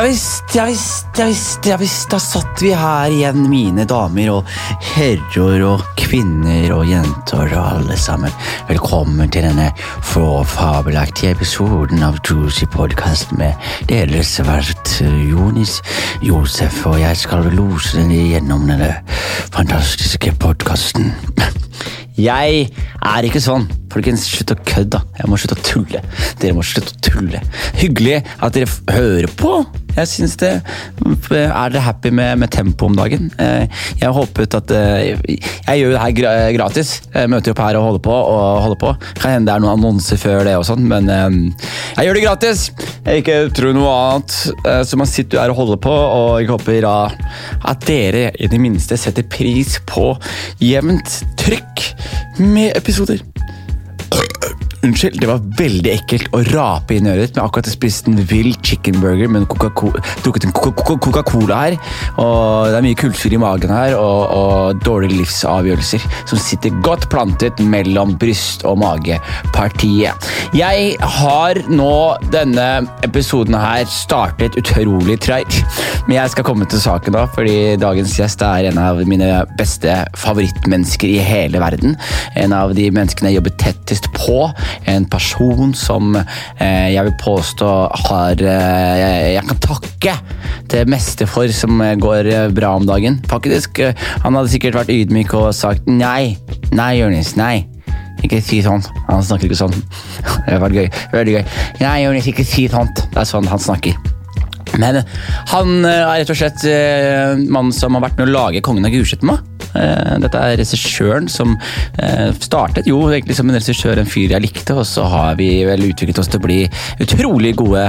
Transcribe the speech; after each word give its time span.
Ja 0.00 0.06
visst, 0.06 0.54
ja 0.54 0.64
visst, 0.64 1.06
ja 1.18 1.26
visst, 1.26 1.66
ja 1.66 1.76
visst. 1.76 2.06
Da 2.10 2.16
satt 2.16 2.62
vi 2.64 2.70
her 2.72 3.12
igjen, 3.12 3.42
mine 3.52 3.84
damer 3.84 4.30
og 4.32 4.48
herrer 4.94 5.60
og 5.68 5.82
kvinner 6.00 6.72
og 6.72 6.88
jenter 6.88 7.52
og 7.52 7.66
alle 7.74 7.98
sammen. 8.00 8.32
Velkommen 8.70 9.28
til 9.28 9.44
denne 9.44 9.66
fabelaktige 10.08 11.34
episoden 11.36 12.00
av 12.06 12.16
Juicy 12.24 12.64
Podcast 12.72 13.36
med 13.36 13.60
deres 13.92 14.38
vert 14.48 14.94
Jonis 15.04 15.82
Josef, 16.24 16.80
og 16.88 16.96
jeg 17.02 17.20
skal 17.20 17.52
lose 17.52 18.00
dere 18.00 18.24
gjennom 18.38 18.64
denne 18.72 18.94
fantastiske 19.52 20.32
podkasten. 20.40 21.12
Jeg 22.20 22.66
er 23.00 23.26
ikke 23.28 23.40
sånn. 23.40 23.68
Folkens, 23.90 24.26
slutt 24.28 24.52
å 24.52 24.56
kødde. 24.66 25.00
Jeg 25.18 25.30
må 25.30 25.38
slutte 25.40 25.56
å 25.56 25.62
tulle. 25.64 26.02
Dere 26.40 26.56
må 26.56 26.64
slutte 26.66 26.92
å 26.92 27.00
tulle. 27.06 27.40
Hyggelig 27.80 28.20
at 28.38 28.56
dere 28.56 28.96
hører 28.96 29.30
på. 29.40 29.54
Jeg 30.00 30.08
syns 30.08 30.36
det 30.40 30.50
Er 31.30 31.72
dere 31.72 31.82
happy 31.84 32.12
med, 32.14 32.38
med 32.40 32.50
tempo 32.52 32.88
om 32.88 32.96
dagen? 32.96 33.30
Eh, 33.40 33.66
Jeg 34.00 34.12
håpet 34.16 34.56
at 34.56 34.72
eh, 34.74 35.10
Jeg 35.28 35.80
gjør 35.80 35.90
jo 35.90 35.96
det 35.96 36.02
her 36.04 36.54
gratis. 36.56 36.92
Jeg 37.14 37.30
møter 37.30 37.52
opp 37.52 37.62
her 37.62 37.78
og 37.78 37.86
holder 37.88 38.04
på 38.04 38.14
og 38.14 38.62
holder 38.64 38.80
på. 38.80 38.92
Kan 39.20 39.34
hende 39.34 39.50
det 39.50 39.56
er 39.56 39.64
noen 39.64 39.78
annonser 39.78 40.20
før 40.20 40.44
det 40.46 40.56
og 40.58 40.66
sånn, 40.68 40.86
men 40.90 41.10
eh, 41.10 41.28
jeg 41.98 42.08
gjør 42.08 42.18
det 42.18 42.24
gratis! 42.24 42.64
Jeg 43.04 43.22
ikke 43.22 43.38
tror 43.56 43.74
noe 43.76 43.90
annet. 43.90 44.36
Så 44.86 44.98
man 45.00 45.08
sitter 45.08 45.40
her 45.40 45.52
og 45.52 45.60
holder 45.62 45.80
på, 45.82 45.92
og 45.92 46.40
jeg 46.40 46.50
håper 46.50 46.86
at 46.90 47.86
dere 47.88 48.30
i 48.38 48.48
det 48.50 48.60
minste 48.62 48.98
setter 49.00 49.26
pris 49.30 49.78
på 49.88 50.12
jevnt 50.62 51.20
trykk 51.40 51.86
med 52.40 52.76
episoder. 52.78 53.24
Unnskyld, 54.80 55.18
det 55.20 55.28
var 55.28 55.42
veldig 55.58 55.90
ekkelt 55.92 56.30
å 56.32 56.38
rape 56.54 56.94
inn 56.96 57.08
øret. 57.10 57.34
Men 57.36 57.44
akkurat 57.44 57.66
jeg 57.68 57.74
spiste 57.76 58.08
en 58.08 58.20
vill 58.30 58.54
chicken 58.64 58.96
burger 59.02 59.28
med 59.28 59.44
drukket 59.44 60.46
en 60.46 60.54
Coca- 60.56 60.72
Coca- 60.72 60.96
Coca-Cola 61.04 61.58
her. 61.66 61.76
Og 62.16 62.70
det 62.70 62.78
er 62.78 62.86
mye 62.86 62.96
kullsyre 62.96 63.36
i 63.36 63.40
magen 63.42 63.74
her, 63.74 63.92
og, 63.98 64.32
og 64.32 64.80
dårlige 64.86 65.18
livsavgjørelser 65.18 66.06
som 66.30 66.40
sitter 66.40 66.78
godt 66.86 67.10
plantet 67.12 67.60
mellom 67.60 68.14
bryst- 68.20 68.64
og 68.64 68.78
magepartiet. 68.80 70.30
Jeg 70.56 70.96
har 71.18 71.60
nå 71.68 71.92
denne 72.32 72.66
episoden 73.04 73.58
her 73.60 73.84
startet 73.90 74.56
utrolig 74.60 75.18
treigt, 75.20 75.60
men 76.08 76.16
jeg 76.16 76.32
skal 76.32 76.48
komme 76.48 76.64
til 76.70 76.80
saken 76.80 77.18
da, 77.18 77.26
fordi 77.36 77.76
dagens 77.80 78.16
gjest 78.16 78.40
er 78.48 78.70
en 78.70 78.80
av 78.80 79.04
mine 79.08 79.28
beste 79.60 79.92
favorittmennesker 80.24 81.12
i 81.12 81.20
hele 81.20 81.60
verden. 81.60 81.98
En 82.40 82.56
av 82.56 82.72
de 82.78 82.88
menneskene 82.94 83.28
jeg 83.28 83.42
jobber 83.42 83.56
tettest 83.60 84.08
på. 84.16 84.40
En 84.90 85.06
person 85.10 85.74
som 85.76 86.14
eh, 86.16 86.88
jeg 86.94 87.04
vil 87.08 87.16
påstå 87.22 87.70
har 88.06 88.44
eh, 88.44 88.94
jeg, 89.00 89.34
jeg 89.36 89.48
kan 89.50 89.62
takke 89.66 90.16
det 90.70 90.84
meste 90.90 91.26
for 91.28 91.50
som 91.54 91.82
går 92.00 92.30
bra 92.54 92.74
om 92.78 92.86
dagen. 92.88 93.20
Faktisk, 93.30 93.78
eh, 93.78 93.94
Han 94.24 94.38
hadde 94.38 94.52
sikkert 94.52 94.78
vært 94.82 94.94
ydmyk 94.94 95.34
og 95.38 95.50
sagt 95.56 95.88
nei, 95.90 96.36
nei, 96.72 96.92
Jonis, 97.00 97.34
nei. 97.40 97.66
Ikke 98.24 98.40
si 98.44 98.60
sånn. 98.64 98.82
Han 99.08 99.24
snakker 99.24 99.48
ikke 99.48 99.60
sånn. 99.62 99.76
Det 100.46 100.60
var 100.60 100.74
gøy. 100.74 100.88
Veldig 101.14 101.36
gøy. 101.38 101.44
Nei, 101.80 101.98
Jonis, 102.04 102.28
ikke 102.30 102.46
si 102.46 102.68
sånt. 102.72 103.06
Det 103.10 103.22
er 103.22 103.28
sånn 103.28 103.48
han 103.50 103.62
snakker. 103.62 103.96
Men 104.78 105.00
han 105.50 105.72
eh, 105.84 106.02
er 106.04 106.20
rett 106.20 106.32
og 106.32 106.38
slett 106.38 106.66
eh, 106.68 107.38
mannen 107.40 107.74
som 107.74 107.96
har 107.96 108.06
vært 108.06 108.20
med 108.20 108.28
å 108.28 108.34
lage 108.36 108.62
Kongen 108.64 108.86
av 108.86 108.94
Gulset 108.94 109.24
med 109.26 109.49
Dette 109.74 110.40
er 110.40 110.58
regissøren 110.60 111.28
som 111.30 111.54
eh, 112.02 112.30
startet 112.40 112.88
jo 112.90 113.02
egentlig 113.08 113.36
som 113.38 113.48
en 113.50 113.56
regissør, 113.58 114.00
en 114.00 114.08
fyr 114.10 114.34
jeg 114.34 114.44
likte, 114.44 114.74
og 114.74 114.86
så 114.88 115.06
har 115.10 115.38
vi 115.40 115.50
vel 115.68 115.88
utviklet 115.90 116.18
oss 116.20 116.30
til 116.30 116.40
å 116.40 116.46
bli 116.46 116.60
utrolig 117.00 117.54
gode 117.60 117.86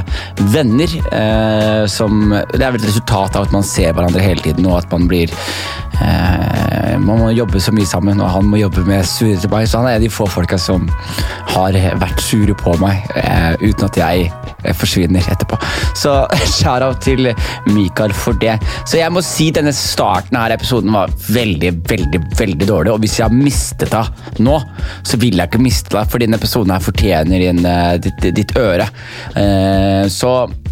venner. 0.53 0.97
eh, 1.11 1.83
Som, 1.91 2.29
det 2.31 2.61
er 2.61 2.71
vel 2.71 2.81
et 2.81 2.89
resultat 2.89 3.35
av 3.35 3.47
at 3.47 3.55
man 3.55 3.65
ser 3.65 3.93
hverandre 3.93 4.23
hele 4.23 4.43
tiden, 4.45 4.67
og 4.69 4.81
at 4.81 4.91
man 4.93 5.07
blir 5.11 5.31
eh, 5.31 5.90
Man 7.01 7.17
må 7.17 7.31
jobbe 7.33 7.59
så 7.61 7.71
mye 7.73 7.87
sammen, 7.89 8.19
og 8.21 8.29
han 8.29 8.45
må 8.47 8.59
jobbe 8.59 8.83
med 8.85 9.05
sure 9.09 9.37
til 9.41 9.49
meg, 9.51 9.65
så 9.67 9.81
han 9.81 9.89
er 9.89 10.01
de 10.03 10.09
få 10.11 10.27
folka 10.29 10.57
som 10.61 10.85
har 11.51 11.75
vært 11.99 12.21
sure 12.23 12.53
på 12.57 12.75
meg 12.81 13.07
eh, 13.19 13.55
uten 13.63 13.87
at 13.87 13.97
jeg 13.99 14.27
eh, 14.29 14.75
forsvinner 14.77 15.25
etterpå. 15.33 15.57
Så 15.97 16.13
shout-out 16.59 17.01
til 17.03 17.31
Mikael 17.71 18.13
for 18.15 18.37
det. 18.41 18.57
Så 18.85 18.99
jeg 19.01 19.11
må 19.13 19.23
si 19.25 19.49
denne 19.55 19.73
starten 19.75 20.37
av 20.39 20.53
episoden 20.53 20.93
var 20.93 21.11
veldig, 21.31 21.73
veldig 21.89 22.21
veldig 22.37 22.69
dårlig. 22.69 22.93
Og 22.93 23.01
hvis 23.03 23.17
jeg 23.19 23.27
har 23.27 23.35
mistet 23.35 23.91
deg 23.95 24.39
nå, 24.45 24.59
så 25.01 25.19
vil 25.21 25.41
jeg 25.41 25.51
ikke 25.51 25.63
miste 25.65 25.95
deg, 25.97 26.07
for 26.11 26.21
denne 26.23 26.39
episoden 26.39 26.75
her 26.75 26.85
fortjener 26.85 27.47
din, 27.47 27.65
eh, 27.65 27.97
ditt, 28.03 28.29
ditt 28.37 28.55
øre. 28.61 28.87
Eh, 29.35 30.05
Så 30.11 30.31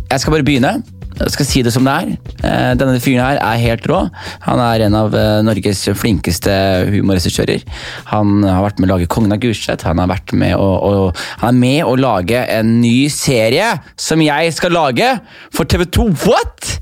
jeg 0.10 0.20
skal 0.22 0.38
bare 0.38 0.46
begynne. 0.46 0.99
Jeg 1.20 1.34
skal 1.34 1.48
si 1.48 1.62
det 1.66 1.74
som 1.76 1.88
det 1.88 1.94
er. 1.94 2.12
Eh, 2.48 2.74
Denne 2.80 3.00
fyren 3.04 3.20
her 3.26 3.40
er 3.44 3.62
helt 3.64 3.88
rå. 3.92 4.02
Han 4.46 4.62
er 4.64 4.86
en 4.86 4.96
av 4.96 5.16
eh, 5.18 5.42
Norges 5.44 5.82
flinkeste 6.00 6.54
humorregissører. 6.94 7.66
Han 8.14 8.44
har 8.48 8.64
vært 8.64 8.80
med 8.80 8.88
å 8.90 8.94
lage 8.96 9.10
Kongen 9.12 9.36
av 9.36 9.42
Gulset. 9.44 9.84
Han, 9.88 10.00
han 10.00 10.14
er 10.16 11.58
med 11.60 11.84
å 11.84 11.96
lage 12.00 12.44
en 12.56 12.78
ny 12.80 13.10
serie 13.12 13.74
som 14.00 14.24
jeg 14.24 14.54
skal 14.56 14.76
lage 14.78 15.12
for 15.52 15.68
TV2. 15.68 16.08
What?! 16.24 16.80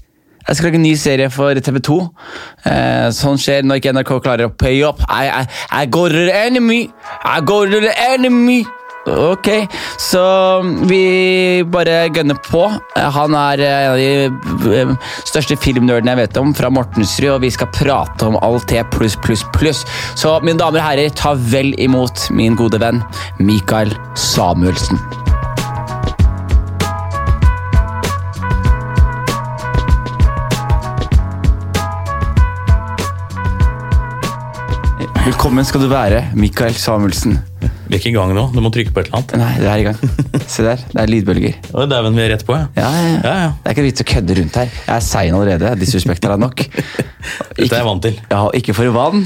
Jeg 0.48 0.56
skal 0.56 0.70
lage 0.70 0.80
en 0.80 0.86
ny 0.86 0.94
serie 0.96 1.28
for 1.34 1.58
TV2. 1.60 1.98
Eh, 2.70 3.10
sånn 3.18 3.42
skjer 3.42 3.66
når 3.68 3.82
ikke 3.82 3.96
NRK 3.98 4.14
klarer 4.24 4.48
å 4.48 4.54
pay 4.54 4.80
up. 4.88 5.02
I, 5.10 5.28
I, 5.28 5.44
I 5.82 5.86
go 5.92 6.06
to 6.08 6.28
the 6.30 6.36
enemy! 6.46 6.86
I 7.26 7.42
go 7.42 7.66
to 7.66 7.82
the 7.84 7.92
enemy! 8.14 8.62
Ok, 9.08 9.48
så 9.98 10.22
vi 10.90 11.64
bare 11.72 12.10
gønner 12.12 12.36
på. 12.44 12.66
Han 12.96 13.36
er 13.40 13.64
en 13.64 13.92
av 13.94 14.00
de 14.02 14.74
eh, 14.76 14.92
største 15.28 15.56
filmnerdene 15.64 16.12
jeg 16.12 16.22
vet 16.26 16.40
om, 16.42 16.52
fra 16.58 16.72
Mortensrud, 16.74 17.38
og 17.38 17.46
vi 17.46 17.52
skal 17.56 17.72
prate 17.72 18.28
om 18.28 18.36
alt 18.44 18.68
det 18.68 18.84
pluss, 18.92 19.16
pluss, 19.24 19.46
pluss. 19.56 19.86
Så 20.20 20.36
mine 20.44 20.60
damer 20.60 20.84
og 20.84 20.90
herrer, 20.90 21.14
ta 21.16 21.32
vel 21.40 21.72
imot 21.80 22.28
min 22.36 22.60
gode 22.60 22.82
venn 22.84 23.00
Mikael 23.40 23.96
Samuelsen. 24.20 25.00
Velkommen 35.28 35.68
skal 35.68 35.84
du 35.84 35.92
være, 35.92 36.26
Mikael 36.36 36.76
Samuelsen. 36.76 37.40
Vi 37.62 37.96
er 37.96 38.00
ikke 38.02 38.12
i 38.12 38.16
gang 38.16 38.34
nå. 38.36 38.44
Du 38.54 38.60
må 38.62 38.70
trykke 38.74 38.92
på 38.94 39.02
et 39.02 39.08
eller 39.10 39.22
annet. 39.22 39.34
Nei, 39.40 39.52
det 39.62 39.68
er 39.72 39.82
i 39.82 39.86
gang. 39.88 40.44
Se 40.52 40.66
der, 40.66 40.82
det 40.92 41.00
er 41.02 41.10
lydbølger. 41.12 41.56
Å, 41.72 41.86
Dæven, 41.90 42.18
vi 42.18 42.24
er 42.26 42.32
rett 42.36 42.44
på, 42.48 42.56
ja. 42.58 42.68
Ja, 42.78 42.90
ja, 42.92 43.06
ja. 43.08 43.36
Ja. 43.48 43.50
Det 43.64 43.72
er 43.72 43.76
ikke 43.78 43.86
vits 43.88 44.04
å 44.04 44.08
kødde 44.12 44.36
rundt 44.42 44.60
her. 44.60 44.74
Jeg 44.76 44.94
er 44.98 45.06
sein 45.08 45.38
allerede. 45.38 45.72
Disrespekt 45.80 46.28
er 46.28 46.36
nok. 46.42 46.66
Dette 47.58 47.68
er 47.72 47.80
jeg 47.80 47.88
vant 47.88 48.04
til. 48.06 48.20
Ja, 48.30 48.42
ikke 48.60 48.76
for 48.78 48.92
vann, 48.96 49.24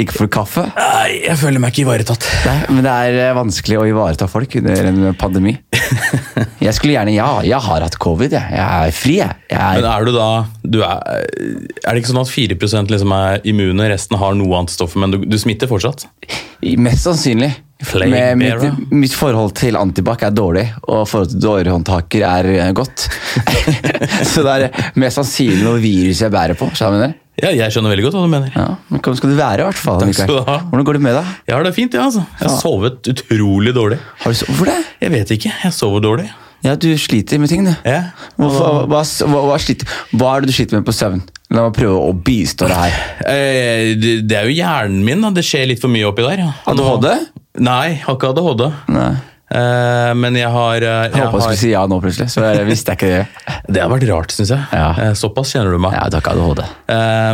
ikke 0.00 0.16
for 0.18 0.30
kaffe. 0.32 0.66
Nei, 0.76 1.20
jeg 1.24 1.38
føler 1.40 1.62
meg 1.62 1.72
ikke 1.72 1.84
ivaretatt. 1.86 2.26
Nei, 2.48 2.56
men 2.74 2.84
det 2.86 2.96
er 3.08 3.20
eh, 3.28 3.32
vanskelig 3.38 3.80
å 3.80 3.86
ivareta 3.88 4.28
folk 4.30 4.58
under 4.60 4.90
en 4.90 5.00
pandemi. 5.20 5.56
Jeg 6.64 6.72
skulle 6.78 6.94
gjerne 6.94 7.12
Ja, 7.12 7.42
jeg 7.44 7.60
har 7.60 7.82
hatt 7.84 7.96
covid, 8.00 8.32
jeg. 8.32 8.54
Jeg 8.56 8.88
er 8.88 8.94
fri, 8.96 9.16
jeg. 9.18 9.36
jeg 9.50 9.80
Men 9.80 9.84
er, 9.84 9.90
er 10.00 10.06
du 10.08 10.14
da 10.14 10.28
du 10.64 10.78
er, 10.80 11.26
er 11.84 11.90
det 11.92 12.00
ikke 12.00 12.10
sånn 12.10 12.22
at 12.22 12.30
4% 12.32 12.94
liksom 12.94 13.12
er 13.14 13.44
immune, 13.50 13.88
resten 13.92 14.16
har 14.20 14.36
noe 14.38 14.62
antistoffer, 14.62 15.02
men 15.02 15.12
du, 15.12 15.18
du 15.28 15.36
smitter 15.40 15.68
fortsatt? 15.70 16.06
Mest 16.80 17.06
sannsynlig. 17.08 17.52
Flame 17.84 18.20
mitt, 18.38 18.92
mitt 18.94 19.12
forhold 19.12 19.52
til 19.58 19.76
antibac 19.76 20.22
er 20.24 20.32
dårlig, 20.32 20.62
og 20.86 21.02
forholdet 21.10 21.34
til 21.34 21.42
dårhåndtaker 21.42 22.22
er 22.24 22.48
eh, 22.54 22.70
godt. 22.76 23.08
Så 24.32 24.44
det 24.46 24.54
er 24.54 24.94
mest 25.00 25.20
sannsynlig 25.20 25.66
noe 25.66 25.82
virus 25.82 26.22
jeg 26.24 26.32
bærer 26.32 26.56
på. 26.58 26.70
Jeg 26.78 26.94
mener. 26.94 27.12
Ja, 27.42 27.50
jeg 27.50 27.74
skjønner 27.74 27.90
veldig 27.90 28.06
godt 28.06 28.16
hva 28.16 28.22
du 28.22 28.30
mener. 28.30 28.54
Ja, 28.54 28.68
men 28.88 29.02
Hvordan 29.02 29.18
skal 29.18 29.32
du 29.32 29.36
være, 29.40 29.64
i 29.64 29.66
hvert 29.66 29.80
fall? 29.80 30.04
Hvordan 30.70 30.86
går 30.86 30.98
det 31.00 31.02
med 31.02 31.18
deg? 31.18 31.34
Jeg 31.50 31.56
har 31.56 31.66
det 31.66 31.74
fint, 31.74 31.96
jeg, 31.98 32.06
altså. 32.06 32.22
Jeg 32.38 32.46
har 32.46 32.56
sovet 32.62 33.10
utrolig 33.10 33.74
dårlig. 33.74 33.98
Har 34.22 34.34
du 34.34 34.38
sovet 34.38 34.70
det? 34.70 34.80
Jeg 35.02 35.14
vet 35.16 35.36
ikke. 35.36 35.54
Jeg 35.64 35.74
sover 35.74 36.04
dårlig. 36.04 36.28
Ja, 36.64 36.76
du 36.80 36.88
sliter 36.96 37.42
med 37.42 37.50
ting, 37.50 37.66
du. 37.66 37.74
Ja. 37.84 38.14
Hva, 38.40 38.48
hva, 38.88 39.02
hva, 39.02 39.48
hva 39.50 40.30
er 40.30 40.44
det 40.44 40.48
du 40.48 40.54
sliter 40.56 40.78
med 40.78 40.86
på 40.86 40.94
søvn? 40.96 41.20
La 41.54 41.68
meg 41.68 41.76
prøve 41.76 42.00
å 42.02 42.14
bistå 42.26 42.66
deg 42.66 42.80
her. 42.80 42.96
Eh, 43.30 43.92
det, 44.00 44.34
er 44.34 44.48
jo 44.48 44.56
hjernen 44.56 45.04
min. 45.06 45.22
da. 45.22 45.30
Det 45.34 45.44
skjer 45.46 45.68
litt 45.70 45.82
for 45.82 45.92
mye 45.92 46.08
oppi 46.08 46.24
der. 46.26 46.42
ADHD? 46.66 47.08
Nei, 47.62 48.00
har 48.02 48.16
ikke 48.18 48.32
ADHD. 48.32 48.64
Nei. 48.94 49.10
Eh, 49.54 50.12
men 50.18 50.34
jeg 50.40 50.50
har, 50.50 50.76
eh, 50.82 51.02
Jeg 51.04 51.12
jeg 51.14 51.26
håpa 51.28 51.38
du 51.38 51.44
skulle 51.44 51.60
si 51.60 51.70
ja 51.70 51.84
nå, 51.86 52.00
plutselig. 52.02 52.26
Så 52.32 52.42
jeg 52.42 52.66
visste 52.66 52.96
ikke 52.98 53.10
det. 53.12 53.26
Det 53.74 53.82
har 53.84 53.92
vært 53.92 54.08
rart, 54.10 54.34
syns 54.34 54.50
jeg. 54.50 54.64
Ja. 54.74 55.12
Såpass 55.18 55.54
kjenner 55.54 55.76
du 55.76 55.78
meg. 55.82 55.94
Ja, 55.94 56.08
takk 56.12 56.32
ADHD. 56.32 56.64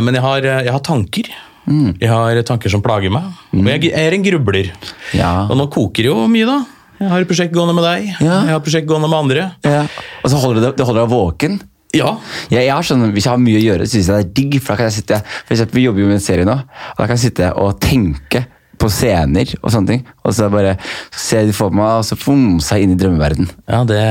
Men 0.05 0.19
jeg 0.19 0.23
har, 0.23 0.51
jeg 0.67 0.75
har 0.75 0.83
tanker. 0.85 1.31
Mm. 1.65 1.95
Jeg 2.01 2.09
har 2.11 2.43
tanker 2.45 2.71
som 2.73 2.83
plager 2.85 3.13
meg. 3.13 3.25
Og 3.55 3.65
jeg, 3.73 3.89
jeg 3.89 4.05
er 4.05 4.17
en 4.17 4.27
grubler. 4.27 4.69
Ja. 5.17 5.33
Og 5.49 5.57
nå 5.57 5.65
koker 5.73 6.05
det 6.05 6.13
jo 6.13 6.29
mye, 6.29 6.45
da. 6.49 6.61
Jeg 7.01 7.09
har 7.09 7.23
et 7.23 7.29
prosjekt 7.29 7.53
gående 7.55 7.73
med 7.73 7.85
deg. 7.87 8.07
Ja. 8.21 8.37
Jeg 8.45 8.53
har 8.53 8.59
et 8.61 8.65
prosjekt 8.67 8.89
gående 8.89 9.09
med 9.09 9.23
andre. 9.25 9.49
ja. 9.65 9.83
Og 10.21 10.29
så 10.29 10.37
holder 10.37 10.67
det, 10.67 10.75
det 10.77 10.85
holder 10.85 11.01
deg 11.01 11.13
våken. 11.15 11.55
Ja. 11.97 12.13
Jeg, 12.51 12.65
jeg 12.67 12.71
har 12.71 12.85
sånn, 12.87 13.03
Hvis 13.11 13.25
jeg 13.27 13.33
har 13.33 13.41
mye 13.41 13.59
å 13.59 13.63
gjøre, 13.65 13.85
så 13.85 13.97
syns 13.97 14.07
jeg 14.09 14.15
det 14.15 14.23
er 14.23 14.33
digg. 14.39 14.57
For 14.61 14.73
da 14.73 14.79
kan 14.79 14.89
jeg 14.91 14.97
sitte, 15.01 15.21
for 15.43 15.55
eksempel, 15.57 15.81
Vi 15.81 15.85
jobber 15.89 16.03
jo 16.05 16.11
med 16.11 16.19
en 16.19 16.23
serie 16.23 16.47
nå, 16.47 16.57
og 16.61 17.01
da 17.01 17.07
kan 17.07 17.17
jeg 17.17 17.25
sitte 17.27 17.51
og 17.59 17.79
tenke 17.83 18.45
på 18.81 18.89
scener 18.89 19.51
og 19.61 19.67
sånne 19.73 19.91
ting. 19.93 20.05
Og 20.25 20.33
så 20.33 20.47
bare 20.53 20.77
se 21.13 21.43
de 21.45 21.53
for 21.53 21.73
meg, 21.75 21.99
og 21.99 22.07
så 22.07 22.17
fomse 22.17 22.79
inn 22.81 22.95
i 22.95 22.97
drømmeverden. 22.99 23.51
ja, 23.69 23.83
det 23.85 24.05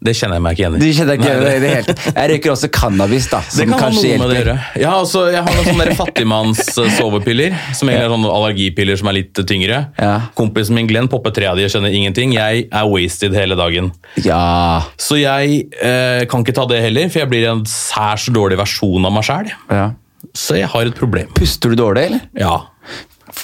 Det 0.00 0.14
kjenner 0.16 0.38
jeg 0.38 0.42
meg 0.46 0.54
ikke 0.56 0.62
igjen 0.62 0.76
i. 0.76 0.80
Du 0.80 0.96
kjenner 0.96 1.18
ikke 1.18 1.32
det 1.42 1.50
i 1.52 1.60
det 1.60 1.70
hele. 1.74 1.94
Jeg 2.16 2.30
røyker 2.32 2.52
også 2.54 2.70
cannabis, 2.72 3.26
da. 3.28 3.40
Som 3.44 3.60
Det 3.60 3.66
kan 3.66 3.72
kan 3.72 3.80
ha 3.82 3.88
kanskje 3.90 4.12
noe 4.16 4.28
med 4.30 4.46
det. 4.48 4.54
Ja, 4.80 4.92
altså, 4.96 5.26
jeg 5.28 5.42
har 5.44 5.58
noen 5.58 5.68
sånne 5.68 5.96
fattigmanns-sovepiller, 5.98 7.56
som 7.76 7.90
egentlig 7.90 8.06
er 8.06 8.14
sånne 8.14 8.32
allergipiller 8.38 9.00
som 9.00 9.10
er 9.12 9.18
litt 9.18 9.42
tyngre. 9.50 9.80
Ja. 10.00 10.14
Kompisen 10.38 10.78
min 10.78 10.88
Glenn 10.88 11.10
popper 11.12 11.34
tre 11.36 11.50
av 11.50 11.60
de 11.60 11.66
og 11.68 11.74
skjønner 11.74 11.92
ingenting. 12.00 12.32
Jeg 12.38 12.66
er 12.70 12.88
wasted 12.88 13.36
hele 13.36 13.58
dagen. 13.60 13.92
Ja. 14.24 14.40
Så 15.00 15.20
jeg 15.20 15.66
eh, 15.82 16.24
kan 16.30 16.46
ikke 16.46 16.56
ta 16.56 16.64
det 16.70 16.80
heller, 16.86 17.12
for 17.12 17.24
jeg 17.24 17.32
blir 17.34 17.50
en 17.52 17.64
særs 17.68 18.30
dårlig 18.32 18.60
versjon 18.62 19.04
av 19.04 19.16
meg 19.18 19.28
sjæl. 19.28 19.52
ja. 19.68 19.90
Så 20.36 20.54
jeg 20.54 20.68
har 20.70 20.86
et 20.86 20.94
problem. 20.94 21.30
Puster 21.34 21.72
du 21.72 21.80
dårlig, 21.80 22.02
eller? 22.10 22.20
Ja. 22.38 22.52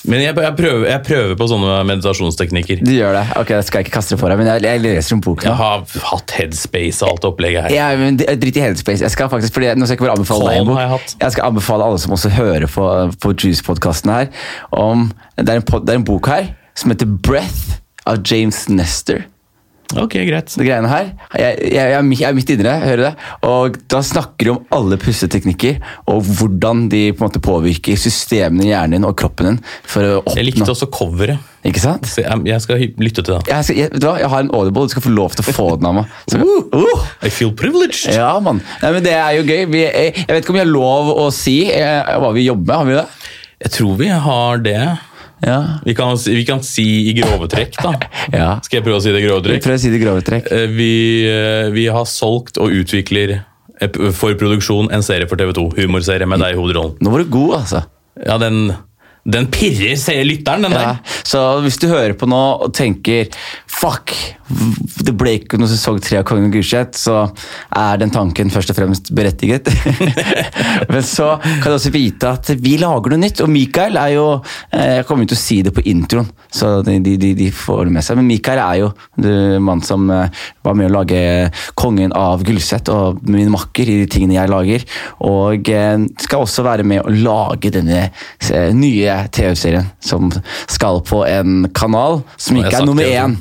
Men 0.07 0.23
jeg, 0.23 0.35
jeg, 0.39 0.55
prøver, 0.59 0.87
jeg 0.91 1.03
prøver 1.07 1.35
på 1.39 1.47
sånne 1.51 1.77
meditasjonsteknikker. 1.89 2.83
Du 2.87 2.93
gjør 2.95 3.17
det. 3.19 3.25
Ok, 3.41 3.51
jeg 3.57 3.67
skal 3.69 3.85
ikke 3.85 3.95
kaste 3.97 4.15
det 4.15 4.21
for 4.21 4.33
deg, 4.33 4.41
men 4.41 4.51
jeg, 4.51 4.63
jeg 4.67 4.83
leser 4.85 5.17
om 5.17 5.23
boken. 5.25 5.49
Jeg 5.51 5.59
har 5.61 5.85
hatt 6.11 6.35
headspace 6.39 7.03
og 7.05 7.13
alt 7.13 7.23
det 7.25 7.31
opplegget 7.31 7.67
her. 7.67 7.75
Ja, 7.77 7.89
men 8.01 8.19
Drit 8.21 8.57
i 8.59 8.65
Headspace. 8.65 9.05
Jeg 9.07 9.15
skal 9.15 9.31
faktisk, 9.33 9.55
fordi 9.57 9.73
Nå 9.77 9.87
skal 9.87 9.95
jeg 9.97 10.01
ikke 10.01 10.09
bare 10.09 10.17
anbefale 10.19 10.51
deg 10.51 10.61
en 10.63 10.71
bok. 10.71 10.81
jeg. 10.83 11.17
Jeg 11.23 11.37
skal 11.37 11.49
anbefale 11.51 11.89
alle 11.91 12.03
som 12.03 12.17
også 12.17 12.33
hører 12.37 12.67
på, 12.71 12.89
på 13.23 13.35
Juice-podkasten 13.37 14.13
her, 14.15 14.31
om 14.75 15.09
det 15.39 15.49
er, 15.49 15.61
en 15.61 15.67
pod, 15.67 15.87
det 15.87 15.95
er 15.97 16.01
en 16.03 16.07
bok 16.09 16.31
her 16.33 16.53
som 16.77 16.93
heter 16.93 17.09
Breath 17.27 17.81
av 18.07 18.23
James 18.27 18.67
Nestor. 18.69 19.25
Ok, 19.95 20.17
greit. 20.27 20.51
Det 20.51 20.65
greiene 20.67 20.91
her, 20.91 21.13
jeg, 21.39 21.59
jeg, 21.71 21.91
jeg, 21.95 22.25
er 22.27 22.35
midt 22.35 22.51
inni 22.51 22.67
det, 22.67 22.75
hører 22.83 23.03
det? 23.05 23.11
Og 23.47 23.77
da 23.93 24.01
snakker 24.03 24.49
de 24.49 24.53
om 24.57 24.65
alle 24.75 24.99
pusteteknikker, 24.99 25.79
og 26.11 26.27
hvordan 26.27 26.89
de 26.91 27.03
på 27.13 27.23
en 27.23 27.29
måte 27.29 27.43
påvirker 27.45 28.01
systemene 28.01 28.67
i 28.67 28.73
hjernen 28.73 28.99
din 28.99 29.07
og 29.07 29.15
kroppen 29.19 29.53
din. 29.53 29.61
for 29.87 30.03
å 30.03 30.19
oppnå. 30.25 30.35
Jeg 30.41 30.49
likte 30.51 30.73
også 30.75 30.91
coveret. 30.91 31.53
Ikke 31.67 31.83
sant? 31.83 32.07
Så 32.07 32.23
jeg, 32.23 32.43
jeg 32.47 32.63
skal 32.63 32.83
lytte 33.03 33.23
til 33.23 33.33
det. 33.33 33.41
Jeg, 33.51 33.67
skal, 33.67 33.79
jeg, 33.81 34.03
hva? 34.03 34.15
jeg 34.21 34.31
har 34.31 34.45
en 34.45 34.53
audible, 34.55 34.87
du 34.87 34.95
skal 34.95 35.07
få 35.07 35.15
lov 35.15 35.35
til 35.35 35.43
å 35.43 35.55
få 35.55 35.69
den 35.79 35.89
av 35.89 35.97
meg. 36.01 36.13
Så, 36.31 36.43
uh! 36.43 37.09
I 37.27 37.33
feel 37.33 37.55
privileged. 37.59 38.15
Ja, 38.15 38.37
mann. 38.43 38.63
Men 38.83 39.03
Det 39.07 39.15
er 39.15 39.39
jo 39.39 39.47
gøy. 39.47 39.67
Vi, 39.73 39.83
jeg, 39.87 40.15
jeg 40.23 40.31
vet 40.31 40.45
ikke 40.45 40.55
om 40.55 40.61
vi 40.61 40.63
har 40.63 40.71
lov 40.71 41.11
å 41.15 41.27
si 41.35 41.59
eh, 41.75 42.15
hva 42.23 42.31
vi 42.37 42.47
jobber 42.47 42.67
med. 42.67 42.77
Har 42.77 42.91
vi 42.91 42.99
det? 43.01 43.35
Jeg 43.67 43.75
tror 43.79 43.99
vi 43.99 44.11
har 44.13 44.63
det. 44.63 44.81
Ja. 45.45 45.79
Vi 45.85 45.95
kan, 45.95 46.17
vi 46.17 46.45
kan 46.49 46.63
si 46.65 46.87
i 47.11 47.13
grove 47.19 47.49
trekk, 47.53 47.77
da. 47.83 47.93
ja. 48.33 48.49
Skal 48.65 48.79
jeg 48.81 48.87
prøve 48.87 49.01
å 49.01 49.05
si 49.05 49.13
det 49.13 49.21
i 49.21 49.27
grove 49.27 49.43
trekk? 49.45 49.63
Prøv 49.67 49.77
å 49.77 49.83
si 49.83 49.91
det 49.93 49.99
i 50.01 50.05
grove 50.05 50.23
trekk. 50.25 50.49
Eh, 50.55 50.67
Vi, 50.73 50.93
eh, 51.29 51.69
vi 51.75 51.87
har 51.93 52.09
solgt 52.09 52.57
og 52.63 52.73
utvikler 52.73 53.43
for 54.17 54.33
produksjon 54.41 54.89
en 54.97 55.03
serie 55.05 55.29
for 55.29 55.37
TV2. 55.37 55.67
Humorserie 55.77 56.25
med 56.29 56.41
deg 56.41 56.55
i 56.55 56.59
hovedrollen. 56.59 56.97
Nå 57.05 57.13
var 57.13 57.21
du 57.25 57.29
god, 57.35 57.59
altså. 57.59 57.83
Ja, 58.25 58.39
den, 58.41 58.71
den 59.29 59.51
pirrer 59.53 60.25
lytteren, 60.25 60.63
den 60.65 60.73
Ja. 60.73 60.79
der. 60.97 61.19
Så 61.29 61.43
hvis 61.61 61.77
du 61.83 61.89
hører 61.91 62.15
på 62.17 62.25
nå 62.31 62.41
og 62.65 62.73
tenker 62.73 63.29
Fuck, 63.69 64.15
det 64.47 65.15
ble 65.19 65.33
ikke 65.41 65.59
noe 65.59 65.71
sesong 65.71 65.99
tre 66.03 66.21
av 66.21 66.27
Kongen 66.27 66.53
Gulset, 66.55 66.95
så 66.99 67.25
er 67.75 67.99
den 67.99 68.13
tanken 68.15 68.51
først 68.53 68.71
og 68.71 68.79
fremst 68.79 69.11
berettiget. 69.17 69.67
Men 70.93 71.03
så 71.07 71.33
kan 71.43 71.67
du 71.67 71.75
også 71.75 71.91
vite 71.95 72.31
at 72.31 72.53
vi 72.63 72.77
lager 72.79 73.13
noe 73.13 73.23
nytt. 73.25 73.43
Og 73.43 73.51
Mikael 73.51 73.99
er 73.99 74.13
jo 74.15 74.27
eh, 74.71 75.01
Jeg 75.01 75.07
kommer 75.09 75.27
jo 75.27 75.33
til 75.33 75.39
å 75.39 75.43
si 75.43 75.59
det 75.67 75.73
på 75.75 75.83
introen, 75.91 76.29
så 76.53 76.77
de, 76.87 76.99
de, 77.03 77.33
de, 77.35 77.49
får 77.51 77.89
det 77.89 77.97
med 77.97 78.07
seg. 78.07 78.21
Men 78.21 78.29
Mikael 78.31 78.63
er 78.63 78.83
jo 78.85 78.93
mann 79.67 79.83
som 79.87 80.07
eh, 80.15 80.45
var 80.67 80.79
med 80.79 80.91
å 80.91 80.95
lage 81.01 81.25
Kongen 81.79 82.15
av 82.17 82.47
Gulset 82.47 82.91
og 82.93 83.25
min 83.27 83.51
makker 83.53 83.91
i 83.91 83.99
de 84.05 84.07
tingene 84.13 84.39
jeg 84.39 84.53
lager. 84.53 84.87
Og 85.27 85.73
eh, 85.75 86.07
skal 86.23 86.47
også 86.47 86.67
være 86.67 86.87
med 86.87 87.03
å 87.03 87.17
lage 87.17 87.75
denne 87.75 88.07
nye 88.77 89.19
TV-serien 89.35 89.91
som 89.99 90.31
skal 90.71 91.03
på 91.07 91.25
en 91.27 91.67
kanal 91.75 92.23
som 92.39 92.59
ikke 92.61 92.79
er 92.79 92.87
nummer 92.87 93.07
TV2. 93.07 93.27
én. 93.27 93.39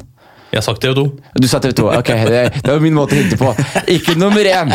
Jeg 0.56 0.62
har 0.62 0.68
sagt 0.70 0.86
TV2. 0.86 1.02
Du 1.36 1.48
sa 1.52 1.60
TV 1.60 1.74
2. 1.76 1.86
Ok, 1.98 2.10
det, 2.32 2.42
det 2.64 2.70
var 2.72 2.78
min 2.80 2.96
måte 2.96 3.12
å 3.12 3.20
hinte 3.20 3.36
på. 3.36 3.50
Ikke 3.92 4.14
nummer 4.16 4.48
én! 4.48 4.70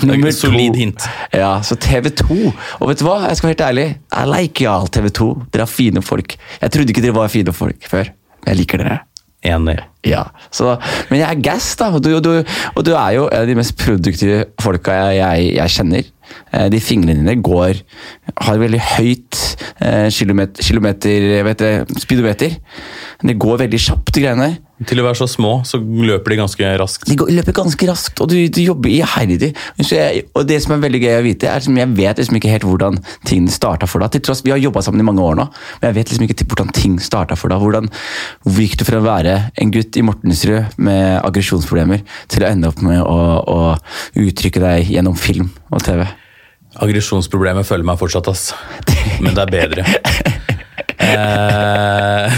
Nummer 0.00 0.30
en 0.30 0.32
solid 0.32 0.78
hint. 0.80 1.04
Ja, 1.36 1.58
så 1.60 1.76
TV 1.76 2.08
2. 2.22 2.36
Og 2.80 2.88
vet 2.88 3.02
du 3.02 3.04
hva? 3.04 3.18
Jeg 3.28 3.36
skal 3.36 3.50
være 3.50 3.52
helt 3.52 3.64
ærlig. 3.66 3.84
I 4.16 4.22
like 4.30 4.64
y'all, 4.64 4.88
TV 4.88 5.10
2. 5.12 5.28
Dere 5.52 5.66
er 5.66 5.68
fine 5.68 6.00
folk. 6.00 6.38
Jeg 6.62 6.72
trodde 6.72 6.94
ikke 6.94 7.04
dere 7.04 7.18
var 7.18 7.28
fine 7.34 7.52
folk 7.52 7.84
før. 7.90 8.08
Men 8.40 8.54
jeg 8.54 8.62
liker 8.62 8.80
dere. 8.80 8.96
Enig. 9.44 9.76
Ja, 10.08 10.22
så, 10.48 10.78
Men 11.10 11.20
jeg 11.20 11.28
er 11.28 11.44
gass, 11.44 11.68
da. 11.76 11.90
Og 11.92 12.00
du, 12.00 12.14
og, 12.16 12.24
du, 12.24 12.56
og 12.72 12.88
du 12.88 12.94
er 12.96 13.12
jo 13.18 13.28
en 13.28 13.44
av 13.44 13.52
de 13.52 13.58
mest 13.60 13.76
produktive 13.76 14.46
folka 14.64 14.96
jeg, 15.02 15.20
jeg, 15.20 15.50
jeg 15.58 15.76
kjenner. 15.76 16.08
Eh, 16.52 16.68
De 16.72 16.80
fingrene 16.82 17.20
dine 17.20 17.36
går 17.42 17.82
Har 18.46 18.60
veldig 18.60 18.80
høyt 18.96 19.40
eh, 19.80 20.08
kilometer, 20.10 20.62
kilometer 20.62 21.26
vet 21.46 21.62
det, 21.62 22.00
speedometer. 22.02 22.56
Det 23.22 23.38
går 23.40 23.62
veldig 23.64 23.80
kjapt, 23.80 24.14
de 24.14 24.24
greiene 24.24 24.48
der. 24.50 24.56
Til 24.84 25.00
å 25.00 25.06
være 25.06 25.16
så 25.16 25.26
små, 25.30 25.62
så 25.64 25.78
løper 25.80 26.34
de 26.34 26.36
ganske 26.42 26.70
raskt. 26.82 27.06
De 27.08 27.14
går, 27.16 27.30
løper 27.38 27.54
ganske 27.56 27.86
raskt, 27.88 28.20
og 28.20 28.28
du, 28.28 28.36
du 28.52 28.58
jobber 28.60 28.92
iherdig. 28.92 29.54
Og 29.80 30.42
det 30.44 30.58
som 30.60 30.74
er 30.74 30.82
veldig 30.82 31.00
gøy 31.00 31.14
å 31.16 31.22
vite, 31.24 31.48
er 31.48 31.62
at 31.62 31.68
jeg 31.80 31.92
vet 31.96 32.20
liksom 32.20 32.36
ikke 32.36 32.52
helt 32.52 32.66
hvordan 32.68 32.98
ting 33.24 33.46
starta 33.52 33.88
for 33.88 34.04
deg. 34.04 34.12
Til 34.12 34.26
tross 34.28 34.44
Vi 34.44 34.52
har 34.52 34.60
jobba 34.60 34.82
sammen 34.84 35.00
i 35.00 35.06
mange 35.08 35.24
år 35.24 35.38
nå, 35.40 35.48
men 35.80 35.88
jeg 35.88 35.96
vet 35.96 36.12
liksom 36.12 36.28
ikke 36.28 36.48
hvordan 36.52 36.74
ting 36.76 37.00
starta 37.00 37.40
for 37.40 37.52
deg. 37.52 37.64
Hvordan 37.64 37.88
hvor 38.44 38.60
gikk 38.60 38.76
du 38.76 38.84
fra 38.90 39.00
å 39.00 39.06
være 39.06 39.38
en 39.56 39.72
gutt 39.72 39.96
i 39.96 40.04
Mortensrud 40.04 40.76
med 40.76 41.22
aggresjonsproblemer, 41.22 42.04
til 42.28 42.44
å 42.44 42.52
ende 42.52 42.68
opp 42.68 42.84
med 42.84 43.00
å, 43.00 43.18
å 43.40 43.58
uttrykke 44.26 44.60
deg 44.60 44.92
gjennom 44.92 45.16
film 45.16 45.48
og 45.72 45.88
TV? 45.88 46.04
Aggresjonsproblemet 46.84 47.64
følger 47.64 47.88
meg 47.88 48.00
fortsatt, 48.00 48.28
ass. 48.28 48.50
Men 49.24 49.32
det 49.32 49.46
er 49.46 49.56
bedre. 49.56 49.88
Eh, 50.96 52.36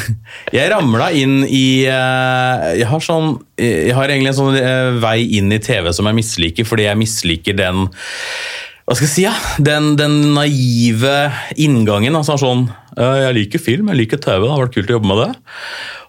jeg 0.56 0.70
ramla 0.72 1.12
inn 1.14 1.44
i 1.46 1.86
eh, 1.86 2.64
Jeg 2.80 2.88
har 2.90 3.04
sånn 3.04 3.36
Jeg 3.54 3.94
har 3.94 4.10
egentlig 4.10 4.32
en 4.32 4.38
sånn 4.40 4.56
eh, 4.58 4.96
vei 4.98 5.20
inn 5.38 5.52
i 5.54 5.60
TV 5.62 5.92
som 5.94 6.08
jeg 6.10 6.18
misliker, 6.18 6.66
fordi 6.66 6.88
jeg 6.88 6.98
misliker 6.98 7.58
den 7.58 7.86
hva 8.88 8.96
skal 8.96 9.04
jeg 9.04 9.12
si, 9.12 9.24
ja? 9.26 9.34
Den, 9.60 9.90
den 10.00 10.14
naive 10.32 11.28
inngangen. 11.60 12.14
altså 12.16 12.38
sånn, 12.40 12.68
«Eh, 12.96 13.18
Jeg 13.28 13.34
liker 13.36 13.60
film, 13.60 13.90
jeg 13.92 13.98
liker 14.00 14.18
TV, 14.18 14.40
det 14.46 14.48
har 14.50 14.62
vært 14.64 14.74
kult 14.78 14.88
å 14.90 14.94
jobbe 14.96 15.10
med 15.10 15.18
det. 15.20 15.26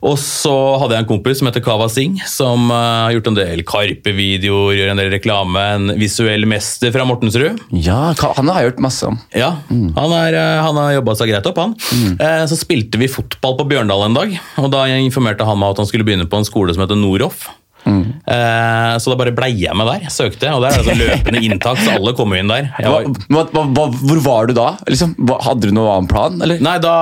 Og 0.07 0.15
så 0.17 0.53
hadde 0.79 0.95
jeg 0.95 1.03
en 1.03 1.09
kompis 1.09 1.41
som 1.41 1.49
heter 1.49 1.61
Kava 1.65 1.89
Singh, 1.91 2.21
som 2.31 2.71
eh, 2.71 3.03
har 3.03 3.11
gjort 3.17 3.27
en 3.33 3.37
del 3.41 3.65
Karpe-videoer, 3.67 4.77
gjør 4.79 4.93
en 4.93 5.01
del 5.03 5.11
reklame. 5.11 5.65
En 5.75 5.93
visuell 5.99 6.47
mester 6.49 6.95
fra 6.95 7.03
Mortensrud. 7.09 7.59
Ja, 7.75 8.13
han 8.15 8.47
har 8.53 8.63
jeg 8.63 8.71
hørt 8.71 8.81
masse 8.87 9.11
om. 9.11 9.19
Ja, 9.35 9.51
han, 9.69 10.15
er, 10.23 10.39
eh, 10.39 10.63
han 10.63 10.79
har 10.79 10.95
jobba 11.01 11.17
seg 11.19 11.33
greit 11.33 11.51
opp, 11.51 11.59
han. 11.59 11.75
Mm. 11.91 12.15
Så 12.49 12.57
spilte 12.63 13.01
vi 13.01 13.11
fotball 13.11 13.59
på 13.59 13.67
Bjørndal 13.75 14.07
en 14.07 14.15
dag, 14.17 14.39
og 14.63 14.71
da 14.73 14.87
informerte 14.95 15.45
han 15.45 15.59
meg 15.59 15.75
at 15.75 15.83
han 15.83 15.91
skulle 15.91 16.07
begynne 16.07 16.31
på 16.31 16.39
en 16.39 16.47
skole 16.47 16.73
som 16.73 16.87
heter 16.87 16.97
Noroff. 16.97 17.49
Eh, 17.85 18.97
Så 18.99 19.09
da 19.11 19.15
bare 19.19 19.31
blei 19.35 19.51
jeg 19.61 19.75
med 19.77 19.87
der. 19.87 20.01
Jeg 20.07 20.11
søkte, 20.13 20.49
og 20.53 20.61
der 20.63 20.73
er 20.75 20.81
det 20.83 20.87
sånn 20.89 20.99
løpende 20.99 21.41
inntak, 21.45 21.79
så 21.81 21.95
alle 21.97 22.13
kommer 22.17 22.39
inn 22.41 22.49
der. 22.51 22.67
Var... 22.83 23.07
Hva, 23.29 23.43
hva, 23.53 23.63
hva, 23.75 23.85
hvor 24.01 24.19
var 24.25 24.49
du 24.49 24.53
da? 24.57 24.67
Liksom, 24.89 25.15
hadde 25.45 25.69
du 25.69 25.73
noen 25.75 25.89
annen 25.93 26.09
plan? 26.11 26.37
Eller? 26.45 26.59
Nei, 26.63 26.75
da 26.83 26.93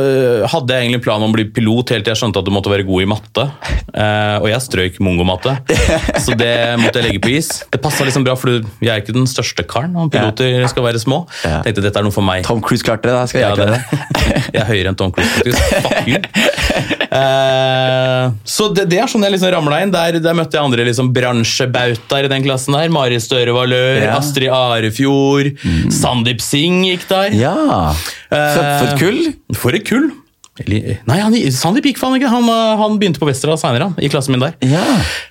øh, 0.00 0.46
hadde 0.50 0.74
jeg 0.78 0.86
egentlig 0.88 1.02
plan 1.04 1.22
om 1.22 1.30
å 1.32 1.36
bli 1.36 1.46
pilot 1.54 1.92
helt 1.94 2.06
til 2.08 2.14
jeg 2.14 2.20
skjønte 2.22 2.40
at 2.42 2.48
du 2.48 2.52
måtte 2.54 2.72
være 2.72 2.86
god 2.88 3.04
i 3.04 3.08
matte. 3.10 3.46
Eh, 3.94 4.36
og 4.40 4.48
jeg 4.50 4.64
strøk 4.64 4.98
mongomatte, 5.04 5.56
så 6.24 6.34
det 6.38 6.52
måtte 6.82 7.00
jeg 7.02 7.08
legge 7.10 7.22
på 7.24 7.34
is. 7.36 7.50
Det 7.70 7.80
passa 7.84 8.06
liksom 8.08 8.24
bra, 8.26 8.34
for 8.38 8.56
jeg 8.82 8.90
er 8.94 9.02
ikke 9.04 9.14
den 9.16 9.28
største 9.30 9.66
karen, 9.70 9.94
og 10.00 10.10
piloter 10.14 10.64
skal 10.72 10.86
være 10.88 11.02
små. 11.02 11.22
Ja. 11.44 11.60
Tenkte 11.66 11.84
dette 11.84 12.00
er 12.02 12.06
noe 12.08 12.14
for 12.14 12.26
meg. 12.26 12.42
Tom 12.48 12.62
Cruise 12.64 12.84
klarte 12.86 13.06
det, 13.10 13.14
da 13.14 13.26
skal 13.30 13.44
jeg 13.44 13.50
Ja, 13.50 13.54
klare 13.54 13.70
det, 13.70 13.82
det. 14.24 14.42
jeg 14.56 14.62
er 14.64 14.68
høyere 14.72 14.92
enn 14.94 14.98
Tom 14.98 15.12
Cruise, 15.14 15.30
faktisk. 15.38 15.62
Fuck 15.84 16.10
you. 16.10 16.20
Eh, 17.14 18.32
så 18.48 18.68
det, 18.74 18.86
det 18.90 18.98
er 19.02 19.10
sånn 19.10 19.24
jeg 19.26 19.34
liksom 19.36 19.52
ramla 19.54 19.80
inn. 19.84 19.92
Der, 19.94 20.13
der 20.22 20.34
møtte 20.38 20.58
jeg 20.58 20.64
andre 20.64 20.84
liksom 20.86 21.12
bransjebautaer 21.14 22.26
i 22.28 22.32
den 22.32 22.44
klassen 22.46 22.76
der. 22.76 22.90
Mari 22.94 23.18
Støre 23.22 23.54
Valør, 23.56 24.02
Ja. 24.02 24.16
Astrid 24.18 24.48
Arefjord, 24.54 25.52
Sandeep 25.90 26.40
Singh 26.44 26.84
gikk 26.90 27.08
der. 27.10 27.32
Ja, 27.38 27.54
for, 28.28 28.60
for 28.60 28.86
et 28.92 29.00
kull. 29.00 29.22
For 29.54 29.74
et 29.80 29.88
kull! 29.88 30.10
Eller, 30.62 31.00
nei, 31.08 31.16
han, 31.18 31.34
Sandeep 31.50 31.88
gikk 31.88 31.98
faen 31.98 32.14
ikke. 32.14 32.28
Han, 32.30 32.44
eh, 32.46 32.76
han 32.78 32.98
begynte 33.00 33.18
på 33.18 33.26
Westerdal 33.26 33.58
seinere, 33.58 33.88
i 33.98 34.06
klassen 34.12 34.36
min 34.36 34.44
der. 34.44 34.52
Ja. 34.62 34.84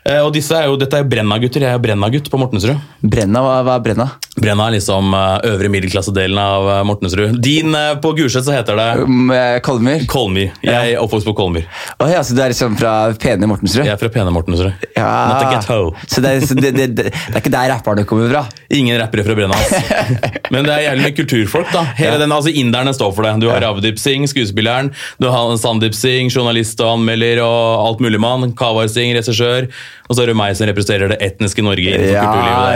Eh, 0.03 0.19
og 0.19 0.33
disse 0.35 0.51
er 0.57 0.67
jo, 0.67 0.75
dette 0.81 0.97
er 0.99 1.05
jo 1.05 1.07
Brenna-gutter. 1.13 1.63
Jeg 1.63 1.71
er 1.77 1.79
Brenna-gutt 1.79 2.27
på 2.33 2.39
Mortensrud. 2.41 2.75
Brenna, 2.99 3.39
hva, 3.45 3.53
hva 3.63 3.77
er 3.79 3.85
Brenna? 3.85 4.07
Brenna 4.35 4.65
er 4.67 4.75
liksom 4.75 5.13
eh, 5.15 5.45
øvre 5.53 5.69
middelklassedelen 5.71 6.41
av 6.43 6.67
eh, 6.73 6.81
Mortensrud. 6.89 7.37
Din 7.45 7.71
på 8.03 8.11
Gulset 8.17 8.43
så 8.49 8.55
heter 8.57 8.75
det 8.79 8.89
Um, 9.03 9.31
Kolmyr? 9.63 10.03
Kolmyr. 10.11 10.51
Jeg 10.63 10.91
er 10.93 10.99
oppvokst 11.01 11.25
på 11.27 11.33
Kolmyr. 11.37 11.63
Oh, 12.03 12.09
ja, 12.11 12.19
så 12.25 12.35
du 12.35 12.41
er 12.43 12.51
liksom 12.51 12.75
fra 12.79 12.91
pene 13.19 13.47
Mortensrud? 13.49 13.85
Jeg 13.87 13.93
er 13.95 14.01
fra 14.01 14.09
pene 14.11 14.31
Mortensrud. 14.35 14.83
Ja. 14.97 15.07
Not 15.31 15.39
the 15.39 15.53
ghetto. 15.53 15.77
Så, 16.11 16.21
det 16.23 16.33
er, 16.35 16.43
så 16.49 16.57
det, 16.59 16.73
det, 16.75 16.89
det, 16.99 17.07
det 17.13 17.31
er 17.31 17.39
ikke 17.39 17.53
der 17.53 17.71
rapperne 17.73 18.03
kommer 18.09 18.27
fra? 18.31 18.43
Ingen 18.75 18.99
rappere 18.99 19.23
fra 19.27 19.37
Brenna. 19.39 19.55
Altså. 19.55 19.79
Men 20.53 20.67
det 20.67 20.75
er 20.75 20.83
jævlig 20.89 21.07
med 21.07 21.17
kulturfolk. 21.21 21.71
da. 21.73 21.85
Hele 21.97 22.17
Ja. 22.17 22.19
den, 22.25 22.35
altså 22.35 22.51
Inderne 22.53 22.93
står 22.95 23.15
for 23.15 23.25
det. 23.27 23.33
Du 23.43 23.47
har 23.53 23.63
Ravdip 23.63 23.97
Singh, 24.01 24.27
skuespilleren. 24.29 24.91
Du 25.21 25.27
har 25.29 25.57
Sandeep 25.61 25.95
Singh, 25.97 26.31
journalist 26.33 26.79
og 26.83 26.97
anmelder 26.97 27.43
og 27.45 27.87
alt 27.87 28.03
mulig 28.03 28.21
mann. 28.21 28.51
Kavar 28.57 28.89
Singh, 28.91 29.15
regissør. 29.17 29.69
Og 30.09 30.17
så 30.17 30.23
er 30.23 30.29
det 30.29 30.35
meg 30.37 30.55
som 30.57 30.67
representerer 30.67 31.13
det 31.13 31.17
etniske 31.23 31.63
Norge 31.63 31.93
Ja, 32.11 32.27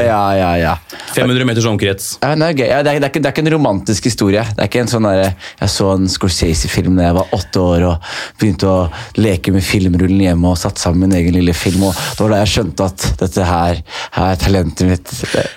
ja, 0.01 0.21
ja, 0.37 0.51
ja. 0.61 0.73
500 1.13 1.45
meters 1.49 1.67
omkrets. 1.69 2.05
Ja, 2.23 2.33
det, 2.39 2.47
er. 2.47 2.69
Ja, 2.71 2.79
det, 2.85 2.93
er, 2.93 3.01
det, 3.01 3.07
er 3.07 3.11
ikke, 3.11 3.21
det 3.21 3.29
er 3.29 3.35
ikke 3.35 3.43
en 3.43 3.51
romantisk 3.57 4.07
historie. 4.07 4.45
Det 4.55 4.63
er 4.63 4.69
ikke 4.69 4.83
en 4.85 4.91
sånn 4.91 5.07
der, 5.07 5.33
Jeg 5.59 5.73
så 5.73 5.89
en 5.93 6.07
Scorsese-film 6.11 6.97
da 6.97 7.09
jeg 7.09 7.17
var 7.17 7.35
åtte 7.37 7.63
år 7.63 7.85
og 7.89 8.11
begynte 8.39 8.69
å 8.71 8.77
leke 9.19 9.53
med 9.55 9.65
filmrullen 9.65 10.23
hjemme 10.23 10.53
og 10.53 10.59
satt 10.61 10.81
sammen 10.81 11.07
min 11.07 11.17
egen 11.19 11.35
lille 11.35 11.55
film. 11.57 11.87
og 11.89 11.97
Det 11.97 12.23
var 12.23 12.35
da 12.35 12.41
jeg 12.43 12.53
skjønte 12.55 12.87
at 12.87 13.07
dette 13.21 13.47
her, 13.49 13.83
her 14.17 14.31
er 14.31 14.41
talentet 14.41 14.89
mitt. 14.89 15.13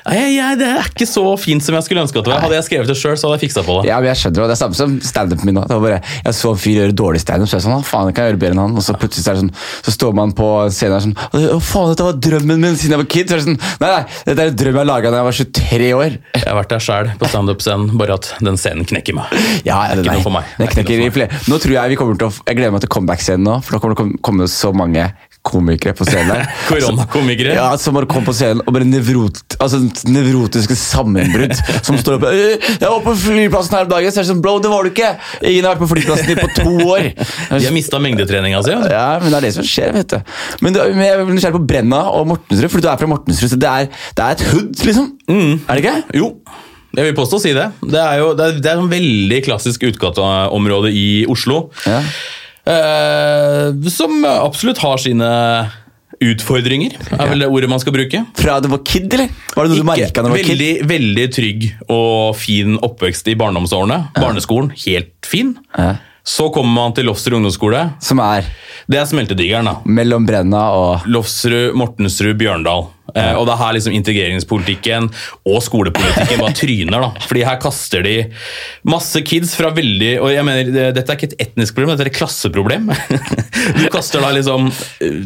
Nei, 0.08 0.18
jeg, 0.34 0.58
det 0.60 0.72
er 0.75 0.90
ikke 0.90 1.08
så 1.08 1.25
fint 1.40 1.64
som 1.64 1.78
jeg 1.78 1.87
skulle 1.87 2.04
ønske 2.04 2.20
at 2.20 2.28
det 2.28 2.34
var. 2.34 2.44
Hadde 2.44 2.58
jeg 2.58 2.68
skrevet 2.68 2.90
det 2.90 2.99
sjøl, 2.99 3.16
så 3.16 3.28
hadde 3.28 3.38
jeg 3.38 3.46
fiksa 3.49 3.64
på 3.66 3.78
det. 3.80 3.88
Ja, 3.92 4.00
men 4.02 4.10
jeg 4.10 4.22
skjønner 4.25 4.42
det. 4.42 4.50
Det 4.50 4.56
er 4.58 4.62
samme 4.64 4.78
som 4.78 4.99
standupen 5.04 5.49
min 5.49 5.58
nå. 5.60 5.64
Det 5.70 5.78
var 5.78 5.87
bare, 5.87 6.02
Jeg 6.25 6.37
så 6.37 6.52
en 6.54 6.60
fyr 6.60 6.70
gjøre 6.77 6.95
dårlig 6.97 7.21
standup, 7.23 7.49
så 7.50 7.57
er 7.57 7.61
jeg 7.61 7.67
sånn, 7.67 7.77
«Hva 7.81 7.87
faen, 7.89 8.11
jeg 8.11 8.17
kan 8.19 8.29
gjøre 8.29 8.41
bedre 8.41 8.57
enn 8.57 8.62
han. 8.62 8.77
Og 8.79 8.85
så 8.85 8.95
plutselig 8.99 9.25
så, 9.25 9.35
det 9.35 9.43
sånn, 9.43 9.53
så 9.87 9.95
står 9.95 10.17
man 10.19 10.35
på 10.37 10.49
scenen 10.75 10.97
og 10.97 11.05
sånn 11.07 11.50
Å 11.57 11.61
faen, 11.65 11.91
dette 11.93 12.07
var 12.07 12.21
drømmen 12.29 12.62
min 12.65 12.79
siden 12.81 12.97
jeg 12.97 13.03
var 13.03 13.11
kid. 13.17 13.31
Så 13.31 13.37
er 13.37 13.43
det 13.43 13.47
sånn, 13.49 13.61
Nei, 13.81 13.91
nei, 13.91 14.03
dette 14.29 14.45
er 14.45 14.53
en 14.53 14.61
drøm 14.62 14.81
jeg 14.81 14.91
laga 14.91 15.12
da 15.15 15.23
jeg 15.23 15.29
var 15.31 15.39
23 15.41 15.91
år. 16.00 16.19
Jeg 16.37 16.47
har 16.47 16.59
vært 16.61 16.75
der 16.75 16.85
sjæl 16.87 17.12
på 17.21 17.31
standup-scenen, 17.33 17.97
bare 18.00 18.19
at 18.21 18.31
den 18.41 18.61
scenen 18.61 18.89
knekker 18.89 19.17
meg. 19.19 19.35
Ja, 19.67 19.83
Det 19.95 20.07
nei, 20.07 20.19
meg. 20.21 20.55
Det 20.59 20.71
Det 20.71 20.83
er 20.83 20.87
ikke 20.87 21.00
noe 21.00 21.11
for 21.11 21.19
flere. 21.19 21.43
Nå 21.50 21.61
tror 21.62 21.77
jeg 21.77 21.95
vi 21.95 21.99
kommer 22.00 22.21
til 22.21 22.29
å 22.31 22.33
Jeg 22.47 22.59
gleder 22.59 22.75
meg 22.75 22.85
til 22.85 22.93
comeback-scenen 22.95 23.47
nå, 23.47 23.59
for 23.65 23.77
da 23.77 23.83
kommer 23.83 23.97
det 23.97 24.05
å 24.05 24.23
komme 24.31 24.49
så 24.50 24.73
mange 24.77 25.09
komikere 25.50 25.95
på 25.99 26.07
scenen 26.09 26.30
der. 26.35 26.47
Koronakomikere. 26.69 27.57
Ja, 27.59 27.69
Som 27.80 27.99
bare 27.99 28.09
kom 28.11 28.25
på 28.26 28.35
scenen 28.37 28.62
og 28.64 28.73
bare 28.76 28.87
nevrot, 28.88 29.42
altså, 29.61 29.80
nevrotiske 30.09 30.76
sammenbrudd. 30.78 31.57
Som 31.87 31.99
står 32.00 32.19
oppe 32.21 32.30
«Øh, 32.33 32.54
'Jeg 32.80 32.87
var 32.88 33.02
på 33.04 33.14
flyplassen 33.25 33.76
her 33.76 33.85
om 33.88 33.92
dagen.' 33.92 34.14
Så 34.14 34.23
er 34.23 34.26
det 34.26 34.30
sånn, 34.33 34.42
bro, 34.45 34.57
det 34.62 34.71
var 34.73 34.87
du 34.87 34.90
ikke! 34.95 35.12
Ingen 35.42 35.66
har 35.69 35.75
vært 35.76 35.85
på 35.85 35.90
flyplassen 35.95 36.30
din 36.30 36.40
på 36.40 36.49
to 36.57 36.73
år. 36.95 37.11
De 37.59 37.64
har 37.66 37.75
mista 37.76 37.99
mengdetreninga 38.02 38.62
si. 38.64 38.73
altså. 38.78 38.90
Ja, 38.95 39.19
men 39.23 39.30
det 39.35 39.38
er 39.42 39.47
det 39.49 39.54
som 39.59 39.66
skjer, 39.66 39.92
vet 39.99 40.14
du. 40.14 40.19
Men, 40.64 40.73
du, 40.76 40.80
men 40.95 41.04
jeg 41.07 41.21
blir 41.26 41.37
nysgjerrig 41.37 41.59
på 41.61 41.66
Brenna 41.75 42.02
og 42.14 42.26
Mortensrud, 42.33 42.71
for 42.73 42.80
du 42.85 42.88
er 42.90 42.99
fra 43.00 43.11
Mortensrud. 43.11 43.50
Så 43.54 43.59
det 43.61 43.71
er, 43.71 43.88
det 44.16 44.25
er 44.26 44.37
et 44.38 44.45
hood, 44.54 44.75
liksom? 44.88 45.12
Er 45.30 45.78
det 45.78 45.85
ikke? 45.85 45.97
Jo, 46.21 46.33
jeg 46.97 47.07
vil 47.07 47.14
påstå 47.14 47.38
å 47.38 47.42
si 47.42 47.52
det. 47.54 47.69
Det 47.87 48.00
er 48.02 48.16
jo 48.19 48.33
det 48.35 48.47
er, 48.49 48.57
det 48.64 48.71
er 48.73 48.80
et 48.83 48.90
veldig 48.90 49.40
klassisk 49.47 49.85
utgateområde 49.87 50.90
i 50.90 51.07
Oslo. 51.30 51.69
Ja. 51.87 52.00
Eh, 52.69 53.90
som 53.90 54.25
absolutt 54.29 54.81
har 54.83 55.00
sine 55.00 55.31
utfordringer, 56.21 56.99
er 57.17 57.31
vel 57.31 57.40
det 57.45 57.49
ordet 57.49 57.71
man 57.73 57.81
skal 57.81 57.95
bruke. 57.97 58.21
Fra 58.37 58.59
du 58.61 58.69
var 58.69 58.83
kid, 58.85 59.09
eller? 59.17 59.31
Var 59.55 59.64
det 59.64 59.73
noe 59.73 59.81
du 59.81 59.88
merka 59.88 60.21
da 60.21 60.29
du 60.29 60.35
var 60.35 60.43
kid? 60.43 60.52
veldig, 60.52 60.73
veldig 60.90 61.26
trygg 61.33 61.67
og 61.88 62.37
fin 62.37 62.76
oppvekst 62.85 63.31
i 63.33 63.37
barndomsårene. 63.40 64.02
Barneskolen, 64.19 64.75
helt 64.85 65.14
fin. 65.25 65.55
Ja. 65.79 65.95
Så 66.27 66.50
kommer 66.53 66.75
man 66.75 66.95
til 66.97 67.07
Lofsrud 67.09 67.39
ungdomsskole. 67.39 67.87
Som 68.05 68.21
er 68.21 68.45
Det 68.91 68.99
er 68.99 69.07
smeltedigeren, 69.07 69.65
da. 69.69 69.77
mellom 69.85 70.27
Brenna 70.27 70.62
og 70.75 71.07
Lofsrud, 71.07 71.75
Mortensrud, 71.79 72.35
Bjørndal. 72.41 72.89
Eh, 73.15 73.35
og 73.35 73.47
det 73.47 73.55
er 73.55 73.59
her 73.59 73.75
liksom 73.75 73.95
integreringspolitikken 73.97 75.09
og 75.50 75.59
skolepolitikken 75.67 76.43
bare 76.43 76.55
tryner. 76.55 77.00
da. 77.07 77.25
Fordi 77.27 77.45
her 77.47 77.59
kaster 77.62 78.05
de 78.07 78.17
masse 78.87 79.23
kids 79.27 79.57
fra 79.59 79.73
veldig 79.75 80.12
Og 80.23 80.31
jeg 80.31 80.45
mener, 80.47 80.93
dette 80.95 81.11
er 81.11 81.19
ikke 81.19 81.33
et 81.33 81.41
etnisk 81.49 81.75
problem, 81.75 81.97
dette 81.97 82.07
er 82.07 82.12
et 82.12 82.19
klasseproblem. 82.21 82.91
Du 83.81 83.87
kaster 83.93 84.23
da 84.23 84.31
liksom 84.35 84.71
eh, 85.03 85.25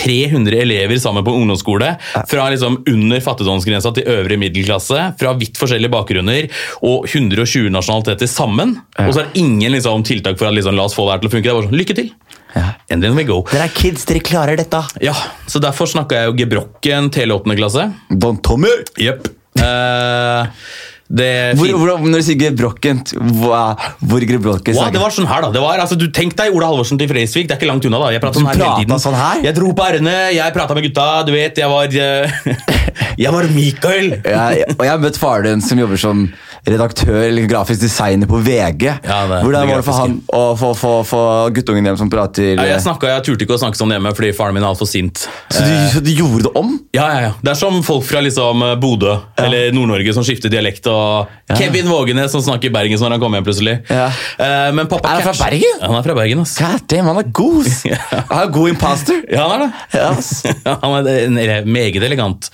300 0.00 0.60
elever 0.64 1.00
sammen 1.02 1.24
på 1.26 1.34
ungdomsskole. 1.36 1.92
Fra 2.30 2.48
liksom 2.52 2.80
under 2.88 3.22
fattigdomsgrensa 3.24 3.92
til 3.96 4.08
øvre 4.10 4.38
middelklasse. 4.40 5.10
Fra 5.20 5.34
vidt 5.38 5.60
forskjellige 5.60 5.92
bakgrunner. 5.92 6.50
Og 6.86 7.08
120 7.10 7.70
nasjonaliteter 7.74 8.30
sammen. 8.30 8.78
Og 8.98 9.12
så 9.14 9.22
er 9.22 9.30
det 9.30 9.44
ingen 9.44 9.76
liksom, 9.76 10.04
tiltak 10.08 10.40
for 10.40 10.50
at 10.50 10.56
liksom, 10.56 10.76
la 10.78 10.88
oss 10.88 10.96
få 10.96 11.06
det 11.08 11.16
her 11.16 11.24
til 11.24 11.32
å 11.32 11.34
funke. 11.36 11.48
Det 11.48 11.54
er 11.54 11.60
bare 11.60 11.70
sånn, 11.70 11.80
lykke 11.82 11.98
til! 12.00 12.12
Ja. 12.54 12.66
And 12.90 13.02
then 13.02 13.14
we 13.14 13.24
go. 13.24 13.42
Dere 13.50 13.68
er 13.68 13.74
kids, 13.74 14.04
dere 14.08 14.22
klarer 14.26 14.58
dette. 14.58 14.80
Ja, 15.04 15.14
så 15.46 15.62
derfor 15.62 15.90
snakka 15.90 16.18
jeg 16.18 16.30
jo 16.30 16.38
gebrokken 16.40 17.12
hele 17.14 17.36
åttende 17.36 17.58
klasse. 17.60 17.90
Don 18.10 18.40
Tommy! 18.42 18.72
Jepp. 18.98 19.28
Eh, 19.60 20.46
det 20.46 20.99
Hvor, 21.10 21.72
hvor, 21.74 22.04
når 22.06 22.22
du 22.22 22.26
sier 22.28 22.38
gebrokkent, 22.38 23.16
hva, 23.40 23.62
hvor 23.98 24.22
gebrokkent 24.22 24.76
Wow, 24.78 24.92
det 24.94 25.00
var 25.02 25.10
sånn 25.10 25.26
her 25.26 25.42
da, 25.42 25.48
det 25.56 25.62
var, 25.64 25.80
altså, 25.82 25.98
du 25.98 26.06
Tenk 26.14 26.36
deg 26.38 26.54
Ola 26.54 26.68
Halvorsen 26.70 27.00
til 27.00 27.10
Freisvik, 27.10 27.48
det 27.48 27.56
er 27.56 27.58
ikke 27.58 27.70
langt 27.70 27.88
unna. 27.88 27.98
da 28.04 28.12
Jeg 28.14 28.22
pratet 28.22 28.38
sånn 28.38 28.46
her 28.46 28.60
hele 28.60 28.84
tiden. 28.84 29.02
sånn 29.02 29.18
her? 29.18 29.40
Jeg 29.48 29.56
dro 29.58 29.72
på 29.74 29.88
r-ene, 29.90 30.14
jeg 30.36 30.54
prata 30.54 30.76
med 30.78 30.86
gutta. 30.86 31.08
Du 31.26 31.32
vet, 31.34 31.58
jeg 31.58 31.72
var 31.72 31.98
eh, 32.04 32.38
Jeg 33.24 33.34
var 33.34 33.50
Mikael. 33.56 34.14
jeg, 34.22 34.70
og 34.76 34.86
jeg 34.86 34.92
har 34.92 35.02
møtt 35.02 35.18
faren 35.18 35.48
din 35.50 35.66
som 35.66 35.82
jobber 35.82 35.98
som 36.00 36.28
redaktør 36.68 37.22
eller 37.28 37.46
grafisk 37.50 37.80
designer 37.80 38.26
på 38.30 38.40
VG. 38.44 38.84
Ja, 39.04 39.20
det- 39.26 39.42
Hvordan 39.44 39.60
det 39.60 39.68
var 39.70 39.76
det 39.80 39.84
for 39.84 39.92
han 40.00 40.16
å 40.32 40.42
få, 40.58 40.72
få, 40.76 40.92
få 41.06 41.20
guttungen 41.56 41.84
hjem 41.86 41.96
som 41.98 42.10
prater 42.10 42.54
Ja, 42.56 42.64
jeg, 42.74 42.80
snakket, 42.84 43.08
jeg 43.14 43.24
turte 43.28 43.46
ikke 43.46 43.56
å 43.56 43.60
snakke 43.62 43.76
sånn 43.80 43.90
hjemme 43.94 44.12
fordi 44.16 44.32
faren 44.36 44.54
min 44.54 44.62
er 44.62 44.68
altfor 44.72 44.88
sint. 44.88 45.26
så, 45.50 45.62
du, 45.64 45.72
så 45.94 46.02
du 46.04 46.10
gjorde 46.12 46.42
det 46.48 46.52
om? 46.58 46.74
Ja, 46.92 47.06
ja, 47.14 47.20
ja. 47.28 47.32
Det 47.42 47.50
er 47.54 47.58
som 47.60 47.80
folk 47.86 48.04
fra 48.04 48.20
liksom 48.20 48.64
Bodø 48.80 49.16
eller 49.38 49.72
Nord-Norge 49.72 50.12
som 50.14 50.24
skifter 50.26 50.50
dialekt. 50.52 50.86
og 50.86 51.28
Ja. 51.50 51.56
Kevin 51.56 51.88
Vågenes 51.90 52.30
som 52.30 52.40
snakker 52.42 52.70
bergensk 52.70 53.02
når 53.02 53.10
han 53.16 53.20
kommer 53.20 53.40
hjem 53.40 53.46
plutselig. 53.48 53.76
Ja. 53.90 54.06
Eh, 54.38 54.70
men 54.72 54.86
pappa 54.86 55.08
Er 55.16 55.20
han 55.22 55.34
fra 55.34 55.46
Bergen? 55.50 55.80
Ja, 55.80 55.86
han 55.88 55.96
er 55.96 56.02
fra 56.06 56.14
Bergen. 56.14 56.40
ass. 56.40 56.56
God 56.58 56.86
damn, 56.86 57.06
han 57.06 57.18
er 57.18 57.30
god! 57.32 57.66
Han 58.30 58.38
er 58.44 58.50
god 58.52 58.68
imposter. 58.70 59.22
Ja, 59.32 59.48
han 59.48 59.62
er 59.62 59.66
det. 59.66 59.98
Yes. 59.98 60.42
han 60.82 61.06
er 61.08 61.64
meget 61.66 62.02
elegant. 62.06 62.48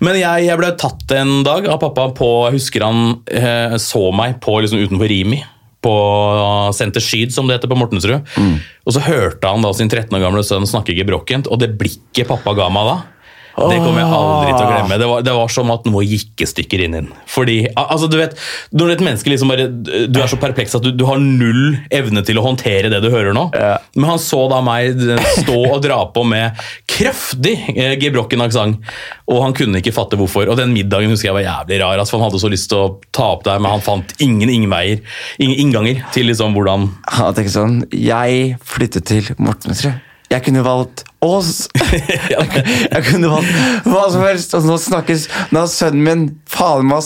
Men 0.00 0.14
jeg, 0.20 0.46
jeg 0.46 0.58
ble 0.60 0.70
tatt 0.78 1.10
en 1.16 1.42
dag 1.46 1.66
av 1.72 1.80
pappa 1.82 2.08
på 2.14 2.28
Jeg 2.46 2.56
husker 2.60 2.84
han 2.86 3.00
eh, 3.46 3.76
så 3.82 4.08
meg 4.14 4.40
på 4.44 4.58
liksom 4.60 4.82
utenfor 4.84 5.10
Rimi. 5.10 5.42
På 5.86 5.92
Senter 6.74 7.04
Skyd, 7.04 7.30
som 7.30 7.46
det 7.46 7.60
heter 7.60 7.70
på 7.70 7.76
Mortensrud. 7.78 8.24
Og 8.88 8.94
så 8.96 9.02
hørte 9.06 9.46
han 9.52 9.62
da 9.62 9.70
sin 9.76 9.90
13 9.92 10.10
år 10.18 10.24
gamle 10.24 10.42
sønn 10.42 10.66
snakke 10.66 10.96
gebrokkent, 10.98 11.46
og 11.46 11.60
det 11.62 11.76
blikket 11.78 12.26
pappa 12.26 12.56
ga 12.58 12.66
meg 12.74 12.88
da 12.88 12.96
det 13.56 13.78
kommer 13.80 14.02
jeg 14.02 14.12
aldri 14.12 14.50
til 14.52 14.62
å 14.66 14.68
glemme. 14.68 14.98
Det 15.00 15.08
var, 15.08 15.22
det 15.24 15.34
var 15.36 15.52
som 15.52 15.70
at 15.72 15.86
noe 15.88 16.04
gikk 16.04 16.44
i 16.44 16.48
stykker 16.50 16.82
inn 16.84 16.96
inn. 16.98 17.08
Fordi, 17.30 17.56
altså 17.72 18.08
du 18.12 18.18
vet, 18.20 18.36
Når 18.76 18.94
et 18.94 19.04
menneske 19.04 19.32
liksom 19.32 19.50
bare 19.52 19.66
Du 19.72 20.20
er 20.20 20.28
så 20.30 20.38
perpleks 20.40 20.76
at 20.76 20.84
du, 20.84 20.90
du 20.92 21.06
har 21.08 21.20
null 21.22 21.78
evne 21.94 22.22
til 22.26 22.40
å 22.40 22.44
håndtere 22.44 22.90
det 22.92 23.00
du 23.04 23.08
hører 23.12 23.32
nå. 23.36 23.46
Ja. 23.56 23.76
Men 23.96 24.10
han 24.12 24.20
så 24.22 24.42
da 24.52 24.60
meg 24.64 25.00
stå 25.40 25.56
og 25.56 25.80
dra 25.84 26.02
på 26.12 26.24
med 26.28 26.60
kraftig 26.90 27.54
eh, 27.74 27.94
gebrokken 28.00 28.44
aksent, 28.44 28.92
og 29.28 29.42
han 29.44 29.56
kunne 29.56 29.80
ikke 29.80 29.94
fatte 29.96 30.18
hvorfor. 30.20 30.50
Og 30.52 30.58
den 30.60 30.74
middagen 30.76 31.12
husker 31.12 31.30
jeg 31.30 31.38
var 31.38 31.46
jævlig 31.46 31.80
rar, 31.82 32.00
altså, 32.00 32.16
han 32.18 32.26
hadde 32.28 32.40
så 32.42 32.50
lyst 32.52 32.70
til 32.72 32.82
å 32.82 32.88
ta 33.14 33.30
opp 33.36 33.44
der, 33.46 33.60
men 33.62 33.76
han 33.76 33.84
fant 33.84 34.14
ingen 34.22 34.52
innveier, 34.52 35.02
ingen 35.42 35.60
innganger 35.66 36.04
til 36.14 36.28
liksom 36.30 36.56
hvordan 36.56 36.88
Han 37.16 37.34
tenker 37.36 37.52
sånn 37.52 37.76
Jeg 37.92 38.56
flyttet 38.66 39.08
til 39.08 39.32
Mortensrud. 39.38 39.96
Jeg 40.32 40.42
kunne 40.42 40.64
valgt. 40.66 41.04
Jeg, 42.32 42.62
jeg 42.90 43.02
kunne 43.06 43.30
valgt 43.30 43.86
hva 43.86 44.06
som 44.12 44.24
helst. 44.26 44.54
Og 44.56 44.66
nå 44.66 44.76
snakkes 44.80 45.26
Nå 45.54 45.62
er 45.62 45.70
sønnen 45.70 46.02
min 46.06 46.24
faen 46.50 46.86
meg 46.88 47.04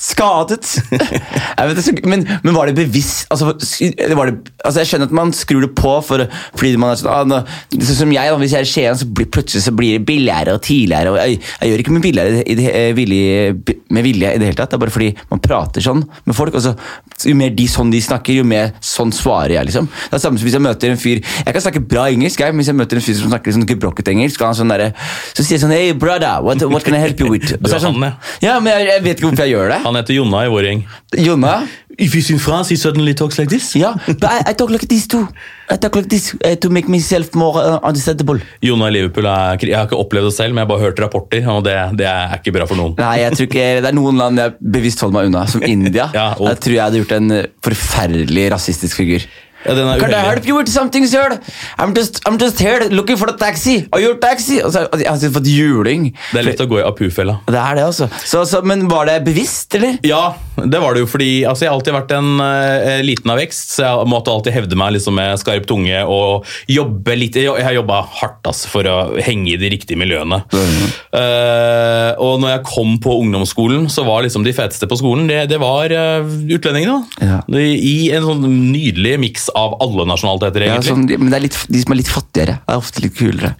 skadet. 0.00 0.70
Vet, 1.74 2.04
men, 2.06 2.24
men 2.44 2.54
var 2.54 2.68
det 2.68 2.76
bevisst 2.78 3.30
altså, 3.32 3.54
det, 3.58 4.16
altså 4.64 4.82
Jeg 4.82 4.90
skjønner 4.90 5.08
at 5.10 5.14
man 5.16 5.32
skrur 5.36 5.64
det 5.64 5.72
på 5.78 5.94
for, 6.06 6.24
fordi 6.54 6.74
man 6.80 6.92
er 6.92 7.00
sånn 7.00 7.34
ah, 7.34 7.54
Sånn 7.74 8.00
som 8.04 8.14
jeg, 8.14 8.30
da, 8.30 8.38
hvis 8.40 8.54
jeg 8.54 8.64
er 8.64 8.68
i 8.68 8.70
Skien, 8.70 8.98
så 8.98 9.08
blir, 9.08 9.28
plutselig 9.32 9.64
så 9.66 9.74
blir 9.76 9.98
det 9.98 10.06
billigere 10.08 10.54
og 10.56 10.62
tidligere. 10.64 11.12
Og 11.12 11.18
jeg, 11.20 11.40
jeg 11.60 11.70
gjør 11.70 11.82
ikke 11.84 11.94
med, 11.94 12.04
billigere, 12.04 12.42
i 12.42 12.56
det, 12.58 12.66
eh, 12.70 12.90
vilje, 12.96 13.76
med 13.94 14.06
vilje 14.06 14.32
i 14.34 14.40
det 14.40 14.50
hele 14.50 14.58
tatt. 14.58 14.72
Det 14.72 14.78
er 14.78 14.82
bare 14.84 14.94
fordi 14.94 15.10
man 15.30 15.42
prater 15.44 15.84
sånn 15.84 16.04
med 16.24 16.36
folk. 16.36 16.56
Og 16.58 16.64
så, 16.64 16.74
jo 17.28 17.36
mer 17.38 17.54
de 17.56 17.66
sånn 17.70 17.92
de 17.94 18.02
snakker, 18.04 18.38
jo 18.40 18.46
mer 18.48 18.74
sånn 18.84 19.12
svarer 19.14 19.56
jeg. 19.58 19.70
liksom. 19.70 19.88
Det 19.88 20.18
er 20.18 20.24
samme 20.24 20.40
som 20.40 20.48
hvis 20.48 20.58
jeg 20.58 20.64
møter 20.64 20.92
en 20.92 21.00
fyr 21.00 21.20
Jeg 21.20 21.54
kan 21.54 21.64
snakke 21.64 21.82
bra 21.94 22.06
engelsk, 22.12 22.42
jeg, 22.42 22.54
men 22.54 22.62
hvis 22.62 22.72
jeg 22.72 22.78
møter 22.78 23.00
en 23.00 23.04
fyr 23.04 23.18
som 23.18 23.30
snakker 23.32 23.53
sånn 23.56 23.66
gebrokket 23.70 24.10
engelsk, 24.12 24.40
og 24.42 24.50
han 24.52 24.58
sånn 24.60 24.74
der, 24.74 24.84
så 25.32 25.40
sier 25.44 25.56
jeg 25.56 25.62
sånn 25.64 25.72
Hey, 25.74 25.92
brother, 25.92 26.42
what, 26.44 26.62
what 26.70 26.84
can 26.86 26.94
I 26.98 27.02
help 27.04 27.20
you 27.22 27.30
with? 27.32 27.54
Og 27.62 27.70
så 27.70 27.78
er 27.78 27.84
sånn, 27.86 27.96
han, 28.02 28.18
ja, 28.44 28.58
men 28.60 28.74
jeg, 28.74 28.90
jeg 28.92 29.02
vet 29.08 29.16
ikke 29.18 29.30
hvorfor 29.30 29.46
jeg 29.46 29.54
gjør 29.56 29.72
det. 29.74 29.80
Han 29.86 29.98
heter 30.00 30.18
Jonna 30.20 30.44
i 30.46 30.52
vår 30.52 30.68
gjeng. 30.70 30.84
Jonna? 31.24 31.56
If 31.96 32.10
he's 32.16 32.26
in 32.34 32.40
France, 32.42 32.72
he 32.72 32.76
suddenly 32.76 33.12
talks 33.14 33.36
like 33.38 33.48
this. 33.52 33.68
Ja, 33.78 33.92
but 34.08 34.24
I, 34.26 34.50
I 34.50 34.54
talk 34.58 34.70
like 34.74 34.88
this 34.90 35.04
too. 35.06 35.28
I 35.70 35.76
talk 35.78 35.94
like 35.94 36.08
this 36.10 36.32
uh, 36.42 36.56
to 36.58 36.68
make 36.68 36.88
myself 36.90 37.30
more 37.38 37.60
uh, 37.62 37.78
understandable. 37.86 38.40
Jonna 38.66 38.88
i 38.90 38.96
Liverpool 38.96 39.28
er, 39.30 39.62
Jeg 39.62 39.76
har 39.78 39.86
ikke 39.86 40.00
opplevd 40.02 40.26
det 40.26 40.34
selv, 40.34 40.50
men 40.56 40.64
jeg 40.64 40.66
har 40.66 40.72
bare 40.72 40.84
hørt 40.88 40.98
rapporter, 41.04 41.46
og 41.54 41.62
det, 41.68 41.76
det 42.00 42.08
er 42.10 42.34
ikke 42.40 42.52
bra 42.56 42.66
for 42.66 42.80
noen. 42.80 42.96
Nei, 42.98 43.12
jeg 43.22 43.36
tror 43.38 43.46
ikke, 43.46 43.68
Det 43.86 43.90
er 43.92 43.96
noen 44.00 44.18
land 44.18 44.42
jeg 44.42 44.56
bevisst 44.74 45.04
holder 45.06 45.20
meg 45.20 45.30
unna, 45.30 45.44
som 45.54 45.62
India. 45.76 46.08
Ja, 46.18 46.26
og- 46.34 46.50
Jeg 46.50 46.60
tror 46.66 46.76
jeg 46.80 46.82
hadde 46.88 47.02
gjort 47.04 47.16
en 47.20 47.30
uh, 47.38 47.42
forferdelig 47.70 48.48
rasistisk 48.56 48.98
figur. 49.04 49.28
Ja, 49.64 49.74
den 49.76 49.88
er 49.88 50.00
Can 50.02 50.12
I 50.12 50.22
help 50.26 50.48
you 50.48 50.58
with 50.58 50.70
something, 50.72 51.06
sir? 51.08 51.38
I'm 51.78 51.94
just, 51.96 52.20
I'm 52.28 52.38
just 52.40 52.60
here 52.60 52.88
looking 52.92 53.16
for 53.16 53.30
a 53.32 53.36
taxi. 53.38 53.86
Are 53.92 54.02
you 54.02 54.14
a 54.14 54.18
taxi? 54.20 54.60
Og 54.64 54.72
så, 54.74 54.84
jeg 55.00 55.08
har 55.08 55.34
fått 55.38 55.48
juling. 55.48 56.10
Det 56.32 56.42
er 56.42 56.48
lett 56.50 56.60
å 56.60 56.68
gå 56.68 56.80
i 56.82 56.84
apu-fella. 56.84 57.38
Det 57.48 57.60
er 57.60 57.78
det, 57.80 57.86
altså. 57.88 58.08
Så, 58.24 58.44
så, 58.50 58.60
men 58.66 58.86
var 58.90 59.08
det 59.08 59.20
bevisst, 59.26 59.74
eller? 59.78 59.96
Ja, 60.04 60.34
det 60.60 60.80
var 60.82 60.94
det 60.94 61.04
jo 61.04 61.08
fordi 61.10 61.30
altså, 61.48 61.64
jeg 61.64 61.72
har 61.72 61.78
alltid 61.78 61.96
vært 61.96 62.12
en 62.14 62.30
uh, 62.42 63.00
liten 63.04 63.32
av 63.32 63.40
vekst, 63.40 63.76
så 63.76 63.86
jeg 63.86 64.10
måtte 64.12 64.34
alltid 64.34 64.54
hevde 64.54 64.78
meg 64.78 64.94
liksom, 64.98 65.16
med 65.18 65.40
skarp 65.40 65.66
tunge 65.70 66.04
og 66.04 66.48
jobbe 66.70 67.16
litt. 67.18 67.40
Jeg 67.40 67.64
har 67.64 67.76
jobba 67.76 68.02
hardt 68.20 68.50
altså, 68.50 68.70
for 68.72 68.90
å 68.90 68.98
henge 69.24 69.54
i 69.54 69.58
de 69.60 69.72
riktige 69.72 69.98
miljøene. 70.00 70.42
Eh, 71.14 72.10
og 72.22 72.40
når 72.42 72.56
jeg 72.56 72.64
kom 72.68 72.96
på 73.02 73.16
ungdomsskolen, 73.22 73.88
så 73.92 74.04
var 74.06 74.24
liksom 74.24 74.44
de 74.46 74.54
feteste 74.56 74.88
på 74.90 74.98
skolen 75.00 75.28
det, 75.30 75.44
det 75.50 75.58
var 75.62 75.92
uh, 75.92 76.26
utlendingene. 76.54 77.00
Ja. 77.24 77.40
I 77.48 77.96
en 78.14 78.26
sånn 78.28 78.46
nydelig 78.74 79.16
miks 79.22 79.48
av 79.54 79.76
alle 79.80 80.06
nasjonaliteter, 80.10 80.66
Ja, 80.66 80.74
egentlig. 80.78 80.92
sånn, 80.92 81.06
men 81.20 81.30
det 81.30 81.38
er 81.38 81.44
litt, 81.46 81.58
de 81.70 81.80
som 81.82 81.92
er 81.92 82.00
litt 82.00 82.10
fattigere, 82.12 82.58
er 82.68 82.76
ofte 82.80 83.02
litt 83.04 83.14
kulere. 83.18 83.54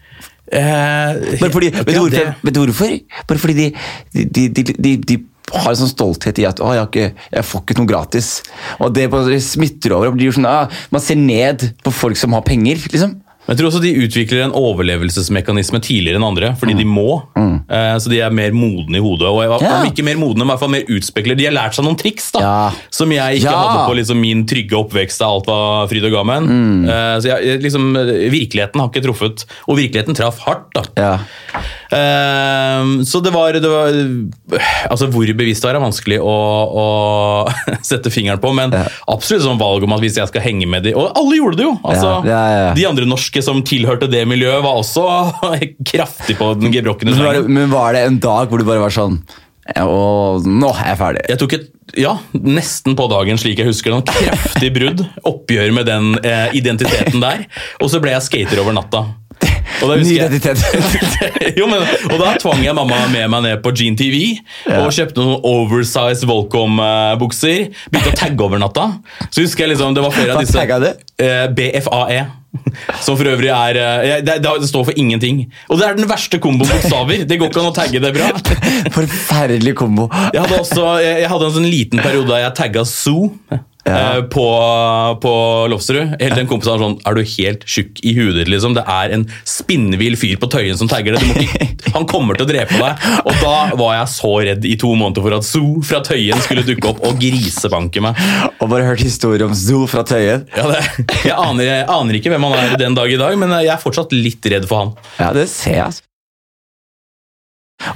Eh, 0.53 1.39
Bare 1.41 1.51
fordi, 1.51 1.71
vet, 1.73 1.87
du 1.87 1.93
hvorfor, 2.01 2.35
vet 2.45 2.55
du 2.55 2.61
hvorfor? 2.61 2.99
Bare 3.29 3.39
fordi 3.41 3.55
de, 3.55 3.71
de, 4.13 4.49
de, 4.49 4.63
de, 4.63 4.75
de, 4.79 4.97
de 5.09 5.17
har 5.55 5.71
en 5.71 5.77
sånn 5.81 5.91
stolthet 5.93 6.39
i 6.41 6.47
at 6.49 6.61
å, 6.61 6.73
jeg, 6.75 6.87
ikke, 6.89 7.07
'jeg 7.33 7.45
får 7.45 7.61
ikke 7.65 7.77
noe 7.79 7.87
gratis'. 7.91 8.43
Og 8.81 8.93
det 8.95 9.11
bare 9.11 9.41
smitter 9.41 9.93
over. 9.97 10.09
og 10.09 10.17
blir 10.17 10.33
sånn, 10.33 10.47
ah, 10.47 10.69
Man 10.91 11.01
ser 11.01 11.17
ned 11.17 11.75
på 11.83 11.93
folk 11.93 12.17
som 12.17 12.33
har 12.33 12.43
penger. 12.43 12.77
liksom. 12.93 13.21
Men 13.47 13.57
jeg 13.57 13.59
tror 13.59 13.69
også 13.73 13.83
de 13.83 13.93
utvikler 14.07 14.45
en 14.45 14.53
overlevelsesmekanisme 14.57 15.81
tidligere 15.85 16.17
enn 16.17 16.25
andre, 16.25 16.55
fordi 16.57 16.77
de 16.79 16.85
må. 16.85 17.23
Eh, 17.69 17.97
så 17.99 18.11
de 18.13 18.21
er 18.21 18.31
mer 18.35 18.51
modne 18.53 18.99
i 18.99 19.01
hodet. 19.05 19.29
Og 19.31 19.43
Mm. 19.45 19.63
Ja. 19.65 19.83
ikke 19.91 20.05
mer 20.05 20.17
modne, 20.21 20.39
men 20.45 20.49
i 20.49 20.51
hvert 20.53 20.61
fall 20.61 20.73
mer 20.75 20.85
utspekler. 20.89 21.37
De 21.37 21.45
har 21.47 21.53
lært 21.55 21.75
seg 21.75 21.85
noen 21.85 21.97
triks 21.99 22.31
da, 22.33 22.41
Ja. 22.41 22.71
som 22.91 23.11
jeg 23.11 23.41
ikke 23.41 23.51
Ja. 23.51 23.57
hadde 23.57 23.89
på 23.89 23.97
liksom, 23.97 24.21
min 24.21 24.45
trygge 24.47 24.73
oppvekst 24.77 25.19
da 25.19 25.27
alt 25.29 25.47
var 25.47 25.87
fryd 25.89 26.05
og 26.05 26.13
gammen. 26.13 26.49
Mm. 26.49 26.89
Eh, 26.89 27.17
så 27.21 27.25
jeg, 27.33 27.61
liksom, 27.63 27.93
virkeligheten 28.31 28.81
har 28.81 28.89
ikke 28.91 29.03
truffet. 29.07 29.45
Og 29.69 29.77
virkeligheten 29.79 30.15
traff 30.15 30.39
hardt. 30.45 30.73
da. 30.75 30.83
Ja. 30.97 31.19
Eh, 31.95 32.85
så 33.05 33.21
det 33.23 33.33
var, 33.33 33.53
det 33.53 33.71
var 33.71 33.93
Altså, 34.91 35.07
hvor 35.13 35.27
bevisst 35.37 35.63
det 35.65 35.71
er, 35.71 35.77
er 35.79 35.85
vanskelig 35.85 36.19
å, 36.21 36.35
å 36.75 36.87
sette 37.91 38.11
fingeren 38.13 38.41
på, 38.43 38.51
men 38.57 38.73
absolutt 39.09 39.45
sånn 39.47 39.61
valg 39.61 39.85
om 39.87 39.95
at 39.97 40.03
hvis 40.05 40.19
jeg 40.21 40.29
skal 40.31 40.45
henge 40.45 40.67
med 40.71 40.85
de 40.87 40.93
Og 40.99 41.13
alle 41.17 41.39
gjorde 41.39 41.57
det 41.61 41.67
jo! 41.69 41.75
Altså. 41.85 42.11
De 42.77 42.87
andre 42.89 43.07
norske 43.09 43.43
som 43.45 43.63
tilhørte 43.67 44.09
det 44.11 44.25
miljøet, 44.29 44.63
var 44.65 44.81
også 44.81 45.05
kraftig 45.93 46.37
på 46.41 46.51
den 46.61 46.73
gebrokkende 46.75 47.15
Men, 47.55 47.71
var 47.73 47.95
det, 47.97 48.05
en 48.09 48.21
dag 48.23 48.51
hvor 48.51 48.61
du 48.61 48.67
bare 48.69 48.83
var 48.83 48.95
sånn 48.95 49.21
Og 49.85 50.45
nå 50.45 50.71
er 50.75 50.91
jeg 50.93 51.01
ferdig. 51.01 51.25
Jeg 51.33 51.41
tok 51.41 51.57
et 51.59 51.71
ja, 52.01 52.15
nesten 52.33 52.97
på 52.99 53.07
dagen, 53.13 53.39
slik 53.39 53.61
jeg 53.61 53.69
husker 53.69 53.95
det. 53.95 54.15
Kraftig 54.17 54.71
brudd. 54.75 55.03
Oppgjør 55.29 55.75
med 55.77 55.87
den 55.87 56.15
eh, 56.25 56.49
identiteten 56.59 57.21
der. 57.23 57.45
Og 57.85 57.93
så 57.93 58.01
ble 58.03 58.15
jeg 58.17 58.25
skater 58.27 58.63
over 58.63 58.75
natta. 58.75 59.05
Og 59.83 59.91
da 59.91 59.97
jo, 61.59 61.67
men, 61.67 61.83
og 62.11 62.21
da 62.21 62.35
tvang 62.41 62.63
jeg 62.63 62.75
mamma 62.77 62.99
med 63.13 63.27
meg 63.33 63.45
ned 63.47 63.63
på 63.65 63.73
Gene 63.77 63.99
TV 63.99 64.21
Ja. 64.69 64.85
og 64.85 64.93
kjøpte 64.95 65.21
noen 65.21 65.43
oversized 65.49 66.29
Volcom-bukser. 66.31 67.69
Begynte 67.91 68.15
å 68.15 68.19
tagge 68.19 68.47
over 68.47 68.63
natta. 68.63 68.87
Så 69.31 69.45
husker 69.45 69.67
jeg 69.67 69.75
liksom, 69.75 69.97
det 69.97 70.05
var 70.05 70.15
flere 70.15 70.37
av 70.37 70.45
disse 70.45 70.57
tagga 70.57 70.81
du? 70.83 70.91
Eh, 71.21 71.47
BFAE. 71.57 72.23
Som 73.05 73.19
for 73.19 73.29
øvrig 73.29 73.51
er 73.53 73.79
eh, 73.81 74.15
det, 74.25 74.39
det, 74.45 74.55
det 74.63 74.71
står 74.71 74.89
for 74.91 75.01
ingenting. 75.01 75.45
Og 75.69 75.81
det 75.81 75.89
er 75.89 75.99
den 75.99 76.09
verste 76.11 76.41
komboen 76.43 76.71
bokstaver. 76.71 77.27
Det 77.29 77.39
går 77.41 77.53
ikke 77.53 77.63
an 77.63 77.71
å 77.71 77.77
tagge 77.77 78.03
det 78.03 78.13
bra. 78.17 78.31
Forferdelig 78.99 79.77
kombo. 79.79 80.09
Jeg 80.35 80.45
hadde 80.45 80.61
også 80.63 80.89
jeg, 81.03 81.23
jeg 81.25 81.33
hadde 81.33 81.51
en 81.51 81.57
sånn 81.59 81.71
liten 81.71 82.03
periode 82.05 82.31
da 82.33 82.43
jeg 82.45 82.59
tagga 82.61 82.87
Zoo. 82.89 83.33
Ja. 83.85 84.17
uh, 84.17 84.23
På, 84.33 84.45
på 85.21 85.33
Lofsrud. 85.69 86.15
Helt 86.21 86.39
en 86.41 86.49
kompis 86.49 86.71
sa 86.71 86.79
sånn 86.81 86.95
Er 87.05 87.19
du 87.19 87.21
helt 87.35 87.67
tjukk 87.69 88.01
i 88.01 88.15
hudet, 88.17 88.47
liksom? 88.49 88.73
Det 88.79 88.85
er 88.89 89.13
en 89.13 89.27
spinnvill 89.49 90.17
fyr 90.17 90.39
på 90.41 90.49
Tøyen 90.53 90.79
som 90.81 90.89
tagger 90.91 91.19
det. 91.19 91.49
Han 91.97 92.07
kommer 92.11 92.39
til 92.39 92.47
å 92.47 92.51
drepe 92.51 92.79
deg. 92.81 93.05
Og 93.25 93.43
da 93.43 93.57
var 93.77 93.99
jeg 93.99 94.13
så 94.15 94.33
redd 94.49 94.65
i 94.69 94.75
to 94.81 94.95
måneder 94.97 95.27
for 95.27 95.37
at 95.37 95.47
Zoo 95.47 95.83
fra 95.85 96.01
Tøyen 96.07 96.41
skulle 96.45 96.65
dukke 96.67 96.95
opp 96.95 97.05
og 97.05 97.21
grisebanke 97.21 98.03
meg. 98.05 98.19
Og 98.59 98.71
bare 98.73 98.89
hørt 98.89 99.05
historier 99.05 99.45
om 99.47 99.55
Zoo 99.59 99.85
fra 99.91 100.03
Tøyen. 100.09 100.49
Ja, 100.57 100.67
det, 100.73 100.81
jeg, 101.29 101.37
aner, 101.37 101.69
jeg 101.69 101.87
aner 101.99 102.19
ikke 102.19 102.33
hvem 102.33 102.49
han 102.49 102.57
er 102.63 102.75
den 102.81 102.97
dag 102.97 103.13
i 103.13 103.21
dag, 103.21 103.37
men 103.41 103.53
jeg 103.61 103.73
er 103.77 103.83
fortsatt 103.85 104.17
litt 104.17 104.49
redd 104.55 104.67
for 104.71 104.81
han. 104.85 104.97
Ja, 105.21 105.31
det 105.37 105.47
ser 105.53 105.79
jeg. 105.83 106.01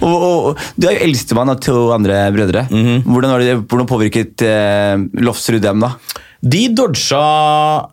Og, 0.05 0.15
og, 0.15 0.63
Du 0.77 0.89
er 0.89 0.97
jo 0.97 1.05
eldstemann 1.09 1.53
av 1.53 1.61
to 1.65 1.77
andre 1.95 2.21
brødre. 2.35 2.67
Mhm. 2.71 3.05
hvordan, 3.09 3.35
har 3.35 3.45
det, 3.45 3.59
hvordan 3.67 3.91
påvirket 3.91 4.47
eh, 4.47 4.97
Lofsrud 5.25 5.63
dem, 5.65 5.85
da? 5.85 5.95
De 6.39 6.69
dodga 6.71 7.23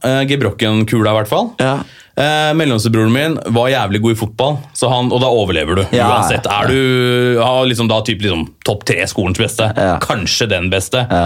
eh, 0.05 0.23
gebrokken-kula, 0.29 1.11
i 1.11 1.17
hvert 1.19 1.31
fall. 1.31 1.53
Ja. 1.61 1.79
Eh, 2.15 2.53
Mellomstebroren 2.55 3.11
min 3.11 3.33
var 3.51 3.67
jævlig 3.69 3.99
god 4.01 4.13
i 4.13 4.15
fotball, 4.19 4.57
så 4.73 4.87
han, 4.91 5.09
og 5.11 5.19
da 5.19 5.27
overlever 5.27 5.81
du. 5.81 5.83
Ja, 5.97 6.07
uansett. 6.13 6.45
Er 6.47 6.69
du 6.71 7.39
har 7.41 7.65
liksom 7.67 7.89
da 7.91 7.97
typ 8.07 8.21
liksom, 8.23 8.45
topp 8.65 8.85
tre 8.87 9.03
skolens 9.11 9.39
beste, 9.41 9.67
Ja. 9.75 9.97
kanskje 9.99 10.47
den 10.49 10.69
beste. 10.71 11.03
Ja. 11.11 11.25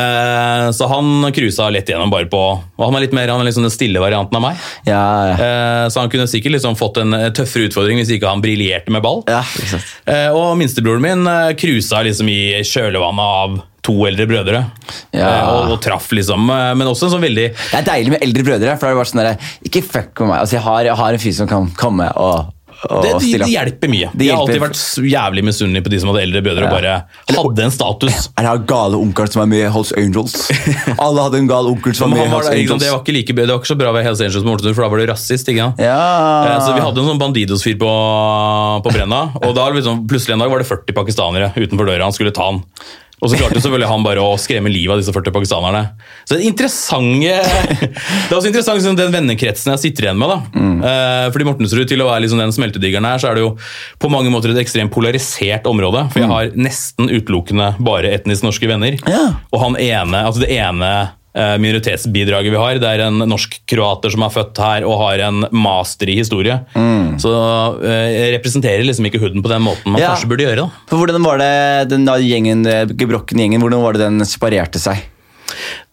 Eh, 0.00 0.70
så 0.72 0.88
han 0.88 1.28
cruisa 1.36 1.68
lett 1.70 1.88
gjennom 1.92 2.10
bare 2.10 2.26
på 2.30 2.40
Og 2.40 2.84
han 2.86 2.96
er 2.96 3.04
litt 3.04 3.12
mer 3.12 3.28
han 3.28 3.40
er 3.42 3.44
liksom 3.50 3.66
den 3.66 3.74
stille 3.74 4.00
varianten 4.00 4.36
av 4.36 4.42
meg. 4.42 4.56
Eh, 4.88 5.88
så 5.92 6.00
han 6.00 6.10
kunne 6.10 6.26
sikkert 6.30 6.56
liksom 6.56 6.76
fått 6.78 6.96
en 7.02 7.12
eh, 7.14 7.28
tøffere 7.36 7.68
utfordring 7.68 8.00
hvis 8.00 8.14
ikke 8.16 8.30
han 8.30 8.40
briljerte 8.40 8.90
med 8.90 9.02
ball. 9.04 9.22
Eh, 9.28 10.30
og 10.32 10.56
minstebroren 10.58 11.02
min 11.04 11.26
uh, 11.28 11.52
cruisa 11.58 12.00
liksom 12.06 12.28
i 12.32 12.62
kjølvannet 12.64 13.20
av 13.44 13.60
to 13.86 13.94
eldre 14.08 14.26
brødre. 14.28 14.62
Ja. 15.16 15.26
Eh, 15.30 15.48
og, 15.48 15.72
og 15.76 15.80
traff 15.84 16.10
liksom, 16.12 16.46
eh, 16.52 16.70
men 16.76 16.90
også 16.90 17.08
en 17.08 17.14
sånn 17.16 17.24
veldig 17.24 17.48
Det 17.56 17.80
er 17.80 17.86
deilig 17.90 18.14
med 18.16 18.24
eldre 18.28 18.46
brødre. 18.50 18.76
for 18.76 18.86
da 18.86 18.92
er 18.92 18.96
det 18.96 19.02
bare 19.02 19.10
sånn 19.14 19.24
der, 19.24 19.50
Ikke 19.70 19.84
fuck 19.86 20.24
med 20.24 20.34
meg. 20.34 20.38
Altså, 20.44 20.58
jeg, 20.58 20.64
har, 20.68 20.80
jeg 20.90 20.98
har 21.04 21.16
en 21.20 21.22
fyr 21.28 21.36
som 21.42 21.48
kan 21.50 21.70
komme 21.80 22.08
og, 22.20 22.50
og 22.88 23.02
det, 23.04 23.10
de, 23.12 23.26
stille 23.28 23.44
de 23.44 23.52
hjelper 23.52 23.90
mye. 23.92 24.08
Det 24.16 24.24
jeg 24.24 24.32
har 24.32 24.40
alltid 24.40 24.62
vært 24.62 24.78
jævlig 25.10 25.42
misunnelig 25.44 25.82
på 25.84 25.90
de 25.92 25.98
som 26.00 26.08
hadde 26.12 26.22
eldre 26.24 26.40
brødre 26.46 26.64
og 26.64 26.72
bare 26.72 26.92
hadde 27.36 27.64
en 27.66 27.74
status. 27.74 28.20
Er 28.40 28.46
det 28.46 28.52
han 28.54 28.62
gale 28.70 29.00
onkelen 29.00 29.32
som 29.34 29.42
er 29.42 29.50
med 29.50 29.60
i 29.66 29.72
Hells 29.74 29.90
Angels? 30.00 30.36
Alle 31.04 31.26
hadde 31.26 31.42
en 31.42 31.50
gal 31.50 31.68
onkel 31.68 31.96
som 31.98 32.08
var 32.08 32.16
med 32.16 32.24
i 32.24 32.30
Hells 32.32 32.48
Angels. 32.48 32.80
det, 32.80 32.88
var 32.94 33.02
ikke 33.02 33.16
like, 33.18 33.36
det 33.36 33.48
var 33.50 33.60
ikke 33.60 33.72
så 33.74 33.76
bra 33.82 33.92
ved 33.96 34.08
Hells 34.08 34.22
Angels, 34.24 34.48
Morten, 34.48 34.72
for 34.72 34.86
da 34.86 34.88
var 34.94 35.02
du 35.04 35.12
rasist. 35.12 35.52
ikke 35.52 35.66
sant? 35.66 35.84
Ja. 35.84 35.98
Eh, 36.54 36.56
Så 36.64 36.72
Vi 36.78 36.86
hadde 36.86 37.04
en 37.04 37.10
sånn 37.12 37.20
Bandidos-fyr 37.20 37.76
på, 37.84 37.92
på 38.86 38.96
Brenna, 38.96 39.22
og 39.42 39.52
da 39.60 39.68
liksom, 39.76 40.06
plutselig 40.08 40.38
en 40.38 40.46
dag 40.46 40.52
var 40.56 40.64
det 40.64 40.70
40 40.72 40.96
pakistanere 40.96 41.52
utenfor 41.60 41.84
døra. 41.84 42.08
Han 42.08 42.16
skulle 42.16 42.32
ta 42.32 42.48
han. 42.48 42.64
Og 43.20 43.28
så 43.28 43.36
klarte 43.36 43.60
selvfølgelig 43.60 43.88
han 43.90 44.04
bare 44.04 44.22
å 44.24 44.36
skremme 44.40 44.72
livet 44.72 44.94
av 44.94 45.00
disse 45.02 45.12
40 45.12 45.34
pakistanerne. 45.34 45.82
Så 46.24 46.34
det 46.34 46.40
er 46.40 46.48
interessante 46.48 47.34
Det 47.36 48.30
er 48.30 48.36
også 48.38 48.48
interessant 48.48 48.84
sånn, 48.84 48.96
den 48.98 49.12
vennekretsen 49.12 49.74
jeg 49.74 49.82
sitter 49.84 50.08
igjen 50.08 50.20
med. 50.20 50.32
da. 50.32 50.64
Eh, 50.90 51.26
fordi 51.34 51.48
Mortensrud, 51.48 51.84
til 51.90 52.00
å 52.00 52.08
være 52.08 52.24
liksom 52.24 52.40
den 52.40 52.54
smeltedigeren 52.56 53.08
her, 53.08 53.20
så 53.20 53.30
er 53.30 53.36
det 53.36 53.44
jo 53.44 53.52
på 54.00 54.10
mange 54.12 54.32
måter 54.32 54.54
et 54.54 54.62
ekstremt 54.62 54.92
polarisert 54.94 55.68
område. 55.68 56.06
For 56.12 56.22
jeg 56.24 56.32
har 56.32 56.52
nesten 56.56 57.12
utelukkende 57.12 57.74
bare 57.84 58.14
etnisk 58.16 58.46
norske 58.46 58.70
venner. 58.70 58.96
Ja. 59.04 59.24
Og 59.52 59.64
han 59.66 59.76
ene, 59.80 60.24
altså 60.24 60.46
det 60.46 60.54
ene 60.56 60.90
minoritetsbidraget 61.34 62.50
vi 62.52 62.58
har, 62.58 62.78
det 62.82 62.88
er 62.90 63.04
en 63.06 63.20
norsk-kroater 63.30 64.10
som 64.10 64.24
er 64.26 64.32
født 64.34 64.58
her 64.58 64.86
og 64.88 64.96
har 65.04 65.22
en 65.28 65.44
master 65.54 66.10
i 66.10 66.16
historie. 66.18 66.56
Så 67.22 67.30
eh, 67.84 68.32
representerer 68.36 68.82
liksom 68.86 69.06
ikke 69.06 69.20
hooden 69.22 69.42
på 69.44 69.52
den 69.52 69.62
måten 69.62 69.92
man 69.94 70.00
Ja. 70.02 70.10
kanskje 70.14 70.28
burde 70.32 70.46
gjøre. 70.48 70.66
da. 70.66 70.84
For 70.90 70.98
Hvordan 70.98 71.22
var 71.24 71.38
det 71.38 71.88
den 71.90 72.04
da 72.04 72.16
gjengen, 72.18 72.66
eh, 72.66 72.84
gebrokken-gjengen, 72.86 73.60
hvordan 73.62 73.82
var 73.82 73.92
det 73.94 74.00
den 74.08 74.20
separerte 74.26 74.78
seg? 74.82 74.98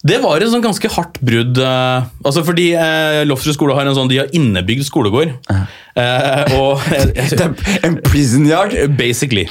Det 0.08 0.20
var 0.22 0.40
et 0.40 0.50
sånn 0.52 0.62
ganske 0.64 0.90
hardt 0.94 1.18
brudd. 1.24 1.58
Uh, 1.58 2.06
altså 2.22 2.44
fordi 2.46 2.70
uh, 2.78 3.24
Lofsrud 3.28 3.56
skole 3.56 3.76
har 3.76 3.88
en 3.88 3.96
sånn, 3.96 4.10
de 4.10 4.20
har 4.20 4.30
innebygd 4.36 4.86
skolegård. 4.86 5.34
Uh. 5.48 6.54
og 6.58 6.84
en 7.86 7.98
prison 8.06 8.46
yard? 8.46 8.76
Basically. 8.98 9.48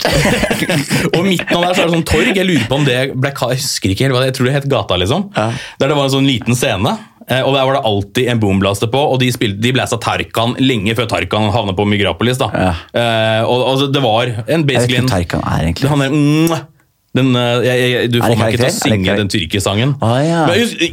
og 1.15 1.27
midten 1.27 1.57
av 1.57 1.67
der 1.67 1.75
så 1.75 1.83
er 1.83 1.89
det 1.89 1.97
sånn 1.97 2.07
torg. 2.07 2.31
Jeg 2.31 2.47
lurer 2.47 2.69
på 2.69 2.79
om 2.79 2.87
det 2.87 2.97
ble 3.17 3.33
Jeg 3.33 3.59
husker 3.59 3.93
ikke 3.93 4.07
helt 4.07 4.15
hva 4.15 4.23
det 4.23 4.31
Jeg 4.31 4.39
tror 4.39 4.49
det 4.49 4.55
het 4.55 4.71
Gata, 4.71 4.97
liksom. 5.03 5.27
Der 5.35 5.91
det 5.91 5.97
var 5.97 6.07
en 6.07 6.15
sånn 6.15 6.29
liten 6.29 6.57
scene. 6.57 6.95
Og 7.27 7.51
der 7.51 7.65
var 7.67 7.75
det 7.75 7.83
alltid 7.89 8.29
en 8.31 8.39
boomblaster 8.39 8.87
på, 8.87 9.01
og 9.11 9.19
de, 9.19 9.27
spilte, 9.35 9.59
de 9.59 9.73
blæsa 9.75 9.99
Tarkan 9.99 10.55
lenge 10.63 10.95
før 10.95 11.09
Tarkan 11.11 11.49
havna 11.51 11.75
på 11.75 11.83
Migrapolis. 11.89 12.39
da. 12.39 12.47
Ja. 12.55 12.71
Eh, 12.95 13.41
og 13.43 13.65
altså, 13.73 13.89
det 13.91 14.03
var 14.05 14.31
en 14.47 14.63
basically 14.63 14.71
Jeg 14.71 14.79
vet 14.79 14.87
ikke 14.87 15.01
hvem 15.01 15.11
Tarkan 15.11 15.43
er, 15.43 15.65
egentlig. 15.65 15.91
han 15.91 16.05
er, 16.05 16.15
mm, 16.15 16.76
den, 17.15 17.31
eh, 17.35 17.53
jeg, 17.65 17.91
jeg, 17.91 18.09
du 18.13 18.19
får 18.21 18.35
meg 18.35 18.57
ikke 18.57 18.63
til 18.63 18.67
å 18.67 18.73
det 18.73 18.81
synge 18.81 19.15
den 19.21 19.31
tyrkisangen. 19.31 19.95
Ah, 20.03 20.19
ja. 20.25 20.43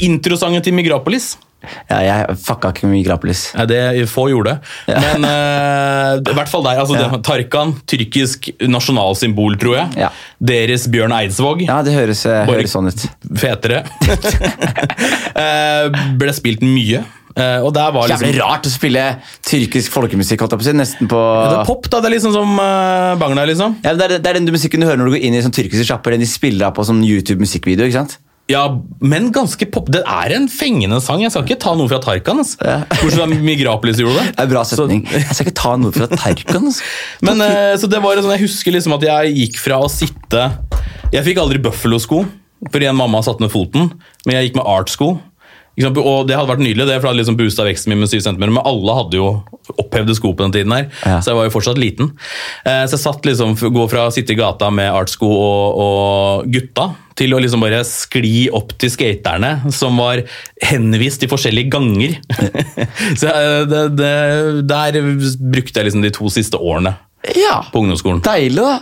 Introsangen 0.06 0.64
til 0.64 0.76
Migrapolis. 0.76 1.34
Ja, 1.88 2.00
jeg 2.04 2.36
fucka 2.44 2.70
ikke 2.74 2.88
Migrapolis. 2.90 3.46
Ja, 3.54 3.64
det 3.68 4.08
få 4.10 4.26
gjorde. 4.32 4.58
Ja. 4.90 5.00
Men 5.00 5.24
uh, 5.24 6.20
i 6.20 6.36
hvert 6.36 6.50
fall 6.50 6.64
der. 6.66 6.80
altså 6.82 6.98
Ja. 6.98 7.08
Tarkan, 7.24 7.74
tyrkisk 7.88 8.50
nasjonalsymbol, 8.60 9.58
tror 9.60 9.78
jeg. 9.78 10.04
Ja. 10.04 10.10
Deres 10.44 10.86
Bjørn 10.92 11.14
Eidsvåg. 11.16 11.64
Ja, 11.68 11.80
det 11.86 11.96
høres, 11.96 12.24
eh, 12.28 12.44
høres 12.48 12.74
sånn 12.74 12.90
ut. 12.92 13.06
Fetere. 13.40 13.84
uh, 15.34 15.88
ble 16.20 16.36
spilt 16.36 16.64
mye. 16.64 17.04
Eh, 17.38 17.64
og 17.64 17.74
var 17.74 18.10
liksom 18.10 18.26
Jævlig 18.28 18.42
rart 18.42 18.68
å 18.68 18.72
spille 18.72 19.06
tyrkisk 19.46 19.94
folkemusikk, 19.94 20.44
holdt 20.44 20.56
jeg 20.56 20.62
på 20.62 20.68
å. 20.70 20.76
Nesten 20.80 21.10
på 21.10 21.22
Det 21.22 21.56
er 21.60 21.68
pop, 21.68 21.88
da. 21.90 22.02
Det 22.02 22.10
er 22.10 22.16
liksom 22.16 22.34
som 22.36 22.58
uh, 22.58 23.14
Bagna, 23.20 23.46
liksom. 23.50 23.78
ja, 23.84 23.94
det, 23.98 24.06
er, 24.06 24.22
det 24.22 24.30
er 24.30 24.40
den 24.40 24.54
musikken 24.54 24.82
du 24.82 24.88
hører 24.88 25.00
når 25.00 25.10
du 25.10 25.16
går 25.16 25.26
inn 25.28 25.38
i 25.38 25.42
sånn 25.44 25.54
tyrkiske 25.54 25.88
sjapper. 25.88 26.14
Den 26.14 26.24
de 26.24 26.30
spiller 26.30 26.74
på 26.74 26.86
sånn 26.86 27.02
YouTube-musikkvideo. 27.06 27.88
ikke 27.88 28.00
sant? 28.02 28.18
Ja, 28.50 28.66
men 29.00 29.30
ganske 29.32 29.64
pop. 29.72 29.86
Det 29.92 30.02
er 30.04 30.34
en 30.36 30.50
fengende 30.52 30.98
sang. 31.00 31.22
Jeg 31.24 31.32
skal 31.32 31.46
ikke 31.46 31.62
ta 31.64 31.72
noe 31.78 31.88
fra 31.88 32.00
Tarkan. 32.04 32.42
Altså. 32.42 32.58
Ja. 32.60 32.82
Bortsett 32.90 33.16
fra 33.16 33.28
Migrapolis 33.30 34.02
gjorde 34.02 34.20
det. 34.20 34.26
Det 34.34 34.42
er 34.42 34.48
en 34.48 34.52
bra 34.52 34.64
setning. 34.68 35.04
Jeg 35.08 35.30
skal 35.30 35.48
ikke 35.48 35.60
ta 35.62 35.74
noe 35.80 35.94
fra 35.96 36.08
Tarkan. 36.12 36.68
Altså. 36.68 36.90
Men 37.24 37.40
uh, 37.40 37.72
så 37.80 37.88
det 37.88 38.02
var 38.04 38.20
sånn, 38.20 38.34
Jeg 38.36 38.44
husker 38.44 38.76
liksom 38.76 38.96
at 38.98 39.06
jeg 39.08 39.36
gikk 39.38 39.60
fra 39.62 39.80
å 39.80 39.88
sitte 39.92 40.48
Jeg 41.14 41.24
fikk 41.24 41.40
aldri 41.40 41.62
Buffalo-sko, 41.64 42.20
fordi 42.68 42.90
en 42.90 42.98
mamma 42.98 43.22
satte 43.24 43.44
ned 43.44 43.52
foten, 43.52 43.90
men 44.24 44.36
jeg 44.36 44.48
gikk 44.48 44.58
med 44.58 44.68
art-sko. 44.72 45.08
Og 45.74 46.26
det 46.28 46.36
hadde 46.38 46.46
vært 46.52 46.62
nydelig, 46.62 46.84
det, 46.86 46.96
for 47.00 47.08
det 47.08 47.10
hadde 47.10 47.18
liksom 47.24 47.36
boosta 47.40 47.64
veksten 47.66 47.90
min 47.90 47.98
med 48.04 48.10
7 48.12 48.20
cm. 48.22 48.36
Men 48.46 48.60
alle 48.62 48.94
hadde 48.94 49.18
jo 49.18 49.28
opphevde 49.80 50.14
sko 50.14 50.30
på 50.36 50.44
den 50.44 50.52
tiden 50.54 50.72
her, 50.76 50.84
Ja. 51.04 51.16
så 51.20 51.32
jeg 51.32 51.38
var 51.40 51.48
jo 51.48 51.54
fortsatt 51.56 51.78
liten. 51.80 52.12
Eh, 52.64 52.84
Så 52.86 52.94
jeg 52.94 53.02
satt 53.02 53.24
liksom, 53.26 53.56
gå 53.56 53.86
fra 53.90 54.06
å 54.06 54.12
sitte 54.14 54.32
i 54.36 54.38
gata 54.38 54.70
med 54.70 54.92
artsko 54.92 55.26
og, 55.26 55.80
og 55.84 56.46
gutta, 56.52 56.94
til 57.18 57.34
å 57.34 57.40
liksom 57.42 57.60
bare 57.62 57.82
skli 57.86 58.48
opp 58.54 58.72
til 58.78 58.90
skaterne, 58.90 59.70
som 59.72 59.96
var 59.98 60.22
henvist 60.62 61.22
i 61.24 61.30
forskjellige 61.30 61.70
ganger. 61.74 62.16
så 63.20 63.30
det, 63.70 63.82
det, 63.98 64.14
der 64.70 65.00
brukte 65.40 65.80
jeg 65.80 65.88
liksom 65.90 66.02
de 66.06 66.10
to 66.14 66.30
siste 66.30 66.58
årene 66.58 66.94
Ja, 67.38 67.62
på 67.72 67.80
ungdomsskolen. 67.82 68.22
deilig 68.26 68.62
da. 68.62 68.78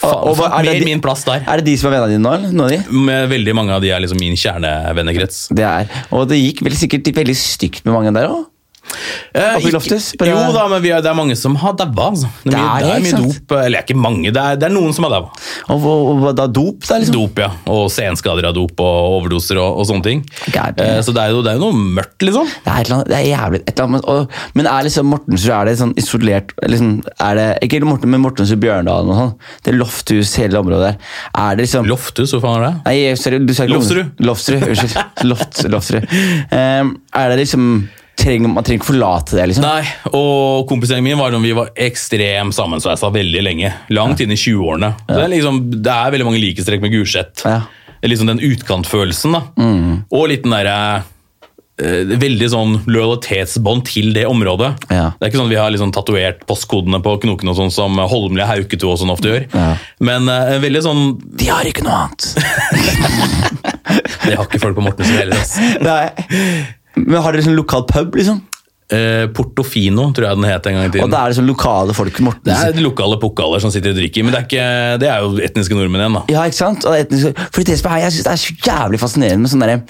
Faen, 0.00 0.28
og, 0.30 0.38
er 0.46 0.62
det 0.64 0.72
mer 0.72 0.78
de- 0.80 0.88
min 0.88 1.00
plass 1.04 1.24
der. 1.28 1.42
Er 1.46 1.60
det 1.60 1.66
de 1.66 1.76
som 1.80 1.92
er 1.92 1.98
vennene 1.98 2.16
dine 2.16 2.24
nå. 2.24 2.52
Noen 2.56 2.64
av 2.64 2.70
de? 2.72 3.00
Med 3.10 3.28
veldig 3.34 3.54
mange 3.58 3.74
av 3.76 3.82
de 3.84 3.90
er 3.92 4.00
liksom 4.00 4.20
min 4.22 4.36
kjernevennekrets. 4.40 5.42
Det 5.54 5.66
er. 5.66 5.90
Og 6.16 6.28
det 6.30 6.38
gikk 6.40 6.62
vel 6.66 6.72
sikkert 6.78 7.10
veldig 7.20 7.36
stygt 7.36 7.84
med 7.84 7.94
mange 7.96 8.14
der 8.16 8.30
òg. 8.32 8.46
Eh, 9.34 9.56
ikke- 9.60 10.26
Jo 10.26 10.52
da, 10.52 10.66
men 10.68 10.82
vi 10.82 10.90
er, 10.90 11.00
det 11.02 11.10
er 11.10 11.14
mange 11.14 11.36
som 11.38 11.54
har 11.56 11.72
daua. 11.78 12.10
Altså. 12.10 12.28
Det 12.44 12.52
er 12.52 12.56
Det 12.56 12.58
mye, 12.58 12.70
er 12.70 12.80
det 12.80 12.88
det, 12.90 13.12
er 13.12 13.18
mye 13.20 13.32
dop. 13.32 13.52
Eller 13.64 13.82
ikke 13.84 13.96
mange, 13.96 14.32
det 14.32 14.36
er, 14.42 14.56
det 14.56 14.66
er 14.68 14.74
noen 14.74 14.92
som 14.94 15.04
har 15.06 15.10
daua. 15.14 15.30
Og, 15.70 15.84
og, 15.86 16.22
og 16.30 16.36
da 16.36 16.46
dop, 16.46 16.80
da, 16.88 16.98
liksom? 16.98 17.14
Dop, 17.14 17.38
ja. 17.38 17.50
Og 17.70 17.90
senskader 17.90 18.48
av 18.50 18.54
dop 18.56 18.80
og 18.80 19.20
overdoser 19.20 19.60
og, 19.62 19.78
og 19.80 19.86
sånne 19.86 20.02
ting. 20.06 20.24
Eh, 20.56 21.00
så 21.06 21.14
det 21.14 21.22
er, 21.22 21.30
jo, 21.36 21.42
det 21.46 21.52
er 21.54 21.60
jo 21.60 21.70
noe 21.70 21.84
mørkt, 22.00 22.18
liksom. 22.26 22.46
Det 22.64 22.66
er, 22.72 22.80
et 22.80 22.86
eller 22.90 22.96
annet, 22.98 23.10
det 23.12 23.18
er 23.20 23.28
jævlig 23.30 23.60
et 23.62 23.72
eller 23.74 23.84
annet, 23.84 23.90
men- 23.90 24.08
og, 24.10 24.38
Men 24.54 24.66
er 24.66 24.82
liksom 24.88 25.06
Mortensrud 25.10 25.54
er 25.60 25.64
det 25.70 25.76
sånn 25.78 25.94
isolert 26.00 26.52
liksom, 26.66 26.90
er 27.20 27.34
det, 27.38 27.46
Ikke 27.62 27.80
Morten, 27.84 28.10
men 28.10 28.20
Mortensrud 28.24 28.60
Bjørndalen 28.60 29.10
og 29.10 29.16
sånn. 29.20 29.34
Det 29.64 29.74
er 29.74 29.78
lofthus, 29.78 30.34
hele 30.36 30.58
området 30.60 30.80
der. 30.90 30.96
Er 31.36 31.56
det 31.56 31.66
liksom 31.68 31.86
Lofthus, 31.86 32.32
hva 32.34 32.40
faen 32.42 32.62
er 32.62 32.66
det? 32.66 32.74
Nei, 32.86 33.14
sorry, 33.16 33.38
du 33.46 33.54
sa 33.54 33.64
ikke 33.64 33.74
Lofsrud. 33.78 34.10
Lofsrud, 34.20 34.66
unnskyld. 34.68 35.24
Loft, 35.30 35.62
Lofsrud. 35.70 36.06
Ehm, 36.60 36.96
er 37.14 37.28
det 37.30 37.38
liksom 37.46 37.88
trenger, 38.20 38.52
Man 38.52 38.66
trenger 38.66 38.80
ikke 38.82 38.90
forlate 38.92 39.36
det, 39.38 39.46
liksom? 39.50 39.66
Nei, 39.66 39.84
og 40.16 40.66
kompisgjengen 40.70 41.06
min 41.08 41.20
var, 41.20 41.36
vi 41.42 41.54
var 41.56 41.72
ekstremt 41.88 42.56
sammensveisa 42.56 43.10
veldig 43.14 43.44
lenge. 43.44 43.72
Langt 43.96 44.22
inn 44.24 44.32
i 44.34 44.38
20-årene. 44.38 44.92
Ja. 45.08 45.20
Det, 45.22 45.28
liksom, 45.34 45.62
det 45.80 45.94
er 45.94 46.16
veldig 46.16 46.28
mange 46.28 46.42
likestrekk 46.42 46.84
med 46.84 46.94
Gulset. 46.94 47.44
Ja. 47.46 47.62
Liksom 48.06 48.30
den 48.30 48.40
utkantfølelsen, 48.40 49.36
da. 49.36 49.42
Og 50.16 50.30
litt 50.30 50.46
den 50.46 50.54
derre 50.54 50.76
eh, 51.82 52.14
Veldig 52.20 52.48
sånn 52.48 52.78
lojalitetsbånd 52.88 53.84
til 53.90 54.14
det 54.16 54.24
området. 54.30 54.70
Ja. 54.88 55.10
Det 55.18 55.26
er 55.26 55.32
ikke 55.32 55.42
sånn 55.42 55.52
Vi 55.52 55.60
har 55.60 55.72
liksom 55.74 55.92
tatovert 55.92 56.46
postkodene 56.48 57.02
på 57.04 57.18
knokene, 57.26 57.52
og 57.52 57.60
sånn 57.60 57.74
som 57.74 58.00
Holmlia 58.00 58.48
Hauketo 58.48 58.94
og 58.94 59.00
sånn 59.02 59.12
ofte 59.12 59.34
gjør. 59.34 59.48
Ja. 59.52 59.70
Men 60.00 60.32
uh, 60.32 60.56
veldig 60.64 60.84
sånn 60.86 61.04
De 61.20 61.52
har 61.52 61.68
ikke 61.68 61.84
noe 61.84 62.06
annet! 62.06 62.30
Det 63.90 64.36
har 64.36 64.44
ikke 64.46 64.60
folk 64.62 64.76
på 64.76 64.84
Mortensrud 64.84 65.18
heller. 65.18 65.40
Altså. 65.40 65.60
Nei. 65.82 66.76
Men 66.96 67.22
har 67.22 67.32
dere 67.32 67.42
sånn 67.46 67.56
lokal 67.58 67.84
pub, 67.90 68.14
liksom? 68.18 68.40
Eh, 68.90 69.28
Portofino 69.30 70.08
tror 70.10 70.26
jeg 70.26 70.38
den 70.40 70.46
het 70.50 70.64
en 70.66 70.74
gang 70.74 70.86
i 70.88 70.90
tiden. 70.90 71.04
Og 71.06 71.10
da 71.12 71.20
er 71.22 71.30
det 71.30 71.36
sånn 71.38 71.46
lokale 71.46 71.94
folk 71.94 72.16
Morten, 72.26 72.42
Det 72.48 72.56
er 72.56 72.80
lokale 72.82 73.20
pokaler 73.22 73.62
som 73.62 73.70
sitter 73.70 73.92
og 73.94 74.00
drikker, 74.00 74.24
men 74.26 74.34
det 74.34 74.40
er, 74.40 74.46
ikke, 74.48 74.98
det 74.98 75.10
er 75.12 75.20
jo 75.22 75.28
etniske 75.46 75.76
nordmenn 75.78 76.02
igjen. 76.02 76.16
da. 76.18 76.22
Ja, 76.34 76.42
ikke 76.50 76.58
sant? 76.58 76.86
Og 76.90 76.96
etnisk, 76.98 77.38
fordi 77.54 77.70
det 77.70 77.78
som 77.78 77.92
er, 77.92 78.02
jeg 78.08 78.16
synes 78.16 78.26
det 78.26 78.32
er 78.32 78.42
så 78.42 78.56
jævlig 78.66 78.98
fascinerende 79.04 79.44
med 79.46 79.52
sånn 79.52 79.62
lokal 79.62 79.84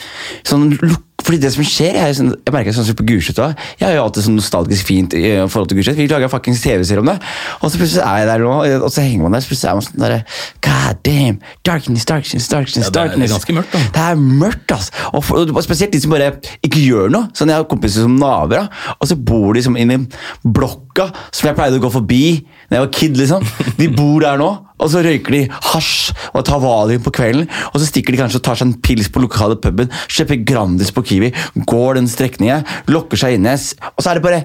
sånn, 0.45 0.67
luk- 0.85 1.07
fordi 1.31 1.41
det 1.47 1.53
som 1.55 1.63
skjer, 1.65 1.95
Jeg, 2.01 2.17
sånn, 2.19 2.33
jeg 2.35 2.53
merker 2.55 2.75
sånn 2.75 2.85
som 2.91 2.97
på 2.99 3.07
Gulset 3.07 3.39
også, 3.39 3.55
Jeg 3.79 3.87
har 3.87 3.95
jo 3.95 4.03
alltid 4.05 4.25
sånn 4.27 4.37
nostalgisk 4.41 4.87
fint 4.91 5.15
i 5.15 5.23
forhold 5.47 5.69
til 5.71 5.79
Gulset. 5.79 5.97
Vi 5.97 6.09
lager 6.11 6.29
fuckings 6.33 6.61
TV-serier 6.65 6.99
om 7.05 7.07
det. 7.13 7.17
Og 7.63 7.71
så 7.71 7.79
plutselig 7.79 8.03
er 8.03 8.19
jeg 8.25 8.29
der 8.33 8.45
nå, 8.45 8.55
og 8.83 8.91
så 8.91 9.05
henger 9.07 9.23
man 9.29 9.33
der, 9.39 9.45
så 9.47 9.53
plutselig 9.53 9.71
er 9.71 9.79
man 9.79 9.87
sånn 9.87 10.03
derre 10.03 10.21
God 10.67 11.01
damn! 11.07 11.39
Darkness, 11.65 12.05
darkness, 12.11 12.49
darkness. 12.51 12.89
Ja, 12.89 12.91
det 12.91 13.01
er- 13.05 13.17
det 13.17 13.29
er 13.31 13.35
ganske 13.37 13.55
mørkt, 13.55 13.73
da. 13.73 13.79
Det 13.95 14.05
er 14.11 14.17
mørkt, 14.17 14.73
ass. 14.75 14.91
Og, 15.15 15.23
for, 15.25 15.37
og 15.47 15.63
spesielt 15.63 15.93
de 15.95 16.01
som 16.03 16.11
bare 16.11 16.33
ikke 16.67 16.83
gjør 16.83 17.11
noe. 17.15 17.29
Sånn, 17.33 17.49
Jeg 17.49 17.57
har 17.57 17.65
kompiser 17.71 18.03
som 18.03 18.17
naver, 18.19 18.67
da, 18.67 18.95
og 19.01 19.07
så 19.09 19.17
bor 19.17 19.55
de 19.55 19.63
som 19.63 19.77
inni 19.77 20.01
blokka 20.45 21.11
som 21.31 21.49
jeg 21.49 21.57
pleide 21.59 21.79
å 21.79 21.85
gå 21.85 21.91
forbi 21.93 22.25
da 22.71 22.77
jeg 22.79 22.85
var 22.87 22.93
kid. 22.95 23.17
liksom. 23.17 23.47
De 23.79 23.89
bor 23.89 24.21
der 24.21 24.37
nå, 24.41 24.51
og 24.81 24.91
så 24.93 25.03
røyker 25.05 25.37
de 25.37 25.41
hasj 25.71 26.11
og 26.33 26.45
tar 26.49 26.61
valium 26.63 27.03
på 27.05 27.13
kvelden. 27.15 27.47
Og 27.71 27.79
så 27.81 27.87
stikker 27.91 28.15
de 28.17 28.21
kanskje 28.23 28.41
og 28.41 28.47
tar 28.49 28.59
seg 28.61 28.71
en 28.71 28.77
pils 28.85 29.11
på 29.13 29.23
lokale 29.23 29.57
puben, 29.61 29.91
kjøper 30.11 30.41
Grandis 30.49 30.91
på 30.97 31.05
Kiwi, 31.07 31.33
går 31.69 32.01
den 32.01 32.09
strekningen, 32.11 32.65
lokker 32.91 33.21
seg 33.21 33.37
inne, 33.39 33.55
s- 33.61 33.75
og 33.93 34.03
så 34.05 34.11
er 34.15 34.21
det 34.21 34.27
bare 34.27 34.43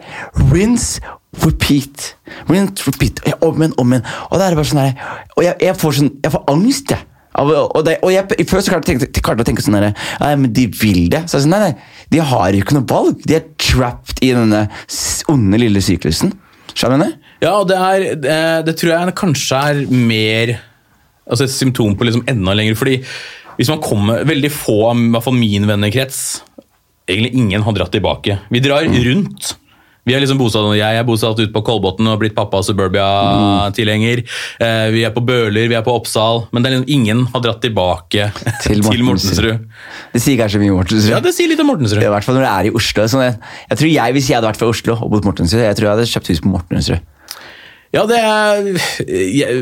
rinse, 0.52 1.02
repeat. 1.44 2.14
Rinse, 2.50 2.86
repeat. 2.88 3.20
Og 3.42 3.50
Om 3.54 3.62
igjen, 3.66 3.74
om 3.82 3.92
igjen. 3.96 4.06
Og 4.32 4.40
da 4.40 4.46
er 4.48 4.54
det 4.56 4.60
bare 4.62 4.70
sånn 4.72 4.84
her, 4.86 5.12
og 5.36 5.44
jeg, 5.44 5.56
jeg 5.68 5.76
får 5.82 5.98
sånn, 6.00 6.14
jeg 6.24 6.34
får 6.36 6.46
angst, 6.54 6.96
jeg. 6.96 7.06
Av, 7.36 7.50
og, 7.52 7.82
det, 7.84 7.98
og 8.00 8.14
jeg, 8.14 8.46
Før 8.48 8.62
så 8.64 8.72
klarte 8.72 8.94
jeg 8.94 9.10
å 9.12 9.44
tenke 9.44 9.60
sånn 9.66 9.76
her, 9.76 9.90
Nei, 10.22 10.30
men 10.40 10.54
de 10.56 10.70
vil 10.72 11.10
det. 11.12 11.26
Så 11.28 11.36
jeg 11.36 11.44
sånn, 11.44 11.52
nei, 11.52 11.66
nei, 11.74 12.06
De 12.14 12.22
har 12.24 12.56
jo 12.56 12.62
ikke 12.64 12.78
noe 12.78 12.88
valg. 12.88 13.18
De 13.28 13.36
er 13.36 13.50
trapped 13.60 14.22
i 14.24 14.30
denne 14.32 14.62
onde 15.34 15.60
lille 15.60 15.82
syklusen. 15.84 16.32
Skjønner 16.72 17.04
du? 17.12 17.25
Ja, 17.44 17.52
og 17.60 17.68
det, 17.70 17.76
er, 17.78 18.06
det, 18.16 18.38
det 18.70 18.78
tror 18.80 18.94
jeg 18.96 19.16
kanskje 19.20 19.60
er 19.72 19.82
mer 19.92 20.56
altså 21.26 21.48
et 21.48 21.54
symptom 21.56 21.96
på 21.98 22.06
liksom 22.08 22.24
enda 22.32 22.54
lenger. 22.56 22.78
fordi 22.80 23.00
hvis 23.58 23.70
man 23.72 23.80
kommer, 23.84 24.26
Veldig 24.28 24.52
få 24.52 24.74
av 24.92 25.00
i 25.00 25.12
hvert 25.14 25.24
fall 25.26 25.38
min 25.40 25.68
vennekrets 25.70 26.24
Egentlig 27.08 27.36
ingen 27.38 27.62
har 27.62 27.76
dratt 27.78 27.94
tilbake. 27.94 28.40
Vi 28.50 28.60
drar 28.66 28.88
rundt. 28.90 29.52
Vi 30.06 30.14
er 30.14 30.22
liksom 30.22 30.38
bosatt, 30.38 30.66
Jeg 30.78 30.98
er 31.00 31.06
bosatt 31.06 31.38
ute 31.40 31.52
på 31.54 31.62
Kolbotn 31.66 32.06
og 32.06 32.16
har 32.16 32.20
blitt 32.22 32.36
pappa 32.38 32.60
Suburbia-tilhenger. 32.66 34.22
Eh, 34.62 34.90
Vi 34.94 35.04
er 35.06 35.14
på 35.14 35.22
Bøler, 35.26 35.68
vi 35.70 35.78
er 35.78 35.86
på 35.86 35.94
Oppsal. 35.94 36.44
Men 36.54 36.62
det 36.64 36.70
er 36.72 36.76
liksom, 36.76 36.90
ingen 36.94 37.24
har 37.34 37.42
dratt 37.46 37.62
tilbake 37.62 38.28
Til 38.66 38.82
til, 38.86 39.04
Mortensrud. 39.06 39.66
Det 40.14 40.22
sier 40.22 40.38
kanskje 40.42 40.62
mye 40.62 40.74
om 40.74 40.82
Mortensrud. 40.82 41.14
Ja, 41.14 41.22
det 41.22 41.34
sier 41.38 41.50
litt 41.50 41.62
om 41.62 41.70
Mortensrud. 41.70 42.04
I 42.04 42.12
hvert 42.14 42.26
fall 42.28 42.38
når 42.38 42.46
det 42.48 42.54
er 42.54 42.70
i 42.70 42.76
Oslo. 42.82 43.08
Sånn 43.10 43.26
jeg, 43.26 43.38
jeg 43.70 43.82
tror 43.82 43.94
jeg, 43.96 44.18
Hvis 44.18 44.30
jeg 44.30 44.38
hadde 44.40 44.52
vært 44.52 44.62
fra 44.62 44.70
Oslo 44.74 44.98
og 45.00 45.14
bodd 45.14 45.30
Mortensrud, 45.30 45.62
jeg 45.62 45.78
tror 45.78 45.90
jeg 45.90 45.96
hadde 45.98 46.10
kjøpt 46.14 46.34
hus 46.34 46.42
på 46.46 46.54
Mortensrud. 46.54 47.12
Ja, 47.96 48.04
det 48.10 48.18
er, 48.20 48.66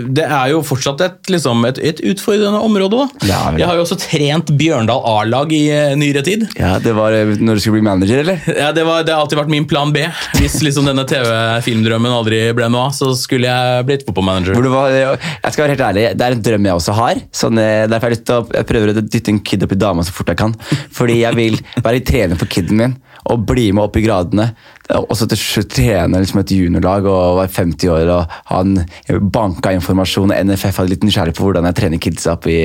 det 0.09 0.23
er 0.25 0.47
jo 0.53 0.61
fortsatt 0.65 1.01
et, 1.05 1.19
liksom, 1.29 1.61
et, 1.69 1.77
et 1.85 1.99
utfordrende 2.13 2.59
område. 2.65 3.03
da. 3.03 3.27
Ja, 3.29 3.41
jeg 3.59 3.67
har 3.69 3.77
jo 3.77 3.83
også 3.85 3.97
trent 4.01 4.49
Bjørndal 4.57 5.03
A-lag 5.05 5.53
i 5.53 5.61
eh, 5.73 5.93
nyere 5.99 6.23
tid. 6.25 6.47
Ja, 6.57 6.75
Det 6.81 6.95
var 6.97 7.13
eh, 7.13 7.35
når 7.37 7.59
du 7.59 7.63
skulle 7.63 7.77
bli 7.77 7.85
manager, 7.85 8.23
eller? 8.23 8.41
Ja, 8.49 8.71
det, 8.75 8.87
var, 8.87 9.05
det 9.05 9.13
har 9.13 9.21
alltid 9.23 9.39
vært 9.43 9.53
min 9.53 9.67
plan 9.69 9.93
B. 9.93 10.07
Hvis 10.39 10.57
liksom 10.65 10.89
denne 10.89 11.05
TV-filmdrømmen 11.09 12.13
aldri 12.17 12.41
ble 12.57 12.71
noe 12.73 12.89
av, 12.89 12.97
så 12.97 13.11
skulle 13.17 13.51
jeg 13.53 13.87
blitt 13.89 14.05
fotballmanager. 14.09 14.57
Hvor 14.57 14.89
jeg 14.89 15.53
skal 15.53 15.65
være 15.67 15.75
helt 15.75 15.87
ærlig, 15.91 16.09
Det 16.17 16.27
er 16.27 16.37
en 16.39 16.45
drøm 16.49 16.69
jeg 16.71 16.81
også 16.81 16.97
har. 16.97 17.23
Sånn, 17.43 17.61
eh, 17.61 17.85
derfor 17.91 18.17
jeg, 18.17 18.25
å, 18.33 18.41
jeg 18.57 18.69
prøver 18.73 18.93
å 18.93 18.99
dytte 19.01 19.33
en 19.33 19.43
kid 19.45 19.65
opp 19.67 19.77
i 19.77 19.81
dama 19.85 20.05
så 20.07 20.15
fort 20.15 20.33
jeg 20.33 20.41
kan. 20.41 20.57
Fordi 20.93 21.21
jeg 21.21 21.37
vil 21.37 21.59
være 21.85 22.01
trener 22.07 22.39
for 22.39 22.49
kiden 22.49 22.81
min 22.81 22.97
og 23.31 23.45
bli 23.47 23.69
med 23.71 23.85
opp 23.85 23.95
i 23.95 24.03
gradene. 24.03 24.49
Og 24.91 25.13
så 25.15 25.27
til 25.31 25.39
slutt 25.39 25.69
trene 25.77 26.19
liksom 26.19 26.41
et 26.41 26.51
juniorlag 26.51 27.05
og 27.07 27.37
være 27.39 27.53
50 27.55 27.91
år 27.93 28.09
og 28.11 28.33
han 28.49 28.73
banka 29.31 29.71
informasjon. 29.77 30.33
Og 30.33 30.49
NFF 30.49 30.81
hadde 30.81 30.91
litt 30.91 31.05
nysgjerrig 31.07 31.35
på 31.37 31.47
hvordan 31.47 31.69
jeg 31.69 31.77
trener 31.79 32.01
kidsa 32.03 32.35
opp 32.35 32.49
i, 32.51 32.59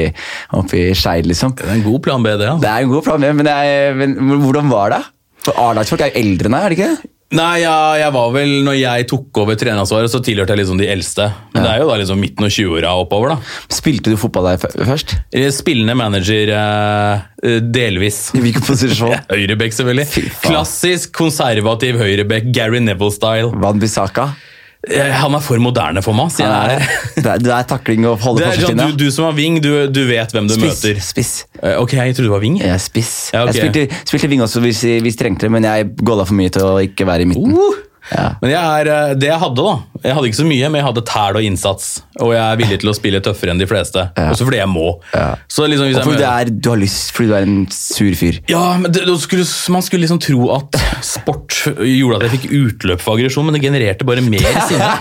opp 0.58 0.74
i 0.74 0.88
Skeid. 0.98 1.28
Liksom. 1.30 1.54
Det 1.60 1.68
er 1.68 1.76
en 1.76 1.86
god 1.86 2.02
plan 2.08 2.26
B, 2.26 2.34
det. 2.40 2.48
Ja. 2.50 2.56
Det 2.64 2.72
er 2.72 2.88
en 2.88 2.90
god 2.96 3.06
plan, 3.06 3.28
men, 3.38 3.52
jeg, 3.52 3.94
men 4.00 4.42
hvordan 4.42 4.72
var 4.72 4.96
det? 4.96 5.04
For 5.46 5.62
A-lagsfolk 5.68 6.02
er 6.04 6.12
jo 6.12 6.24
eldre 6.24 6.50
enn 6.50 6.58
deg, 6.58 6.66
er 6.66 6.74
det 6.74 6.80
ikke? 6.80 7.12
Nei, 7.36 7.58
ja, 7.60 7.72
jeg 8.00 8.12
var 8.14 8.30
vel, 8.32 8.52
når 8.64 8.76
jeg 8.78 9.06
tok 9.10 9.36
over 9.42 9.56
treneransvaret, 9.60 10.08
så 10.08 10.22
tilhørte 10.24 10.54
jeg 10.54 10.62
liksom 10.62 10.78
de 10.80 10.86
eldste. 10.88 11.26
Men 11.52 11.60
det 11.66 11.72
er 11.74 11.82
jo 11.82 11.88
da 11.90 11.98
liksom 12.00 12.22
midten 12.24 12.46
av 12.46 12.52
20-åra 12.54 12.92
oppover, 13.02 13.34
da. 13.34 13.56
Spilte 13.76 14.14
du 14.14 14.16
fotball 14.20 14.48
der 14.54 14.62
først? 14.88 15.12
Eh, 15.36 15.50
Spillende 15.52 15.92
manager 15.98 16.54
eh, 16.56 17.26
eh, 17.44 17.58
delvis. 17.60 18.22
I 18.32 18.40
hvilken 18.46 18.64
posisjon? 18.64 19.12
Høyrebekk, 19.34 19.76
selvfølgelig. 19.76 20.24
Klassisk 20.46 21.12
konservativ 21.20 22.00
høyrebekk, 22.00 22.48
Gary 22.56 22.80
Neville-style. 22.86 23.52
Van 23.60 23.82
Bissaka? 23.82 24.30
Eh, 24.86 25.10
Han 25.10 25.34
er 25.34 25.42
for 25.42 25.58
moderne 25.58 26.02
for 26.06 26.14
meg, 26.14 26.30
sier 26.30 26.46
jeg. 26.46 26.84
det, 27.18 27.24
er, 27.26 27.40
det 27.42 27.50
er 27.50 27.64
takling 27.66 28.04
å 28.06 28.12
holde 28.14 28.44
er 28.46 28.52
sånn, 28.54 28.76
forsvarslinja. 28.78 28.86
du, 28.94 29.04
du 29.08 29.10
som 29.14 29.26
har 29.26 29.34
wing, 29.34 29.58
du, 29.64 29.72
du 29.90 30.04
vet 30.06 30.30
hvem 30.36 30.46
du 30.46 30.54
Spiss. 30.54 30.78
møter. 30.84 31.00
Spiss. 31.02 31.32
Eh, 31.58 31.74
Ok, 31.82 31.96
jeg 31.98 32.14
trodde 32.14 32.28
du 32.30 32.34
var 32.36 32.44
wing. 32.44 32.60
Jeg 32.62 32.70
er 32.70 32.78
spiss. 32.82 33.12
Ja, 33.34 33.42
okay. 33.42 33.58
Jeg 33.58 33.72
spilte, 33.74 34.02
spilte 34.12 34.30
ving 34.30 34.44
også 34.46 34.62
hvis, 34.62 34.84
hvis 35.02 35.18
trengte 35.18 35.48
det, 35.48 35.52
men 35.56 35.66
jeg 35.66 35.90
golla 36.06 36.28
for 36.28 36.38
mye 36.38 36.52
til 36.54 36.62
å 36.68 36.76
ikke 36.86 37.08
være 37.10 37.26
i 37.26 37.30
midten. 37.32 37.58
Uh! 37.58 37.84
Ja. 38.12 38.28
Men 38.40 38.50
jeg 38.54 38.58
er, 38.82 38.88
eh, 38.94 39.14
det 39.20 39.28
jeg 39.28 39.40
hadde, 39.42 39.64
da 39.64 39.74
Jeg 40.04 40.14
hadde 40.14 40.28
ikke 40.30 40.38
så 40.38 40.46
mye, 40.46 40.68
men 40.70 40.78
jeg 40.78 40.86
hadde 40.86 41.02
tæl 41.10 41.36
og 41.40 41.42
innsats. 41.42 41.86
Og 42.22 42.30
jeg 42.32 42.40
er 42.40 42.58
villig 42.60 42.76
til 42.84 42.90
å 42.92 42.94
spille 42.94 43.18
tøffere 43.24 43.50
enn 43.50 43.58
de 43.58 43.66
fleste. 43.66 44.04
Ja. 44.16 44.28
Også 44.30 44.46
fordi 44.46 44.60
jeg 44.60 44.70
må. 44.70 44.92
Ja. 45.12 45.32
Så 45.50 45.66
liksom, 45.66 45.88
hvis 45.90 45.98
Og 45.98 46.06
fordi 46.06 46.22
er, 46.28 46.52
du 46.54 46.68
har 46.70 46.78
lyst, 46.78 47.10
fordi 47.16 47.28
du 47.32 47.34
er 47.34 47.46
en 47.48 47.56
sur 47.74 48.14
fyr. 48.14 48.38
Ja, 48.48 48.62
men 48.78 48.92
det, 48.94 49.02
skulle, 49.24 49.44
Man 49.74 49.82
skulle 49.82 50.04
liksom 50.06 50.20
tro 50.22 50.52
at 50.54 50.78
sport 51.04 51.56
gjorde 51.82 52.20
at 52.20 52.28
jeg 52.28 52.36
fikk 52.38 52.46
utløp 52.60 53.02
for 53.02 53.18
aggresjon, 53.18 53.48
men 53.48 53.58
det 53.58 53.62
genererte 53.66 54.06
bare 54.06 54.22
mer 54.22 54.46
sinne. 54.70 54.92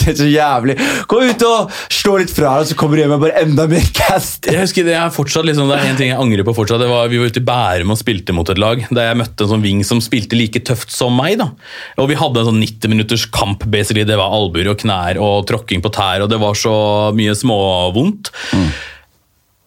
det 0.00 0.08
er 0.14 0.16
så 0.18 0.28
jævlig. 0.30 0.76
Gå 1.10 1.20
ut 1.30 1.44
og 1.50 1.76
slå 1.92 2.16
litt 2.22 2.32
fra 2.34 2.56
deg, 2.60 2.70
så 2.72 2.78
kommer 2.80 2.96
du 2.96 3.04
hjem 3.04 3.14
med 3.14 3.22
bare 3.26 3.44
enda 3.44 3.66
mer 3.70 3.84
cast. 3.96 4.48
Jeg 4.50 4.64
husker 4.64 4.88
Det 4.88 4.96
er 4.96 5.12
fortsatt 5.14 5.46
liksom, 5.48 5.68
det 5.70 5.78
er 5.78 5.92
en 5.92 6.00
ting 6.00 6.12
jeg 6.12 6.20
angrer 6.20 6.46
på 6.48 6.56
fortsatt. 6.56 6.80
Det 6.82 6.88
var, 6.90 7.08
vi 7.12 7.20
var 7.20 7.30
ute 7.30 7.42
i 7.42 7.46
Bærum 7.46 7.92
og 7.94 8.00
spilte 8.00 8.34
mot 8.36 8.48
et 8.52 8.60
lag. 8.60 8.82
Der 8.90 9.10
jeg 9.12 9.20
møtte 9.20 9.44
en 9.46 9.52
sånn 9.54 9.64
wing 9.64 9.84
som 9.86 10.00
spilte 10.04 10.38
like 10.40 10.64
tøft 10.66 10.92
som 10.94 11.14
meg. 11.20 11.36
da. 11.40 11.50
Og 12.00 12.08
Vi 12.08 12.16
hadde 12.16 12.40
en 12.40 12.48
sånn 12.48 12.62
90 12.62 12.88
minutters 12.88 13.26
kamp. 13.28 13.64
basically. 13.70 14.04
Det 14.08 14.16
var 14.16 14.32
albuer 14.32 14.70
og 14.72 14.78
knær 14.80 15.20
og 15.20 15.46
tråkking 15.50 15.82
på 15.84 15.92
tær, 15.92 16.24
og 16.24 16.30
det 16.32 16.40
var 16.40 16.56
så 16.56 17.12
mye 17.16 17.34
småvondt. 17.36 18.32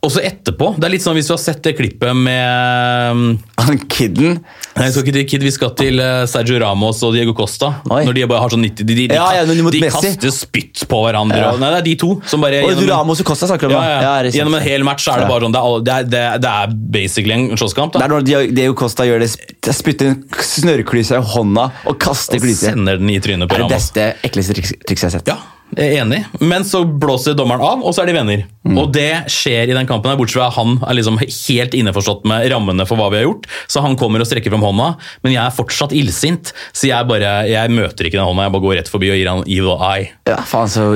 Også 0.03 0.21
etterpå. 0.25 0.73
Det 0.77 0.87
er 0.87 0.93
litt 0.93 1.03
sånn 1.05 1.15
hvis 1.17 1.29
du 1.29 1.33
har 1.33 1.41
sett 1.41 1.61
det 1.65 1.73
klippet 1.77 2.15
med 2.17 3.37
Han 3.63 3.79
kidden 3.91 4.39
Nei, 4.73 4.87
vi 4.87 4.91
skal 4.91 5.03
ikke 5.05 5.13
til 5.13 5.25
Kid, 5.29 5.43
vi 5.45 5.51
skal 5.53 5.71
til 5.77 5.99
eh, 6.01 6.23
Sergio 6.29 6.57
Ramos 6.63 6.97
og 7.05 7.13
Diego 7.13 7.35
Costa. 7.37 7.69
Oi. 7.93 8.01
Når 8.07 8.15
de 8.17 8.23
bare 8.31 8.41
har 8.41 8.53
sånn 8.55 8.63
90 8.65 8.87
De, 8.89 8.95
de, 8.97 9.05
de, 9.11 9.19
Ja, 9.19 9.27
ja, 9.37 9.43
de 9.45 9.81
kaster 9.93 10.33
spytt 10.33 10.83
på 10.89 11.01
hverandre. 11.05 11.37
Ja. 11.37 11.51
Og, 11.53 11.61
nei, 11.61 11.69
det 11.75 11.79
er 11.83 11.87
de 11.91 11.93
to 12.01 12.09
som 12.29 12.41
bare 12.43 12.63
Og 12.65 12.71
gjennom- 12.73 12.89
Ramos 12.89 13.21
og 13.21 13.29
Costa 13.29 13.51
snakker 13.51 13.69
om 13.69 13.75
det 13.77 14.33
Gjennom 14.33 14.57
en 14.57 14.65
hel 14.65 14.85
match 14.87 15.07
er 15.13 15.23
det 15.23 15.29
bare 15.29 15.45
sånn 15.47 15.53
Det 15.53 15.93
er, 15.93 16.09
det 16.09 16.23
er, 16.23 16.41
det 16.43 16.53
er, 16.53 16.75
basically 16.97 17.37
en 17.37 17.57
slåsskamp. 17.59 17.93
Det 17.95 18.03
er 18.05 18.13
når 18.15 18.27
Diego 18.57 18.73
Costa 18.77 19.05
gjør 19.07 19.23
det, 19.23 19.31
spytter 19.77 20.11
en 20.11 20.19
snørrklyse 20.49 21.21
i 21.21 21.25
hånda 21.33 21.69
og 21.89 21.99
kaster 22.01 22.41
klyse. 22.41 22.73
Sender 22.73 22.97
den 23.01 23.13
i 23.13 23.19
trynet 23.23 23.49
på 23.51 23.61
Ramos. 23.61 23.69
Det 23.93 24.01
er 24.01 24.13
det 24.13 24.21
beste, 24.21 24.29
ekleste 24.29 24.57
triks- 24.57 24.77
trikset 24.89 25.07
jeg 25.07 25.11
har 25.11 25.19
sett. 25.19 25.33
Ja, 25.35 25.52
enig. 25.79 26.21
Men 26.41 26.63
så 26.67 26.83
blåser 26.86 27.36
dommeren 27.38 27.62
av, 27.63 27.81
og 27.83 27.93
så 27.95 28.03
er 28.03 28.12
de 28.12 28.15
venner. 28.17 28.43
Mm. 28.67 28.77
Og 28.79 28.91
det 28.95 29.25
skjer 29.31 29.69
i 29.71 29.75
den 29.75 29.88
kampen, 29.89 30.12
her, 30.12 30.17
bortsett 30.19 30.39
fra 30.39 30.47
at 30.49 30.57
han 30.57 30.77
er 30.88 30.97
liksom 30.99 31.17
helt 31.19 31.73
innforstått 31.77 32.23
med 32.29 32.45
rammene 32.51 32.86
for 32.88 32.99
hva 32.99 33.09
vi 33.13 33.19
har 33.21 33.25
gjort. 33.27 33.47
Så 33.71 33.81
han 33.83 33.97
kommer 33.99 34.23
og 34.23 34.27
strekker 34.29 34.53
fram 34.53 34.63
hånda, 34.63 34.89
men 35.25 35.33
jeg 35.36 35.41
er 35.43 35.55
fortsatt 35.55 35.95
illsint, 35.97 36.53
så 36.71 36.88
jeg 36.91 37.09
bare, 37.09 37.33
jeg 37.49 37.73
møter 37.75 38.07
ikke 38.09 38.19
den 38.21 38.27
hånda. 38.29 38.47
Jeg 38.47 38.55
bare 38.55 38.65
går 38.67 38.77
rett 38.79 38.91
forbi 38.93 39.12
og 39.13 39.19
gir 39.19 39.29
han 39.33 39.43
evil 39.47 39.75
eye. 39.79 40.09
Ja, 40.29 40.39
faen 40.47 40.71
så 40.71 40.88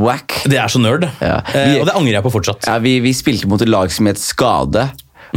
whack. 0.00 0.40
Det 0.50 0.58
er 0.60 0.68
så 0.72 0.82
nerd. 0.82 1.06
Ja. 1.20 1.38
Eh, 1.54 1.74
Vi- 1.74 1.80
og 1.80 1.86
det 1.86 1.94
angrer 1.94 2.18
jeg 2.18 2.26
på 2.26 2.34
fortsatt. 2.34 2.66
Ja, 2.66 2.78
vi, 2.82 2.98
vi 3.04 3.12
spilte 3.14 3.46
mot 3.50 3.62
et 3.62 3.68
lag 3.70 3.90
som 3.94 4.06
het 4.10 4.18
Skade, 4.22 4.88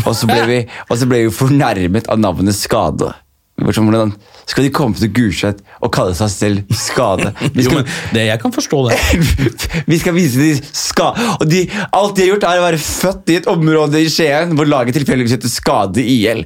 og 0.06 0.12
så 0.15 0.28
ble 0.30 0.41
vi, 0.52 0.60
og 0.89 0.97
så 0.97 1.08
ble 1.10 1.23
vi 1.28 1.34
fornærmet 1.34 2.10
av 2.10 2.19
navnet 2.21 2.56
Skade. 2.58 3.13
Hvordan 3.58 4.12
Skal 4.46 4.67
de 4.67 4.70
komme 4.70 4.93
til 4.93 5.10
Gulset 5.10 5.63
og 5.82 5.89
kalle 5.93 6.13
seg 6.17 6.30
selv 6.30 6.76
Skade? 6.78 7.32
Vi 7.56 7.65
Jo, 7.65 7.74
men 7.74 7.88
det, 8.13 8.28
jeg 8.28 8.41
kan 8.43 8.54
forstå 8.54 8.82
det. 8.88 8.98
vi 9.91 9.98
skal 9.98 10.15
vise 10.15 10.39
de 10.39 10.52
ska... 10.62 11.10
Og 11.39 11.48
de, 11.50 11.63
alt 11.96 12.15
de 12.15 12.24
har 12.24 12.30
gjort, 12.32 12.46
er 12.46 12.62
å 12.62 12.67
være 12.67 12.82
født 12.82 13.34
i 13.34 13.39
et 13.39 13.50
område 13.50 14.04
i 14.04 14.12
Skien 14.13 14.54
hvor 14.58 14.70
laget 14.70 14.96
tilfeldigvis 15.00 15.36
heter 15.39 15.52
Skade 15.52 16.06
IL. 16.06 16.43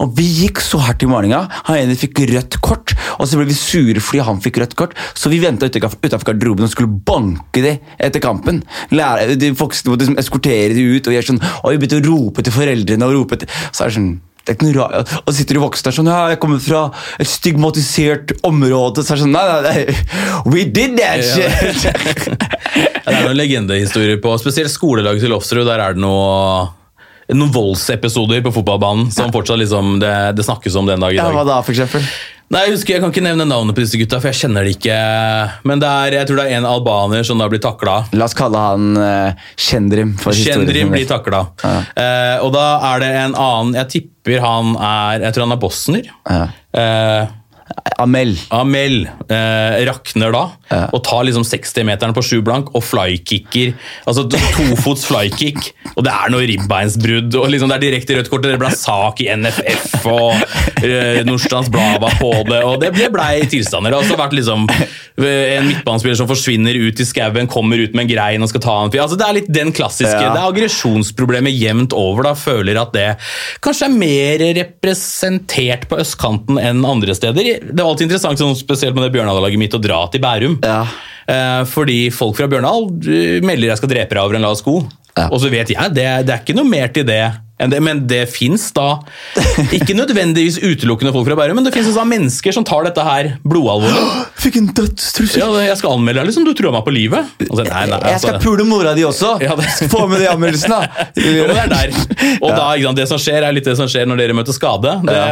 Og 0.00 0.16
vi 0.16 0.26
gikk 0.40 0.62
så 0.64 0.80
hardt 0.86 1.04
i 1.04 1.10
morgenen. 1.10 1.52
Han 1.68 1.78
ene 1.82 1.98
fikk 2.00 2.24
rødt 2.32 2.58
kort, 2.64 2.96
og 3.18 3.28
så 3.28 3.38
ble 3.38 3.48
vi 3.52 3.58
sure 3.58 4.00
fordi 4.00 4.24
han 4.24 4.42
fikk 4.44 4.62
rødt 4.64 4.76
kort. 4.80 4.98
Så 5.12 5.32
vi 5.32 5.42
venta 5.44 5.68
utafor 5.68 6.30
garderoben 6.32 6.66
og 6.66 6.72
skulle 6.72 7.00
banke 7.06 7.64
de 7.64 7.76
etter 8.00 8.24
kampen. 8.24 8.64
Lære, 8.94 9.36
de 9.36 9.52
voksne 9.52 9.92
måtte 9.92 10.06
liksom 10.06 10.20
eskortere 10.22 10.72
de 10.72 10.88
ut, 10.96 11.08
og 11.10 11.18
gjøre 11.18 11.34
sånn, 11.34 11.42
og 11.60 11.74
vi 11.74 11.82
begynte 11.82 12.00
å 12.00 12.06
rope 12.08 12.44
til 12.44 12.56
foreldrene. 12.56 13.04
og 13.04 13.20
rope 13.20 13.42
til, 13.42 13.58
Så 13.70 13.84
er 13.84 13.92
det 13.92 14.00
sånn 14.00 14.14
det 14.44 14.52
er 14.52 14.56
ikke 14.58 14.66
noe 14.68 14.76
rart. 14.76 15.12
Og 15.24 15.30
så 15.30 15.38
sitter 15.38 15.56
de 15.56 15.60
voksne 15.62 15.88
der 15.88 15.96
sånn 15.96 16.08
Ja, 16.10 16.18
jeg 16.34 16.40
kommer 16.42 16.60
fra 16.60 16.82
et 17.22 17.30
stigmatisert 17.30 18.34
område. 18.44 19.00
Så 19.00 19.14
er 19.14 19.20
det 19.20 19.24
sånn 19.24 19.32
Nei, 19.32 19.44
nei, 19.48 19.60
nei. 19.64 20.44
We 20.52 20.66
did 20.68 20.98
that 21.00 21.24
shit! 21.24 21.88
Det 23.04 23.12
er 23.12 23.20
noen 23.24 23.36
legendehistorier 23.36 24.20
på 24.20 24.32
spesielt 24.40 24.72
skolelaget 24.72 25.24
til 25.24 25.32
Lofsrud. 25.32 25.64
Der 25.68 25.80
er 25.80 25.96
det 25.96 26.02
noe, 26.04 26.68
noen 27.32 27.52
voldsepisoder 27.54 28.40
på 28.44 28.52
fotballbanen 28.58 29.10
som 29.14 29.32
fortsatt 29.32 29.60
liksom, 29.60 29.98
det, 30.02 30.12
det 30.38 30.46
snakkes 30.46 30.76
om 30.80 30.88
den 30.88 31.04
dag 31.04 31.12
i 31.12 31.20
dag. 31.20 31.28
Ja, 31.28 31.36
hva 31.36 31.44
da, 31.48 31.58
for 31.64 31.76
eksempel? 31.76 32.04
Nei, 32.52 32.66
Jeg 32.66 32.74
husker, 32.74 32.94
jeg 32.94 33.02
kan 33.02 33.12
ikke 33.12 33.24
nevne 33.24 33.46
navnet 33.48 33.76
på 33.76 33.82
disse 33.82 33.98
gutta, 33.98 34.20
for 34.20 34.30
jeg 34.30 34.44
kjenner 34.44 34.66
det 34.66 34.74
ikke. 34.76 34.96
Men 35.66 35.80
det 35.82 35.88
er, 35.88 36.16
jeg 36.20 36.28
tror 36.28 36.40
det 36.40 36.44
er 36.48 36.58
en 36.58 36.68
albaner 36.68 37.24
som 37.26 37.40
da 37.40 37.48
blir 37.50 37.62
takla. 37.64 37.96
La 38.14 38.28
oss 38.28 38.36
kalle 38.36 38.60
han 38.60 38.98
uh, 39.00 39.46
Kjendrim. 39.56 40.12
for 40.20 40.36
Kjendrim 40.36 40.92
blir 40.92 41.08
takla. 41.08 41.46
Ja. 41.64 41.78
Uh, 41.96 42.44
og 42.46 42.52
da 42.54 42.66
er 42.92 43.02
det 43.02 43.10
en 43.24 43.38
annen 43.38 43.78
Jeg 43.78 43.90
tipper 43.94 44.40
han 44.44 44.74
er 44.76 45.24
Jeg 45.26 45.36
tror 45.36 45.46
han 45.48 45.56
er 45.56 45.60
bosner. 45.60 46.12
Ja. 46.28 46.44
Eh, 46.74 47.32
Amel. 48.02 48.32
Amel 48.50 49.04
eh, 49.30 49.84
rakner 49.86 50.32
da 50.34 50.44
Ja. 50.74 50.88
og 50.96 51.02
tar 51.06 51.22
liksom 51.28 51.44
60-meteren 51.46 52.14
på 52.16 52.22
sju 52.24 52.40
blank 52.42 52.72
og 52.74 52.82
flykicker. 52.82 53.74
Altså 54.08 54.24
tofots 54.32 55.04
flykick, 55.06 55.68
og 55.94 56.02
det 56.06 56.10
er 56.12 56.32
noe 56.32 56.46
ribbeinsbrudd. 56.48 57.36
og 57.38 57.46
liksom 57.52 57.70
Det 57.70 57.76
er 57.76 57.84
direkte 57.84 58.16
rødt 58.18 58.30
kort, 58.32 58.44
og 58.44 58.50
det 58.50 58.58
ble 58.58 58.70
sak 58.74 59.20
i 59.22 59.28
NFF, 59.36 60.06
og 60.10 60.34
eh, 60.82 61.20
Nordstrands 61.28 61.70
Blad 61.70 62.00
var 62.02 62.16
på 62.18 62.32
det. 62.48 62.60
og 62.66 62.80
Det 62.82 62.90
ble 62.96 63.08
blei 63.14 63.44
tilstander. 63.52 63.92
Det 63.94 64.00
har 64.00 64.04
også 64.08 64.18
vært 64.18 64.34
liksom 64.40 64.66
eh, 64.74 65.54
en 65.60 65.68
midtbanespiller 65.70 66.18
som 66.18 66.28
forsvinner 66.30 66.74
ut 66.88 67.00
i 67.00 67.06
skauen, 67.06 67.46
kommer 67.52 67.78
ut 67.84 67.94
med 67.94 68.08
en 68.08 68.12
grein 68.16 68.42
og 68.42 68.50
skal 68.50 68.64
ta 68.66 68.76
en 68.82 68.90
fyr. 68.92 69.04
Altså, 69.04 69.20
det 69.20 69.28
er 69.28 69.38
litt 69.38 69.52
den 69.54 69.70
klassiske. 69.76 70.10
Ja. 70.18 70.32
Det 70.34 70.42
er 70.42 70.50
aggresjonsproblemet 70.50 71.54
jevnt 71.54 71.94
over. 71.94 72.26
da, 72.30 72.34
Føler 72.34 72.80
at 72.82 72.92
det 72.96 73.06
kanskje 73.64 73.86
er 73.86 73.94
mer 73.94 74.42
representert 74.58 75.86
på 75.88 76.00
østkanten 76.02 76.58
enn 76.60 76.82
andre 76.88 77.14
steder. 77.16 77.53
Det 77.62 77.80
var 77.80 77.90
alltid 77.90 78.08
interessant, 78.08 78.40
sånn, 78.40 78.56
spesielt 78.58 78.96
med 78.96 79.06
det 79.06 79.14
Bjørnal-laget 79.16 79.60
mitt, 79.60 79.76
å 79.76 79.82
dra 79.82 80.04
til 80.12 80.22
Bærum. 80.24 80.58
Ja. 80.64 80.82
Eh, 81.30 81.62
fordi 81.70 81.98
folk 82.12 82.36
fra 82.38 82.48
Bjørndal 82.50 82.90
eh, 83.08 83.40
melder 83.44 83.72
jeg 83.72 83.80
skal 83.80 83.92
drepe 83.94 84.16
deg 84.16 84.22
over 84.22 84.38
en 84.38 84.44
lav 84.44 84.58
sko. 84.60 84.78
Ja. 85.14 85.28
Og 85.30 85.38
så 85.42 85.50
vet 85.52 85.70
jeg, 85.72 85.94
det, 85.94 86.06
det 86.26 86.34
er 86.34 86.42
ikke 86.42 86.56
noe 86.58 86.68
mer 86.68 86.90
til 86.94 87.06
det. 87.08 87.22
Det 87.54 87.78
men 87.80 88.00
det 88.10 88.24
fins 88.34 88.64
da 88.74 88.96
Ikke 89.76 89.94
nødvendigvis 89.94 90.56
utelukkende 90.58 91.12
folk 91.14 91.28
fra 91.28 91.36
Bærum, 91.38 91.60
men 91.60 91.66
det 91.66 91.72
fins 91.74 91.86
altså 91.86 92.02
mennesker 92.08 92.54
som 92.54 92.64
tar 92.66 92.82
dette 92.88 93.02
her 93.06 93.28
blodalvorlig. 93.46 94.02
Fikk 94.44 94.58
en 94.58 94.66
dødstrussel. 94.74 95.40
Ja, 95.40 95.46
jeg 95.62 95.76
skal 95.78 95.94
anmelde 95.94 96.20
deg, 96.20 96.28
liksom. 96.28 96.44
Du 96.44 96.52
trua 96.58 96.72
meg 96.74 96.82
på 96.86 96.92
livet. 96.94 97.30
Altså, 97.46 97.64
nei, 97.68 97.84
nei, 97.92 98.00
jeg 98.10 98.20
skal 98.20 98.34
altså- 98.34 98.42
pule 98.42 98.66
mora 98.68 98.94
di 98.96 99.04
også! 99.06 99.36
Ja, 99.44 99.54
Få 99.92 100.04
med 100.10 100.20
de 100.20 100.28
anmeldelsene! 100.32 100.80
da! 100.82 101.06
ja, 101.38 101.46
det 101.48 101.60
er 101.62 101.70
der. 101.70 101.94
Og 102.40 102.50
da, 102.50 102.66
ikke 102.74 102.88
sant, 102.88 103.00
det 103.00 103.06
som 103.12 103.22
skjer, 103.22 103.46
er 103.46 103.54
litt 103.56 103.68
det 103.68 103.76
som 103.78 103.88
skjer 103.90 104.10
når 104.10 104.20
dere 104.20 104.36
møter 104.36 104.56
skade. 104.56 104.96
Det, 105.06 105.22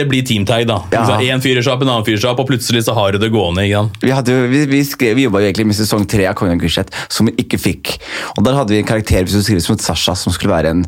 det 0.00 0.06
blir 0.10 0.26
teamtag, 0.26 0.66
da. 0.68 0.80
Ja. 0.92 1.04
Én 1.22 1.44
fyrer 1.44 1.64
seg 1.64 1.76
opp, 1.76 1.86
en 1.86 1.92
annen 1.94 2.06
fyrer 2.06 2.20
seg 2.22 2.32
opp, 2.32 2.42
og 2.44 2.50
plutselig 2.50 2.84
så 2.88 2.96
har 2.98 3.14
du 3.14 3.22
det 3.22 3.30
gående. 3.34 3.64
Vi, 4.02 4.12
hadde, 4.12 4.36
vi, 4.50 4.64
vi, 4.70 4.82
skrev, 4.86 5.16
vi 5.18 5.28
jobba 5.28 5.44
jo 5.44 5.50
egentlig 5.50 5.70
med 5.70 5.78
sesong 5.78 6.04
tre 6.10 6.26
av 6.28 6.36
Kongen 6.38 6.60
Gulset, 6.60 6.92
som 7.12 7.30
vi 7.30 7.36
ikke 7.46 7.60
fikk. 7.62 7.96
Og 8.36 8.44
Der 8.46 8.58
hadde 8.58 8.74
vi 8.74 8.82
en 8.82 8.88
karakter 8.88 9.24
hvis 9.24 9.38
du 9.38 9.46
skriver 9.46 9.64
som 9.64 9.78
et 9.78 9.86
Sasha, 9.86 10.16
som 10.18 10.34
skulle 10.34 10.54
være 10.54 10.74
en 10.74 10.84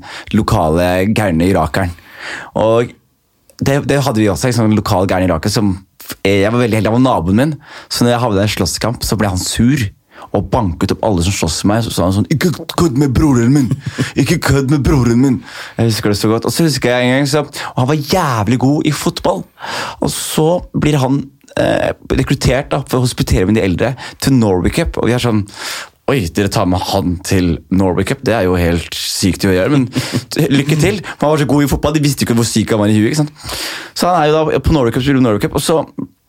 lokale 0.49 1.13
gærne 1.13 1.51
irakeren. 1.51 1.93
Og 2.57 2.95
det, 3.61 3.83
det 3.89 4.01
hadde 4.03 4.21
vi 4.21 4.31
også, 4.31 4.49
en 4.49 4.57
sånn 4.57 4.79
lokal 4.79 5.09
gæren 5.11 5.29
iraker 5.29 5.53
som 5.53 5.77
Jeg 6.25 6.49
var 6.49 6.63
veldig 6.63 6.79
heldig, 6.79 6.89
han 6.89 7.03
var 7.03 7.05
naboen 7.05 7.37
min, 7.37 7.51
så 7.93 8.05
når 8.05 8.15
jeg 8.15 8.21
havnet 8.23 8.41
i 8.41 8.45
en 8.47 8.53
slåsskamp, 8.55 9.03
så 9.05 9.17
ble 9.21 9.29
han 9.29 9.41
sur. 9.41 9.83
Og 10.33 10.47
banket 10.51 10.95
opp 10.95 11.05
alle 11.05 11.23
som 11.27 11.35
slåss 11.37 11.59
med 11.67 11.75
meg. 11.75 11.83
Så 11.85 11.93
sa 11.93 12.07
han 12.07 12.15
sånn 12.17 12.31
'Ikke 12.33 12.51
kødd 12.81 12.97
med 12.99 13.13
broren 13.13 13.53
min!' 13.53 13.69
Ikke 14.17 14.39
kødd 14.41 14.71
med 14.71 14.81
broren 14.83 15.21
min! 15.21 15.37
Jeg 15.77 15.93
husker 15.93 16.11
det 16.11 16.19
så 16.19 16.31
godt. 16.33 16.47
Og 16.49 16.53
så 16.53 16.65
husker 16.65 16.91
jeg 16.91 17.05
en 17.05 17.13
gang, 17.13 17.29
så, 17.29 17.45
og 17.45 17.79
han 17.79 17.89
var 17.89 17.95
jævlig 17.95 18.59
god 18.59 18.87
i 18.87 18.91
fotball. 18.91 19.45
Og 20.01 20.11
så 20.11 20.65
blir 20.81 20.97
han 20.99 21.23
eh, 21.57 21.93
rekruttert 22.11 22.71
da, 22.73 22.83
for 22.89 22.99
å 22.99 23.05
hospitere 23.05 23.47
med 23.47 23.61
de 23.61 23.67
eldre 23.69 23.95
til 24.19 24.33
Norway 24.33 24.71
Cup. 24.71 24.97
Og 24.97 25.07
vi 25.07 25.13
er 25.13 25.23
sånn 25.23 25.45
Oi, 26.09 26.23
dere 26.33 26.49
tar 26.49 26.65
med 26.65 26.81
han 26.89 27.19
til 27.21 27.59
Norway 27.69 28.07
Cup. 28.09 28.23
Det 28.25 28.33
er 28.33 28.47
jo 28.47 28.55
helt 28.57 28.97
sykt 28.97 29.45
å 29.45 29.53
gjøre, 29.53 29.75
men 29.75 29.83
lykke 30.57 30.79
til. 30.81 31.03
Han 31.21 31.35
var 31.35 31.43
så 31.43 31.49
god 31.51 31.67
i 31.67 31.69
fotball, 31.69 31.97
de 31.99 32.01
visste 32.01 32.25
jo 32.25 32.31
ikke 32.31 32.39
hvor 32.39 32.49
syk 32.49 32.73
han 32.73 32.81
var 32.81 32.89
i 32.89 32.97
huet. 32.97 33.11
ikke 33.11 33.21
sant? 33.21 33.35
Så 33.93 34.09
han 34.09 34.23
er 34.23 34.31
jo 34.31 34.39
da 34.39 34.63
på 34.65 34.73
Norway 34.73 34.95
Cup, 34.95 35.05
spiller 35.05 35.21
Norway 35.21 35.43
Cup, 35.45 35.59
og 35.59 35.65
så 35.65 35.83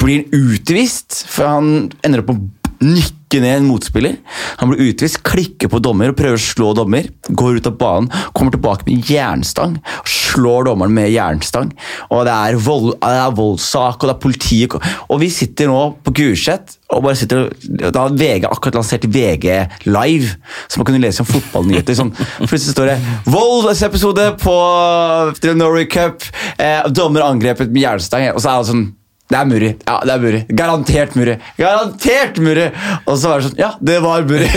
blir 0.03 0.25
han 0.25 0.51
utvist, 0.51 1.21
for 1.31 1.47
han 1.47 1.71
ender 2.03 2.25
opp 2.25 2.33
med 2.33 2.43
å 2.79 3.41
ned 3.43 3.59
en 3.59 3.67
motspiller. 3.69 4.15
Han 4.57 4.71
blir 4.71 4.89
utvist, 4.89 5.19
klikker 5.27 5.69
på 5.69 5.81
dommer 5.83 6.09
og 6.11 6.17
prøver 6.17 6.39
å 6.39 6.41
slå 6.41 6.71
dommer. 6.77 7.09
Går 7.29 7.59
ut 7.59 7.69
av 7.69 7.77
banen, 7.77 8.09
kommer 8.33 8.55
tilbake 8.55 8.87
med 8.87 9.05
jernstang, 9.05 9.77
slår 10.07 10.65
dommeren 10.69 10.95
med 10.95 11.11
jernstang. 11.13 11.69
Og 12.09 12.25
det 12.25 12.33
er, 12.33 12.57
vold, 12.63 12.95
det 13.03 13.21
er 13.21 13.37
voldssak, 13.37 14.01
og 14.01 14.09
det 14.09 14.15
er 14.15 14.21
politiet 14.23 14.75
Og 15.09 15.19
vi 15.21 15.29
sitter 15.33 15.69
nå 15.69 15.79
på 16.03 16.13
Gulset 16.15 16.75
og 16.89 17.03
bare 17.05 17.17
sitter 17.17 17.51
Da 17.93 18.05
har 18.07 18.15
VG 18.17 18.47
akkurat 18.49 18.79
lansert 18.79 19.05
VG 19.05 19.45
Live, 19.85 20.33
så 20.67 20.79
man 20.79 20.87
kunne 20.89 21.01
lese 21.03 21.21
om 21.21 21.29
fotballnyheter. 21.29 21.97
Sånn. 21.99 22.13
Plutselig 22.41 22.73
står 22.73 22.89
det 22.89 22.97
'Voldsepisode 23.29 24.31
på 24.41 24.55
The 25.41 25.53
Norway 25.53 25.85
Cup'. 25.85 26.31
Eh, 26.57 26.89
dommer 26.89 27.27
angrepet 27.27 27.69
med 27.69 27.83
jernstang. 27.83 28.31
Og 28.33 28.41
så 28.41 28.49
er 28.49 28.57
det 28.57 28.71
sånn 28.71 28.87
det 29.29 29.37
er 29.37 29.45
Muri. 29.45 29.67
Ja, 29.85 29.99
det 30.01 30.13
er 30.15 30.21
Muri. 30.23 30.39
Garantert 30.57 31.13
Muri. 31.13 31.35
Garantert 31.59 32.39
Muri! 32.41 32.63
Og 33.05 33.13
så 33.21 33.29
var 33.29 33.41
det 33.43 33.49
sånn 33.51 33.59
Ja, 33.61 33.69
det 33.77 33.99
var 34.01 34.23
Muri. 34.25 34.47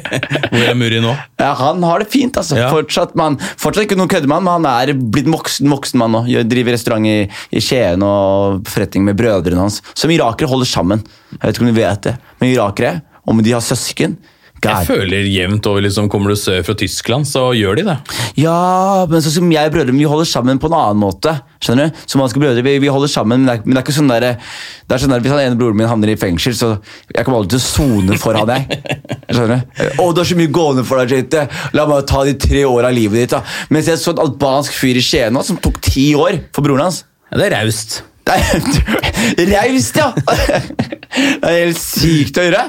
Hvor 0.52 0.62
er 0.70 0.76
Muri 0.78 1.00
nå? 1.02 1.14
ja, 1.40 1.48
han 1.58 1.82
har 1.82 2.04
det 2.04 2.10
fint, 2.12 2.38
altså. 2.38 2.58
Ja. 2.60 2.68
Fortsatt, 2.70 3.16
man, 3.18 3.40
fortsatt 3.58 3.88
ikke 3.88 3.98
noen 3.98 4.12
køddemann, 4.12 4.46
men 4.46 4.60
han 4.60 4.68
er 4.70 4.94
blitt 4.94 5.26
voksen, 5.30 5.66
voksen 5.74 5.98
mann 5.98 6.14
nå. 6.14 6.22
Driver 6.46 6.76
restaurant 6.76 7.10
i, 7.10 7.16
i 7.26 7.62
Skien 7.64 8.06
og 8.06 8.62
forretning 8.70 9.08
med 9.10 9.18
brødrene 9.18 9.64
hans. 9.66 9.80
Som 9.98 10.14
irakere 10.14 10.50
holder 10.52 10.70
sammen. 10.70 11.02
Jeg 11.34 11.42
vet 11.42 11.58
ikke 11.58 11.66
om 11.66 11.72
du 11.72 11.80
vet 11.80 12.06
det, 12.06 12.14
men 12.38 12.52
irakere, 12.54 12.94
om 13.26 13.42
de 13.42 13.56
har 13.56 13.64
søsken 13.66 14.14
Jeg 14.60 14.86
føler 14.88 15.28
jevnt 15.30 15.66
over 15.70 15.84
liksom, 15.84 16.08
Kommer 16.12 16.32
du 16.32 16.36
sør 16.38 16.60
fra 16.66 16.74
Tyskland, 16.76 17.28
så 17.28 17.46
gjør 17.56 17.78
de 17.80 17.84
det. 17.86 17.96
Ja, 18.40 19.06
men 19.08 19.22
sånn 19.24 19.34
som 19.38 19.52
jeg 19.52 19.70
og 19.70 19.74
brødrene, 19.74 19.98
vi 19.98 20.08
holder 20.10 20.28
sammen 20.28 20.60
på 20.60 20.68
en 20.68 20.76
annen 20.76 21.00
måte. 21.00 21.32
Skjønner 21.64 21.88
du? 21.90 22.02
Som 22.10 22.22
vanske 22.22 22.42
brødre, 22.42 22.64
vi, 22.66 22.74
vi 22.82 22.90
holder 22.92 23.12
sammen, 23.12 23.44
men 23.44 23.48
det 23.48 23.54
er, 23.54 23.64
men 23.64 23.76
det 23.76 23.80
er 23.80 23.86
ikke 23.86 23.96
sånn 23.96 24.12
der, 24.12 24.26
det 24.36 24.96
er 24.96 25.02
sånn 25.04 25.14
der, 25.14 25.24
Hvis 25.24 25.34
han 25.34 25.42
ene 25.44 25.60
broren 25.60 25.80
min 25.80 25.88
havner 25.90 26.12
i 26.12 26.18
fengsel, 26.20 26.56
så 26.56 26.70
jeg 27.14 27.24
kommer 27.24 27.40
aldri 27.40 27.56
til 27.56 27.62
å 27.62 27.66
sone 27.66 28.20
for 28.20 28.36
han, 28.40 28.52
jeg. 28.56 28.82
Skjønner 29.32 29.64
du? 29.64 29.80
Å, 29.96 30.10
du 30.12 30.22
har 30.22 30.30
så 30.32 30.40
mye 30.42 30.54
gående 30.60 30.86
for 30.88 31.02
deg, 31.02 31.16
Jente. 31.20 31.46
La 31.76 31.88
meg 31.88 32.06
ta 32.10 32.26
de 32.28 32.36
tre 32.40 32.66
åra 32.68 32.92
av 32.92 32.96
livet 32.96 33.24
ditt. 33.24 33.34
da. 33.36 33.42
Mens 33.72 33.88
jeg 33.90 34.02
så 34.02 34.14
en 34.14 34.24
albansk 34.26 34.76
fyr 34.76 35.00
i 35.00 35.04
Skien 35.04 35.34
nå, 35.34 35.44
som 35.46 35.58
tok 35.62 35.80
ti 35.88 36.10
år 36.18 36.42
for 36.52 36.66
broren 36.66 36.88
hans. 36.88 37.04
Ja, 37.30 37.40
det 37.40 37.50
er 37.50 37.60
raust. 37.60 38.02
Raust, 39.50 39.96
ja! 39.96 40.12
Det 41.10 41.48
er 41.48 41.56
helt 41.64 41.80
sykt 41.80 42.38
å 42.38 42.44
høre. 42.46 42.60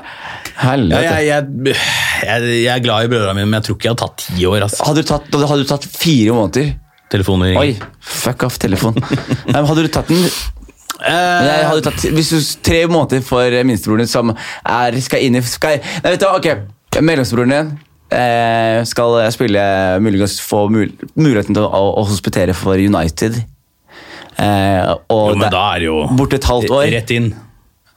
Helvete. 0.60 1.02
jeg, 1.06 1.28
jeg, 1.28 1.76
jeg, 2.28 2.54
jeg 2.62 2.72
er 2.76 2.84
glad 2.84 3.08
i 3.08 3.12
brødrene 3.12 3.36
mine, 3.40 3.50
men 3.50 3.60
jeg 3.60 3.68
tror 3.68 3.78
ikke 3.78 3.88
jeg 3.90 3.96
hadde 3.96 4.06
tatt 4.06 4.24
ti 4.28 4.48
år. 4.50 4.66
Altså. 4.68 4.86
Hadde, 4.88 5.04
du 5.04 5.12
tatt, 5.12 5.38
hadde 5.42 5.60
du 5.64 5.70
tatt 5.70 5.92
fire 5.92 6.38
måneder 6.38 6.74
Telefoner 7.12 7.58
Oi, 7.60 7.74
fuck 8.00 8.46
off 8.48 8.56
telefon. 8.62 8.96
Hadde 9.52 9.84
du 9.84 9.90
tatt 9.92 10.12
den 10.12 10.22
Eh, 11.02 11.46
jeg 11.48 11.66
hadde 11.66 11.82
tatt, 11.88 12.04
Hvis 12.14 12.30
du 12.30 12.38
tre 12.62 12.84
måneder 12.86 13.24
for 13.26 13.56
minstebroren 13.66 14.04
din 14.04 14.12
som 14.12 14.30
er, 14.36 14.98
skal 15.02 15.24
inn 15.26 15.40
i 15.40 15.42
skal, 15.42 15.80
Nei, 16.04 16.12
vet 16.14 16.22
du 16.22 16.28
ok, 16.30 16.50
Mellomstebroren 17.02 17.56
din 17.56 17.72
eh, 18.14 18.82
skal 18.86 19.18
spille 19.34 19.64
muligens 20.04 20.38
få 20.44 20.68
mul 20.70 20.92
muligheten 21.16 21.58
til 21.58 21.66
å, 21.66 21.84
å 22.02 22.04
hospitere 22.06 22.54
for 22.58 22.78
United. 22.78 23.40
Eh, 24.36 24.92
og 25.12 25.32
jo, 25.34 25.40
men 25.40 25.54
da 25.54 25.64
er 25.74 25.84
det 25.84 25.88
jo 25.90 26.02
Borte 26.20 26.38
et 26.38 26.50
halvt 26.50 26.76
år. 26.76 26.86
rett 26.92 27.16
inn. 27.16 27.32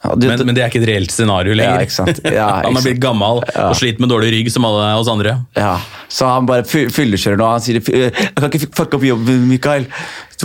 Ja, 0.05 0.13
du- 0.15 0.27
Men, 0.29 0.45
men 0.51 0.55
det 0.57 0.63
er 0.63 0.69
ikke 0.69 0.81
et 0.83 0.87
reelt 0.91 1.11
scenario 1.13 1.55
lenger. 1.57 1.79
Ja, 1.81 1.85
ikke 1.87 1.95
sant. 1.97 2.19
Ja, 2.23 2.45
han 2.61 2.69
ikke 2.69 2.77
har 2.77 2.85
blitt 2.87 3.01
gammel 3.03 3.41
og 3.41 3.75
sliter 3.79 4.05
med 4.05 4.11
dårlig 4.13 4.31
rygg 4.37 4.51
som 4.53 4.67
alle 4.69 4.91
oss 5.01 5.09
andre. 5.11 5.35
Ja, 5.57 5.73
så 6.13 6.29
han 6.29 6.45
bare 6.49 6.63
fy- 6.69 6.87
fyllekjører 6.93 7.39
nå. 7.41 7.47
Han 7.55 7.63
sier 7.65 7.81
«Jeg 7.81 8.35
kan 8.37 8.51
ikke 8.53 8.69
fucke 8.77 8.99
opp 8.99 9.05
jobben, 9.09 9.47
Mikael. 9.49 9.87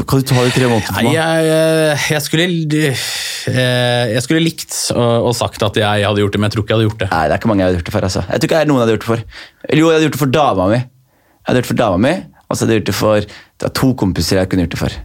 Kan 0.01 0.21
du 0.23 0.27
ta 0.31 0.43
det 0.47 0.53
tre 0.55 0.69
måneder 0.71 0.87
for 0.87 1.03
meg? 1.03 1.13
jeg, 1.19 1.99
jeg, 2.15 2.23
skulle, 2.23 2.45
eh, 3.51 4.13
jeg 4.15 4.23
skulle 4.25 4.43
likt 4.45 4.77
å 4.95 5.33
sagt 5.37 5.63
at 5.67 5.77
jeg 5.81 6.05
hadde 6.07 6.23
gjort 6.23 6.33
det, 6.37 6.41
men 6.41 6.49
jeg 6.51 6.57
tror 6.57 6.65
ikke 6.65 6.73
jeg 6.75 6.79
hadde 6.81 6.89
gjort 6.89 7.03
det. 7.05 7.11
Nei, 7.11 7.23
det 7.27 7.35
er 7.37 7.41
ikke 7.43 7.51
mange 7.51 7.65
jeg 7.65 7.69
hadde 7.71 7.81
gjort 7.81 7.91
det 7.91 7.95
for. 7.97 8.07
altså. 8.09 8.23
Jeg 8.31 8.41
tror 8.41 8.49
ikke 8.51 8.59
jeg 8.61 8.67
er 8.67 8.71
noen 8.71 8.81
jeg 8.81 8.87
hadde 8.87 8.95
gjort 8.97 9.07
det 9.07 9.11
for. 9.13 9.25
Eller 9.69 9.81
Jo, 9.83 9.91
jeg 9.91 9.97
hadde 9.99 10.07
gjort 10.09 10.17
det 10.19 10.23
for 10.25 10.35
dama 10.39 10.69
mi. 10.71 10.81
Jeg 10.81 11.49
hadde 11.51 11.61
gjort 11.61 11.69
det 11.69 11.73
for 11.75 11.83
dama 11.83 12.01
mi, 12.07 12.15
og 12.47 12.57
så 12.57 12.61
hadde 12.65 12.73
jeg 12.77 12.81
gjort 12.83 12.91
det 12.93 12.99
for 13.01 13.31
det 13.61 13.73
to 13.81 13.91
kompiser 14.05 14.41
jeg 14.41 14.51
kunne 14.53 14.67
gjort 14.67 14.77
det 14.77 14.83
for. 14.87 14.99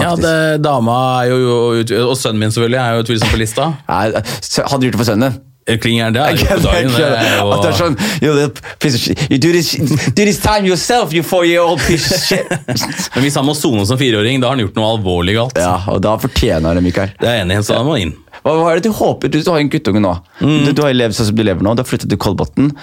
Ja, 0.00 0.12
det, 0.18 0.36
Dama 0.64 0.98
er 1.22 1.30
jo, 1.30 1.72
Og 2.08 2.16
sønnen 2.18 2.42
min 2.42 2.54
selvfølgelig 2.54 2.80
er 2.82 2.94
jo 2.96 3.04
utvilsomt 3.04 3.34
på 3.34 3.40
lista. 3.40 3.72
Nei, 3.88 4.06
hadde 4.10 4.80
du 4.82 4.88
gjort 4.88 4.96
det 4.96 5.02
for 5.02 5.10
sønnen 5.12 5.28
din? 5.30 5.42
Klinger 5.64 6.10
det 6.12 6.20
er 6.20 6.34
jo 6.34 6.44
på 6.44 6.58
dagen. 6.66 6.90
Det 6.92 7.04
er 7.08 7.38
jo, 7.38 7.44
At 7.54 7.62
det 7.64 7.68
er 7.70 7.76
sånn, 7.78 7.94
you, 8.20 9.38
do 9.40 9.52
this, 9.54 9.70
do 10.12 10.26
this 10.26 10.40
time 10.42 10.68
yourself, 10.68 11.14
you 11.16 11.22
four 11.24 11.46
year 11.48 11.62
old 11.64 11.80
piece 11.86 12.12
of 12.12 12.20
shit. 12.20 12.50
men 13.14 13.24
hvis 13.24 13.38
han 13.40 13.46
må 13.48 13.54
sone 13.56 13.86
som 13.88 13.96
fireåring, 14.00 14.42
da 14.42 14.50
har 14.50 14.58
han 14.58 14.66
gjort 14.66 14.76
noe 14.76 14.90
alvorlig 14.98 15.38
galt. 15.38 15.56
Ja, 15.56 15.78
og 15.88 16.02
da 16.04 16.18
fortjener 16.20 16.76
det, 16.76 16.84
Mikael. 16.84 17.14
Det 17.16 17.30
er 17.30 17.40
enig 17.46 17.62
så 17.64 17.78
han 17.78 17.88
må 17.88 17.96
inn. 18.02 18.12
Hva, 18.42 18.58
hva 18.60 18.74
er 18.74 18.82
det 18.82 18.90
du 18.90 18.98
håper? 18.98 19.32
Du, 19.32 19.40
du 19.40 19.48
har 19.54 19.62
en 19.62 19.72
guttunge 19.72 20.04
nå. 20.04 20.12
Mm. 20.42 20.58
Du, 20.66 20.72
du 20.76 20.84
har 20.84 20.92
levd 20.92 21.16
sånn 21.16 21.30
som 21.30 21.38
du 21.38 21.44
lever 21.46 21.64
nå. 21.64 21.72
Du 21.72 21.80
har 21.80 21.88
flyttet 21.88 22.12
til 22.12 22.20
Kolbotn. 22.20 22.74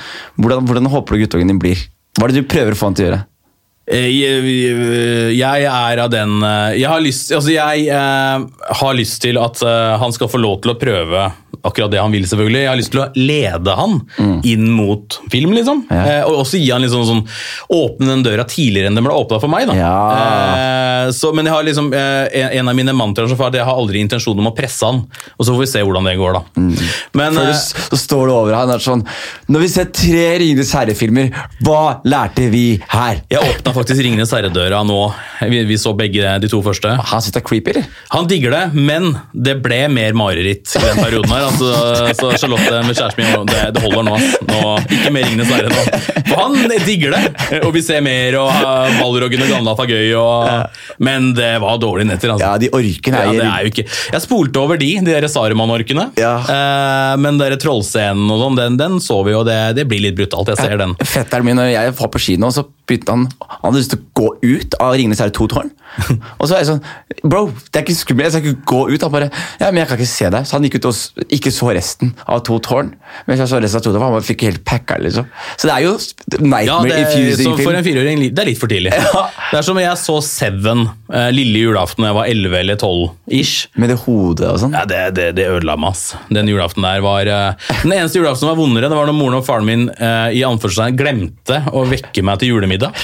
Hvordan, 0.41 0.65
hvordan 0.65 0.89
håper 0.89 1.19
du 1.19 1.27
guttungen 1.27 1.53
din 1.53 1.61
blir? 1.61 1.85
Hva 2.17 2.25
er 2.25 2.33
det 2.33 2.41
du 2.41 2.49
prøver 2.49 2.73
å 2.73 2.79
få 2.81 2.89
han 2.89 2.97
til 2.97 3.05
å 3.05 3.11
gjøre? 3.11 3.21
Eh, 3.91 4.07
Jeg, 4.07 5.35
jeg 5.35 5.65
er 5.67 5.99
av 5.99 6.11
den 6.13 6.37
eh, 6.47 6.77
Jeg 6.79 6.87
har 6.87 7.01
lyst, 7.03 7.31
altså 7.35 7.51
jeg, 7.51 7.87
eh, 7.91 8.67
har 8.81 8.95
lyst 8.95 9.19
til 9.25 9.39
at 9.41 9.59
eh, 9.67 9.95
han 9.99 10.15
skal 10.15 10.31
få 10.31 10.39
lov 10.39 10.61
til 10.63 10.73
å 10.73 10.79
prøve 10.79 11.25
akkurat 11.63 11.91
det 11.93 11.99
han 12.01 12.11
vil, 12.13 12.23
selvfølgelig. 12.29 12.61
Jeg 12.63 12.69
har 12.71 12.79
lyst 12.79 12.91
til 12.93 13.01
å 13.03 13.07
lede 13.15 13.75
han 13.77 13.99
inn 14.47 14.67
mot 14.73 15.19
film, 15.31 15.53
liksom. 15.57 15.83
Ja. 15.91 16.01
Eh, 16.19 16.23
og 16.27 16.41
også 16.43 16.59
gi 16.61 16.71
han 16.73 16.81
litt 16.83 16.91
sånn, 16.93 17.23
Åpne 17.71 18.07
den 18.11 18.23
døra 18.25 18.43
tidligere 18.49 18.89
enn 18.91 18.97
den 18.97 19.05
ble 19.05 19.13
åpna 19.15 19.39
for 19.41 19.51
meg. 19.51 19.67
da. 19.69 19.75
Ja. 19.77 19.93
Eh, 21.05 21.11
så, 21.15 21.31
men 21.35 21.47
jeg 21.47 21.53
har 21.55 21.63
liksom 21.67 21.91
eh, 21.93 22.49
en- 22.59 22.69
av 22.71 22.75
mine 22.77 22.93
mantraer 22.95 23.27
som 23.31 23.37
far, 23.39 23.51
jeg 23.55 23.65
har 23.67 23.75
aldri 23.77 24.01
intensjon 24.03 24.37
om 24.39 24.49
å 24.51 24.55
presse 24.55 24.85
han. 24.85 25.03
Og 25.37 25.45
så 25.45 25.53
får 25.53 25.59
vi 25.63 25.69
se 25.71 25.81
hvordan 25.85 26.07
det 26.09 26.15
går, 26.19 26.37
da. 26.37 26.43
Men 27.17 27.37
Før 27.37 27.49
eh, 27.49 27.51
du, 27.51 27.85
så 27.91 27.99
står 27.99 28.27
det 28.31 28.35
over 28.35 28.57
han 28.57 28.71
er 28.73 28.81
sånn 28.83 29.01
Når 29.51 29.63
vi 29.63 29.69
ser 29.71 29.89
tre 29.95 30.25
Ringenes 30.41 30.71
herre-filmer, 30.75 31.31
hva 31.65 31.99
lærte 32.07 32.47
vi 32.51 32.65
her? 32.93 33.21
jeg 33.31 33.41
åpna 33.43 33.73
faktisk 33.75 34.01
Ringenes 34.05 34.31
herre-døra 34.35 34.81
nå. 34.87 34.99
Vi, 35.51 35.63
vi 35.69 35.77
så 35.81 35.93
begge 35.97 36.35
de 36.41 36.49
to 36.51 36.61
første. 36.65 36.93
Han 37.11 37.21
sitter 37.23 37.43
creepy, 37.45 37.73
eller? 37.75 37.87
Han 38.13 38.27
digger 38.29 38.53
det, 38.55 38.63
men 38.77 39.11
det 39.33 39.57
ble 39.63 39.83
mer 39.91 40.15
mareritt 40.17 40.71
i 40.77 40.83
den 40.85 41.01
perioden 41.01 41.31
her. 41.33 41.50
Altså, 41.51 42.13
så 42.17 42.31
Charlotte 42.39 42.81
med 42.85 42.95
kjæresten 42.95 43.25
min, 43.25 43.47
det, 43.49 43.61
det 43.75 43.83
holder 43.83 44.05
nå, 44.07 44.17
nå. 44.47 44.61
Ikke 44.95 45.11
mer 45.13 45.27
Ringenes 45.27 45.51
herre 45.51 45.71
nå. 45.71 45.81
For 46.29 46.39
han 46.39 46.75
digger 46.85 47.15
det, 47.15 47.59
og 47.61 47.71
vi 47.75 47.83
ser 47.85 48.03
mer, 48.05 48.37
og 48.39 48.49
uh, 48.49 49.01
og 49.11 49.27
Gandalf 49.35 49.81
er 49.83 49.91
gøy, 49.91 50.13
og, 50.19 50.79
men 51.03 51.31
det 51.37 51.51
var 51.63 51.79
dårlige 51.81 52.09
netter. 52.11 52.33
Altså. 52.33 52.47
Ja, 52.47 52.61
de 52.61 52.69
orkene 52.75 53.21
Ja, 53.21 53.27
er, 53.27 53.39
det 53.39 53.47
er 53.47 53.65
jo 53.65 53.71
ikke 53.71 53.85
Jeg 53.87 54.23
spolte 54.23 54.61
over 54.61 54.79
de, 54.79 54.89
de 55.03 55.13
der 55.13 55.27
Saruman-orkene. 55.31 56.07
Ja. 56.19 56.33
Eh, 56.41 57.13
men 57.21 57.39
den 57.41 57.57
trollscenen 57.61 58.31
og 58.31 58.41
sånn, 58.45 58.59
den, 58.59 58.79
den 58.79 58.99
så 59.03 59.21
vi 59.27 59.35
jo, 59.35 59.43
det, 59.47 59.57
det 59.77 59.87
blir 59.89 60.03
litt 60.05 60.17
brutalt. 60.17 60.53
Jeg 60.53 60.61
ser 60.61 60.79
den. 60.81 60.95
Fetteren 61.01 61.47
min 61.47 61.61
og 61.61 61.69
jeg 61.71 61.95
var 61.97 62.11
på 62.13 62.21
kino, 62.21 62.51
så 62.53 62.65
begynte 62.87 63.15
han 63.15 63.27
Han 63.41 63.69
hadde 63.69 63.81
lyst 63.81 63.93
til 63.95 64.01
å 64.01 64.09
gå 64.21 64.29
ut 64.41 64.77
av 64.81 64.95
Ringenes 64.97 65.21
herre 65.23 65.35
2-tårn. 65.35 65.71
Og 66.39 66.47
så 66.47 66.55
er 66.55 66.61
jeg 66.61 66.69
sånn 66.69 66.81
Bro, 67.21 67.41
det 67.69 67.81
er 67.81 67.83
ikke 67.85 67.97
skummelt, 67.97 68.27
jeg 68.29 68.33
skal 68.33 68.53
ikke 68.53 68.69
gå 68.71 68.81
ut. 68.93 69.03
Han 69.05 69.13
bare 69.13 69.29
Ja, 69.59 69.69
men 69.69 69.81
jeg 69.81 69.89
kan 69.91 69.99
ikke 69.99 70.09
se 70.09 70.29
deg. 70.33 70.47
Så 70.47 70.57
han 70.57 70.65
gikk 70.65 70.79
ut 70.79 70.87
og 70.89 71.25
ikke 71.37 71.53
så 71.53 71.71
resten 71.75 72.13
av 72.25 72.43
to 72.47 72.57
tårn. 72.63 72.93
Mens 73.27 73.43
jeg 73.43 73.51
så 73.51 73.59
resten 73.61 73.81
av 73.81 73.85
to 73.85 73.93
tårn, 73.93 74.05
han 74.15 74.25
fikk 74.25 74.45
helt 74.47 74.63
packa, 74.67 74.97
liksom. 75.01 75.27
Så 75.57 75.69
det 75.69 75.75
er 75.75 75.85
jo 75.85 75.93
nightmare-infusing 76.39 77.51
så 77.51 77.55
film. 77.57 77.65
for 77.67 77.77
en 77.77 77.85
fireåring 77.85 78.23
det 78.31 78.43
er 78.43 78.49
litt 78.51 78.61
for 78.61 78.71
tidlig. 78.71 78.93
Ja. 79.11 79.25
Det 79.51 79.57
er 79.59 79.65
som 79.65 79.77
jeg 79.81 79.97
så 79.99 80.13
Seven 80.23 80.85
eh, 81.11 81.27
lille 81.33 81.65
julaften 81.65 82.05
da 82.05 82.11
jeg 82.11 82.15
var 82.15 82.29
11 82.31 82.53
eller 82.61 82.77
12 82.79 83.33
ish. 83.39 83.67
Med 83.81 83.91
det 83.91 83.97
hodet 84.05 84.47
og 84.47 84.59
sånn. 84.61 84.75
Ja, 84.77 84.85
det, 84.87 85.01
det, 85.17 85.25
det 85.35 85.47
ødela 85.51 85.75
meg, 85.79 85.91
ass. 85.91 86.15
Den 86.31 86.47
julaften 86.47 86.85
der 86.85 87.03
var 87.03 87.27
eh, 87.27 87.71
Den 87.81 87.95
eneste 87.97 88.21
julaften 88.21 88.45
som 88.45 88.53
var 88.53 88.59
vondere, 88.61 88.91
det 88.91 88.97
var 88.97 89.09
når 89.09 89.17
moren 89.17 89.39
og 89.41 89.45
faren 89.47 89.67
min 89.67 89.87
eh, 89.91 90.37
i 90.39 90.45
anførselstegn 90.47 90.99
glemte 90.99 91.59
å 91.75 91.83
vekke 91.89 92.23
meg 92.25 92.39
til 92.41 92.53
julemiddag. 92.53 93.03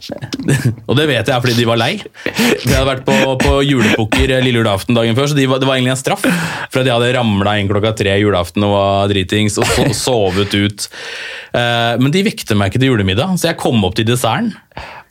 og 0.88 0.96
det 0.98 1.06
vet 1.10 1.30
jeg 1.30 1.44
fordi 1.44 1.56
de 1.60 1.68
var 1.68 1.80
lei. 1.80 1.92
De 2.66 2.72
hadde 2.72 2.86
vært 2.88 3.04
på, 3.06 3.16
på 3.42 3.54
julepoker 3.66 4.34
eh, 4.36 4.42
lille 4.44 4.62
julaften 4.62 4.96
dagen 4.96 5.18
før, 5.18 5.30
så 5.30 5.38
de 5.38 5.46
det 5.50 5.68
var 5.68 5.76
egentlig 5.76 5.94
en 5.94 6.00
straff. 6.00 6.24
For 6.70 6.80
at 6.82 6.88
de 6.88 6.94
hadde 6.94 7.12
ramla 7.16 7.56
inn 7.60 7.70
klokka 7.70 7.92
tre 7.98 8.14
julaften 8.20 8.64
og 8.66 8.74
var 8.76 9.10
dritings 9.12 9.58
og 9.60 9.68
so, 9.68 9.86
sovet 9.96 10.54
ut. 10.56 10.86
Uh, 11.50 11.98
men 12.00 12.12
de 12.14 12.24
vekte 12.26 12.56
meg 12.58 12.70
ikke 12.70 12.82
til 12.82 12.92
julemiddag, 12.92 13.34
så 13.40 13.50
jeg 13.50 13.60
kom 13.60 13.82
opp 13.86 13.98
til 13.98 14.08
desserten. 14.08 14.54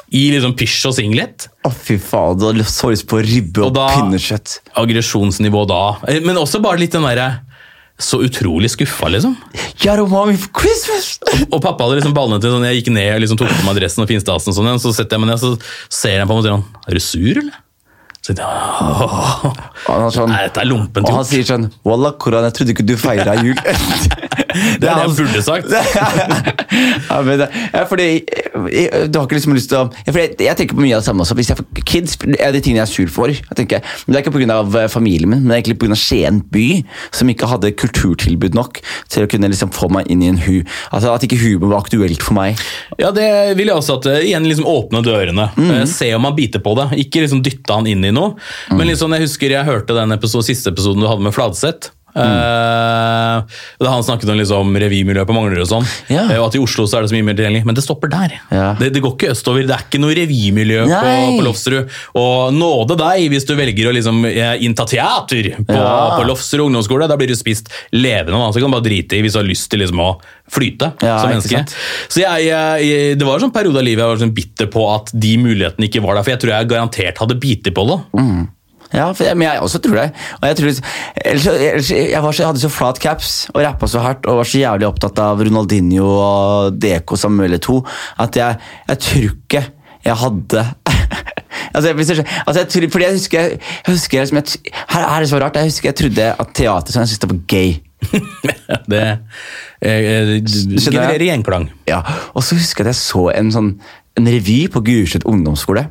I 0.10 0.23
liksom 0.34 0.56
pysj 0.58 0.88
og 0.89 0.95
singlet. 0.97 1.45
Å, 1.67 1.69
fy 1.69 1.99
faen, 2.02 2.39
du 2.39 2.47
hadde 2.47 2.65
så 2.65 2.89
lyst 2.89 3.06
på 3.12 3.19
ribbe 3.21 3.62
og, 3.62 3.78
Og 3.78 3.91
pinnekjøtt. 3.93 4.56
Aggresjonsnivå 4.82 5.67
da. 5.69 5.84
Eh, 6.10 6.23
Men 6.25 6.39
også 6.41 6.63
bare 6.63 6.82
litt 6.82 6.95
den 6.95 7.06
derre 7.06 7.28
Så 7.99 8.21
utrolig 8.23 8.69
skuffa, 8.71 9.09
liksom. 9.12 9.33
Yaro 9.83 10.05
mommy 10.07 10.38
for 10.39 10.53
Christmas! 10.62 11.17
Og 11.51 11.59
pappa 11.59 11.83
hadde 11.83 11.97
liksom 11.99 12.13
ballene 12.15 12.39
til 12.39 12.53
sånn, 12.53 12.63
Jeg 12.69 12.79
gikk 12.79 12.93
ned 12.95 13.09
og 13.17 13.23
liksom 13.25 13.39
tok 13.41 13.51
på 13.51 13.65
meg 13.67 13.75
dressen 13.81 14.05
og 14.05 14.07
finstasen, 14.12 14.53
og 14.53 14.55
sånn, 14.55 14.79
så 14.79 14.93
setter 14.95 15.17
jeg 15.17 15.25
meg 15.25 15.33
ned 15.33 15.41
så 15.41 15.51
ser 15.91 16.21
han 16.21 16.29
på 16.29 16.38
meg 16.38 16.39
og 16.39 16.47
sier 16.47 16.55
han, 16.55 16.63
er 16.88 16.95
du 16.95 17.03
sur, 17.03 17.41
eller? 17.43 17.57
Så 18.19 18.33
jeg, 18.35 18.43
«Åh, 18.43 19.45
Og 19.47 19.91
han, 19.95 20.09
sånn, 20.12 20.31
Nei, 20.31 20.41
dette 20.47 20.59
er 20.63 20.67
lompent 20.67 21.07
og 21.07 21.15
han 21.21 21.27
sier 21.27 21.45
sånn 21.47 21.69
Wallah, 21.88 22.15
Koran, 22.19 22.43
jeg 22.49 22.55
trodde 22.57 22.73
ikke 22.75 22.88
du 22.88 22.95
feira 22.99 23.35
jul. 23.39 23.55
Det 24.39 24.88
er 24.88 24.95
det 24.95 25.04
jeg 25.04 25.15
burde 25.19 25.41
sagt. 25.45 25.73
ja, 27.10 27.17
men 27.25 27.39
det, 27.41 27.47
ja, 27.73 27.84
fordi 27.89 28.08
jeg, 28.71 29.10
Du 29.12 29.19
har 29.19 29.25
ikke 29.28 29.38
liksom 29.38 29.56
lyst 29.58 29.69
til 29.71 29.80
å 29.82 29.86
jeg, 30.08 30.36
jeg 30.39 30.58
tenker 30.60 30.78
på 30.78 30.84
mye 30.84 30.95
av 30.97 31.04
det 31.04 31.08
samme 31.10 31.23
også. 31.25 31.36
Hvis 31.38 31.52
jeg 31.52 31.60
får 31.60 31.84
kids 31.89 32.15
er 32.39 32.54
de 32.56 32.62
tingene 32.63 32.82
jeg 32.82 32.88
er 32.88 32.91
sur 32.93 33.12
for. 33.13 33.34
Jeg 33.34 33.58
tenker, 33.60 33.84
men 34.06 34.15
Det 34.15 34.19
er 34.21 34.25
ikke 34.25 34.36
pga. 34.38 34.88
familien 34.91 35.30
min, 35.30 35.41
men 35.43 35.49
det 35.52 35.58
er 35.58 35.62
egentlig 35.63 35.80
pga. 35.84 35.97
Skien 35.99 36.39
by, 36.54 36.67
som 37.15 37.30
ikke 37.32 37.49
hadde 37.52 37.71
kulturtilbud 37.80 38.56
nok 38.58 38.80
til 39.12 39.25
å 39.25 39.30
kunne 39.32 39.49
liksom 39.52 39.71
få 39.75 39.89
meg 39.93 40.08
inn 40.13 40.23
i 40.23 40.30
en 40.32 40.39
hu. 40.45 40.62
Altså 40.93 41.13
At 41.13 41.25
ikke 41.28 41.39
humor 41.41 41.73
var 41.73 41.84
aktuelt 41.84 42.23
for 42.25 42.38
meg. 42.38 42.60
Ja, 43.02 43.12
det 43.15 43.28
vil 43.60 43.69
jeg 43.71 43.75
også 43.78 43.99
at 43.99 44.08
eh, 44.13 44.23
igjen 44.30 44.47
liksom 44.47 44.67
åpne 44.69 45.04
dørene. 45.06 45.49
Eh, 45.60 45.86
Se 45.89 46.12
om 46.15 46.25
han 46.30 46.38
biter 46.38 46.63
på 46.63 46.75
det. 46.80 46.89
Ikke 47.06 47.23
liksom 47.25 47.43
dytte 47.45 47.75
han 47.75 47.88
inn 47.89 48.06
i 48.08 48.13
noe. 48.15 48.36
Men 48.71 48.88
liksom, 48.89 49.13
jeg 49.17 49.25
husker 49.28 49.54
jeg 49.58 49.67
hørte 49.67 49.97
den 49.97 50.15
episode, 50.15 50.45
siste 50.47 50.71
episoden 50.73 51.04
du 51.04 51.10
hadde 51.10 51.25
med 51.25 51.36
Fladseth. 51.36 51.91
Eh, 52.19 53.58
da 53.84 53.91
han 53.93 54.03
snakket 54.03 54.29
om 54.34 54.39
liksom 54.39 54.75
revymiljøet 54.84 55.27
på 55.29 55.36
Manglerud 55.36 55.63
og 55.63 55.69
sånn. 55.71 55.88
Ja. 56.12 56.25
eh, 56.29 56.39
Og 56.41 56.47
at 56.49 56.58
i 56.60 56.62
Oslo 56.63 56.86
så 56.89 56.99
er 56.99 57.05
det 57.05 57.12
så 57.12 57.17
mye 57.17 57.27
mer 57.29 57.38
tilgjengelig. 57.39 57.65
Men 57.69 57.77
det 57.77 57.84
stopper 57.86 58.12
der. 58.12 58.36
Ja. 58.51 58.69
Det, 58.79 58.91
det 58.95 59.03
går 59.05 59.15
ikke 59.15 59.32
østover. 59.36 59.65
Det 59.69 59.75
er 59.77 59.86
ikke 59.88 60.01
noe 60.03 60.15
revymiljø 60.17 60.86
på, 60.89 61.13
på 61.39 61.45
Lofsrud. 61.47 61.95
Og 62.19 62.53
nåde 62.58 62.97
deg 62.99 63.27
hvis 63.34 63.47
du 63.49 63.55
velger 63.60 63.89
å 63.91 63.95
liksom 63.95 64.23
eh, 64.29 64.55
innta 64.65 64.86
teater 64.89 65.51
på, 65.62 65.77
Ja. 65.79 66.17
på 66.17 66.27
Lofsrud 66.29 66.65
ungdomsskole. 66.67 67.08
Da 67.12 67.17
blir 67.19 67.32
du 67.32 67.38
spist 67.39 67.71
levende. 67.95 68.41
Så 68.53 68.60
kan 68.62 68.69
du 68.71 68.75
bare 68.77 68.88
drite 68.89 69.17
i 69.19 69.23
hvis 69.25 69.38
du 69.38 69.41
har 69.43 69.47
lyst 69.49 69.69
til 69.71 69.84
liksom 69.84 69.99
å 70.03 70.12
flyte 70.49 70.93
Ja, 71.05 71.19
som 71.21 71.29
menneske. 71.29 71.63
Så 72.10 72.23
jeg, 72.23 72.47
jeg, 72.49 73.17
Det 73.19 73.25
var 73.27 73.38
en 73.38 73.47
sånn 73.47 73.53
periode 73.55 73.77
av 73.82 73.86
livet 73.86 74.01
jeg 74.03 74.10
var 74.15 74.21
sånn 74.23 74.34
bitter 74.36 74.69
på 74.73 74.86
at 74.95 75.12
de 75.13 75.36
mulighetene 75.41 75.86
ikke 75.89 76.01
var 76.03 76.17
der. 76.17 76.25
For 76.25 76.34
jeg 76.36 76.41
tror 76.43 76.55
jeg 76.55 76.71
garantert 76.71 77.21
hadde 77.21 77.38
bitt 77.39 77.69
på 77.75 77.86
det. 77.89 77.99
Ja, 78.89 79.12
for 79.13 79.38
men 79.38 79.45
jeg 79.45 79.62
også 79.62 79.82
tror 79.84 79.99
det. 79.99 80.08
Og 80.39 80.45
jeg, 80.49 80.58
tror, 80.58 80.69
ellers, 81.25 81.47
ellers, 81.54 81.91
jeg, 81.93 82.21
var 82.23 82.32
så, 82.34 82.41
jeg 82.41 82.49
hadde 82.49 82.62
så 82.63 82.71
flat 82.73 83.02
caps 83.02 83.34
og 83.54 83.62
rappa 83.62 83.89
så 83.89 84.02
hardt 84.02 84.30
og 84.30 84.39
var 84.41 84.49
så 84.49 84.63
jævlig 84.63 84.88
opptatt 84.89 85.21
av 85.21 85.43
Ronaldinho 85.45 86.08
og 86.10 86.80
DK 86.82 87.13
Samuel 87.19 87.60
2 87.62 87.75
at 88.25 88.39
jeg, 88.39 88.71
jeg 88.89 89.04
tror 89.06 89.28
ikke 89.30 89.62
jeg 90.06 90.15
hadde 90.15 90.63
altså, 91.75 91.91
jeg, 91.91 92.25
altså, 92.47 92.63
jeg 92.63 92.91
fordi 92.91 93.06
jeg 93.06 93.17
husker, 93.19 93.54
jeg 93.60 93.93
husker 93.93 94.23
liksom, 94.23 94.41
jeg, 94.41 94.73
her, 94.80 95.04
her 95.04 95.15
er 95.15 95.25
det 95.25 95.30
så 95.30 95.43
rart, 95.43 95.60
jeg 95.60 95.69
husker 95.69 95.91
jeg 95.91 95.99
trodde 96.02 96.32
at 96.34 96.56
teater 96.56 96.95
som 96.95 97.04
jeg 97.04 97.13
syntes 97.13 97.32
var 97.34 97.41
gay. 97.52 97.78
det 98.91 99.06
eh, 99.84 100.36
genererer 100.79 101.25
gjenklang. 101.27 101.69
Ja, 101.90 102.00
Og 102.33 102.46
så 102.48 102.58
husker 102.58 102.87
jeg 102.87 102.90
at 102.90 102.96
jeg 102.96 103.02
så 103.04 103.27
en, 103.35 103.52
sånn, 103.54 103.73
en 104.17 104.29
revy 104.31 104.62
på 104.71 104.81
Gulset 104.87 105.27
ungdomsskole. 105.27 105.90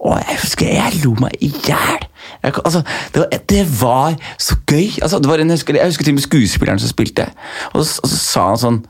Og 0.00 0.18
jeg 0.20 0.38
husker 0.42 0.68
jeg 0.76 1.00
lo 1.04 1.14
meg 1.20 1.38
i 1.40 1.48
hjel. 1.64 2.04
Altså, 2.44 2.82
det, 3.14 3.26
det 3.48 3.62
var 3.80 4.16
så 4.38 4.58
gøy. 4.68 4.90
Altså, 5.02 5.20
var 5.24 5.40
en, 5.40 5.50
jeg, 5.50 5.60
husker, 5.60 5.78
jeg 5.80 5.92
husker 5.92 6.04
til 6.04 6.12
og 6.14 6.18
med 6.20 6.26
skuespilleren 6.26 6.82
som 6.82 6.92
spilte. 6.92 7.30
Og 7.72 7.84
så, 7.84 8.00
og 8.02 8.12
så 8.12 8.20
sa 8.20 8.48
han 8.52 8.62
sånn 8.62 8.84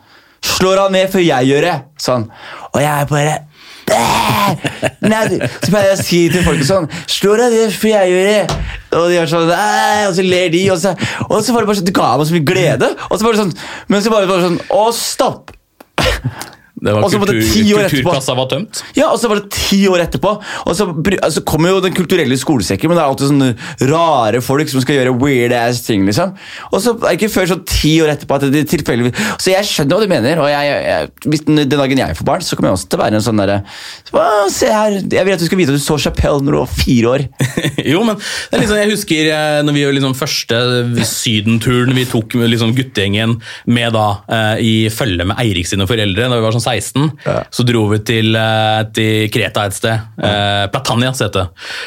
Slår 0.46 0.78
han 0.78 0.92
ned 0.92 1.08
før 1.10 1.22
jeg 1.24 1.48
gjør 1.48 1.64
det? 1.64 1.76
Sånn. 2.02 2.26
Og 2.74 2.82
jeg 2.82 3.06
bare 3.10 3.36
Nei, 5.06 5.20
så 5.30 5.70
pleier 5.70 5.92
jeg 5.92 5.94
å 5.94 6.02
si 6.02 6.18
til 6.32 6.42
folk 6.42 6.62
sånn 6.66 6.88
Slår 7.06 7.44
deg 7.44 7.54
ned 7.54 7.74
før 7.74 7.92
jeg 7.92 8.12
gjør 8.12 8.26
det? 8.26 8.56
Og 8.98 9.04
de 9.06 9.14
gjør 9.16 9.30
sånn 9.30 9.52
Og 9.54 10.16
så 10.18 10.24
ler 10.26 10.50
de, 10.54 10.62
og 10.74 10.80
så, 10.82 10.94
og 11.28 11.36
så 11.38 11.54
var 11.54 11.62
det 11.62 11.70
bare 11.70 11.80
sånn 11.80 11.88
Det 11.88 11.94
ga 11.96 12.08
meg 12.18 12.28
så 12.28 12.36
mye 12.36 12.48
glede. 12.50 12.90
Og 13.08 13.14
så 13.14 13.28
bare 13.28 13.40
sånn 13.44 13.54
Men 13.92 14.02
så 14.04 14.12
bare, 14.12 14.30
bare 14.30 14.48
sånn 14.48 14.58
Å, 14.74 14.82
stopp! 14.96 15.54
Det 16.76 16.92
var 16.92 17.06
Og 17.06 17.12
var 17.16 17.30
det 17.30 17.38
kultur, 17.40 17.78
etterpå. 17.80 18.02
Kulturkassa 18.02 18.34
var 18.36 18.48
tømt. 18.50 18.82
Ja, 18.98 19.06
og 19.08 19.16
så 19.16 19.30
var 19.30 19.38
det 19.40 19.48
ti 19.54 19.78
år 19.88 20.02
etterpå. 20.04 20.32
Og 20.68 20.74
så 20.76 20.84
altså, 21.24 21.40
kommer 21.48 21.72
jo 21.72 21.80
Den 21.80 21.94
kulturelle 21.96 22.36
skolesekken, 22.36 22.90
men 22.90 22.98
det 22.98 23.02
er 23.02 23.08
alltid 23.08 23.30
sånne 23.30 23.88
rare 23.88 24.42
folk 24.44 24.68
som 24.68 24.82
skal 24.84 24.98
gjøre 24.98 25.14
weird 25.16 25.54
ass 25.56 25.80
ting. 25.86 26.04
liksom. 26.04 26.34
Og 26.68 26.82
så 26.84 26.92
er 26.98 27.06
det 27.06 27.14
ikke 27.16 27.32
før 27.32 27.48
sånn 27.54 27.62
ti 27.70 27.94
år 28.04 28.12
etterpå 28.12 28.36
at 28.36 28.44
det 28.52 28.66
tilfeldigvis 28.68 29.16
Så 29.40 29.54
jeg 29.54 29.68
skjønner 29.68 29.96
hva 29.96 30.04
du 30.04 30.12
mener, 30.12 30.42
og 30.42 30.50
jeg, 30.52 30.74
jeg, 30.84 31.08
hvis 31.24 31.46
den, 31.46 31.62
den 31.64 31.80
dagen 31.80 32.02
jeg 32.02 32.18
får 32.20 32.28
barn, 32.28 32.44
så 32.44 32.58
kommer 32.58 32.70
jeg 32.72 32.80
også 32.80 32.90
til 32.92 33.00
å 33.00 33.04
være 33.04 33.20
en 33.20 33.24
sånn 33.24 33.40
derre 33.40 33.58
«Å, 34.12 34.26
Se 34.52 34.68
her, 34.70 34.98
jeg 35.00 35.26
vil 35.26 35.36
at 35.36 35.40
du 35.40 35.46
skal 35.48 35.60
vite 35.62 35.72
at 35.72 35.80
du 35.80 35.84
så 35.84 35.96
Chapelle 36.00 36.44
når 36.44 36.54
du 36.54 36.58
var 36.60 36.70
fire 36.76 37.12
år. 37.14 37.24
jo, 37.92 38.04
men 38.04 38.20
det 38.52 38.60
liksom, 38.60 38.76
jeg 38.82 38.92
husker 38.92 39.32
eh, 39.32 39.62
når 39.64 39.76
vi 39.76 39.82
gjorde 39.86 39.98
liksom 39.98 40.18
første 40.18 40.60
sydenturen 41.08 41.96
vi 41.96 42.04
tok 42.08 42.36
liksom 42.36 42.76
guttegjengen 42.76 43.38
med 43.72 43.96
da 43.96 44.06
eh, 44.28 44.60
i 44.60 44.74
følge 44.92 45.24
med 45.28 45.40
Eirik 45.40 45.68
sine 45.68 45.88
foreldre 45.88 46.28
da 46.28 46.36
vi 46.36 46.44
var 46.44 46.54
sånn 46.54 46.65
16. 46.66 47.10
Ja. 47.24 47.38
Så 47.54 47.64
dro 47.66 47.86
vi 47.92 48.00
til, 48.06 48.36
eh, 48.36 48.82
til 48.96 49.30
Kreta 49.32 49.66
et 49.66 49.76
sted. 49.76 50.06
Eh, 50.18 50.66
Platania 50.72 51.12
heter 51.12 51.34
det. 51.36 51.46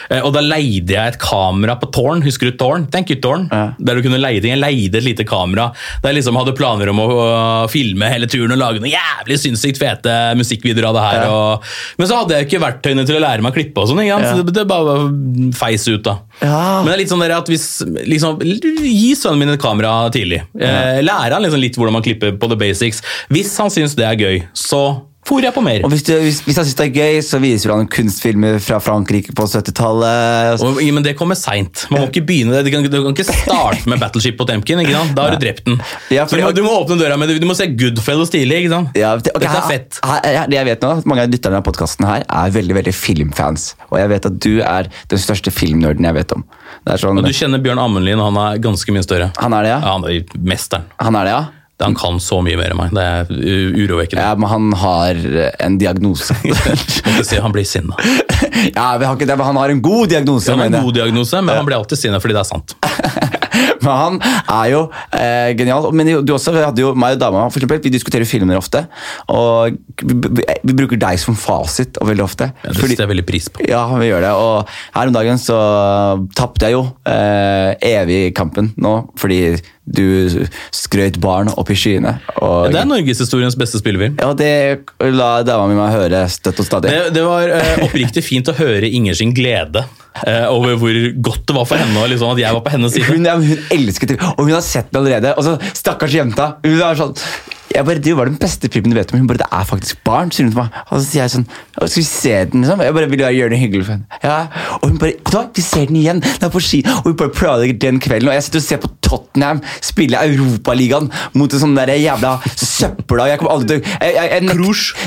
Eh, 0.09 0.21
og 0.23 0.33
da 0.35 0.43
leide 0.45 0.95
jeg 0.95 1.13
et 1.13 1.19
kamera 1.21 1.75
på 1.79 1.91
Tårn. 1.95 2.23
Husker 2.25 2.49
du 2.49 2.57
Tårn? 2.59 2.87
Thank 2.91 3.11
you, 3.13 3.19
Tårn. 3.21 3.47
Ja. 3.51 3.73
Der 3.77 3.99
du 3.99 4.05
kunne 4.05 4.21
leie 4.21 4.41
ting. 4.41 4.53
Jeg 4.55 4.63
leide 4.63 5.01
et 5.01 5.07
lite 5.07 5.27
kamera 5.27 5.69
der 6.01 6.13
jeg 6.13 6.21
liksom 6.21 6.39
hadde 6.39 6.55
planer 6.57 6.91
om 6.93 7.03
å, 7.03 7.09
filme 7.69 8.07
hele 8.09 8.27
turen 8.29 8.53
og 8.55 8.59
lage 8.59 8.81
noen 8.81 8.93
jævlig 8.93 9.37
sinnssykt 9.41 9.79
fete 9.81 10.13
musikkvideoer 10.39 10.89
av 10.89 10.95
det 10.95 11.05
her. 11.05 11.19
Ja. 11.25 11.33
Og, 11.33 11.69
men 11.99 12.09
så 12.09 12.21
hadde 12.21 12.37
jeg 12.37 12.47
ikke 12.47 12.63
verktøyene 12.63 13.05
til 13.07 13.19
å 13.19 13.23
lære 13.23 13.43
meg 13.45 13.53
å 13.53 13.57
klippe 13.57 13.83
og 13.83 13.91
sånn. 13.91 14.01
Ja. 14.07 14.19
Så 14.23 14.41
det, 14.41 14.55
det 14.55 14.65
bare 14.69 14.95
feis 15.57 15.85
ut, 15.89 16.01
da. 16.07 16.19
Ja. 16.39 16.79
Men 16.79 16.91
det 16.91 16.93
er 16.93 17.01
litt 17.03 17.11
sånn 17.11 17.23
at 17.25 17.49
hvis 17.51 17.67
liksom, 18.07 18.39
Gi 18.39 19.11
sønnen 19.17 19.41
min 19.41 19.53
et 19.53 19.61
kamera 19.61 20.07
tidlig. 20.13 20.41
Eh, 20.55 21.01
lære 21.03 21.35
han 21.35 21.43
liksom 21.43 21.61
litt 21.61 21.77
hvordan 21.79 21.97
man 21.99 22.05
klipper 22.05 22.37
på 22.39 22.51
the 22.51 22.57
basics. 22.59 23.03
Hvis 23.33 23.51
han 23.59 23.71
syns 23.73 23.97
det 23.99 24.07
er 24.07 24.19
gøy, 24.19 24.43
så 24.55 24.83
fôrer 25.29 25.47
jeg 25.49 25.55
på 25.55 25.61
mer. 25.65 25.83
Og 25.85 25.93
hvis, 25.93 26.03
du, 26.07 26.11
hvis, 26.23 26.41
hvis 26.47 26.57
han 26.59 26.65
syns 26.67 26.77
det 26.79 26.87
er 26.89 26.95
gøy, 26.97 27.19
så 27.25 27.39
viser 27.43 27.69
du 27.71 27.75
han 27.77 27.89
kunstfilmer 27.93 28.57
fra 28.63 28.79
Frankrike 28.83 29.35
på 29.37 29.45
70-tallet. 29.49 30.63
Og, 30.65 30.79
men 30.95 31.05
det 31.05 31.13
kommer 31.19 31.37
seint. 31.39 31.85
Man 31.91 32.03
må 32.03 32.09
ikke 32.09 32.23
begynne 32.27 32.57
det. 32.57 32.65
Du 32.67 32.71
kan, 32.73 32.85
du 32.85 32.97
kan 33.05 33.13
ikke 33.13 33.27
starte 33.29 33.89
med 33.89 34.01
Battleship 34.01 34.37
Potemkin. 34.39 34.81
ikke 34.83 34.95
sant? 34.97 35.13
Da 35.17 35.27
har 35.27 35.35
du 35.37 35.43
drept 35.43 35.65
den. 35.69 35.79
Ja, 36.13 36.25
Så 36.27 36.39
du, 36.39 36.43
må, 36.43 36.51
du 36.55 36.63
må 36.65 36.73
åpne 36.81 36.97
døra 36.99 37.17
med 37.19 37.29
det. 37.31 37.39
Du 37.43 37.47
må 37.49 37.55
se 37.57 37.69
Goodfellas 37.71 38.33
tidlig. 38.33 38.63
ikke 38.65 38.73
sant? 38.73 38.97
Ja, 38.99 39.13
det, 39.19 39.33
okay, 39.35 39.45
Dette 39.45 39.61
er 39.61 39.69
fett. 39.69 39.99
Her, 40.05 40.25
her, 40.39 40.49
det 40.51 40.59
jeg 40.59 40.69
vet 40.71 40.85
nå, 40.87 40.93
Mange 41.09 41.25
av 41.27 41.33
lytterne 41.33 41.61
av 41.61 41.67
podkasten 41.67 42.07
her 42.09 42.25
er 42.25 42.55
veldig 42.57 42.79
veldig 42.79 42.95
filmfans. 42.95 43.69
Og 43.91 43.99
jeg 44.01 44.11
vet 44.15 44.29
at 44.31 44.39
du 44.43 44.51
er 44.65 44.89
den 45.13 45.21
største 45.21 45.53
filmnerden 45.53 46.09
jeg 46.09 46.17
vet 46.19 46.35
om. 46.35 46.45
Sånn, 46.99 47.19
Og 47.21 47.25
du 47.27 47.33
kjenner 47.35 47.61
Bjørn 47.61 47.81
Amundlien, 47.81 48.21
han 48.23 48.37
er 48.41 48.59
ganske 48.63 48.93
mye 48.95 49.05
større. 49.05 49.29
Han 49.41 49.53
er 49.57 49.65
det, 49.67 49.71
ja? 49.75 49.79
Ja, 49.83 49.93
Han 49.97 50.05
er 50.09 50.43
mesteren. 50.51 50.89
Han 51.01 51.17
er 51.19 51.27
det, 51.29 51.33
ja? 51.37 51.41
Han 51.81 51.95
kan 51.95 52.17
så 52.19 52.41
mye 52.43 52.57
mer 52.59 52.73
enn 52.73 52.79
meg. 52.79 52.91
Det 52.95 53.03
er 53.05 53.29
u- 53.31 53.75
urovekkende. 53.85 54.23
ja 54.25 54.35
men 54.35 54.49
han 54.51 54.71
har 54.81 55.19
en 55.63 55.77
diagnose. 55.79 56.35
Si 57.29 57.35
Han 57.39 57.51
blir 57.51 57.65
sinna. 57.67 57.95
ja, 58.75 58.97
vi 58.99 59.05
har 59.07 59.15
ikke 59.15 59.27
det, 59.27 59.35
men 59.39 59.45
Han 59.49 59.57
har 59.59 59.69
en 59.73 59.81
god 59.83 60.09
diagnose. 60.11 60.51
Han 60.51 60.59
har 60.63 60.69
en 60.71 60.83
god 60.85 60.93
diagnose, 60.99 61.41
men 61.41 61.55
han 61.59 61.65
blir 61.69 61.77
alltid 61.79 61.99
sinna 61.99 62.19
fordi 62.23 62.35
det 62.37 62.43
er 62.43 62.49
sant. 62.49 62.75
Men 63.79 63.89
han 63.91 64.17
er 64.23 64.67
jo 64.71 64.81
eh, 65.15 65.49
genial. 65.57 65.87
Men 65.95 66.09
du 66.25 66.31
også, 66.35 66.51
vi 66.55 66.61
hadde 66.63 66.83
jo 66.83 66.91
meg 66.99 67.15
og 67.17 67.21
dama 67.23 67.45
for 67.49 67.59
eksempel, 67.59 67.79
vi 67.83 67.91
diskuterer 67.95 68.27
filmer 68.27 68.59
ofte. 68.59 68.85
Og 69.31 69.75
vi, 70.03 70.15
vi, 70.39 70.45
vi 70.69 70.75
bruker 70.79 70.99
deg 71.01 71.19
som 71.21 71.35
fasit 71.39 71.99
og 72.01 72.11
veldig 72.11 72.25
ofte. 72.27 72.49
Ja, 72.63 72.71
det 72.73 72.79
setter 72.79 73.05
jeg 73.05 73.11
veldig 73.13 73.27
pris 73.27 73.49
på. 73.51 73.63
Ja, 73.67 73.85
vi 73.99 74.11
gjør 74.11 74.23
det. 74.27 74.33
Og 74.35 74.71
her 74.95 75.11
om 75.11 75.15
dagen 75.15 75.41
så 75.41 75.59
tapte 76.37 76.69
jeg 76.69 76.77
jo 76.77 76.85
eh, 77.09 77.73
evig 77.95 78.21
kampen 78.37 78.71
nå, 78.79 78.95
fordi 79.19 79.41
du 79.89 80.45
skrøt 80.75 81.17
barn 81.21 81.49
opp 81.49 81.71
i 81.73 81.77
skyene. 81.77 82.15
Og, 82.37 82.69
Det 82.73 82.81
er 82.81 82.89
norgeshistoriens 82.89 83.57
beste 83.59 83.81
spillefilm. 83.81 84.19
ja, 84.21 84.33
det 84.37 84.51
la 85.15 85.31
dama 85.43 85.67
mi 85.69 85.77
meg 85.79 85.95
høre 85.95 86.25
støtt 86.29 86.61
og 86.61 86.67
stadig. 86.67 86.93
Det, 86.93 87.15
det 87.17 87.25
var 87.25 87.49
eh, 87.57 87.83
oppriktig 87.87 88.23
fint 88.25 88.51
å 88.51 88.55
høre 88.59 88.89
Inger 88.89 89.17
sin 89.17 89.33
glede 89.35 89.85
over 90.49 90.75
hvor 90.79 90.99
godt 91.29 91.45
det 91.47 91.55
var 91.55 91.69
for 91.69 91.81
henne 91.81 92.07
liksom, 92.11 92.33
at 92.35 92.43
jeg 92.43 92.57
var 92.57 92.65
på 92.65 92.73
hennes 92.75 92.95
side. 92.95 93.07
Hun, 93.11 93.29
ja, 93.29 93.37
hun 93.39 93.63
elsket 93.77 94.15
det, 94.15 94.19
og 94.35 94.43
hun 94.45 94.55
har 94.55 94.65
sett 94.65 94.91
det 94.91 95.01
allerede. 95.01 95.35
Og 95.37 95.47
så 95.47 95.55
Stakkars 95.77 96.15
jenta. 96.15 96.53
Hun 96.65 96.77
er 96.81 96.99
sånn 96.99 97.15
jeg 97.69 97.85
bare, 97.85 98.01
Det 98.01 98.15
var 98.17 98.25
den 98.25 98.37
beste 98.41 98.69
filmen 98.71 98.91
du 98.91 98.97
vet 98.97 99.11
om. 99.13 99.19
Hun 99.19 99.27
bare, 99.29 99.37
Det 99.43 99.49
er 99.51 99.65
faktisk 99.65 100.03
barn, 100.03 100.31
sier 100.31 100.47
hun 100.47 100.53
til 100.53 100.61
meg. 100.63 100.77
Og 100.89 100.99
så 100.99 101.05
sier 101.05 101.21
jeg 101.21 101.33
sånn 101.35 101.45
Skal 101.77 102.01
vi 102.01 102.05
se 102.07 102.33
den? 102.51 102.63
liksom? 102.63 102.81
Jeg 102.81 102.95
bare 102.97 103.09
vil 103.11 103.19
gjøre 103.19 103.49
det 103.53 103.59
hyggelig 103.61 103.85
for 103.85 103.93
henne. 103.93 104.19
Ja, 104.23 104.47
Og 104.81 104.89
hun 104.89 104.97
bare 104.97 105.13
da, 105.29 105.43
vi 105.53 105.61
ser 105.61 105.85
den 105.85 105.99
igjen. 106.01 106.21
Den 106.25 106.47
er 106.47 106.53
på 106.53 106.61
ski. 106.63 106.81
Og 106.85 107.11
hun 107.11 107.19
bare 107.19 107.29
planlegger 107.35 107.77
den 107.79 107.99
kvelden. 108.01 108.29
Og 108.31 108.33
jeg 108.33 108.43
sitter 108.47 108.59
og 108.59 108.65
ser 108.65 108.81
på 108.81 108.91
Tottenham 109.09 109.61
spille 109.85 110.17
Europaligaen 110.17 111.11
mot 111.37 111.53
en 111.53 111.61
sånn 111.61 111.75
der 111.77 111.93
jævla 111.97 112.35
søppel 112.55 113.23
Jeg 113.29 113.39
kommer 113.41 113.55
aldri 113.55 113.79
til 113.81 113.89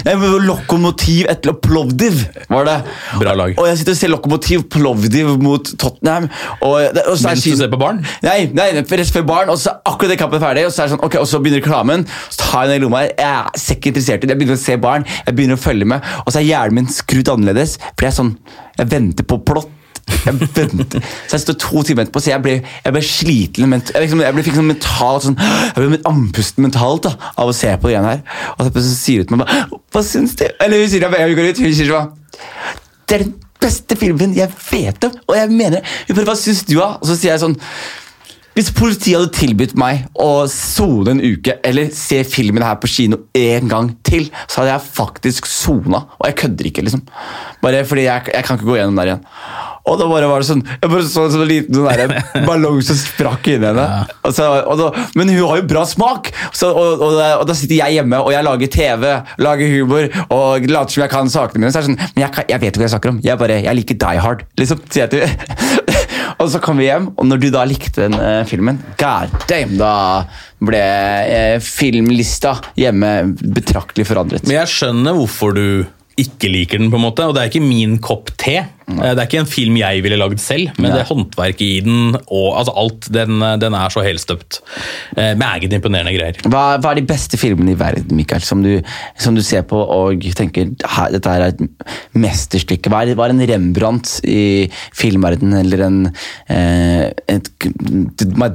men 0.05 0.47
Lokomotiv 0.47 1.29
etter 1.31 1.55
Plovdiv, 1.63 2.25
var 2.51 2.67
det. 2.67 2.77
Bra 3.21 3.35
lag. 3.37 3.55
Og 3.59 3.69
jeg 3.69 3.81
sitter 3.81 3.95
og 3.95 3.99
ser 4.01 4.13
Lokomotiv 4.13 4.65
Plovdiv 4.73 5.02
mot 5.43 5.73
Tottenham. 5.79 6.29
Og, 6.61 6.79
og 6.79 7.19
så 7.19 7.29
er 7.29 7.35
Mens 7.35 7.45
du 7.45 7.57
ser 7.59 7.73
på 7.73 7.81
barn? 7.81 8.03
Nei, 8.25 8.39
nei, 8.55 8.69
rett 8.79 9.13
før 9.13 9.27
barn, 9.29 9.53
og 9.53 9.61
så 9.61 9.75
er 9.75 9.93
akkurat 9.93 10.15
det 10.15 10.21
kampet 10.21 10.43
ferdig, 10.43 10.67
og 10.69 10.75
så 10.75 10.89
sånn, 10.93 11.03
ok, 11.05 11.19
og 11.21 11.29
så 11.29 11.43
begynner 11.43 11.63
reklamen, 11.63 12.07
så 12.29 12.41
tar 12.45 12.67
jeg 12.67 12.73
den 12.73 12.81
i 12.81 12.85
lomma, 12.87 13.05
jeg 13.09 13.15
er 13.27 13.77
ikke 13.77 13.93
interessert 13.93 14.25
i 14.25 14.29
det, 14.29 14.35
jeg 14.35 14.41
begynner 14.43 14.59
å 14.59 14.65
se 14.65 14.81
barn, 14.81 15.07
jeg 15.27 15.37
begynner 15.37 15.59
å 15.59 15.63
følge 15.63 15.89
med, 15.95 16.11
og 16.25 16.33
så 16.33 16.41
er 16.41 16.49
hjernen 16.49 16.83
min 16.83 16.91
skrudd 16.93 17.31
annerledes, 17.33 17.79
for 17.93 18.07
jeg 18.07 18.13
er 18.13 18.19
sånn, 18.19 18.35
jeg 18.79 18.93
venter 18.93 19.29
på 19.29 19.39
plott, 19.47 19.71
jeg 20.13 20.35
venter. 20.57 21.05
Så 21.29 21.37
jeg 21.37 21.45
står 21.45 21.59
to 21.63 21.83
timer 21.87 22.05
etterpå, 22.07 22.23
så 22.23 22.33
jeg 22.33 22.45
ble, 22.45 22.57
jeg 22.85 22.97
ble 22.97 23.05
sliten, 23.07 23.69
ment, 23.71 23.93
jeg, 23.95 24.05
liksom, 24.07 24.25
jeg 24.25 24.37
ble, 24.37 24.45
fikk 24.49 24.59
sånn 24.59 24.71
mentalt, 24.71 25.29
sånn, 25.29 25.39
jeg 25.39 25.79
ble 25.79 26.01
andpusten 26.11 26.67
mentalt 26.67 27.07
da, 27.09 27.15
av 27.37 27.53
å 27.53 27.57
se 27.57 27.71
på 27.77 27.89
det 27.89 27.97
igjen 27.97 28.11
her, 28.11 28.25
og 28.57 28.67
så 28.67 28.75
så 28.83 28.97
sier 28.97 29.23
hun 29.23 29.31
til 29.31 29.43
meg, 29.43 29.79
hva 29.95 30.05
synes 30.07 30.37
du? 30.41 30.47
Eller 30.59 30.83
hun 30.83 30.93
sier 30.93 31.07
det, 31.07 31.23
jeg 31.23 31.39
går 31.39 31.51
ut, 31.53 31.65
hun 31.67 31.79
sier 31.79 31.95
sånn, 31.95 33.33
beste 33.63 33.99
filmen 33.99 34.37
jeg 34.37 34.51
vet 34.71 35.09
om, 35.09 35.19
og 35.29 35.39
jeg 35.39 35.51
mener. 35.53 35.95
Hun 36.09 36.19
bare, 36.19 36.29
hva 36.33 36.39
synes 36.39 36.65
du 36.69 36.77
da? 36.77 36.95
Og 37.01 37.09
så 37.09 37.17
sier 37.17 37.35
jeg 37.35 37.45
sånn, 37.45 37.59
hvis 38.57 38.69
politiet 38.77 39.17
hadde 39.17 39.33
tilbudt 39.37 39.75
meg 39.81 40.05
å 40.21 40.45
sone 40.51 41.15
en 41.15 41.23
uke, 41.25 41.55
eller 41.65 41.89
se 41.97 42.21
filmen 42.29 42.65
her 42.67 42.77
på 42.83 42.91
kino 42.93 43.23
en 43.39 43.69
gang 43.71 43.91
til, 44.05 44.27
så 44.47 44.61
hadde 44.63 44.75
jeg 44.75 44.91
faktisk 44.99 45.49
sona. 45.49 46.03
Og 46.21 46.29
jeg 46.29 46.37
kødder 46.43 46.69
ikke, 46.69 46.85
liksom. 46.85 47.05
Bare 47.65 47.85
fordi 47.89 48.05
jeg, 48.09 48.29
jeg 48.35 48.45
kan 48.45 48.59
ikke 48.59 48.69
gå 48.69 48.77
gjennom 48.81 48.99
der 49.01 49.13
igjen. 49.15 49.25
Og 49.83 49.97
da 49.99 50.07
bare 50.07 50.29
var 50.31 50.39
det 50.39 50.47
sånn 50.47 50.61
Jeg 50.63 50.91
bare 50.93 51.03
så 51.11 51.25
en 51.27 51.33
sånn 51.35 51.49
liten 51.51 51.75
sånn 51.75 52.45
ballong 52.47 52.77
som 52.87 52.95
sprakk 53.01 53.49
inni 53.51 53.67
henne. 53.67 53.87
Og 54.23 54.35
så, 54.37 54.45
og 54.71 54.79
da, 54.79 54.91
men 55.19 55.33
hun 55.33 55.41
har 55.51 55.59
jo 55.59 55.65
bra 55.73 55.83
smak! 55.91 56.29
Så, 56.55 56.69
og, 56.71 57.03
og, 57.03 57.17
da- 57.19 57.41
og 57.41 57.49
da 57.51 57.57
sitter 57.59 57.81
jeg 57.81 57.97
hjemme 57.97 58.21
og 58.23 58.31
jeg 58.31 58.47
lager 58.47 58.71
TV, 58.77 59.09
lager 59.43 59.73
humor 59.75 60.07
og 60.29 60.69
later 60.71 60.95
som 60.95 61.03
jeg 61.03 61.13
kan 61.17 61.33
sakene 61.35 61.65
mine. 61.65 61.73
Så 61.75 61.81
er 61.83 61.89
det 61.89 61.91
sånn, 61.91 61.99
men 62.15 62.27
jeg, 62.29 62.35
kan, 62.37 62.47
jeg 62.53 62.63
vet 62.63 62.71
ikke 62.71 62.85
hva 62.85 62.87
jeg 62.87 62.95
snakker 62.95 63.15
om. 63.17 63.21
Jeg 63.27 63.41
bare, 63.43 63.59
jeg 63.67 63.81
liker 63.81 63.99
Die 64.07 64.23
Hard. 64.23 64.47
liksom, 64.63 64.85
sier 64.93 65.09
jeg 65.09 65.15
til 65.17 65.27
Og 66.39 66.51
så 66.53 66.61
kom 66.63 66.81
vi 66.81 66.89
hjem, 66.89 67.11
og 67.17 67.29
når 67.29 67.43
du 67.43 67.49
da 67.55 67.65
likte 67.69 68.07
den 68.07 68.17
eh, 68.19 68.43
filmen, 68.49 68.81
god 69.01 69.35
damn, 69.51 69.75
da 69.81 69.95
ble 70.63 70.83
eh, 70.83 71.57
filmlista 71.63 72.57
hjemme 72.79 73.33
betraktelig 73.43 74.07
forandret. 74.09 74.47
Men 74.47 74.61
jeg 74.63 74.73
skjønner 74.73 75.19
hvorfor 75.19 75.57
du 75.59 75.67
ikke 76.21 76.51
liker 76.51 76.81
den, 76.81 76.91
på 76.93 76.99
en 76.99 77.05
måte, 77.07 77.25
og 77.27 77.35
det 77.37 77.43
er 77.43 77.51
ikke 77.51 77.65
min 77.65 77.97
kopp 78.03 78.33
te. 78.41 78.59
Eh, 78.61 79.13
Det 79.13 79.19
er 79.19 79.27
ikke 79.29 79.41
en 79.41 79.49
film 79.49 79.77
jeg 79.81 80.03
ville 80.05 80.19
lagd 80.21 80.41
selv, 80.43 80.73
men 80.79 80.91
Nei. 80.91 80.99
det 80.99 81.07
håndverket 81.09 81.63
i 81.65 81.81
den 81.87 82.17
og 82.21 82.49
altså 82.59 82.75
alt, 82.83 83.09
den, 83.15 83.39
den 83.63 83.77
er 83.79 83.95
så 83.95 84.05
helstøpt. 84.05 84.61
Eh, 85.17 85.33
Meget 85.39 85.73
imponerende 85.73 86.13
greier. 86.17 86.39
Hva, 86.45 86.65
hva 86.83 86.93
er 86.93 87.01
de 87.01 87.07
beste 87.09 87.41
filmene 87.41 87.73
i 87.75 87.79
verden, 87.81 88.17
Mikael, 88.19 88.45
som 88.45 88.63
du, 88.65 88.75
som 89.17 89.37
du 89.39 89.43
ser 89.47 89.65
på 89.69 89.79
og 89.81 90.23
tenker 90.37 90.73
dette 90.77 91.33
her 91.33 91.47
er 91.49 91.55
et 91.55 91.65
mesterstykke? 92.19 92.93
Hva 92.93 93.05
er, 93.07 93.17
hva 93.19 93.29
er 93.29 93.37
en 93.37 93.47
Rembrandt 93.53 94.19
i 94.29 94.69
filmverdenen, 94.97 95.59
eller 95.65 95.87
en 95.89 96.01
eh, 96.53 97.09
et, 97.33 97.53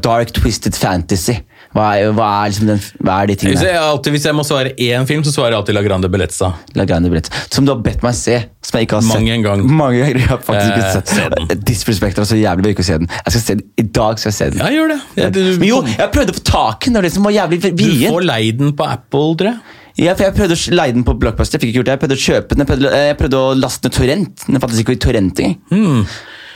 Dark 0.06 0.34
Twisted 0.38 0.78
Fantasy? 0.78 1.40
Hva 1.76 1.88
er, 2.00 2.12
hva 2.16 2.28
er, 2.46 2.52
liksom 2.54 2.68
den, 2.72 2.80
hva 3.04 3.18
er 3.24 3.28
de 3.30 3.36
Hvis 3.36 3.42
tingene? 3.44 3.66
jeg, 3.68 3.82
alltid, 3.82 4.12
hvis 4.16 4.26
jeg 4.30 4.36
må 4.38 4.44
svare 4.48 4.72
én 4.82 5.08
film, 5.10 5.24
så 5.28 5.34
svarer 5.36 5.52
jeg 5.54 5.60
alltid 5.62 5.76
La 5.78 5.84
Grande 5.86 6.10
Bellezza. 6.10 6.52
La 6.80 6.86
Grande 6.90 7.10
Bellezza. 7.12 7.32
som 7.54 7.66
du 7.68 7.74
har 7.74 7.82
bedt 7.84 8.02
meg 8.06 8.16
se, 8.18 8.38
som 8.66 8.80
jeg 8.80 8.88
ikke 8.88 9.00
har 9.02 9.06
Mange 9.08 9.28
sett. 9.28 9.36
en 9.38 9.44
gang. 9.46 9.66
Mange 9.82 10.00
ganger. 10.02 10.20
Jeg 10.22 10.28
har 10.32 10.42
faktisk 10.48 10.72
ikke 10.72 10.86
Eh, 10.88 11.48
sett 11.52 11.66
Disrespekter 11.68 12.22
er 12.24 12.30
så 12.32 12.40
jævlig 12.40 12.64
bør 12.64 12.74
ikke 12.76 12.86
å 12.86 12.90
se 12.92 12.98
den. 13.04 13.10
Jeg 13.26 13.34
skal 13.36 13.42
se 13.44 13.56
den. 13.60 13.66
I 13.78 13.86
dag 14.00 14.20
skal 14.22 14.32
jeg 14.32 14.38
se 14.40 14.50
den. 14.56 14.60
Ja, 14.64 14.70
gjør 14.74 14.94
det. 14.94 15.00
Jeg, 15.20 15.34
du, 15.36 15.42
Men 15.60 15.68
jo, 15.70 15.82
jeg 15.98 16.12
prøvde 16.16 16.34
å 16.34 16.40
få 16.40 16.46
tak 16.48 16.88
i 16.88 16.90
den, 16.94 16.94
det 17.04 17.12
var 17.18 17.32
det 17.32 17.38
jævlig 17.42 17.76
du 17.78 17.84
får 18.08 18.26
leid 18.32 18.58
den 18.64 18.74
på 18.80 18.88
Apple, 18.88 19.36
tror 19.38 19.52
jeg. 19.52 19.60
Ja, 19.98 20.14
for 20.14 20.28
Jeg 20.28 20.34
prøvde 20.38 20.54
å 20.54 20.76
leie 20.78 20.94
den 20.94 21.04
på 21.04 21.16
Blockbuster, 21.18 21.58
jeg 21.58 21.64
fikk 21.64 21.70
ikke 21.74 21.80
gjort 21.80 21.88
det. 21.90 21.94
Jeg 21.96 22.02
prøvde 22.04 22.18
å 22.18 22.26
kjøpe 22.26 22.50
den, 22.54 22.62
jeg 22.64 22.68
prøvde, 22.70 22.90
jeg 23.08 23.18
prøvde 23.18 23.38
å 23.42 23.54
laste 23.58 23.88
ned 23.88 23.96
torrent. 23.98 24.44
Den 24.46 24.62
fantes 24.62 24.82
ikke 24.84 24.94
i 24.94 25.00
torrent 25.02 25.40
engang. 25.42 25.56
Hmm. 25.72 26.04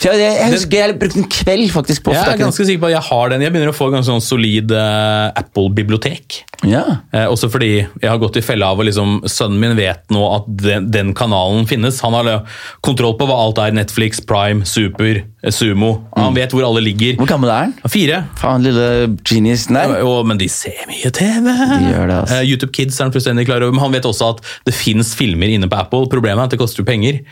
Jeg, 0.02 0.18
jeg, 0.18 0.38
jeg 0.40 0.54
husker 0.56 0.82
jeg 0.82 0.96
brukte 1.02 1.20
en 1.22 1.28
kveld 1.30 1.68
faktisk 1.74 2.06
på 2.08 2.16
Jeg 2.16 2.34
er 2.34 2.40
ganske 2.40 2.66
sikker 2.66 2.82
på 2.82 2.90
at 2.90 2.96
jeg 2.96 3.06
har 3.12 3.34
den. 3.34 3.44
Jeg 3.46 3.54
begynner 3.54 3.74
å 3.74 3.78
få 3.78 3.92
en 3.94 4.08
sånn 4.08 4.24
solid 4.24 4.74
uh, 4.74 5.30
Apple-bibliotek. 5.38 6.42
Ja. 6.68 6.84
Eh, 7.14 7.26
også 7.26 7.50
fordi 7.50 7.72
jeg 7.82 8.06
har 8.06 8.20
gått 8.22 8.38
i 8.38 8.44
fella 8.46 8.70
av 8.74 8.82
å 8.82 8.86
liksom, 8.86 9.22
Sønnen 9.30 9.62
min 9.62 9.74
vet 9.78 10.04
nå 10.14 10.22
at 10.36 10.50
den, 10.62 10.90
den 10.94 11.14
kanalen 11.18 11.66
finnes. 11.70 12.02
Han 12.06 12.16
har 12.18 12.30
eh, 12.30 12.60
kontroll 12.86 13.16
på 13.20 13.28
hva 13.30 13.40
alt 13.46 13.62
er. 13.62 13.74
Netflix, 13.76 14.22
Prime, 14.28 14.66
Super, 14.70 15.24
eh, 15.24 15.54
Sumo. 15.54 15.94
Han 16.18 16.38
vet 16.38 16.54
hvor 16.54 16.66
alle 16.68 16.84
ligger. 16.86 17.18
Hvor 17.22 17.30
gammel 17.30 17.54
er 17.54 17.68
han? 17.68 17.74
Fire. 17.92 18.24
Faen, 18.42 18.66
lille 18.66 18.90
geniusen 19.28 19.78
der. 19.78 19.96
Ja, 20.02 20.18
men 20.28 20.42
de 20.42 20.50
ser 20.52 20.86
mye 20.90 21.14
TV. 21.16 21.50
De 21.50 21.94
gjør 21.94 22.06
det, 22.12 22.20
altså. 22.20 22.38
Eh, 22.42 22.46
YouTube 22.52 22.74
Kids 22.78 23.00
er 23.00 23.08
han 23.08 23.16
fullstendig 23.16 23.48
klar 23.50 23.66
over, 23.66 23.76
men 23.78 23.86
han 23.86 23.98
vet 23.98 24.10
også 24.10 24.36
at 24.36 24.46
det 24.68 24.78
fins 24.78 25.16
filmer 25.18 25.52
inne 25.52 25.70
på 25.72 25.82
Apple. 25.82 26.10
Problemet 26.12 26.46
er 26.46 26.52
at 26.52 26.56
det 26.56 26.62
koster 26.62 26.88
penger. 26.88 27.24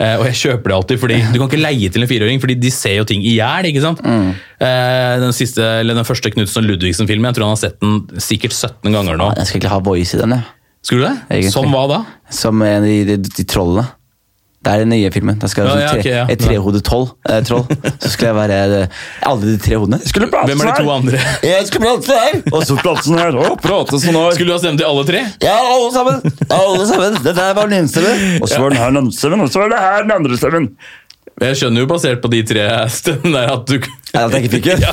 Eh, 0.00 0.14
og 0.16 0.24
jeg 0.30 0.38
kjøper 0.40 0.72
det 0.72 0.76
alltid, 0.78 1.00
fordi 1.02 1.18
du 1.28 1.36
kan 1.36 1.48
ikke 1.50 1.60
leie 1.60 1.90
til 1.92 2.04
en 2.04 2.08
fireåring, 2.08 2.40
fordi 2.40 2.56
de 2.56 2.70
ser 2.72 2.96
jo 2.96 3.04
ting 3.08 3.20
i 3.20 3.34
hjel. 3.36 3.68
Mm. 4.00 4.30
Eh, 4.64 5.16
den, 5.20 5.34
siste, 5.36 5.66
den 5.84 6.06
første 6.08 6.32
Knutson 6.32 6.64
Ludvigsen-filmen, 6.64 7.28
jeg 7.28 7.36
tror 7.36 7.50
han 7.50 7.56
har 7.58 7.60
sett 7.60 7.76
den 7.84 8.22
sikkert 8.22 8.56
17 8.56 8.88
ganger 8.96 9.20
nå. 9.20 9.28
Jeg 9.36 9.50
skal 9.50 9.60
ikke 9.60 9.74
ha 9.74 9.82
voice 9.84 10.16
i 10.16 10.22
den, 10.22 10.38
jeg. 10.38 10.48
Skulle 10.80 11.04
du 11.04 11.08
det? 11.10 11.16
Egentlig. 11.28 11.52
Som 11.52 11.74
hva 11.74 11.82
da? 11.90 11.98
Som 12.32 12.62
en 12.64 12.78
av 12.78 12.88
de, 12.88 13.00
de, 13.10 13.18
de 13.36 13.44
trollene. 13.44 13.84
Det 14.60 14.72
er 14.72 14.82
den 14.82 14.90
nye 14.92 15.08
filmen. 15.08 15.38
Da 15.40 15.48
skal 15.48 15.64
jeg 15.64 15.72
jeg 15.72 15.80
ja, 15.80 15.88
ja, 15.88 16.00
okay, 16.00 16.12
ja. 16.12 16.24
et 16.28 16.42
trehodet 16.44 16.82
troll. 16.84 17.06
Eh, 17.24 17.38
troll. 17.48 17.62
Så 18.02 18.10
skulle 18.12 18.28
jeg 18.28 18.36
være 18.36 18.58
eh, 18.82 18.98
alle 19.30 19.54
de 19.54 19.54
tre 19.64 19.78
hodene. 19.80 19.98
Skulle 20.04 20.28
prate 20.28 20.52
Hvem 20.52 20.60
er 20.60 20.68
de 20.68 20.84
to 20.84 20.92
andre? 20.92 21.22
Jeg 21.48 21.68
skulle 21.70 21.86
prate 21.86 22.10
sånn 22.10 22.20
her! 22.20 22.36
Og 22.52 22.66
så 22.68 22.76
prate 22.76 23.06
sånn 23.06 23.22
her. 23.22 23.38
Og 23.40 23.56
prate 23.64 24.00
sånn 24.02 24.18
her. 24.20 24.34
Skulle 24.36 24.52
du 24.52 24.56
ha 24.58 24.60
stemt 24.60 24.82
til 24.82 24.88
alle 24.90 25.06
tre? 25.08 25.22
Ja, 25.40 25.56
alle 25.64 25.88
sammen! 25.96 26.36
Alle 26.52 26.88
sammen. 26.92 27.16
Dette 27.24 27.40
her 27.40 27.56
var 27.56 27.72
den 27.72 27.78
ene 27.78 27.92
stemmen. 27.92 28.36
Og 28.42 28.52
så 28.52 28.60
var 28.60 28.74
den 28.74 28.82
her 28.82 28.92
den 28.92 29.00
andre 29.00 29.16
stemmen, 29.16 29.46
og 29.46 29.54
så 29.54 29.64
var 29.64 29.72
det 29.72 29.80
her 29.86 30.04
den 30.04 30.16
andre 30.18 30.40
stemmen. 30.42 30.68
Jeg 31.40 31.56
skjønner 31.56 31.84
jo 31.84 31.88
basert 31.88 32.20
på 32.20 32.28
de 32.32 32.42
tre 32.44 32.64
stedene 32.92 33.32
der 33.32 33.52
at 33.54 33.62
du 33.68 33.76
Ja, 34.10 34.26
at 34.26 34.34
jeg 34.34 34.44
ikke 34.44 34.58
fikk 34.58 34.66
det. 34.68 34.76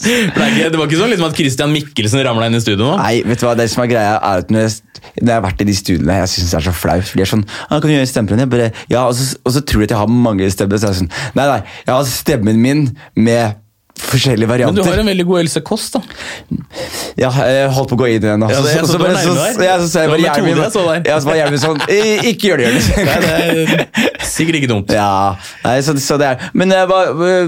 Ja. 0.00 0.68
Det, 0.72 0.78
var 0.78 0.86
ikke 0.88 0.98
sånn 0.98 1.10
liksom 1.12 1.26
at 1.28 1.36
Christian 1.36 1.72
Mikkelsen 1.74 2.22
ramla 2.24 2.48
inn 2.48 2.56
i 2.56 2.60
studio 2.62 2.80
nå? 2.80 2.94
Nei, 2.98 3.20
vet 3.26 3.42
du 3.42 3.44
hva, 3.46 3.52
det 3.58 3.66
som 3.70 3.82
er 3.84 3.90
greia 3.90 4.14
er 4.16 4.40
at 4.40 4.52
når 4.52 4.64
jeg, 4.64 5.02
når 5.20 5.28
jeg 5.28 5.36
har 5.36 5.44
vært 5.44 5.60
i 5.60 5.66
de 5.68 5.74
studiene, 5.76 6.16
jeg 6.22 6.30
synes 6.32 6.54
det 6.54 6.58
er 6.58 6.66
så 6.66 6.74
flaut. 6.74 7.04
For 7.06 7.20
de 7.20 7.24
er 7.24 7.30
sånn 7.30 7.44
ah, 7.44 7.76
'Kan 7.76 7.88
du 7.88 7.94
gjøre 7.94 8.08
stemmen 8.08 8.40
din?' 8.40 8.78
Ja, 8.90 9.04
og 9.04 9.14
så, 9.18 9.36
og 9.44 9.54
så 9.54 9.60
tror 9.60 9.84
de 9.84 9.90
at 9.90 9.94
jeg 9.94 10.00
har 10.00 10.14
mange 10.28 10.48
stemmer. 10.52 10.80
Så 10.80 10.90
er 10.90 10.98
sånn 11.02 11.12
Nei, 11.36 11.46
nei, 11.46 11.60
jeg 11.84 11.94
har 11.94 12.08
stemmen 12.08 12.62
min 12.64 12.86
med 13.16 13.60
forskjellige 14.00 14.48
varianter. 14.50 14.80
Men 14.80 14.84
du 14.84 14.90
har 14.90 15.02
en 15.02 15.10
veldig 15.12 15.26
god 15.28 15.40
Else 15.44 15.62
Kåss, 15.66 15.90
da. 15.94 16.00
Ja, 17.20 17.30
jeg 17.46 17.70
holdt 17.76 17.92
på 17.92 17.98
å 17.98 18.00
gå 18.00 18.08
inn 18.10 18.18
i 18.18 18.24
den. 18.24 18.46
Ja, 18.48 18.60
det- 18.62 18.74
så, 18.80 18.86
så 18.94 18.98
bare- 18.98 19.14
der. 19.20 19.64
ja, 19.66 19.76
så 19.80 19.88
sa 19.90 20.04
jeg 20.04 20.10
bare 20.14 20.24
hjernen 20.24 20.48
min 20.48 20.56
jeg 20.56 20.72
så 20.72 21.36
ja, 21.36 21.46
så 21.50 21.60
sånn 21.66 21.80
«I- 21.90 22.32
Ikke 22.32 22.50
gjør 22.50 22.62
det, 22.62 22.64
gjør 22.70 22.80
det 22.96 23.30
er 23.30 24.30
sikkert 24.30 24.60
ikke 24.60 24.70
dumt. 24.70 24.92
Ja, 24.94 25.36
nei, 25.64 25.76
så, 25.84 25.94
så 26.00 26.18
det 26.20 26.28
er 26.30 26.50
Men 26.56 26.72
eh, 26.74 26.86
hva, 26.88 27.00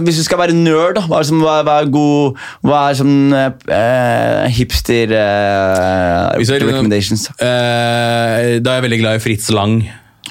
hvis 0.03 0.21
du 0.21 0.25
skal 0.27 0.41
være 0.43 0.57
nerd, 0.57 0.99
da, 0.99 1.07
hva 1.09 1.23
er, 1.23 1.29
som, 1.29 1.41
hva, 1.45 1.59
hva 1.67 1.79
er 1.83 1.91
god 1.93 2.39
Hva 2.67 2.83
er 2.91 2.99
sånn 2.99 3.17
uh, 3.33 4.47
hipster 4.53 5.15
uh, 5.17 6.39
recommendations? 6.39 7.29
Uh, 7.39 8.59
da 8.63 8.75
er 8.75 8.81
jeg 8.81 8.87
veldig 8.89 9.01
glad 9.05 9.21
i 9.21 9.23
Fritz 9.23 9.51
Lang, 9.55 9.81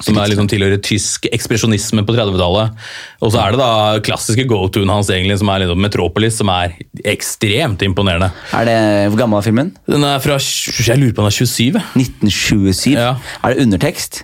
som 0.01 0.17
er 0.17 0.31
liksom 0.31 0.49
tilhører 0.51 0.81
tysk 0.83 1.27
ekspresjonisme 1.31 2.03
på 2.07 2.15
30-tallet. 2.17 2.77
Og 3.21 3.33
så 3.33 3.41
er 3.43 3.55
det 3.55 3.61
da 3.61 3.71
klassiske 4.05 4.47
go-toen 4.49 4.91
hans, 4.91 5.11
egentlig, 5.13 5.39
som 5.41 5.51
er 5.53 5.63
liksom 5.65 5.81
Metropolis, 5.85 6.37
som 6.41 6.51
er 6.53 6.75
ekstremt 7.13 7.85
imponerende. 7.85 8.31
Er 8.57 8.69
det, 8.69 8.79
hvor 9.11 9.23
gammel 9.23 9.41
er 9.41 9.47
filmen? 9.49 9.73
Den 9.89 10.05
er 10.07 10.21
fra 10.23 10.39
Jeg 10.41 10.99
lurer 10.99 11.15
på 11.15 11.23
om 11.23 11.29
den 11.29 11.33
er 11.33 11.39
27. 11.39 11.81
1927? 12.01 12.95
Ja. 12.97 13.15
Er 13.43 13.53
det 13.53 13.65
undertekst? 13.67 14.23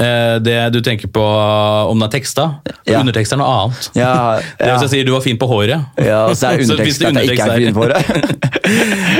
Eh, 0.00 0.38
det 0.40 0.56
du 0.72 0.80
tenker 0.80 1.10
på 1.12 1.22
om 1.22 1.98
den 1.98 2.06
er 2.06 2.12
teksta? 2.14 2.46
Ja. 2.88 3.02
Undertekst 3.02 3.34
er 3.34 3.40
noe 3.40 3.50
annet. 3.52 3.90
Ja, 3.92 4.12
Det 4.40 4.66
er 4.66 4.72
hvis 4.72 4.86
jeg 4.86 4.92
sier 4.94 5.04
'du 5.04 5.12
var 5.12 5.20
fin 5.20 5.36
på 5.36 5.46
håret'. 5.46 5.84
Ja, 5.98 6.24
og 6.26 6.36
så 6.36 6.48
er 6.48 6.62
Så 6.64 6.72
undertekst 6.72 6.86
hvis 6.86 6.98
det 6.98 7.06
at 7.06 7.14
jeg 7.14 7.30
ikke 7.30 7.50
er 7.50 7.56
fin 7.56 7.74
på 7.74 7.88
det. 7.88 8.00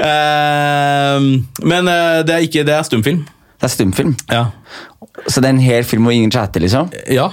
Eh, 0.03 1.21
men 1.67 1.89
eh, 1.89 2.23
det 2.25 2.35
er 2.35 2.45
ikke 2.47 2.65
det 2.65 2.75
er 2.75 2.83
stumfilm. 2.83 3.27
Det 3.61 3.69
er 3.69 3.69
stumfilm. 3.69 4.17
Ja. 4.31 4.47
Så 5.29 5.41
det 5.43 5.49
er 5.51 5.57
en 5.57 5.65
hel 5.65 5.83
film 5.85 6.07
hvor 6.09 6.15
ingen 6.17 6.31
chatter, 6.33 6.61
liksom? 6.65 6.89
Ja, 7.13 7.31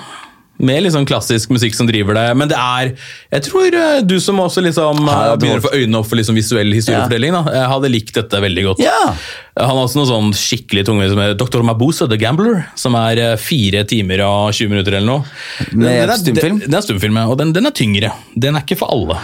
med 0.59 0.81
litt 0.83 0.91
sånn 0.91 1.05
klassisk 1.07 1.53
musikk 1.55 1.71
som 1.77 1.87
driver 1.87 2.17
det. 2.17 2.25
Men 2.35 2.49
det 2.51 2.57
er 2.59 2.89
Jeg 3.31 3.43
tror 3.45 3.71
eh, 3.79 4.01
du 4.03 4.17
som 4.19 4.41
også 4.43 4.59
liksom 4.65 5.05
eh, 5.07 5.21
Ja, 5.29 5.37
begynner 5.39 5.61
å 5.61 5.63
få 5.63 5.71
øynene 5.77 6.01
opp 6.01 6.09
for 6.09 6.19
liksom 6.19 6.35
visuell 6.35 6.73
historiefortelling, 6.75 7.31
da, 7.37 7.43
eh, 7.55 7.67
hadde 7.71 7.91
likt 7.93 8.11
dette 8.19 8.41
veldig 8.43 8.65
godt. 8.67 8.81
Ja! 8.83 9.13
Han 9.55 9.69
har 9.71 9.79
også 9.85 10.01
noe 10.01 10.09
sånn 10.09 10.33
skikkelig 10.35 10.83
tungvint 10.89 11.13
som 11.13 11.21
Dr. 11.39 11.63
Mabuse, 11.63 12.09
The 12.11 12.19
Gambler, 12.19 12.65
som 12.75 12.97
er 12.99 13.21
eh, 13.23 13.37
fire 13.39 13.85
timer 13.87 14.25
og 14.27 14.51
20 14.51 14.73
minutter 14.75 14.99
eller 14.99 15.07
noe. 15.07 15.23
Den- 15.71 15.87
den 15.87 16.09
er- 16.09 16.17
stumfilm? 16.19 16.59
Den, 16.59 16.67
den 16.75 16.81
er 16.81 16.87
stumfilm, 16.89 17.21
ja, 17.23 17.27
og 17.31 17.39
den, 17.39 17.55
den 17.55 17.65
er 17.71 17.71
tyngre. 17.79 18.11
Den 18.35 18.59
er 18.59 18.67
ikke 18.67 18.81
for 18.83 18.91
alle. 18.91 19.15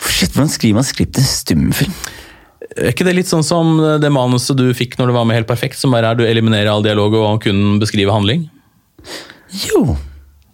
Shit, 0.00 0.32
Hvordan 0.32 0.48
skriver 0.48 0.80
man 0.80 0.88
skript 0.88 1.12
til 1.20 1.28
stumfilm? 1.28 1.92
Er 2.78 2.92
ikke 2.92 3.04
det 3.08 3.16
litt 3.16 3.26
sånn 3.30 3.42
som 3.46 3.78
det 4.00 4.10
manuset 4.14 4.54
du 4.58 4.68
fikk 4.76 4.94
når 5.00 5.10
du 5.10 5.14
var 5.16 5.24
med 5.26 5.40
Helt 5.40 5.48
perfekt, 5.50 5.78
som 5.80 5.90
bare 5.94 6.12
er 6.12 6.18
du 6.20 6.22
eliminerer 6.26 6.70
all 6.70 6.84
dialog 6.86 7.16
og 7.18 7.42
kun 7.42 7.78
beskriver 7.82 8.14
handling? 8.14 8.44
Jo, 9.66 9.96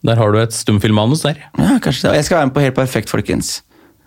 Der 0.06 0.16
har 0.16 0.32
du 0.32 0.38
et 0.40 0.54
stumfilmmanus 0.54 1.22
der. 1.26 1.36
ja, 1.58 1.76
kanskje 1.82 2.08
det. 2.08 2.16
Jeg 2.22 2.24
skal 2.28 2.38
være 2.38 2.46
med 2.46 2.54
på 2.56 2.60
Helt 2.64 2.74
perfekt, 2.78 3.10
folkens. 3.12 3.62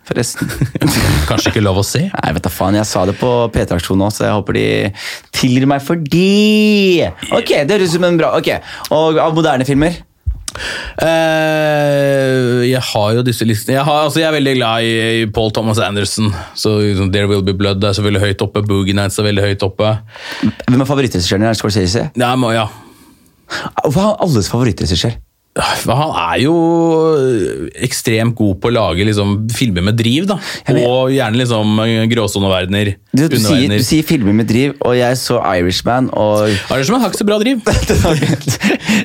Forresten. 0.08 0.48
Kanskje 1.28 1.50
ikke 1.52 1.60
lov 1.62 1.76
å 1.82 1.84
se? 1.86 2.00
Nei, 2.08 2.30
vet 2.34 2.42
da 2.42 2.50
faen. 2.50 2.74
Jeg 2.78 2.88
sa 2.88 3.02
det 3.06 3.14
på 3.20 3.28
P3-aksjonen 3.52 4.06
òg, 4.06 4.14
så 4.16 4.24
jeg 4.24 4.32
håper 4.38 4.56
de 4.56 4.64
tilgir 5.36 5.66
meg 5.70 5.82
for 5.84 6.00
det. 6.00 7.10
Ok, 7.36 7.52
det 7.68 7.76
høres 7.76 7.92
ut 7.92 7.98
som 7.98 8.06
en 8.08 8.16
bra 8.18 8.32
Ok, 8.40 8.48
Og 8.96 9.20
av 9.20 9.36
moderne 9.36 9.66
filmer? 9.68 10.00
Eh, 11.00 12.66
jeg 12.70 12.82
har 12.90 13.14
jo 13.16 13.24
disse 13.26 13.46
listene 13.46 13.76
jeg, 13.78 13.86
har, 13.86 14.04
altså 14.08 14.22
jeg 14.22 14.28
er 14.28 14.36
veldig 14.36 14.54
glad 14.58 14.86
i, 14.86 14.92
i 15.22 15.24
Paul 15.30 15.52
Thomas 15.54 15.80
Anderson. 15.82 16.30
Så 16.58 16.76
liksom, 16.82 17.12
There 17.14 17.30
Will 17.30 17.44
Be 17.46 17.54
Blood 17.56 17.84
er 17.84 17.96
så 17.96 18.04
veldig 18.04 18.22
høyt 18.24 18.44
oppe. 18.44 18.64
Boogie 18.66 18.96
Nights 18.96 19.20
er 19.20 19.28
veldig 19.30 19.46
høyt 19.48 19.66
oppe. 19.66 19.94
Hvem 20.42 20.80
er 20.80 20.88
favorittregissøren 20.88 21.46
din? 21.46 21.58
Scorsese? 21.58 22.08
Ja, 22.18 22.34
må, 22.38 22.52
ja. 22.56 22.68
Hva 23.86 24.12
er 24.12 24.22
alles 24.26 24.50
favorittregissør? 24.50 25.16
Han 25.58 26.12
er 26.14 26.36
jo 26.44 26.52
ekstremt 27.82 28.36
god 28.38 28.60
på 28.62 28.70
å 28.70 28.74
lage 28.74 29.02
liksom, 29.08 29.32
filmer 29.50 29.82
med 29.88 29.96
driv. 29.98 30.28
da. 30.30 30.36
Og 30.86 31.10
gjerne 31.10 31.40
liksom 31.40 31.80
gråsoneverdener. 32.12 32.92
Du, 33.10 33.24
du, 33.26 33.34
sier, 33.42 33.66
du 33.66 33.82
sier 33.82 34.06
filmer 34.06 34.36
med 34.38 34.46
driv, 34.46 34.76
og 34.86 34.94
jeg 34.94 35.18
så 35.18 35.40
Irishman, 35.58 36.06
og 36.14 36.52
Irishman 36.70 37.02
har 37.02 37.10
ikke 37.10 37.22
så 37.24 37.26
bra 37.26 37.40
driv. 37.42 37.64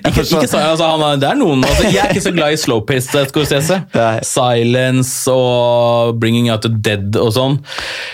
Ikke, 0.06 0.22
ikke 0.22 0.46
ikke, 0.46 0.60
altså, 0.60 0.86
han 0.86 1.20
det 1.22 1.28
er 1.28 1.38
noen, 1.38 1.64
altså, 1.66 1.89
Jeg 1.89 2.02
er 2.04 2.14
ikke 2.14 2.24
så 2.24 2.32
glad 2.36 2.54
i 2.54 2.60
slow-paced 2.60 3.30
Scorsese. 3.32 3.80
Nei. 3.96 4.14
Silence 4.26 5.32
og 5.32 6.20
Bringing 6.22 6.52
Out 6.54 6.66
the 6.66 6.72
Dead 6.72 7.18
og 7.22 7.34
sånn. 7.36 7.58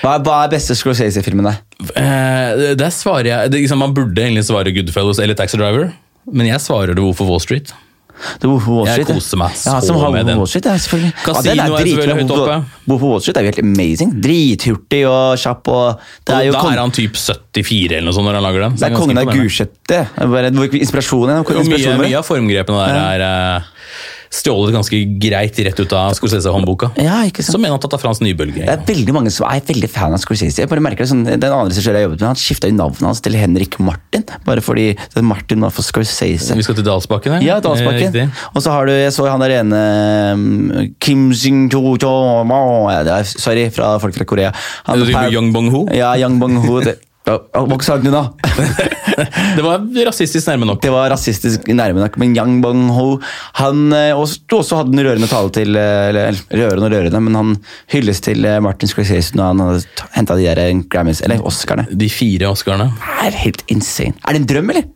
Hva 0.01 0.15
er, 0.17 0.25
hva 0.25 0.39
er 0.45 0.53
beste 0.55 0.75
Scorsese-filmene? 0.79 1.53
Eh, 1.99 2.65
der 2.79 2.91
svarer 2.95 3.27
jeg 3.27 3.53
det, 3.53 3.63
liksom, 3.65 3.82
Man 3.82 3.95
burde 3.97 4.23
egentlig 4.23 4.45
svare 4.47 4.73
Goodfellows 4.75 5.19
eller 5.23 5.38
Taxi 5.38 5.59
Driver, 5.59 5.91
men 6.32 6.51
jeg 6.51 6.63
svarer 6.63 6.95
det 6.95 7.03
Hvorfor 7.03 7.27
Wall 7.29 7.43
Street. 7.43 7.73
Er 8.41 8.47
Wolf 8.47 8.67
of 8.67 8.74
Wall 8.76 8.88
Street, 8.88 9.07
Jeg 9.07 9.15
koser 9.17 9.38
meg 9.41 9.51
ja, 9.55 9.76
så 9.80 9.82
som 9.88 9.99
med 10.13 10.26
den. 10.30 10.38
Wall 10.38 10.47
Street, 10.47 10.65
ja, 10.65 10.76
selvfølgelig. 10.78 11.13
Casino 11.26 11.43
den 11.51 11.59
er 11.59 11.86
selvfølgelig 11.91 12.17
høyt 12.22 12.34
oppe. 12.38 12.57
Wolf 12.88 13.01
of 13.01 13.09
Wall 13.09 13.22
Street 13.22 13.38
er 13.38 13.41
jo 13.41 13.51
helt 13.51 13.63
amazing. 13.65 14.11
Drithurtig 14.22 15.01
og 15.09 15.38
kjapp. 15.41 15.67
og 15.67 15.99
det 16.26 16.36
er 16.36 16.43
jo 16.47 16.51
da 16.53 16.63
er 16.72 16.82
han 16.82 16.91
typ 16.91 17.15
74 17.17 17.91
eller 17.97 18.07
noe 18.09 18.13
sånt 18.17 18.26
når 18.30 18.39
han 18.39 18.43
lager 18.47 18.61
den. 18.67 18.78
så 18.78 18.86
det 18.86 18.91
er 18.91 18.97
kongen 18.97 19.17
av 19.17 19.26
hvor- 19.26 19.36
Inspirasjonen. 20.82 21.43
Jo, 21.45 21.63
Mye, 21.63 21.97
mye 22.09 22.17
av 22.17 22.26
formgrepene 22.26 22.88
der 22.88 23.22
er 23.22 23.22
eh, 23.28 23.61
stjålet 24.32 24.71
ganske 24.73 24.97
greit 25.19 25.57
rett 25.59 25.79
ut 25.84 25.93
av 25.97 26.13
Scorsese-håndboka. 26.15 26.91
Ja, 27.03 27.17
ikke 27.27 27.43
sant? 27.43 27.57
Som 27.57 27.65
en 27.67 27.75
av 27.75 27.82
Tata 27.84 27.99
Frans 27.99 28.21
Nybølge. 28.23 28.63
Det 28.63 28.71
er 28.71 28.86
veldig 28.88 29.15
mange 29.17 29.34
som 29.34 29.47
er 29.49 29.59
veldig 29.67 29.89
fan 29.91 30.15
av 30.15 30.21
Scorsese. 30.23 30.63
Jeg 30.63 30.71
bare 30.71 30.84
merker 30.84 31.03
det 31.03 31.11
sånn, 31.11 31.25
Den 31.27 31.51
andre 31.51 31.73
regissøren 31.73 31.99
jeg 31.99 32.07
jobbet 32.07 32.23
med, 32.23 32.27
han 32.29 32.39
skifta 32.39 32.71
navnet 32.71 33.03
hans 33.09 33.21
til 33.25 33.36
Henrik 33.36 33.75
Martin. 33.84 34.23
Bare 34.47 34.63
fordi 34.63 34.88
Martin 35.27 35.67
var 35.67 35.75
for 35.75 35.84
Scorsese. 35.84 36.55
Vi 36.55 36.63
skal 36.65 36.79
til 36.79 36.88
Dalsbakken 36.88 37.38
her. 37.38 37.45
Ja, 37.45 37.59
Eh, 37.61 37.65
Dalsbakken. 37.65 38.07
riktig. 38.07 38.29
Og 38.55 38.63
så 38.63 38.71
har 38.71 38.88
du, 38.88 38.93
jeg 38.95 39.11
så 39.13 39.27
han 39.29 39.43
der 39.43 39.57
ene 39.59 39.84
um, 40.34 40.93
Kim 40.99 41.29
Jong 41.32 41.69
to 41.69 41.82
ja, 41.99 43.03
det 43.03 43.11
er, 43.11 43.23
Sorry, 43.23 43.69
fra 43.69 43.97
folk 43.99 44.15
fra 44.15 44.25
Korea. 44.25 44.51
Han, 44.88 45.03
Young 45.32 45.51
Bong-ho? 45.53 45.88
Ja, 45.93 46.15
Young 46.15 46.39
Bong-ho. 46.39 46.82
Det, 49.57 49.63
var 49.63 49.84
rasistisk 50.07 50.47
nærme 50.47 50.67
nok. 50.69 50.82
Det 50.84 50.91
var 50.93 51.09
rasistisk 51.11 51.67
nærme 51.71 52.03
nok, 52.03 52.17
men 52.21 52.36
Yang 52.38 52.61
Bong-ho 52.63 53.07
Han 53.59 53.91
eh, 53.95 54.11
også, 54.17 54.41
også 54.57 54.79
hadde 54.79 54.95
en 54.95 55.03
rørende 55.05 55.29
tale 55.32 55.51
til 55.55 55.75
eh, 55.79 56.07
Eller 56.11 56.39
rørende 56.49 56.88
og 56.88 56.95
rørende, 56.95 57.21
men 57.27 57.38
han 57.39 57.51
hylles 57.91 58.23
til 58.23 58.47
eh, 58.47 58.61
Martin 58.63 58.91
Scorsese 58.91 59.38
når 59.38 59.51
han 59.51 59.65
hadde 59.65 60.07
henta 60.15 60.39
de 60.39 60.47
der 60.47 60.63
Grammys, 60.91 61.21
eller 61.25 61.43
Oscarene. 61.47 61.88
De 61.91 62.09
fire 62.11 62.51
Oscarene. 62.51 62.91
Det 62.95 63.29
er 63.32 63.39
helt 63.43 63.65
insane. 63.71 64.15
Er 64.25 64.36
det 64.36 64.43
en 64.43 64.49
drøm, 64.53 64.73
eller? 64.73 64.88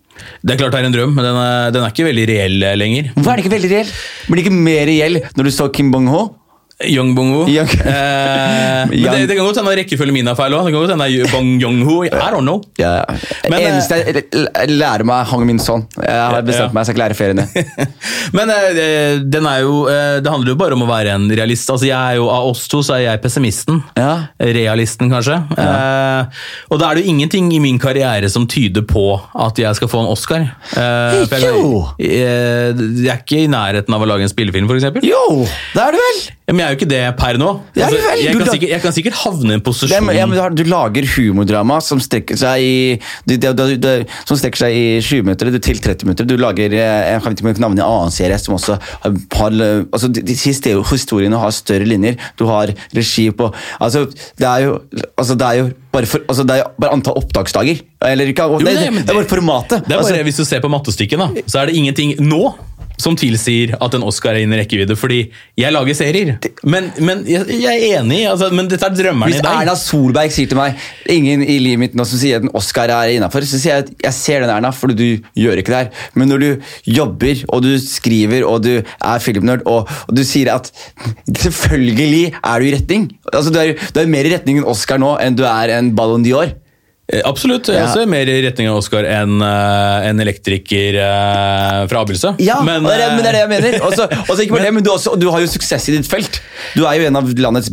Det 0.46 0.56
er 0.56 0.62
klart 0.62 0.74
det 0.74 0.80
er 0.80 0.88
en 0.88 0.96
drøm, 0.96 1.14
men 1.18 1.28
den 1.28 1.38
er, 1.42 1.76
den 1.76 1.84
er 1.84 1.92
ikke 1.92 2.08
veldig 2.08 2.26
reell 2.32 2.66
lenger. 2.80 3.12
Hvorfor 3.18 3.34
er 3.34 3.40
det 3.40 3.46
ikke 3.46 3.56
veldig 3.58 3.72
reell? 3.74 3.94
Blir 4.30 4.40
det 4.40 4.46
ikke 4.46 4.66
mer 4.70 4.90
reell 4.90 5.22
når 5.36 5.48
du 5.48 5.54
så 5.54 5.70
Kim 5.76 5.92
Bong-ho? 5.94 6.26
Young 6.84 7.14
Bong-ho. 7.16 7.46
Young- 7.48 7.72
Eh, 7.86 8.86
men 8.92 9.12
det, 9.16 9.28
det 9.30 9.36
kan 9.38 9.46
godt 9.48 9.58
hende 9.62 9.74
rekkefølgen 9.80 10.14
min 10.14 10.28
er 10.28 10.36
feil 10.36 10.52
òg. 10.58 10.66
Det 10.68 10.74
kan 10.74 10.82
godt 10.84 10.92
hende 10.92 11.28
Bong 11.32 11.54
Yong-ho. 11.62 12.02
I 12.04 12.10
don't 12.34 12.44
know. 12.44 12.60
Ja, 12.78 13.06
Men, 13.48 13.56
det 13.56 13.62
eh, 13.62 13.70
eneste 13.72 14.00
jeg 14.04 14.76
lærer 14.76 15.06
meg 15.08 15.26
Hang 15.30 15.46
Min 15.48 15.60
Son. 15.60 15.86
Jeg 16.02 16.12
har 16.20 16.42
bestemt 16.46 16.68
Ja. 16.70 16.74
meg, 16.76 16.82
jeg 16.84 16.90
skal 16.90 16.96
ikke 16.96 17.04
lære 17.06 17.18
feriene. 17.18 17.46
Men 18.38 18.52
eh, 18.52 19.22
den 19.24 19.48
er 19.48 19.62
jo, 19.64 19.78
eh, 19.88 20.18
det 20.26 20.32
handler 20.34 20.52
jo 20.52 20.58
bare 20.60 20.76
om 20.78 20.84
å 20.84 20.90
være 20.90 21.16
en 21.16 21.30
realist. 21.32 21.70
Altså, 21.72 21.88
jeg 21.88 21.96
er 21.96 22.20
jo, 22.20 22.28
Av 22.36 22.50
oss 22.52 22.66
to 22.72 22.82
så 22.84 22.98
er 22.98 23.06
jeg 23.06 23.22
pessimisten. 23.24 23.80
Ja. 23.98 24.12
Realisten, 24.42 25.10
kanskje. 25.14 25.40
Eh, 25.56 26.44
og 26.74 26.82
da 26.82 26.90
er 26.92 27.00
det 27.00 27.06
jo 27.06 27.14
ingenting 27.16 27.50
i 27.56 27.62
min 27.64 27.80
karriere 27.80 28.28
som 28.30 28.46
tyder 28.52 28.84
på 28.90 29.06
at 29.48 29.58
jeg 29.64 29.80
skal 29.80 29.88
få 29.92 30.04
en 30.04 30.12
Oscar. 30.12 30.44
Eh, 30.76 31.24
jeg, 31.24 31.42
Jo. 31.56 31.86
Jeg, 32.02 32.76
jeg 33.06 33.12
er 33.16 33.22
ikke 33.24 33.44
i 33.46 33.48
nærheten 33.52 33.96
av 33.96 34.04
å 34.04 34.10
lage 34.12 34.28
en 34.28 34.32
spillefilm, 34.36 34.68
f.eks. 34.70 34.92
Jo, 35.06 35.24
det 35.76 35.82
er 35.88 35.96
du 35.96 36.02
vel! 36.04 36.26
Men 36.52 36.62
jeg 36.66 36.74
er 36.74 36.76
jo 36.76 36.80
ikke 36.80 36.90
det 36.90 37.02
per 37.20 37.38
nå. 37.40 37.50
Altså, 37.76 37.96
vel, 37.96 38.22
jeg, 38.24 38.36
kan 38.36 38.50
sikkert, 38.50 38.72
jeg 38.72 38.84
kan 38.84 38.96
sikkert 38.96 39.18
havne 39.22 39.52
i 39.52 39.56
en 39.56 39.62
Det, 39.62 39.66
posisjon 39.68 40.10
er- 40.10 40.18
ja, 40.18 40.26
men 40.30 40.58
du, 40.58 40.64
lager 40.70 41.08
humordrama 41.16 41.78
som 41.86 42.02
strekker 42.02 42.40
seg 42.40 42.66
i 42.66 42.76
du, 43.28 43.36
du, 43.38 43.48
du, 43.54 43.64
det, 43.82 43.94
Som 44.26 44.40
strekker 44.40 44.66
seg 44.66 44.76
i 44.76 44.86
20 45.00 45.28
minutter 45.28 45.52
til 45.56 45.82
30 45.86 46.08
minutter. 46.10 46.28
Du 46.28 46.36
lager 46.42 46.74
eh, 46.74 47.14
Jeg 47.14 47.24
kan 47.24 47.38
ikke 47.38 47.64
navnet 47.64 47.84
en 47.84 47.86
annen 47.86 48.14
serie 48.16 48.40
som 48.42 48.58
også 48.58 48.78
har, 48.82 49.16
har 49.38 49.58
altså, 49.62 50.10
de, 50.10 50.26
de 50.26 50.38
siste 50.40 50.74
historiene 50.92 51.40
har 51.40 51.54
større 51.56 51.88
linjer. 51.88 52.18
Du 52.40 52.48
har 52.50 52.74
regi 52.96 53.30
på 53.32 53.52
Altså, 53.80 54.06
det 54.40 54.48
er 54.48 54.66
jo, 54.66 54.78
altså, 55.18 55.36
det 55.38 55.48
er 55.48 55.60
jo 55.62 55.70
bare, 55.94 56.10
for, 56.10 56.24
altså, 56.28 56.44
det 56.48 56.60
er 56.60 56.70
bare 56.82 56.96
antall 56.98 57.20
opptaksdager. 57.22 57.82
Eller 58.06 58.32
ikke 58.32 58.46
Jo, 58.52 58.60
det, 58.60 58.68
nei, 58.68 58.76
det, 58.82 59.06
det 59.06 59.14
er 59.14 59.20
bare 59.22 59.30
formatet. 59.30 59.86
Det 59.86 59.96
er 59.96 60.02
bare, 60.02 60.14
altså, 60.14 60.24
Hvis 60.28 60.42
du 60.42 60.46
ser 60.48 60.64
på 60.64 60.72
mattestykket, 60.72 61.22
da, 61.22 61.46
så 61.48 61.62
er 61.62 61.72
det 61.72 61.80
ingenting 61.80 62.16
nå 62.22 62.44
som 63.02 63.18
tilsier 63.20 63.76
at 63.80 63.98
en 63.98 64.06
Oscar 64.08 64.36
er 64.36 64.46
innen 64.46 64.60
rekkevidde, 64.60 64.98
fordi 65.00 65.22
jeg 65.60 65.74
lager 65.76 65.98
serier. 65.98 66.36
Men, 66.64 66.90
men 67.00 67.24
jeg, 67.30 67.48
jeg 67.62 67.90
er 67.90 68.02
enig, 68.02 68.22
altså, 68.30 68.52
men 68.56 68.70
dette 68.72 68.88
er 68.88 68.96
drømmeren 68.96 69.34
Hvis 69.34 69.42
i 69.42 69.46
deg. 69.46 69.62
Erna 69.66 69.76
Solberg 69.80 70.34
sier 70.36 70.52
til 70.52 70.60
meg 70.60 70.80
ingen 71.12 71.44
i 71.46 71.58
livet 71.62 71.84
mitt 71.86 71.98
nå 71.98 72.08
som 72.08 72.22
sier 72.22 72.40
at 72.40 72.48
en 72.48 72.54
Oscar 72.58 72.94
er 72.94 73.16
innafor, 73.16 73.46
så 73.48 73.60
sier 73.62 73.76
jeg 73.76 73.88
at 73.88 74.08
jeg 74.08 74.18
ser 74.20 74.46
den, 74.46 74.54
Erna, 74.56 74.74
fordi 74.76 74.98
du 75.00 75.30
gjør 75.42 75.62
ikke 75.62 75.74
det 75.74 75.82
her. 75.84 76.10
Men 76.16 76.32
når 76.32 76.44
du 76.44 76.50
jobber, 76.98 77.46
og 77.50 77.66
du 77.66 77.72
skriver, 77.82 78.46
og 78.48 78.64
du 78.66 78.74
er 78.80 79.24
filmnerd, 79.24 79.66
og, 79.70 79.90
og 80.08 80.16
du 80.16 80.24
sier 80.28 80.54
at 80.56 80.72
selvfølgelig 81.46 82.36
er 82.42 82.62
du 82.62 82.66
i 82.66 82.76
retning 82.76 83.08
altså, 83.34 83.52
du, 83.54 83.60
er, 83.62 83.74
du 83.94 84.02
er 84.02 84.12
mer 84.12 84.28
i 84.28 84.34
retning 84.36 84.62
en 84.62 84.70
Oscar 84.70 85.02
nå 85.02 85.16
enn 85.22 85.38
du 85.38 85.44
er 85.48 85.74
en 85.78 85.92
Ballon 85.96 86.24
d'Or. 86.26 86.54
Eh, 87.06 87.22
Absolutt. 87.26 87.68
Jeg 87.70 87.78
Ja. 87.78 87.86
også 87.86 88.02
er 88.02 88.10
mer 88.10 88.26
i 88.26 88.42
retning 88.42 88.68
av 88.68 88.80
Oskar 88.80 89.06
enn 89.06 89.38
eh, 89.42 90.08
en 90.10 90.20
elektriker 90.24 90.96
eh, 90.98 91.82
fra 91.92 92.02
Abildsø. 92.02 92.34
Ja, 92.42 92.62
men, 92.66 92.82
og 92.82 92.90
det, 92.90 92.98
er, 92.98 93.14
men 93.14 93.22
det 93.22 93.30
er 93.30 93.36
det 93.38 93.44
jeg 93.44 93.52
mener. 93.52 93.78
Også, 93.86 94.08
også 94.26 94.42
ikke 94.42 94.56
bare 94.58 94.66
det, 94.70 94.74
men 94.74 94.86
du, 94.86 94.90
også, 94.90 95.14
du 95.22 95.28
har 95.30 95.44
jo 95.44 95.50
suksess 95.52 95.86
i 95.92 95.96
ditt 96.00 96.10
felt. 96.10 96.42
Du 96.74 96.82
er 96.90 96.98
jo 96.98 97.06
en 97.12 97.20
av 97.22 97.30
landets 97.38 97.70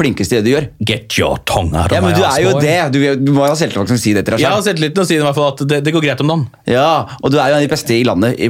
flinkeste 0.00 0.38
i 0.38 0.40
det 0.40 0.46
du 0.48 0.52
gjør. 0.54 0.68
Get 0.88 1.18
your 1.20 1.42
tongue 1.44 1.76
out 1.76 1.92
Ja, 1.92 2.00
men 2.00 2.16
du 2.16 2.24
er 2.24 2.40
jo 2.46 2.54
det. 2.56 2.78
Du, 2.94 2.98
du 3.20 3.32
må 3.36 3.44
jo 3.44 3.52
ha 3.52 3.58
selvtillit 3.58 3.92
til 3.92 3.98
å 3.98 4.00
si 4.00 4.14
det 4.16 4.24
til 4.24 4.36
deg 4.38 4.44
Jeg 4.46 4.54
har 4.54 4.64
selvtilliten 4.64 4.96
til 4.96 5.04
å 5.04 5.08
si 5.08 5.10
sier 5.10 5.24
i 5.24 5.26
hvert 5.26 5.36
fall 5.36 5.50
at 5.52 5.62
det, 5.68 5.80
det 5.84 5.92
går 5.94 6.04
greit 6.06 6.20
om 6.24 6.30
dagen. 6.32 6.46
Ja, 6.70 6.88
og 7.20 7.32
du 7.34 7.36
er 7.36 7.50
jo 7.50 7.58
en 7.58 7.60
av 7.60 7.66
de 7.66 7.70
beste 7.72 7.96
i 7.96 8.04
landet. 8.06 8.38
I, 8.40 8.48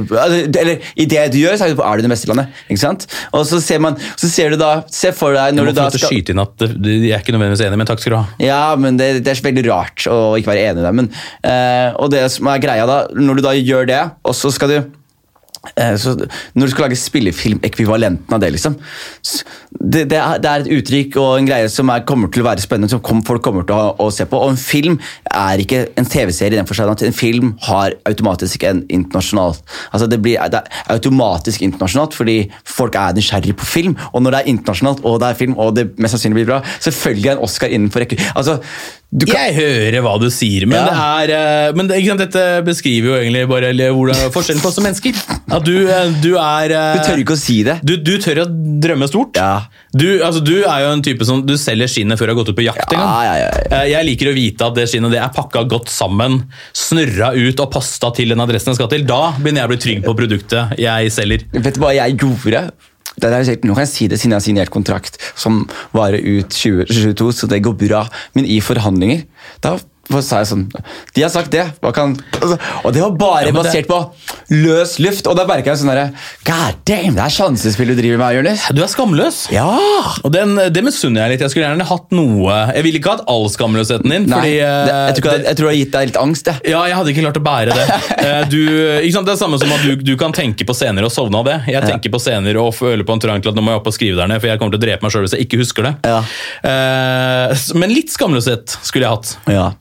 eller 0.61 0.91
i 0.95 1.07
det 1.11 1.25
du 1.33 1.39
gjør, 1.41 1.57
så 1.59 1.67
er 1.67 1.75
du, 1.75 1.83
er 1.83 2.03
den 2.05 2.13
beste 2.13 2.29
i 2.29 2.31
landet. 2.31 2.61
Ikke 2.69 2.83
sant? 2.85 3.07
Og 3.35 3.43
så 3.49 3.59
ser 3.63 3.81
man, 3.83 3.97
så 4.15 4.29
ser 4.31 4.53
du 4.55 4.61
da, 4.61 4.71
se 4.93 5.11
for 5.17 5.35
deg 5.35 5.57
når 5.57 5.71
du 5.71 5.75
da 5.81 5.89
skal 5.91 6.13
skyte 6.13 6.35
inn 6.35 6.43
at 6.43 6.53
det, 6.61 6.71
det, 6.79 6.97
Jeg 7.09 7.15
er 7.17 7.25
ikke 7.25 7.35
nødvendigvis 7.35 7.65
enig, 7.67 7.81
men 7.81 7.89
takk 7.89 8.03
skal 8.03 8.15
du 8.15 8.19
ha. 8.21 8.25
Ja, 8.43 8.61
men 8.79 8.99
det, 9.01 9.11
det 9.25 9.33
er 9.35 9.43
veldig 9.49 9.65
rart 9.67 10.07
å 10.21 10.39
ikke 10.39 10.53
være 10.53 10.71
enig 10.71 10.83
i 10.83 10.87
det. 10.87 10.95
Men, 11.01 11.11
eh, 11.43 11.91
og 11.97 12.11
det 12.13 12.25
som 12.33 12.49
er 12.51 12.63
greia 12.63 12.87
da, 12.89 13.03
når 13.15 13.39
du 13.39 13.45
da 13.47 13.55
gjør 13.57 13.89
det, 13.89 14.01
og 14.27 14.37
så 14.37 14.51
skal 14.53 14.71
du 14.71 14.77
eh, 15.75 15.95
så 16.01 16.15
når 16.17 16.65
du 16.65 16.73
skal 16.73 16.87
lage 16.87 16.99
spillefilmekvivalenten 16.99 18.37
av 18.37 18.43
det, 18.43 18.53
liksom 18.55 18.77
det, 19.79 20.03
det, 20.11 20.19
er, 20.19 20.61
et 20.61 20.69
uttrykk 20.75 21.15
og 21.21 21.29
en 21.39 21.47
greie 21.47 21.69
som 21.71 21.89
er, 21.93 22.03
kommer 22.07 22.29
til 22.31 22.43
å 22.43 22.47
være 22.49 22.63
spennende, 22.63 22.91
som 22.91 23.23
folk 23.25 23.43
kommer 23.45 23.65
til 23.67 23.75
å, 23.77 23.95
å 24.03 24.09
se 24.13 24.27
på. 24.29 24.37
Og 24.37 24.53
en 24.53 24.59
film 24.59 24.97
er 25.25 25.63
ikke 25.63 25.83
en 25.99 26.07
TV-serie 26.07 26.53
i 26.53 26.59
den 26.59 26.69
forstand 26.69 26.93
at 26.93 27.05
en 27.07 27.15
film 27.15 27.53
har 27.67 27.95
automatisk 28.09 28.65
en 28.67 28.83
internasjonal 28.89 29.55
Altså 29.91 30.07
det, 30.09 30.19
blir, 30.23 30.39
det 30.51 30.61
er 30.61 30.93
automatisk 30.93 31.63
internasjonalt 31.65 32.15
fordi 32.15 32.37
folk 32.67 32.95
er 32.99 33.15
nysgjerrig 33.17 33.55
på 33.57 33.67
film. 33.67 33.97
Og 34.11 34.23
når 34.23 34.35
det 34.35 34.41
er 34.41 34.53
internasjonalt 34.53 35.05
og 35.07 35.19
det 35.23 35.29
er 35.31 35.39
film, 35.39 35.57
og 35.57 35.75
det 35.77 35.89
mest 35.97 36.17
sannsynlig 36.17 36.41
blir 36.41 36.49
bra, 36.51 36.61
selvfølgelig 36.79 37.31
er 37.31 37.37
en 37.37 37.45
Oscar 37.47 37.73
innenfor. 37.73 38.05
Altså, 38.35 38.59
kan, 39.11 39.27
Jeg 39.43 39.55
hører 39.57 39.97
hva 40.05 40.13
du 40.21 40.29
sier, 40.31 40.63
men, 40.65 40.77
Ja. 40.79 40.85
det 40.87 41.31
er, 41.31 41.67
eh, 41.67 41.73
men 41.75 41.87
det, 41.87 41.97
dette 42.21 42.43
beskriver 42.63 43.09
jo 43.11 43.15
egentlig 43.19 43.47
bare 43.49 43.71
hvordan 43.91 44.31
forskjellen 44.31 44.61
på 44.63 44.69
oss 44.69 44.75
som 44.79 44.85
mennesker. 44.87 45.17
At 45.51 45.65
du, 45.67 45.73
eh, 45.91 46.13
du 46.23 46.37
er 46.39 46.71
eh, 46.71 46.95
du 46.95 47.03
tør 47.03 47.19
ikke 47.19 47.35
å 47.35 47.41
si 47.41 47.57
det. 47.67 47.79
du, 47.83 47.97
du 47.97 48.13
tør 48.23 48.45
å 48.45 48.47
drømme 48.47 49.09
stort. 49.11 49.35
Ja. 49.35 49.65
Du, 49.91 50.05
altså, 50.23 50.39
du 50.43 50.63
er 50.63 50.85
jo 50.85 50.93
en 50.95 51.01
type 51.03 51.25
som 51.27 51.41
du 51.45 51.57
selger 51.59 51.91
skinnet 51.91 52.17
før 52.17 52.31
du 52.31 52.33
har 52.35 52.39
gått 52.39 52.53
ut 52.53 52.59
på 52.61 52.63
jakt. 52.63 52.87
Ja, 52.95 53.09
ja, 53.27 53.35
ja, 53.43 53.49
Eh, 53.71 53.89
Jeg 53.91 54.05
liker 54.07 54.31
å 54.31 54.35
vite 54.35 54.65
at 54.67 54.75
det 54.75 54.87
skinnet 54.87 55.11
det 55.11 55.19
er 55.19 55.29
pakka 55.35 55.65
godt 55.67 55.89
sammen, 55.91 56.45
snørra 56.73 57.33
ut 57.35 57.59
og 57.59 57.71
pasta 57.71 58.11
til 58.15 58.29
den 58.31 58.39
adressen 58.39 58.71
jeg 58.71 58.79
skal 58.79 58.87
til. 58.91 59.03
Da 59.07 59.33
begynner 59.37 59.63
jeg 59.63 59.67
å 59.67 59.73
bli 59.73 59.81
trygg 59.85 60.03
på 60.07 60.15
produktet 60.15 60.79
jeg 60.79 61.11
selger. 61.11 61.43
Vet 61.51 61.75
du 61.75 61.81
hva 61.83 61.91
jeg 61.95 62.15
gjorde? 62.17 62.71
Er 63.21 63.43
nå 63.67 63.75
kan 63.75 63.83
jeg 63.83 63.91
si 63.91 64.07
det 64.07 64.19
siden 64.19 64.31
jeg 64.31 64.39
har 64.39 64.45
signert 64.45 64.71
kontrakt 64.73 65.17
som 65.35 65.65
varer 65.93 66.21
ut 66.23 66.49
2022, 66.49 67.31
så 67.35 67.47
det 67.51 67.61
går 67.65 67.75
bra. 67.77 68.05
Men 68.33 68.45
i 68.45 68.61
forhandlinger, 68.63 69.25
da 69.61 69.77
sa 70.19 70.41
jeg 70.41 70.49
sånn 70.49 70.63
De 71.15 71.21
har 71.23 71.29
sagt 71.31 71.51
det, 71.53 71.63
hva 71.79 71.91
kan 71.95 72.15
altså, 72.41 72.57
Og 72.83 72.93
det 72.95 73.03
var 73.03 73.11
bare 73.15 73.45
Ja, 73.45 73.51
det- 73.51 73.55
basert 73.55 73.87
på 73.87 73.99
løs 74.51 74.97
luft. 74.99 75.27
Og 75.31 75.37
da 75.39 75.45
merka 75.49 75.71
jeg 75.71 75.79
sånn 75.81 75.91
herre 75.93 76.09
God 76.47 76.79
damn, 76.87 77.15
det 77.17 77.23
er 77.25 77.33
sjansespill 77.33 77.91
du 77.91 77.95
driver 77.97 78.19
med, 78.21 78.35
Jonis. 78.37 78.65
Du 78.75 78.81
er 78.83 78.91
skamløs. 78.91 79.41
Ja! 79.53 79.67
Og 80.25 80.31
den, 80.35 80.55
Det 80.75 80.83
misunner 80.85 81.23
jeg 81.25 81.35
litt. 81.37 81.45
Jeg 81.45 81.53
skulle 81.53 81.67
gjerne 81.69 81.87
hatt 81.87 82.11
noe 82.15 82.57
Jeg 82.75 82.83
ville 82.85 82.99
ikke 83.01 83.13
hatt 83.15 83.23
all 83.31 83.47
skamløsheten 83.53 84.11
din. 84.11 84.27
Nei, 84.31 84.37
fordi, 84.41 84.53
det, 84.59 84.67
eh, 84.67 85.05
jeg, 85.11 85.15
tror 85.21 85.31
det- 85.31 85.45
jeg 85.47 85.55
tror 85.59 85.67
det 85.67 85.71
har 85.71 85.79
gitt 85.81 85.91
deg 85.95 86.11
litt 86.11 86.19
angst, 86.21 86.51
jeg. 86.51 86.71
Ja, 86.73 86.83
jeg 86.89 86.95
hadde 86.99 87.13
ikke 87.13 87.23
klart 87.25 87.39
å 87.41 87.45
bære 87.47 87.77
det. 87.79 87.87
Eh, 88.21 88.43
Du, 88.51 88.57
ikke 89.01 89.13
sant? 89.15 89.25
Det 89.25 89.33
er 89.33 89.39
samme 89.41 89.57
som 89.59 89.71
at 89.73 89.81
du, 89.85 89.95
du 90.05 90.13
kan 90.19 90.31
tenke 90.35 90.65
på 90.67 90.75
scener 90.77 91.03
og 91.07 91.11
sovne 91.13 91.39
av 91.41 91.45
det. 91.47 91.57
Jeg 91.71 91.81
tenker 91.87 92.11
på 92.13 92.19
scener 92.21 92.57
og 92.61 92.73
føler 92.77 93.03
på 93.07 93.15
en 93.15 93.19
trang 93.23 93.41
til 93.41 93.49
at 93.51 93.55
nå 93.57 93.63
må 93.65 93.71
jeg 93.73 93.81
opp 93.81 93.87
og 93.89 93.95
skrive 93.95 94.19
der 94.19 94.29
ned, 94.29 94.41
for 94.43 94.51
jeg 94.51 94.59
kommer 94.61 94.75
til 94.75 94.81
å 94.81 94.85
drepe 94.85 95.01
meg 95.07 95.13
sjøl 95.15 95.25
hvis 95.25 95.33
jeg 95.37 95.47
ikke 95.47 95.61
husker 95.63 95.87
det. 95.89 95.93
Ja. 96.05 96.19
Eh, 96.71 97.55
Men 97.81 97.93
litt 97.93 98.11
skamløshet 98.13 98.77
skulle 98.85 99.07
jeg 99.07 99.15
hatt. 99.15 99.33
Ja. 99.51 99.71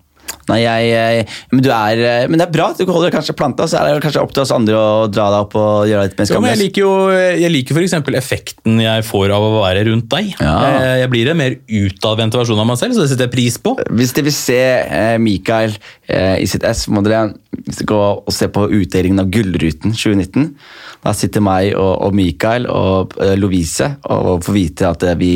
Nei, 0.50 0.60
jeg, 0.64 0.90
jeg, 0.90 1.26
men, 1.52 1.62
du 1.64 1.70
er, 1.74 2.02
eh, 2.10 2.26
men 2.30 2.40
det 2.40 2.46
er 2.48 2.54
bra. 2.54 2.70
Du 2.76 2.84
holder 2.90 3.14
kanskje 3.14 3.36
planta, 3.38 3.68
så 3.70 3.80
er 3.80 3.90
det 3.90 4.04
kanskje 4.04 4.22
opp 4.24 4.34
til 4.34 4.44
oss 4.44 4.54
andre 4.54 4.78
å 4.78 5.06
dra 5.10 5.28
deg 5.34 5.46
opp 5.46 5.56
og 5.60 5.88
gjøre 5.90 6.04
deg 6.04 6.10
litt 6.10 6.20
mer 6.20 6.38
men 6.40 6.54
jeg 6.54 6.60
liker 6.60 6.82
jo 6.82 6.92
jeg 7.10 7.50
liker 7.52 7.80
eksempel 7.80 8.16
effekten 8.18 8.78
jeg 8.80 9.04
får 9.06 9.32
av 9.34 9.44
å 9.44 9.50
være 9.60 9.84
rundt 9.88 10.08
deg. 10.12 10.32
Ja. 10.40 10.54
Jeg, 10.64 10.96
jeg 11.02 11.12
blir 11.12 11.30
en 11.32 11.40
mer 11.40 11.56
utadvendt 11.80 12.36
versjon 12.38 12.60
av 12.62 12.68
meg 12.70 12.80
selv, 12.80 12.96
så 12.96 13.04
det 13.04 13.12
setter 13.12 13.28
jeg 13.28 13.34
pris 13.34 13.58
på. 13.62 13.74
Hvis 13.96 14.14
dere 14.16 14.28
vil 14.28 14.36
se 14.36 14.60
eh, 14.60 15.16
Mikael 15.22 15.74
eh, 16.10 16.36
i 16.42 16.48
sitt 16.50 16.66
ess, 16.66 16.86
må 16.92 17.04
dere 17.06 17.28
gå 17.86 17.98
og 17.98 18.30
se 18.34 18.48
på 18.52 18.66
utdelingen 18.80 19.22
av 19.22 19.30
Gullruten 19.32 19.94
2019. 19.94 20.50
Da 21.04 21.14
sitter 21.16 21.44
meg 21.44 21.72
og, 21.74 21.92
og 22.06 22.16
Mikael 22.16 22.68
og 22.70 23.16
eh, 23.22 23.34
Lovise 23.38 23.94
og 24.10 24.44
får 24.46 24.56
vite 24.56 24.90
at 24.90 25.06
eh, 25.06 25.18
vi 25.20 25.32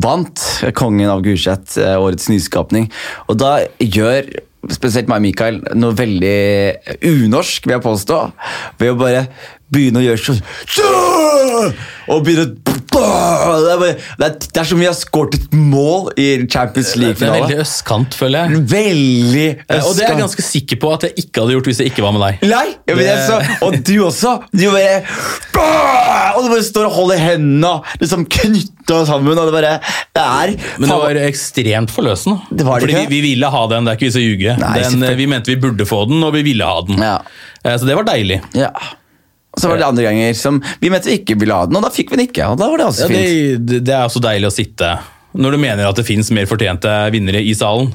vant 0.00 0.46
Kongen 0.76 1.12
av 1.12 1.22
Gulset, 1.24 1.76
eh, 1.80 1.96
årets 2.00 2.30
nyskapning. 2.32 2.90
Og 3.28 3.38
da 3.40 3.58
gjør 3.78 4.30
spesielt 4.72 5.10
meg 5.10 5.20
og 5.20 5.26
Mikael 5.26 5.60
noe 5.76 5.96
veldig 5.96 6.38
unorsk, 7.10 7.66
vil 7.66 7.76
jeg 7.76 7.84
påstå. 7.84 8.20
Ved 8.80 8.94
å 8.94 8.98
bare 9.00 9.26
begynne 9.74 10.00
å 10.00 10.06
gjøre 10.06 10.22
sånn 10.24 10.40
Og 12.12 12.24
begynne 12.26 12.52
det 12.94 13.00
er, 13.02 13.78
bare, 13.80 13.94
det, 14.20 14.26
er, 14.28 14.34
er 14.60 14.66
som 14.68 14.78
vi 14.78 14.86
har 14.86 14.94
skåret 14.94 15.34
et 15.34 15.54
mål 15.56 16.12
i 16.20 16.26
Champions 16.46 16.92
League-finalen. 17.00 17.42
veldig 17.48 17.56
østkant, 17.64 18.14
føler 18.14 18.44
jeg. 18.52 18.60
Veldig 18.70 19.46
østkant. 19.56 19.88
Og 19.88 19.96
det 19.98 20.04
er 20.04 20.12
jeg 20.12 20.20
ganske 20.20 20.44
sikker 20.46 20.78
på 20.84 20.92
at 20.94 21.06
jeg 21.08 21.24
ikke 21.24 21.42
hadde 21.42 21.56
gjort 21.56 21.70
hvis 21.72 21.80
jeg 21.82 21.90
ikke 21.90 22.04
var 22.04 22.14
med 22.14 22.22
deg. 22.22 22.44
Nei, 22.52 22.62
jeg 22.86 23.00
Det- 23.00 23.16
så, 23.26 23.40
og 23.66 23.76
du 23.88 23.94
også. 24.06 24.34
Du 24.54 24.64
bare 24.70 25.02
Og 26.36 26.44
du 26.44 26.48
bare 26.54 26.62
står 26.66 26.86
og 26.86 26.92
holder 27.00 27.18
hendene 27.24 27.74
liksom 28.00 28.24
knytta 28.30 29.02
sammen. 29.10 29.34
Og 29.38 29.50
det 29.50 29.54
bare 29.58 29.74
Det 30.14 30.22
er 30.22 30.54
Men 30.78 30.88
det 30.88 30.98
var 31.02 31.20
ekstremt 31.26 31.90
forløsende. 31.90 32.40
Det 32.54 32.64
var 32.66 32.78
det 32.78 32.86
Fordi 32.88 33.00
ikke? 33.00 33.10
vi, 33.10 33.20
vi 33.20 33.28
ville 33.32 33.50
ha 33.50 33.66
den, 33.74 33.84
det 33.84 33.90
er 33.90 33.96
ikke 33.98 34.06
vi 34.06 34.16
som 34.18 34.22
ljuger. 34.22 34.58
Selvfølgelig. 34.60 35.16
Vi 35.16 35.26
mente 35.34 35.50
vi 35.54 35.56
burde 35.66 35.86
få 35.88 36.04
den, 36.08 36.22
og 36.22 36.32
vi 36.38 36.42
ville 36.46 36.64
ha 36.64 36.80
den. 36.86 37.02
Ja. 37.02 37.18
Eh, 37.64 37.74
Så 37.78 37.86
det 37.90 37.96
var 37.98 38.04
deilig. 38.04 38.40
ja. 38.54 38.70
Og 39.54 39.62
så 39.62 39.70
var 39.70 39.78
det 39.78 39.86
andre 39.86 40.04
ganger 40.08 40.34
som 40.38 40.60
vi 40.82 40.90
mente 40.90 41.08
vi 41.12 41.20
ikke 41.22 41.36
ville 41.38 41.54
ha 41.54 41.66
den, 41.70 41.76
og 41.78 41.84
da 41.86 41.90
fikk 41.94 42.10
vi 42.10 42.18
den 42.18 42.26
ikke. 42.28 42.48
Og 42.50 42.58
da 42.58 42.66
var 42.72 42.80
det 42.82 42.86
også 42.90 43.06
Ja, 43.06 43.10
fint. 43.14 43.66
det, 43.70 43.82
det 43.86 43.94
er 43.94 44.04
også 44.08 44.22
deilig 44.24 44.50
å 44.50 44.54
sitte 44.54 44.94
når 45.34 45.50
du 45.50 45.58
mener 45.58 45.88
at 45.88 45.96
det 45.98 46.04
fins 46.06 46.28
mer 46.30 46.46
fortjente 46.46 46.90
vinnere 47.10 47.40
i 47.42 47.50
salen. 47.58 47.88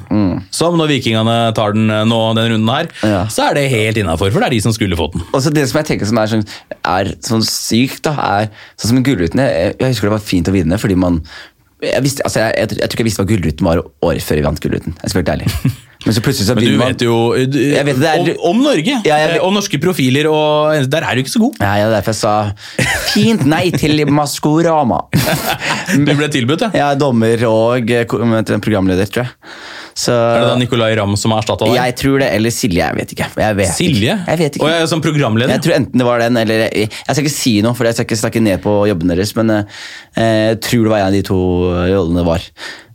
Som 0.52 0.74
når 0.76 0.90
vikingene 0.90 1.36
tar 1.56 1.72
den 1.72 1.86
eh, 1.88 2.02
nå, 2.04 2.18
den 2.36 2.50
runden 2.52 2.68
her, 2.68 2.90
Mm. 3.00 3.08
Ja. 3.14 3.22
så 3.32 3.46
er 3.48 3.54
det 3.56 3.62
helt 3.72 3.96
innafor, 3.96 4.28
for 4.32 4.40
det 4.44 4.50
er 4.50 4.56
de 4.58 4.60
som 4.66 4.74
skulle 4.76 4.98
fått 5.00 5.14
den. 5.16 5.22
Og 5.32 5.40
så 5.40 5.48
det 5.52 5.64
som 5.70 5.78
jeg 5.80 5.88
tenker 5.88 6.04
som 6.10 6.20
er 6.20 6.28
sånn, 6.34 6.44
er 6.84 7.12
sånn 7.24 7.44
sykt, 7.48 8.02
da, 8.04 8.12
er 8.42 8.50
sånn 8.76 8.92
som 8.92 9.02
Gullruten. 9.06 9.40
Jeg, 9.40 9.72
jeg 9.80 9.94
husker 9.94 10.10
det 10.10 10.16
var 10.18 10.26
fint 10.28 10.48
å 10.52 10.52
vinne, 10.52 10.76
fordi 10.80 10.98
man 11.00 11.22
jeg, 11.80 12.02
visste, 12.04 12.20
altså 12.28 12.42
jeg, 12.44 12.52
jeg, 12.60 12.76
jeg 12.76 12.88
tror 12.88 12.92
ikke 12.98 13.04
jeg 13.06 13.08
visste 13.08 13.24
hva 13.24 13.30
Gullruten 13.32 13.70
var 13.72 13.80
året 14.04 14.26
før 14.28 14.36
vi 14.36 14.44
vant 14.50 14.60
Gullruten. 14.60 14.98
Jeg 15.00 15.14
skal 15.14 15.22
være 15.24 15.38
ærlig. 15.40 15.48
Men 16.00 16.14
så 16.16 16.22
plutselig 16.24 16.46
så 16.48 16.54
Men 16.56 16.64
du 16.64 16.76
man 16.80 16.88
vet 16.94 17.02
jo 17.04 17.16
du, 17.52 17.58
vet 17.74 17.88
er- 18.08 18.20
om, 18.22 18.28
om 18.54 18.62
Norge 18.64 18.94
Ja, 19.04 19.16
jeg 19.20 19.28
vet- 19.34 19.36
eh, 19.36 19.44
og 19.44 19.52
norske 19.52 19.76
profiler, 19.82 20.28
og 20.32 20.88
der 20.88 21.04
er 21.04 21.14
du 21.18 21.20
ikke 21.20 21.32
så 21.34 21.42
god. 21.42 21.58
Ja, 21.60 21.74
det 21.76 21.82
er 21.84 21.92
derfor 21.98 22.14
jeg 22.14 22.20
sa 22.22 23.02
fint 23.12 23.44
nei 23.44 23.66
til 23.74 24.00
Maskorama. 24.08 25.02
Du 25.90 26.06
ble 26.16 26.28
tilbudt, 26.32 26.62
ja. 26.70 26.92
Er 26.92 26.98
dommer 27.00 27.44
og 27.50 27.90
eh, 27.92 28.04
programleder, 28.08 29.10
tror 29.12 29.26
jeg. 29.26 29.34
Så 30.00 30.14
Er 30.14 30.40
det 30.40 30.48
da 30.52 30.56
Nicolay 30.62 30.94
Ramm 30.96 31.16
som 31.20 31.34
har 31.34 31.42
erstatta 31.42 31.66
deg? 31.68 31.74
jeg 31.76 31.96
tror 32.00 32.20
det, 32.22 32.28
eller 32.38 32.54
Silje, 32.54 32.80
jeg 32.86 32.96
vet 32.96 33.12
ikke. 33.16 33.26
Jeg 33.42 33.56
vet 33.58 33.72
Silje? 33.76 34.14
Ikke. 34.14 34.30
Jeg 34.30 34.38
vet 34.40 34.56
ikke. 34.56 34.64
Og 34.64 34.70
jeg, 34.72 34.88
som 34.88 35.02
programleder? 35.04 35.52
Jeg 35.58 35.64
tror 35.66 35.76
enten 35.82 36.00
det 36.00 36.06
var 36.06 36.22
den, 36.24 36.38
eller 36.40 36.62
Jeg, 36.70 36.88
jeg 36.94 37.10
skal 37.18 37.26
ikke 37.26 37.34
si 37.36 37.56
noe, 37.66 37.74
for 37.76 37.84
jeg 37.90 37.98
skal 37.98 38.06
ikke 38.08 38.20
snakke 38.22 38.40
ned 38.46 38.62
på 38.64 38.76
jobben 38.88 39.10
deres, 39.12 39.34
men 39.36 39.50
eh, 39.58 39.66
jeg 40.54 40.60
tror 40.64 40.86
det 40.86 40.94
var 40.94 41.02
en 41.04 41.10
av 41.10 41.18
de 41.18 41.22
to 41.28 41.40
rollene 41.90 42.24
var. 42.30 42.46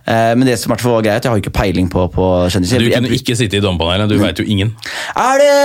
Eh, 0.06 0.32
men 0.38 0.46
det 0.46 0.60
som 0.62 0.70
hvert 0.74 0.84
var 0.86 1.02
greit, 1.02 1.24
jeg 1.26 1.32
har 1.32 1.40
jo 1.40 1.42
ikke 1.42 1.56
peiling 1.56 1.88
på, 1.92 2.06
på 2.14 2.26
kjendiser. 2.54 2.84
Du 2.84 2.92
kunne 2.94 3.10
ikke 3.18 3.38
sitte 3.38 3.58
i 3.58 3.64
dommerpanelet, 3.64 4.12
du 4.12 4.22
veit 4.22 4.40
jo 4.42 4.46
ingen. 4.46 4.76
Er 5.18 5.42
det, 5.42 5.56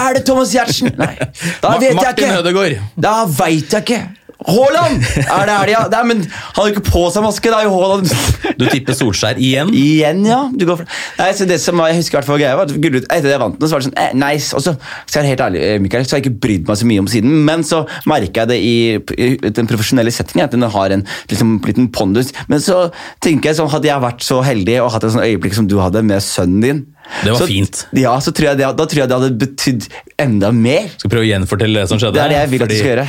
er 0.00 0.16
det 0.16 0.24
Thomas 0.28 0.54
Giertsen? 0.56 0.94
Nei, 1.00 1.12
da 1.64 1.74
vet 1.76 2.00
jeg 2.00 2.16
ikke. 2.16 2.88
Da 2.96 3.14
veit 3.28 3.76
jeg 3.76 3.84
ikke. 3.84 4.00
Haaland! 4.46 5.02
Er 5.20 5.46
det 5.48 5.54
helga? 5.54 5.72
ja? 5.74 5.80
Nei, 5.92 6.02
men 6.08 6.22
han 6.30 6.56
har 6.56 6.68
jo 6.68 6.74
ikke 6.74 6.86
på 6.86 7.02
seg 7.12 7.24
maske, 7.24 7.50
det 7.52 7.58
er 7.58 7.66
jo 7.68 7.74
Haaland. 7.74 8.12
Du 8.60 8.64
tipper 8.70 8.96
Solskjær 8.96 9.40
igjen? 9.40 9.72
Igjen, 9.76 10.22
ja. 10.28 10.40
Du 10.52 10.64
går 10.68 10.80
for... 10.80 10.98
Nei, 11.18 11.28
så 11.36 11.46
det 11.48 11.58
som 11.62 11.80
var, 11.80 11.90
jeg 11.92 12.00
husker 12.00 12.20
hvert 12.20 12.28
fall 12.28 12.40
greia 12.40 12.56
var 12.58 12.68
at 12.68 12.74
Gullrut, 12.74 13.06
Etter 13.08 13.28
det 13.28 13.34
jeg 13.34 13.42
vant 13.42 13.58
den, 13.60 13.68
så 13.68 13.76
var 13.76 13.82
det 13.82 13.88
sånn 13.88 13.98
eh, 14.00 14.14
nice. 14.16 14.52
Og 14.56 14.64
så, 14.64 14.74
skal 15.04 15.24
jeg 15.26 15.34
helt 15.34 15.44
ærlig, 15.46 15.64
eh, 15.66 15.80
Mikael, 15.82 16.06
så 16.06 16.16
har 16.16 16.22
jeg 16.22 16.28
ikke 16.28 16.42
brydd 16.46 16.70
meg 16.70 16.80
så 16.80 16.88
mye 16.90 17.04
om 17.04 17.10
siden. 17.12 17.34
Men 17.48 17.64
så 17.66 17.82
merker 18.10 18.42
jeg 18.42 18.52
det 18.52 18.60
i, 18.64 18.76
i 19.16 19.52
den 19.60 19.70
profesjonelle 19.70 20.14
settingen, 20.14 20.46
at 20.48 20.56
den 20.56 20.64
har 20.76 20.96
en 20.96 21.04
liksom, 21.32 21.58
liten 21.66 21.90
pondus. 21.94 22.32
Men 22.52 22.64
så 22.64 22.86
tenker 23.24 23.52
jeg 23.52 23.60
sånn, 23.60 23.72
hadde 23.72 23.90
jeg 23.90 24.04
vært 24.06 24.24
så 24.24 24.40
heldig 24.46 24.78
og 24.84 24.94
hatt 24.94 25.04
et 25.08 25.16
sånt 25.16 25.26
øyeblikk 25.26 25.58
som 25.58 25.68
du 25.70 25.76
hadde 25.82 26.04
med 26.06 26.24
sønnen 26.24 26.64
din 26.64 26.80
Det 27.24 27.34
var 27.34 27.42
så, 27.42 27.50
fint. 27.50 27.84
Ja, 27.96 28.14
så 28.22 28.32
tror 28.36 28.56
det, 28.56 28.70
Da 28.78 28.86
tror 28.86 29.02
jeg 29.04 29.10
det 29.10 29.20
hadde 29.20 29.36
betydd 29.40 29.90
enda 30.20 30.52
mer. 30.54 30.88
Skal 30.96 31.12
prøve 31.12 31.26
å 31.26 31.30
gjenfortelle 31.30 31.84
det 31.84 31.92
som 31.92 32.00
skjedde. 32.00 32.16
Det 32.16 32.24
er 32.24 32.34
det 32.34 32.42
jeg 32.42 32.52
vil 32.54 32.66
at 32.66 32.72
du 32.72 32.78
skal 32.78 32.92
gjøre. 32.94 33.06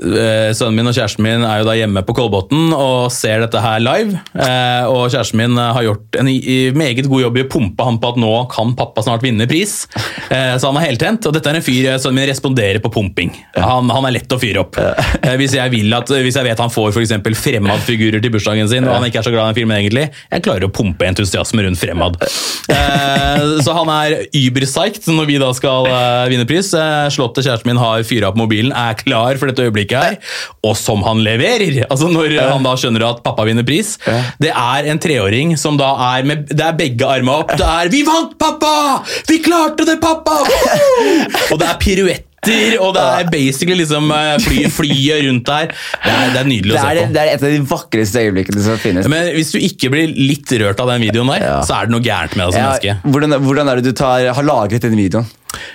Eh, 0.00 0.50
Sønnen 0.56 0.78
min 0.78 0.88
og 0.88 0.94
kjæresten 0.96 1.24
min 1.24 1.42
er 1.44 1.60
jo 1.60 1.66
da 1.68 1.74
hjemme 1.76 2.02
på 2.06 2.14
Kolbotn 2.16 2.72
og 2.72 3.10
ser 3.12 3.42
dette 3.44 3.60
her 3.60 3.82
live. 3.82 4.16
Eh, 4.32 4.88
og 4.88 5.10
kjæresten 5.12 5.40
min 5.42 5.58
eh, 5.60 5.72
har 5.76 5.84
gjort 5.84 6.18
en 6.20 6.30
meget 6.80 7.08
god 7.10 7.24
jobb 7.26 7.36
i 7.36 7.44
å 7.44 7.50
pumpe 7.52 7.86
ham 7.86 7.98
på 8.00 8.14
at 8.14 8.20
nå 8.22 8.32
kan 8.52 8.72
pappa 8.78 9.04
snart 9.04 9.24
vinne 9.24 9.48
pris. 9.50 9.82
Så 10.30 10.68
han 10.68 10.78
er 10.78 10.86
heltent. 10.86 11.26
Og 11.28 11.34
dette 11.34 11.50
er 11.50 11.58
en 11.58 11.64
fyr 11.64 11.98
sønnen 12.00 12.20
min 12.20 12.28
responderer 12.30 12.80
på 12.82 12.92
pumping. 12.94 13.32
Han, 13.58 13.90
han 13.92 14.08
er 14.08 14.16
lett 14.16 14.32
å 14.32 14.38
fyre 14.40 14.64
opp. 14.64 14.78
Hvis, 15.40 15.56
jeg 15.58 15.72
vil 15.72 15.92
at, 15.94 16.08
hvis 16.10 16.36
jeg 16.36 16.46
vet 16.46 16.60
han 16.60 16.72
får 16.72 16.92
for 16.94 17.36
Fremad-figurer 17.40 18.22
til 18.22 18.32
bursdagen 18.32 18.68
sin, 18.70 18.86
og 18.86 18.96
han 18.96 19.06
ikke 19.06 19.20
er 19.20 19.26
så 19.26 19.32
glad 19.32 19.44
i 19.44 19.50
den 19.50 19.58
filmen 19.60 19.76
egentlig, 19.76 20.06
jeg 20.30 20.44
klarer 20.44 20.66
å 20.66 20.72
pumpe 20.74 21.06
entusiasme 21.06 21.64
rundt 21.64 21.80
Fremad. 21.80 22.18
Så 23.64 23.74
han 23.74 23.90
er 23.92 24.16
überpsyched 24.36 25.08
når 25.10 25.28
vi 25.28 25.38
da 25.40 25.50
skal 25.56 25.88
vinne 26.30 26.46
pris. 26.48 26.72
Slottet 27.14 27.46
kjæresten 27.46 27.70
min 27.70 27.80
har 27.80 28.04
fyra 28.06 28.30
opp 28.30 28.38
mobilen, 28.40 28.74
er 28.76 28.98
klar 29.00 29.40
for 29.40 29.50
dette 29.50 29.66
øyeblikket 29.66 29.89
her, 29.98 30.16
og 30.66 30.76
som 30.78 31.02
han 31.06 31.22
leverer! 31.24 31.84
Altså 31.88 32.08
Når 32.12 32.36
han 32.38 32.66
da 32.66 32.74
skjønner 32.78 33.06
at 33.08 33.22
pappa 33.26 33.46
vinner 33.48 33.66
pris. 33.66 33.96
Det 34.40 34.52
er 34.52 34.90
en 34.92 35.02
treåring 35.02 35.56
som 35.60 35.78
da 35.80 35.92
er 36.14 36.26
med 36.28 36.48
Det 36.50 36.64
er 36.64 36.76
begge 36.78 37.06
armene 37.06 37.42
opp. 37.42 37.54
Det 37.56 37.66
er 37.66 37.90
'Vi 37.90 38.02
vant, 38.06 38.38
pappa! 38.38 39.02
Vi 39.28 39.38
klarte 39.44 39.86
det, 39.88 40.00
pappa!' 40.00 40.42
Og 41.52 41.58
det 41.58 41.66
er 41.66 41.78
piruetter, 42.44 42.76
og 42.84 42.94
det 42.96 43.06
er 43.20 43.30
basically 43.32 43.78
liksom 43.82 44.10
eh, 44.16 44.36
fly, 44.44 44.62
flyet 44.72 45.24
rundt 45.26 45.50
der. 45.50 45.72
Det 46.04 46.12
er, 46.14 46.30
det 46.34 46.40
er 46.42 46.48
nydelig 46.50 46.74
Det 46.74 46.78
å 46.78 46.84
se 46.84 46.92
er, 46.94 47.02
på. 47.02 47.14
det 47.16 47.24
er 47.24 47.32
et 47.34 47.44
av 47.46 47.56
de 47.56 47.60
vakreste 47.74 48.24
øyeblikkene 48.24 48.64
som 48.64 48.80
finnes. 48.80 49.10
Men 49.12 49.32
hvis 49.36 49.52
du 49.54 49.58
ikke 49.60 49.92
blir 49.92 50.14
litt 50.16 50.56
rørt 50.62 50.80
av 50.80 50.94
den 50.94 51.04
videoen 51.08 51.34
der, 51.34 51.44
Ja. 51.50 51.58
så 51.66 51.76
er 51.80 51.90
det 51.90 51.96
noe 51.96 52.04
gærent 52.04 52.36
med 52.36 52.46
deg 52.46 52.54
som 52.56 52.62
Ja, 52.62 52.70
menneske. 52.72 52.96
hvordan, 53.10 53.38
hvordan 53.44 53.68
er 53.72 53.80
det 53.80 53.84
du 53.90 53.92
tar, 53.92 54.32
har 54.34 54.42
lagret 54.46 54.88
den 54.88 54.96
videoen? 54.96 55.28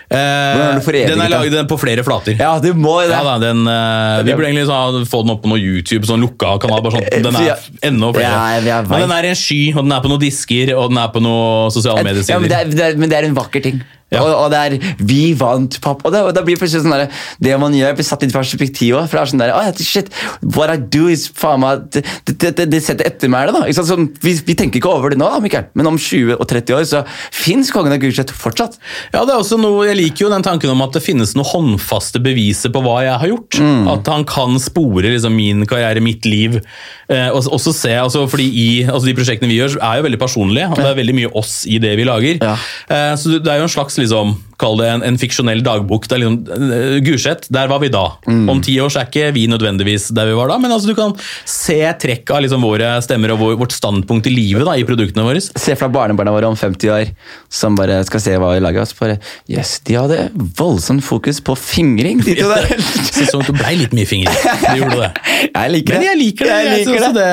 Eh, 0.09 0.17
har 0.17 0.79
den 0.79 1.21
er 1.21 1.31
laget 1.31 1.67
på 1.67 1.77
flere 1.79 2.03
flater. 2.05 2.37
Ja, 2.39 2.53
du 2.63 2.69
må 2.77 2.93
det. 3.01 3.09
Ja, 3.11 3.23
da, 3.25 3.33
den, 3.41 3.65
uh, 3.67 4.21
vi 4.23 4.35
burde 4.37 4.47
egentlig 4.47 4.67
sånn, 4.69 5.03
få 5.09 5.23
den 5.25 5.33
opp 5.33 5.41
på 5.43 5.51
noe 5.51 5.59
YouTube, 5.59 6.07
sånn 6.07 6.23
lukka 6.23 6.55
kanal. 6.63 6.83
bare 6.85 7.01
sånn, 7.01 7.25
Den 7.25 7.35
er 7.41 7.57
enda 7.89 8.13
flere. 8.15 8.63
Ja. 8.65 8.81
Men 8.87 9.05
den 9.05 9.11
er 9.17 9.27
i 9.27 9.33
en 9.33 9.39
sky, 9.39 9.59
og 9.75 9.83
den 9.83 9.91
er 9.97 10.05
på 10.05 10.11
noen 10.13 10.23
disker, 10.23 10.71
og 10.77 10.93
den 10.93 11.01
er 11.01 11.11
på 11.11 11.23
noen 11.25 11.73
sosiale 11.75 12.05
Ja, 12.05 12.39
men, 12.39 12.49
det 12.49 12.59
er, 12.61 12.71
det 12.71 12.85
er, 12.87 12.97
men 13.01 13.11
det 13.11 13.19
er 13.19 13.29
en 13.29 13.35
vakker 13.35 13.65
ting. 13.65 13.83
Ja. 14.13 14.21
Og, 14.21 14.29
og 14.45 14.51
det 14.53 14.59
er 14.59 14.93
'vi 15.01 15.33
vant, 15.33 15.79
pappa'. 15.81 16.05
Og 16.05 16.11
det, 16.13 16.21
og 16.21 16.33
det 16.35 16.43
blir 16.45 16.57
plutselig 16.59 16.83
sånn 16.85 16.93
der, 16.93 17.09
Det 17.41 17.55
man 17.59 17.73
gjør, 17.73 17.95
blir 17.97 18.05
satt 18.05 18.23
i 18.23 18.29
perspektiv 18.29 18.99
òg. 18.99 19.07
For 19.09 19.17
det 19.17 19.21
er 19.21 19.31
sånn 19.31 19.41
der, 19.41 19.53
oh, 19.55 19.81
shit, 19.81 20.11
what 20.55 20.69
I 20.69 20.77
do 20.77 21.07
is 21.09 21.27
faen 21.27 21.63
meg 21.63 21.89
Det, 21.91 22.03
det, 22.29 22.51
det, 22.57 22.67
det 22.69 22.81
setter 22.85 23.09
ettermæle, 23.09 23.51
da. 23.55 23.65
Ikke 23.65 23.79
sant? 23.81 23.89
Sånn, 23.89 24.07
vi, 24.21 24.35
vi 24.45 24.55
tenker 24.57 24.79
ikke 24.79 24.93
over 24.93 25.13
det 25.13 25.19
nå, 25.19 25.25
da, 25.25 25.41
Mikael. 25.41 25.69
men 25.73 25.89
om 25.89 25.97
20 25.97 26.37
og 26.37 26.45
30 26.47 26.77
år 26.77 26.85
så 26.85 27.03
fins 27.33 27.71
Kongen 27.73 27.95
av 27.95 27.99
Gulset 27.99 28.31
fortsatt. 28.31 28.77
Ja, 29.11 29.25
det 29.25 29.33
er 29.33 29.41
også 29.41 29.57
noe, 29.59 29.87
Jeg 29.89 29.97
liker 29.97 30.27
jo 30.27 30.31
den 30.31 30.45
tanken 30.45 30.69
om 30.71 30.83
at 30.85 30.93
det 30.95 31.03
finnes 31.03 31.33
noen 31.35 31.49
håndfaste 31.49 32.21
beviser 32.23 32.71
på 32.71 32.83
hva 32.85 33.01
jeg 33.03 33.17
har 33.23 33.31
gjort. 33.33 33.59
Mm. 33.59 33.89
At 33.95 34.11
han 34.13 34.25
kan 34.29 34.59
spore 34.61 35.09
liksom, 35.09 35.35
min 35.35 35.65
karriere, 35.69 36.03
mitt 36.03 36.25
liv. 36.29 36.61
Eh, 37.09 37.29
og 37.33 37.49
også 37.53 37.73
se, 37.75 37.93
altså, 37.97 38.25
fordi 38.29 38.47
i, 38.49 38.67
altså, 38.85 39.05
De 39.09 39.17
prosjektene 39.17 39.49
vi 39.49 39.59
gjør, 39.59 39.77
er 39.81 39.99
jo 39.99 40.07
veldig 40.07 40.21
personlige. 40.21 40.69
og 40.69 40.79
Det 40.79 40.87
er 40.91 40.99
veldig 41.01 41.17
mye 41.19 41.33
oss 41.41 41.57
i 41.69 41.79
det 41.81 41.95
vi 41.99 42.07
lager. 42.07 42.39
Ja. 42.41 42.55
Eh, 42.89 43.13
så 43.19 43.37
det 43.39 43.51
er 43.51 43.61
jo 43.61 43.67
en 43.67 43.75
slags 43.75 43.94
liksom, 43.97 44.43
Kall 44.61 44.77
det 44.79 44.87
en, 44.87 45.03
en 45.03 45.17
fiksjonell 45.19 45.59
dagbok. 45.65 46.05
Det 46.07 46.15
er 46.15 46.21
liksom, 46.23 46.37
eh, 46.71 46.97
Gulset, 47.05 47.47
der 47.51 47.67
var 47.71 47.81
vi 47.83 47.89
da. 47.91 48.05
Mm. 48.27 48.45
Om 48.53 48.61
ti 48.63 48.77
år 48.79 48.93
så 48.93 49.01
er 49.01 49.09
ikke 49.09 49.31
vi 49.35 49.45
nødvendigvis 49.51 50.09
der 50.15 50.29
vi 50.29 50.35
var 50.37 50.47
da, 50.53 50.57
men 50.61 50.71
altså, 50.71 50.93
du 50.93 50.95
kan 50.97 51.11
se 51.49 51.79
trekk 52.01 52.31
av 52.35 52.43
liksom, 52.45 52.63
våre 52.63 52.93
stemmer 53.03 53.33
og 53.35 53.41
vår, 53.41 53.55
vårt 53.59 53.75
standpunkt 53.75 54.29
i 54.29 54.33
livet 54.35 54.63
da, 54.67 54.77
i 54.79 54.85
produktene 54.87 55.25
våre. 55.27 55.41
Se 55.43 55.75
fra 55.75 55.89
barnebarna 55.91 56.31
våre 56.35 56.47
om 56.51 56.55
50 56.59 56.93
år 56.95 57.11
som 57.51 57.75
bare 57.75 57.99
skal 58.07 58.23
se 58.23 58.37
hva 58.39 58.53
vi 58.55 58.63
lager. 58.63 58.87
Så 58.87 58.99
bare 59.01 59.17
Yes, 59.51 59.77
de 59.85 59.97
hadde 59.99 60.21
voldsomt 60.57 61.03
fokus 61.05 61.41
på 61.43 61.55
fingring. 61.59 62.23
De 62.25 62.37
to 62.39 62.47
der. 62.49 62.69
Sesong 63.15 63.43
to 63.47 63.53
ble 63.55 63.75
litt 63.81 63.93
mye 63.95 64.07
fingring. 64.07 64.39
De 64.63 64.77
gjorde 64.79 65.01
det. 65.03 65.11
Jeg 65.55 65.71
liker 65.71 65.95
Men 65.95 66.01
det. 66.01 66.07
jeg 66.07 66.17
liker 66.19 66.47
det. 66.49 66.55
Jeg 66.55 66.79
liker 66.79 66.99
synes 66.99 67.15
det. 67.15 67.25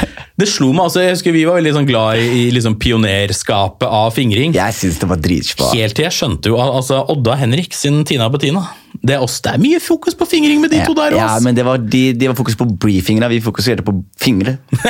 det. 0.00 0.08
det 0.42 0.48
slo 0.50 0.68
meg 0.74 0.84
altså, 0.88 1.00
jeg 1.04 1.14
husker 1.14 1.34
Vi 1.34 1.42
var 1.48 1.56
veldig 1.58 1.72
sånn 1.76 1.86
glad 1.88 2.20
i, 2.20 2.26
i 2.42 2.42
liksom 2.54 2.74
pionerskapet 2.82 3.86
av 3.88 4.10
fingring. 4.16 4.54
Jeg 4.56 4.76
syns 4.76 4.98
det 5.00 5.08
var 5.10 5.20
dritspå 5.22 5.70
Helt 5.72 5.96
til 5.98 6.06
jeg 6.06 6.16
skjønte 6.22 6.52
jo 6.52 6.58
altså, 6.62 7.00
Odda 7.10 7.34
Henrik 7.40 7.74
sin 7.74 8.04
Tina 8.06 8.28
Bettina. 8.30 8.62
Det 9.00 9.14
er, 9.16 9.22
også, 9.24 9.40
det 9.46 9.52
er 9.54 9.62
mye 9.62 9.80
fokus 9.82 10.16
på 10.18 10.26
fingring 10.28 10.60
med 10.60 10.72
de 10.74 10.82
to 10.84 10.96
der. 10.96 11.16
Ja, 11.16 11.30
men 11.44 11.56
det 11.56 11.64
var, 11.66 11.80
de, 11.80 12.02
de 12.18 12.28
var 12.28 12.36
fokus 12.38 12.58
på 12.58 12.66
briefingene, 12.66 13.28
vi 13.32 13.40
fokuserte 13.44 13.84
på 13.86 13.96
fingre. 14.20 14.58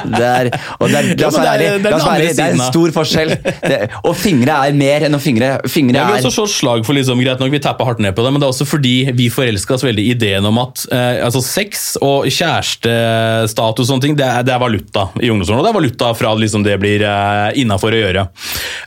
Det 0.00 0.26
er, 0.26 0.48
og 0.80 0.88
det 0.88 1.00
la 1.20 1.28
oss 1.28 1.36
være 1.36 2.30
det 2.32 2.44
en 2.44 2.60
stor 2.64 2.92
forskjell. 2.94 3.30
Det, 3.60 3.78
og 4.08 4.14
fingre 4.16 4.54
er 4.66 4.76
mer 4.76 5.04
enn 5.06 5.16
å 5.16 5.20
fingre. 5.20 5.50
Fingre 5.68 5.98
Jeg 5.98 6.08
vil 6.08 6.16
er 6.16 6.24
også 6.24 6.32
slå 6.40 6.46
slag 6.50 6.86
for 6.88 6.96
liksom, 6.96 7.20
greit 7.20 7.42
nok, 7.42 7.52
Vi 7.52 7.60
tapper 7.62 7.88
hardt 7.88 8.00
ned 8.02 8.16
på 8.16 8.24
det, 8.24 8.32
men 8.32 8.40
det 8.42 8.48
er 8.48 8.54
også 8.54 8.66
fordi 8.68 8.94
vi 9.16 9.28
forelska 9.32 9.76
oss 9.76 9.84
veldig 9.84 10.06
i 10.08 10.14
ideen 10.20 10.46
om 10.48 10.60
at 10.62 10.84
eh, 10.92 11.20
altså 11.24 11.42
sex 11.44 11.94
og 12.04 12.28
kjærestestatus 12.28 13.84
og 13.84 13.90
sånne 13.92 14.06
ting, 14.06 14.16
det 14.18 14.26
er, 14.26 14.44
det 14.46 14.54
er 14.54 14.62
valuta 14.62 15.08
i 15.20 15.30
ungdomsårene. 15.32 15.60
og 15.60 15.66
Det 15.66 15.72
er 15.72 15.78
valuta 15.78 16.12
fra 16.18 16.34
liksom, 16.38 16.64
det 16.66 16.76
blir 16.82 17.04
eh, 17.06 17.60
innafor 17.62 17.96
å 17.96 18.02
gjøre. 18.02 18.26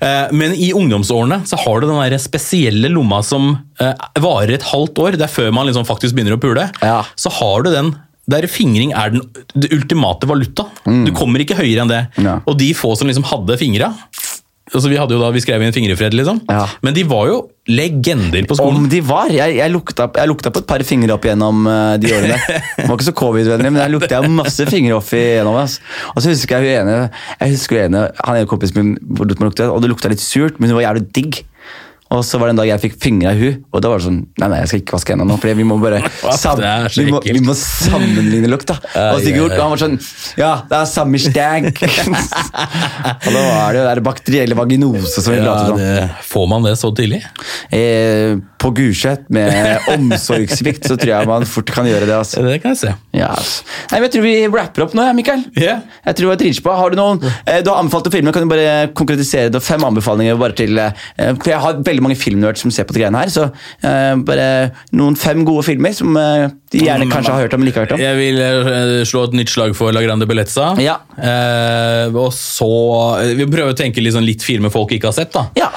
Eh, 0.04 0.34
men 0.36 0.56
i 0.58 0.72
ungdomsårene 0.78 1.44
så 1.50 1.60
har 1.64 1.82
du 1.82 1.90
den 1.90 2.02
der 2.02 2.20
spesielle 2.22 2.92
lomma 2.94 3.24
som 3.26 3.54
varer 4.24 4.56
et 4.58 4.66
halvt 4.72 5.04
år. 5.04 5.20
Det 5.20 5.28
er 5.28 5.34
før 5.34 5.54
man 5.56 5.70
liksom 5.70 5.88
faktisk 5.88 6.18
begynner 6.18 6.38
å 6.38 6.42
pule. 6.42 6.68
Ja. 6.84 7.02
Så 7.20 7.32
har 7.40 7.66
du 7.66 7.72
den 7.74 7.94
der 8.32 8.46
fingring 8.48 8.94
er 8.96 9.12
den 9.12 9.26
det 9.52 9.74
ultimate 9.76 10.28
valuta. 10.30 10.70
Du 10.86 11.12
kommer 11.16 11.44
ikke 11.44 11.58
høyere 11.60 11.84
enn 11.84 11.92
det. 11.92 12.06
Mm. 12.16 12.30
Ja. 12.30 12.38
Og 12.48 12.56
de 12.60 12.70
få 12.78 12.94
som 12.96 13.10
liksom 13.10 13.26
hadde 13.28 13.60
fingra 13.60 13.92
altså 14.72 14.90
vi, 14.90 14.98
hadde 14.98 15.16
jo 15.16 15.22
da, 15.22 15.30
vi 15.34 15.42
skrev 15.44 15.64
inn 15.64 15.74
fingrefred, 15.76 16.16
liksom. 16.18 16.40
Ja. 16.50 16.66
Men 16.86 16.96
de 16.96 17.04
var 17.08 17.28
jo 17.30 17.38
legender 17.70 18.46
på 18.50 18.58
skolen. 18.58 18.84
Om 18.84 18.90
de 18.92 19.00
var. 19.06 19.32
Jeg, 19.34 19.58
jeg, 19.60 19.72
lukta, 19.74 20.08
jeg 20.18 20.30
lukta 20.32 20.52
på 20.54 20.64
et 20.64 20.70
par 20.70 20.84
fingre 20.88 21.16
opp 21.16 21.28
igjennom 21.28 21.68
eh, 21.70 21.96
de 22.02 22.12
årene. 22.16 22.40
Det 22.48 22.88
var 22.88 22.98
ikke 22.98 23.08
så 23.08 23.16
covid-vennlig, 23.22 23.72
men 23.72 23.84
jeg 23.84 23.94
lukta 23.94 24.22
masse 24.34 24.68
fingre 24.72 24.98
opp 24.98 25.14
igjennom. 25.16 25.60
Altså. 25.62 25.84
Og 26.14 26.24
så 26.24 26.34
husker 26.34 26.64
jeg 26.64 26.82
hun 26.82 26.90
ene, 26.90 26.98
jeg 27.40 27.56
husker 27.56 27.80
hun 27.80 27.86
ene, 27.86 28.04
han 28.20 28.40
ene 28.40 28.50
kompisen 28.50 28.80
min 28.82 28.94
og 29.14 29.82
det 29.84 29.92
lukta 29.92 30.12
litt 30.12 30.24
surt, 30.24 30.60
men 30.60 30.72
hun 30.72 30.80
var 30.80 30.90
jævlig 30.90 31.08
digg. 31.16 31.44
Og 32.14 32.22
så 32.26 32.40
var 32.40 32.50
det 32.50 32.54
en 32.56 32.62
dag 32.62 32.70
jeg 32.70 32.82
fikk 32.84 32.98
fingra 33.02 33.34
i 33.34 33.40
hun, 33.40 33.60
og 33.74 33.82
da 33.84 33.90
var 33.92 34.02
det 34.02 34.08
sånn 34.08 34.20
Nei, 34.42 34.50
nei, 34.52 34.60
jeg 34.64 34.70
skal 34.70 34.82
ikke 34.84 34.96
vaske 34.98 35.14
hendene 35.14 35.34
nå, 35.34 35.38
for 35.42 35.60
vi 35.60 35.66
må 35.68 35.78
bare 35.82 36.02
sam 36.44 36.62
vi, 36.62 37.06
må, 37.10 37.22
vi 37.26 37.42
må 37.44 37.56
sammenligne 37.58 38.52
lukt, 38.52 38.70
da. 38.70 38.78
Og 39.14 39.22
Sigurd 39.24 39.56
han 39.58 39.74
var 39.74 39.82
sånn 39.82 39.98
Ja, 40.40 40.52
det 40.70 40.80
er 40.80 40.90
samme 40.90 41.22
stank. 41.22 41.82
og 43.26 43.30
da 43.30 43.42
var 43.42 43.74
det 43.74 43.82
jo 43.82 43.86
der 43.88 44.04
bakterielle 44.06 44.58
vaginose 44.58 45.24
som 45.24 45.34
vi 45.34 45.40
Ja, 45.42 45.48
pratet 45.48 45.74
om. 45.74 45.82
det, 45.82 46.28
får 46.30 46.50
man 46.54 46.68
det 46.68 46.76
så 46.82 46.92
tidlig? 46.96 47.24
Eh, 47.74 48.38
på 48.64 48.72
Gulset 48.78 49.28
med 49.34 49.80
omsorgssvikt 49.96 50.88
så 50.88 50.98
tror 51.00 51.14
jeg 51.16 51.30
man 51.30 51.46
fort 51.50 51.72
kan 51.74 51.88
gjøre 51.88 52.08
det. 52.08 52.16
Altså. 52.16 52.44
Det 52.46 52.60
kan 52.64 52.74
jeg 52.74 52.82
se. 52.84 52.94
Ja, 53.16 53.32
altså. 53.34 53.66
Nei, 53.92 53.98
men 54.00 54.08
jeg 54.08 54.14
tror 54.16 54.26
vi 54.26 54.36
rapper 54.54 54.86
opp 54.86 54.96
nå, 54.98 55.08
ja, 55.10 55.16
Mikael. 55.18 55.44
Yeah. 55.60 55.84
Jeg 56.08 56.20
tror 56.20 56.34
jeg 56.36 56.62
på, 56.64 56.74
Har 56.78 56.94
du 56.94 56.98
noen 57.00 57.20
eh, 57.24 57.60
Du 57.64 57.70
har 57.72 57.82
anbefalt 57.82 58.08
å 58.10 58.14
filme, 58.14 58.34
kan 58.36 58.46
du 58.46 58.52
bare 58.52 58.88
konkretisere 58.96 59.52
det? 59.54 59.62
Fem 59.64 59.84
anbefalinger 59.86 60.40
bare 60.40 60.56
til 60.58 60.80
eh, 60.80 60.94
For 61.40 61.52
jeg 61.52 61.62
har 61.64 61.82
veldig 61.84 62.03
veldig 62.04 62.10
mange 62.10 62.20
filmnerds 62.20 62.64
som 62.64 62.72
ser 62.74 62.88
på 62.88 62.96
de 62.96 63.02
greiene 63.04 63.22
her, 63.22 63.32
så 63.32 63.48
uh, 63.50 64.16
bare 64.26 64.48
noen 64.96 65.16
fem 65.20 65.44
gode 65.48 65.64
filmer 65.68 65.96
som 65.96 66.16
uh, 66.18 66.50
de 66.74 66.84
gjerne 66.84 67.08
kanskje 67.12 67.34
har 67.34 67.46
hørt 67.46 67.56
om, 67.56 67.64
men 67.64 67.72
ikke 67.72 67.82
har 67.82 67.88
hørt 67.88 67.96
om. 67.96 68.04
Jeg 68.04 68.18
vil 68.18 68.40
eh, 68.42 69.04
slå 69.06 69.28
et 69.28 69.36
nytt 69.38 69.52
slag 69.54 69.76
for 69.78 69.94
La 69.94 70.02
Grande 70.02 70.26
Bellezza. 70.26 70.72
Ja. 70.82 70.96
Og 72.18 72.32
så 72.34 72.70
Vi 73.38 73.46
prøver 73.46 73.76
å 73.76 73.78
tenke 73.78 74.02
litt, 74.02 74.16
sånn 74.16 74.26
litt 74.26 74.42
filmer 74.42 74.74
folk 74.74 74.92
ikke 74.96 75.12
har 75.12 75.16
sett. 75.16 75.34
da 75.36 75.46
Ja. 75.60 75.70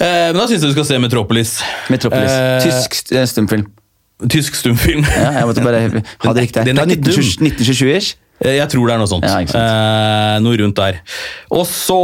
Men 0.00 0.36
da 0.36 0.44
syns 0.48 0.60
jeg 0.60 0.72
du 0.72 0.76
skal 0.76 0.88
se 0.90 0.98
Metropolis. 1.00 1.54
Metropolis. 1.92 2.36
Tysk 2.66 2.98
stumfilm. 3.32 3.64
Tysk 4.28 4.60
stumfilm. 4.60 5.06
Ja, 5.08 5.32
jeg 5.38 5.48
måtte 5.48 5.64
bare 5.64 5.86
ha 5.88 6.34
det 6.36 6.44
riktig. 6.44 6.64
Den 6.68 6.76
er 6.76 6.84
Fra 6.84 6.98
ikke 6.98 7.08
dum. 7.08 7.48
1927-ish. 7.48 8.18
Eh, 8.40 8.56
Jeg 8.56 8.68
tror 8.72 8.88
det 8.88 8.94
er 8.94 9.00
noe 9.02 9.10
sånt. 9.10 9.26
Ja, 9.28 9.40
eh, 9.40 10.38
noe 10.40 10.56
rundt 10.60 10.78
der. 10.78 11.00
Og 11.52 11.66
så 11.68 11.98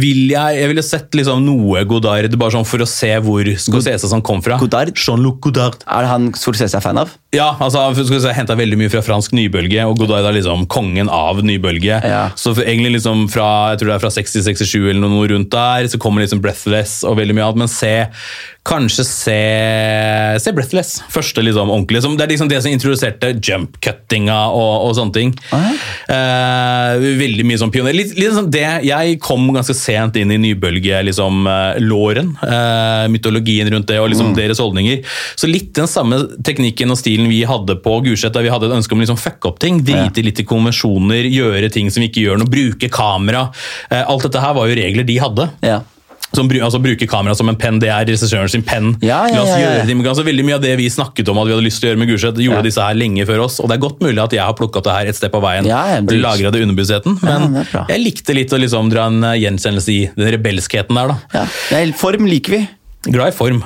vil 0.00 0.28
jeg 0.32 0.58
Jeg 0.60 0.68
ville 0.70 0.84
sett 0.84 1.10
liksom 1.16 1.44
noe 1.44 1.84
Godard, 1.88 2.34
bare 2.38 2.54
sånn 2.56 2.66
for 2.68 2.84
å 2.84 2.88
se 2.88 3.10
hvor 3.24 3.44
Scorsese 3.56 4.08
som 4.10 4.22
kom 4.24 4.42
fra. 4.44 4.58
Godard? 4.60 4.92
Jean-Luc 4.94 5.40
Godard. 5.40 5.80
Er 5.88 6.04
det 6.04 6.10
han 6.12 6.32
Scorsese 6.36 6.76
er 6.76 6.84
fan 6.84 6.98
av? 7.00 7.14
Ja, 7.34 7.48
altså 7.58 7.88
skal 7.98 8.22
si, 8.22 8.32
henta 8.36 8.56
veldig 8.58 8.78
mye 8.78 8.92
fra 8.92 9.02
fransk 9.04 9.34
nybølge, 9.36 9.84
og 9.88 9.98
Godard 9.98 10.28
er 10.28 10.36
liksom 10.36 10.66
kongen 10.70 11.10
av 11.12 11.42
nybølge. 11.44 11.98
Ja. 11.98 12.24
Så 12.38 12.54
egentlig 12.62 12.96
liksom 12.98 13.26
fra 13.32 13.74
jeg 13.74 13.82
tror 13.82 13.92
det 13.92 13.96
er 13.98 14.04
fra 14.04 14.12
60-67 14.14 14.76
eller 14.82 15.02
noe 15.04 15.28
rundt 15.32 15.50
der, 15.54 15.88
så 15.90 16.00
kommer 16.00 16.24
liksom 16.24 16.42
Breathless 16.44 17.00
og 17.08 17.18
veldig 17.18 17.36
mye 17.36 17.48
annet. 17.48 17.64
Men 17.64 17.72
se 17.72 17.94
Kanskje 18.64 19.04
se, 19.04 19.40
se 20.40 20.52
Breathless. 20.56 20.94
Første 21.12 21.42
liksom 21.44 21.68
ordentlig. 21.68 22.00
Som, 22.00 22.14
det 22.16 22.24
er 22.24 22.30
liksom 22.32 22.48
det 22.48 22.62
som 22.64 22.72
introduserte 22.72 23.34
jump-cuttinga 23.36 24.38
og, 24.56 24.86
og 24.86 24.94
sånne 24.96 25.12
ting. 25.12 25.34
Eh, 25.52 27.04
veldig 27.20 27.44
mye 27.44 27.60
sånn 27.60 27.72
pioner. 27.74 27.92
Litt, 27.92 28.14
litt 28.16 28.32
sånn 28.32 28.48
det, 28.52 28.64
jeg 28.88 29.18
kom 29.20 29.50
ganske 29.52 29.76
sent 29.76 30.16
inn 30.16 30.32
i 30.32 30.40
nybølge-låren. 30.46 31.04
Liksom, 31.10 31.44
eh, 31.52 31.82
låren, 31.84 32.30
eh, 32.40 33.04
mytologien 33.12 33.68
rundt 33.74 33.90
det 33.92 34.00
og 34.00 34.08
liksom 34.14 34.32
deres 34.38 34.62
holdninger. 34.64 35.04
Så 35.36 35.50
litt 35.50 35.74
den 35.76 35.90
samme 35.90 36.22
teknikken 36.40 36.94
og 36.94 37.00
stilen 37.02 37.23
vi 37.30 37.42
hadde 37.48 37.76
på 37.84 37.96
Gulset, 38.04 38.32
der 38.34 38.42
vi 38.46 38.52
hadde 38.52 38.68
et 38.70 38.76
ønske 38.76 38.92
om 38.96 39.00
å 39.00 39.06
liksom 39.06 39.20
fucke 39.20 39.50
opp 39.50 39.58
ting. 39.62 39.80
Drite 39.84 40.24
litt 40.24 40.40
i 40.40 40.46
konvensjoner, 40.48 41.26
gjøre 41.30 41.70
ting 41.74 41.90
som 41.90 42.04
vi 42.04 42.10
ikke 42.12 42.26
gjør 42.28 42.40
noe, 42.42 42.50
bruke 42.50 42.90
kamera. 42.92 43.48
Eh, 43.90 44.04
alt 44.04 44.22
dette 44.28 44.40
her 44.42 44.54
var 44.56 44.70
jo 44.70 44.78
regler 44.78 45.04
de 45.08 45.18
hadde. 45.22 45.50
Ja. 45.64 45.80
Som, 46.34 46.48
altså 46.50 46.80
Bruke 46.82 47.06
kamera 47.06 47.34
som 47.38 47.46
en 47.50 47.56
penn, 47.58 47.76
det 47.78 47.90
er 47.94 48.06
regissøren 48.08 48.50
sin 48.50 48.64
penn. 48.66 48.96
Ja, 49.04 49.20
ja, 49.30 49.44
ja, 49.46 49.58
ja. 49.60 49.84
det, 49.86 49.94
Altså, 50.02 50.24
veldig 50.26 50.44
Mye 50.48 50.56
av 50.56 50.64
det 50.64 50.72
vi 50.80 50.88
snakket 50.90 51.28
om 51.30 51.38
at 51.38 51.46
vi 51.46 51.54
hadde 51.54 51.62
lyst 51.66 51.78
til 51.78 51.88
å 51.88 51.92
gjøre 51.92 52.00
med 52.02 52.10
Gulset, 52.10 52.40
gjorde 52.42 52.58
Ja. 52.58 52.66
disse 52.66 52.82
her 52.82 52.96
lenge 52.98 53.26
før 53.28 53.44
oss. 53.44 53.60
Og 53.62 53.70
det 53.70 53.76
er 53.76 53.84
godt 53.84 54.02
mulig 54.02 54.18
at 54.18 54.34
jeg 54.34 54.42
har 54.42 54.56
plukka 54.58 54.80
opp 54.80 54.88
det 54.88 54.96
her 54.96 55.06
et 55.12 55.18
sted 55.20 55.30
på 55.30 55.40
veien. 55.44 55.68
Ja, 55.70 55.82
ja, 55.94 56.00
lagra 56.00 56.50
det 56.50 56.64
underbevisstheten. 56.66 57.18
Ja, 57.22 57.38
Men 57.38 57.88
jeg 57.88 58.02
likte 58.02 58.34
litt 58.34 58.50
å 58.50 58.58
liksom 58.58 58.90
dra 58.90 59.06
en 59.06 59.22
eh, 59.22 59.38
gjenkjennelse 59.44 59.92
i 59.94 60.00
den 60.16 60.32
rebelskheten 60.34 60.98
der. 60.98 61.14
da. 61.14 61.46
ja. 61.70 61.84
Form 61.94 62.26
liker 62.26 62.58
vi. 62.58 62.64
Glad 63.14 63.30
i 63.30 63.36
form. 63.36 63.62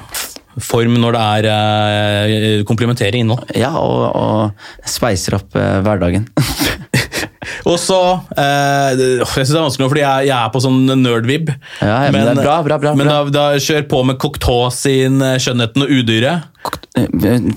Form 0.65 0.99
når 1.01 1.17
det 1.17 1.25
er 1.25 1.49
uh, 1.49 2.65
komplementerer 2.69 3.21
innhold. 3.21 3.49
Ja, 3.59 3.75
og, 3.81 4.05
og 4.19 4.89
speiser 4.89 5.39
opp 5.39 5.57
eh, 5.59 5.79
hverdagen. 5.85 6.29
Og 7.69 7.79
så 7.81 7.99
eh, 8.39 8.99
Jeg 8.99 9.27
synes 9.29 9.53
det 9.53 9.59
er 9.59 9.65
vanskelig 9.65 9.89
fordi 9.93 10.05
jeg, 10.05 10.29
jeg 10.29 10.37
er 10.37 10.53
på 10.53 10.63
sånn 10.63 10.79
nerd-vib. 11.03 11.51
Ja, 11.81 11.97
ja, 12.07 12.13
men 12.15 12.31
er 12.33 12.41
bra, 12.41 12.59
bra, 12.67 12.79
bra, 12.81 12.95
Men. 12.99 13.11
Da, 13.11 13.19
da 13.33 13.47
kjør 13.63 13.89
på 13.91 14.03
med 14.09 14.19
Cocteau 14.21 14.69
sin 14.75 15.23
eh, 15.25 15.39
'Skjønnheten 15.41 15.85
og 15.85 15.93
udyret'. 15.99 16.55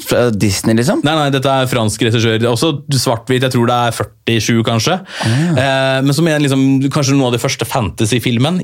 Fra 0.06 0.28
Disney, 0.32 0.76
liksom? 0.78 1.02
Nei, 1.04 1.16
nei, 1.18 1.30
dette 1.34 1.52
er 1.52 1.68
fransk 1.68 2.04
regissør. 2.06 2.46
Også 2.52 2.70
svart-hvit. 2.94 3.44
Jeg 3.48 3.56
tror 3.56 3.68
det 3.68 3.78
er 3.78 3.96
47, 3.98 4.62
kanskje. 4.68 5.00
Eh, 5.26 5.98
men 6.06 6.16
som 6.16 6.30
er 6.30 6.44
liksom, 6.44 6.64
kanskje 6.94 7.18
noe 7.18 7.32
av 7.32 7.36
det 7.36 7.42
første 7.44 7.68
fantasy-filmen. 7.68 8.62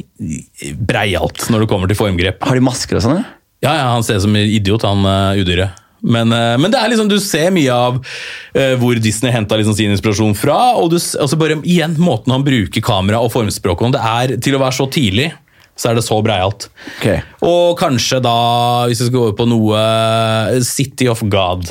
Breialt 0.88 1.50
når 1.52 1.66
det 1.66 1.72
kommer 1.74 1.92
til 1.92 2.00
formgrep. 2.00 2.46
Har 2.48 2.60
de 2.60 2.64
masker 2.64 3.02
og 3.02 3.08
sånn? 3.08 3.26
Ja, 3.68 3.74
ja, 3.76 3.88
han 3.92 4.06
ser 4.06 4.22
ut 4.22 4.24
som 4.24 4.36
en 4.36 4.48
idiot, 4.48 4.86
han 4.88 5.04
uh, 5.04 5.36
udyret. 5.36 5.84
Men, 6.08 6.32
uh, 6.32 6.56
men 6.62 6.72
det 6.72 6.80
er 6.80 6.94
liksom, 6.94 7.10
du 7.12 7.18
ser 7.20 7.50
mye 7.52 7.74
av 7.74 7.98
uh, 8.00 8.76
hvor 8.80 9.00
Disney 9.04 9.34
henta 9.34 9.58
liksom 9.60 9.76
sin 9.76 9.92
inspirasjon 9.92 10.38
fra. 10.40 10.60
Og 10.80 10.94
du, 10.94 10.96
altså 10.96 11.40
bare 11.40 11.60
igjen, 11.68 11.98
måten 12.00 12.32
han 12.32 12.46
bruker 12.48 12.86
kamera 12.86 13.20
og 13.20 13.34
formspråk 13.36 13.84
på. 13.84 13.92
Det 13.96 14.04
er, 14.14 14.38
til 14.40 14.56
å 14.56 14.64
være 14.64 14.78
så 14.80 14.88
tidlig, 14.94 15.32
så 15.78 15.92
er 15.92 16.00
det 16.00 16.06
så 16.08 16.22
breialt. 16.24 16.70
Okay. 16.98 17.20
Og 17.46 17.76
kanskje 17.82 18.22
da, 18.24 18.38
hvis 18.88 19.04
vi 19.04 19.10
skal 19.10 19.18
gå 19.18 19.26
over 19.28 19.40
på 19.42 19.50
noe 19.52 19.82
City 20.66 21.12
of 21.12 21.26
God. 21.28 21.68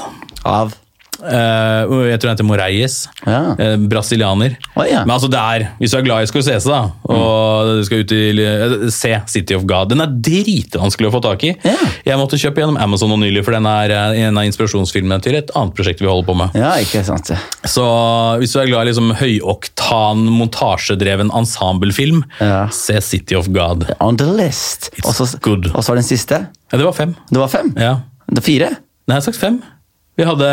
Av? 0.47 0.77
Eh, 1.23 1.95
jeg 2.11 2.19
tror 2.21 2.29
han 2.31 2.37
heter 2.37 2.47
Moreies. 2.47 2.97
Ja. 3.27 3.55
Uh, 3.59 3.77
brasilianer. 3.89 4.57
Oh, 4.77 4.85
ja. 4.87 5.01
Men 5.07 5.15
altså 5.17 5.31
det 5.33 5.39
er, 5.41 5.65
hvis 5.81 5.95
du 5.95 5.99
er 5.99 6.05
glad 6.07 6.23
i 6.27 6.29
Scorsese, 6.31 6.69
da, 6.69 6.81
og 7.09 7.71
du 7.81 7.85
skal 7.89 8.03
ut 8.05 8.13
i, 8.17 8.21
eh, 8.45 8.75
se 8.93 9.13
City 9.33 9.55
of 9.57 9.65
God 9.69 9.89
Den 9.93 10.03
er 10.05 10.13
dritvanskelig 10.13 11.09
å 11.09 11.15
få 11.17 11.23
tak 11.25 11.45
i. 11.49 11.55
Ja. 11.65 11.77
Jeg 12.07 12.21
måtte 12.21 12.39
kjøpe 12.41 12.61
gjennom 12.63 12.79
Amazon 12.83 13.11
nå 13.15 13.19
nylig, 13.25 13.45
for 13.47 13.57
den 13.57 13.67
er 13.71 13.95
en 14.27 14.37
av 14.39 14.45
inspirasjonsfilmene 14.49 15.21
til 15.25 15.39
et 15.41 15.51
annet 15.57 15.75
prosjekt 15.79 16.03
vi 16.05 16.09
holder 16.11 16.29
på 16.29 16.37
med. 16.43 16.57
Ja, 16.59 16.75
ikke 16.83 17.03
sant. 17.07 17.33
Så 17.67 17.87
hvis 18.43 18.53
du 18.55 18.61
er 18.63 18.71
glad 18.71 18.87
i 18.87 18.91
liksom 18.93 19.15
høyoktan, 19.21 20.27
montasjedreven 20.37 21.31
ensemblefilm, 21.37 22.25
Ja. 22.41 22.69
se 22.69 23.01
City 23.01 23.35
of 23.37 23.49
God. 23.53 23.87
On 24.01 24.17
the 24.17 24.27
list. 24.27 24.91
It's 24.99 25.09
Og 25.09 25.15
så 25.15 25.41
good. 25.41 25.71
og 25.75 25.83
så 25.83 25.89
var 25.95 25.97
den 26.03 26.05
siste. 26.05 26.47
Ja, 26.73 26.79
det 26.79 26.85
var 26.85 26.93
fem. 26.93 27.15
Det 27.31 27.39
var 27.39 27.49
fem? 27.49 27.73
Ja. 27.77 27.95
Det 28.29 28.41
var 28.41 28.43
fire? 28.43 28.69
Nei, 29.07 29.15
jeg 29.15 29.23
har 29.23 29.27
sagt 29.33 29.39
fem. 29.39 29.63
Vi 30.17 30.25
hadde 30.25 30.51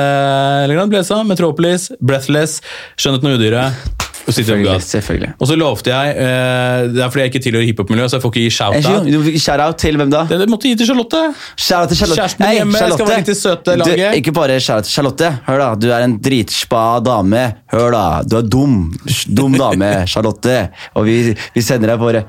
Legrand 0.67 0.91
Blesa, 0.91 1.21
Metropolis, 1.23 1.91
Breathless, 2.03 2.59
Skjønnheten 2.99 3.31
og 3.31 3.37
udyret 3.39 4.01
og 4.23 4.33
City 4.33 4.47
Selvfølgelig. 4.47 4.81
Selvfølgelig. 4.81 5.29
Og 5.39 5.47
så 5.47 5.55
lovte 5.59 5.91
jeg 5.91 6.15
eh, 6.15 6.89
Det 6.93 7.01
er 7.03 7.09
fordi 7.11 7.23
jeg 7.23 7.31
ikke 7.31 7.41
tilhører 7.43 7.65
hiphop-miljøet, 7.67 8.11
så 8.11 8.17
jeg 8.17 8.23
får 8.23 8.31
ikke 8.31 8.43
gi 8.43 8.45
Eh, 8.45 8.55
shout-out. 8.57 9.41
Shout-out 9.45 9.77
til 9.83 9.99
hvem 9.99 10.13
da? 10.13 10.21
Det 10.29 10.39
det 10.39 10.49
måtte 10.51 10.69
gi 10.69 10.77
til 10.79 10.87
Charlotte. 10.87 11.21
Shout-out 11.57 11.91
til 11.91 11.97
Charlotte. 11.97 12.21
Kjæresten 12.21 12.45
hey, 12.45 12.59
hjemme 12.61 12.83
skal 12.83 13.07
være 13.07 13.23
litt 13.23 13.41
søte 13.41 13.75
laget. 13.79 13.99
Du, 13.99 14.17
ikke 14.21 14.35
bare 14.35 14.59
shout-out 14.59 14.87
til 14.87 14.93
Charlotte. 14.93 15.33
Hør 15.47 15.59
da, 15.63 15.67
du 15.75 15.89
er 15.91 16.07
en 16.07 16.15
dritspa 16.23 16.85
dame. 17.03 17.43
Hør 17.73 17.91
da, 17.97 18.05
du 18.23 18.39
er 18.39 18.47
dum. 18.55 18.79
Dum 19.27 19.59
dame, 19.59 19.93
Charlotte. 20.07 20.57
Og 20.95 21.07
vi, 21.09 21.19
vi 21.55 21.65
sender 21.65 21.93
deg 21.93 22.01
våre 22.03 22.25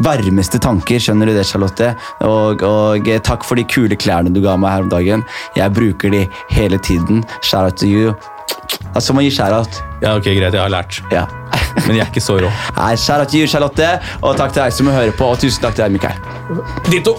varmeste 0.00 0.60
tanker, 0.62 1.00
skjønner 1.02 1.28
du 1.28 1.34
det, 1.36 1.44
Charlotte? 1.48 1.92
Og, 2.24 2.62
og 2.64 3.08
eh, 3.08 3.20
takk 3.24 3.44
for 3.44 3.60
de 3.60 3.66
kule 3.68 3.98
klærne 3.98 4.32
du 4.32 4.40
ga 4.44 4.56
meg 4.60 4.76
her 4.76 4.86
om 4.86 4.92
dagen. 4.92 5.24
Jeg 5.58 5.74
bruker 5.76 6.14
de 6.14 6.26
hele 6.50 6.78
tiden. 6.78 7.24
Shout-out 7.42 7.80
to 7.82 7.90
you. 7.90 8.14
Altså, 8.94 9.12
man 9.12 9.26
gir 9.26 9.34
shout-out. 9.34 9.82
Ja, 10.02 10.16
ok, 10.16 10.32
greit, 10.32 10.52
jeg 10.52 10.60
har 10.60 10.72
lært. 10.72 11.02
Ja. 11.12 11.26
Men 11.86 11.96
jeg 11.96 12.04
er 12.04 12.12
ikke 12.12 12.24
så 12.24 12.38
rå. 12.40 12.50
Nei, 12.78 12.94
shout-out 12.96 13.32
to 13.32 13.40
you, 13.42 13.48
Charlotte. 13.50 13.94
Og 14.22 14.36
takk 14.40 14.54
til 14.54 14.64
deg 14.64 14.76
som 14.76 14.92
hører 14.92 15.14
på, 15.16 15.32
og 15.34 15.40
tusen 15.42 15.64
takk 15.64 15.78
til 15.78 15.86
deg, 15.86 15.98
Mikael. 15.98 16.62
Ditto! 16.90 17.18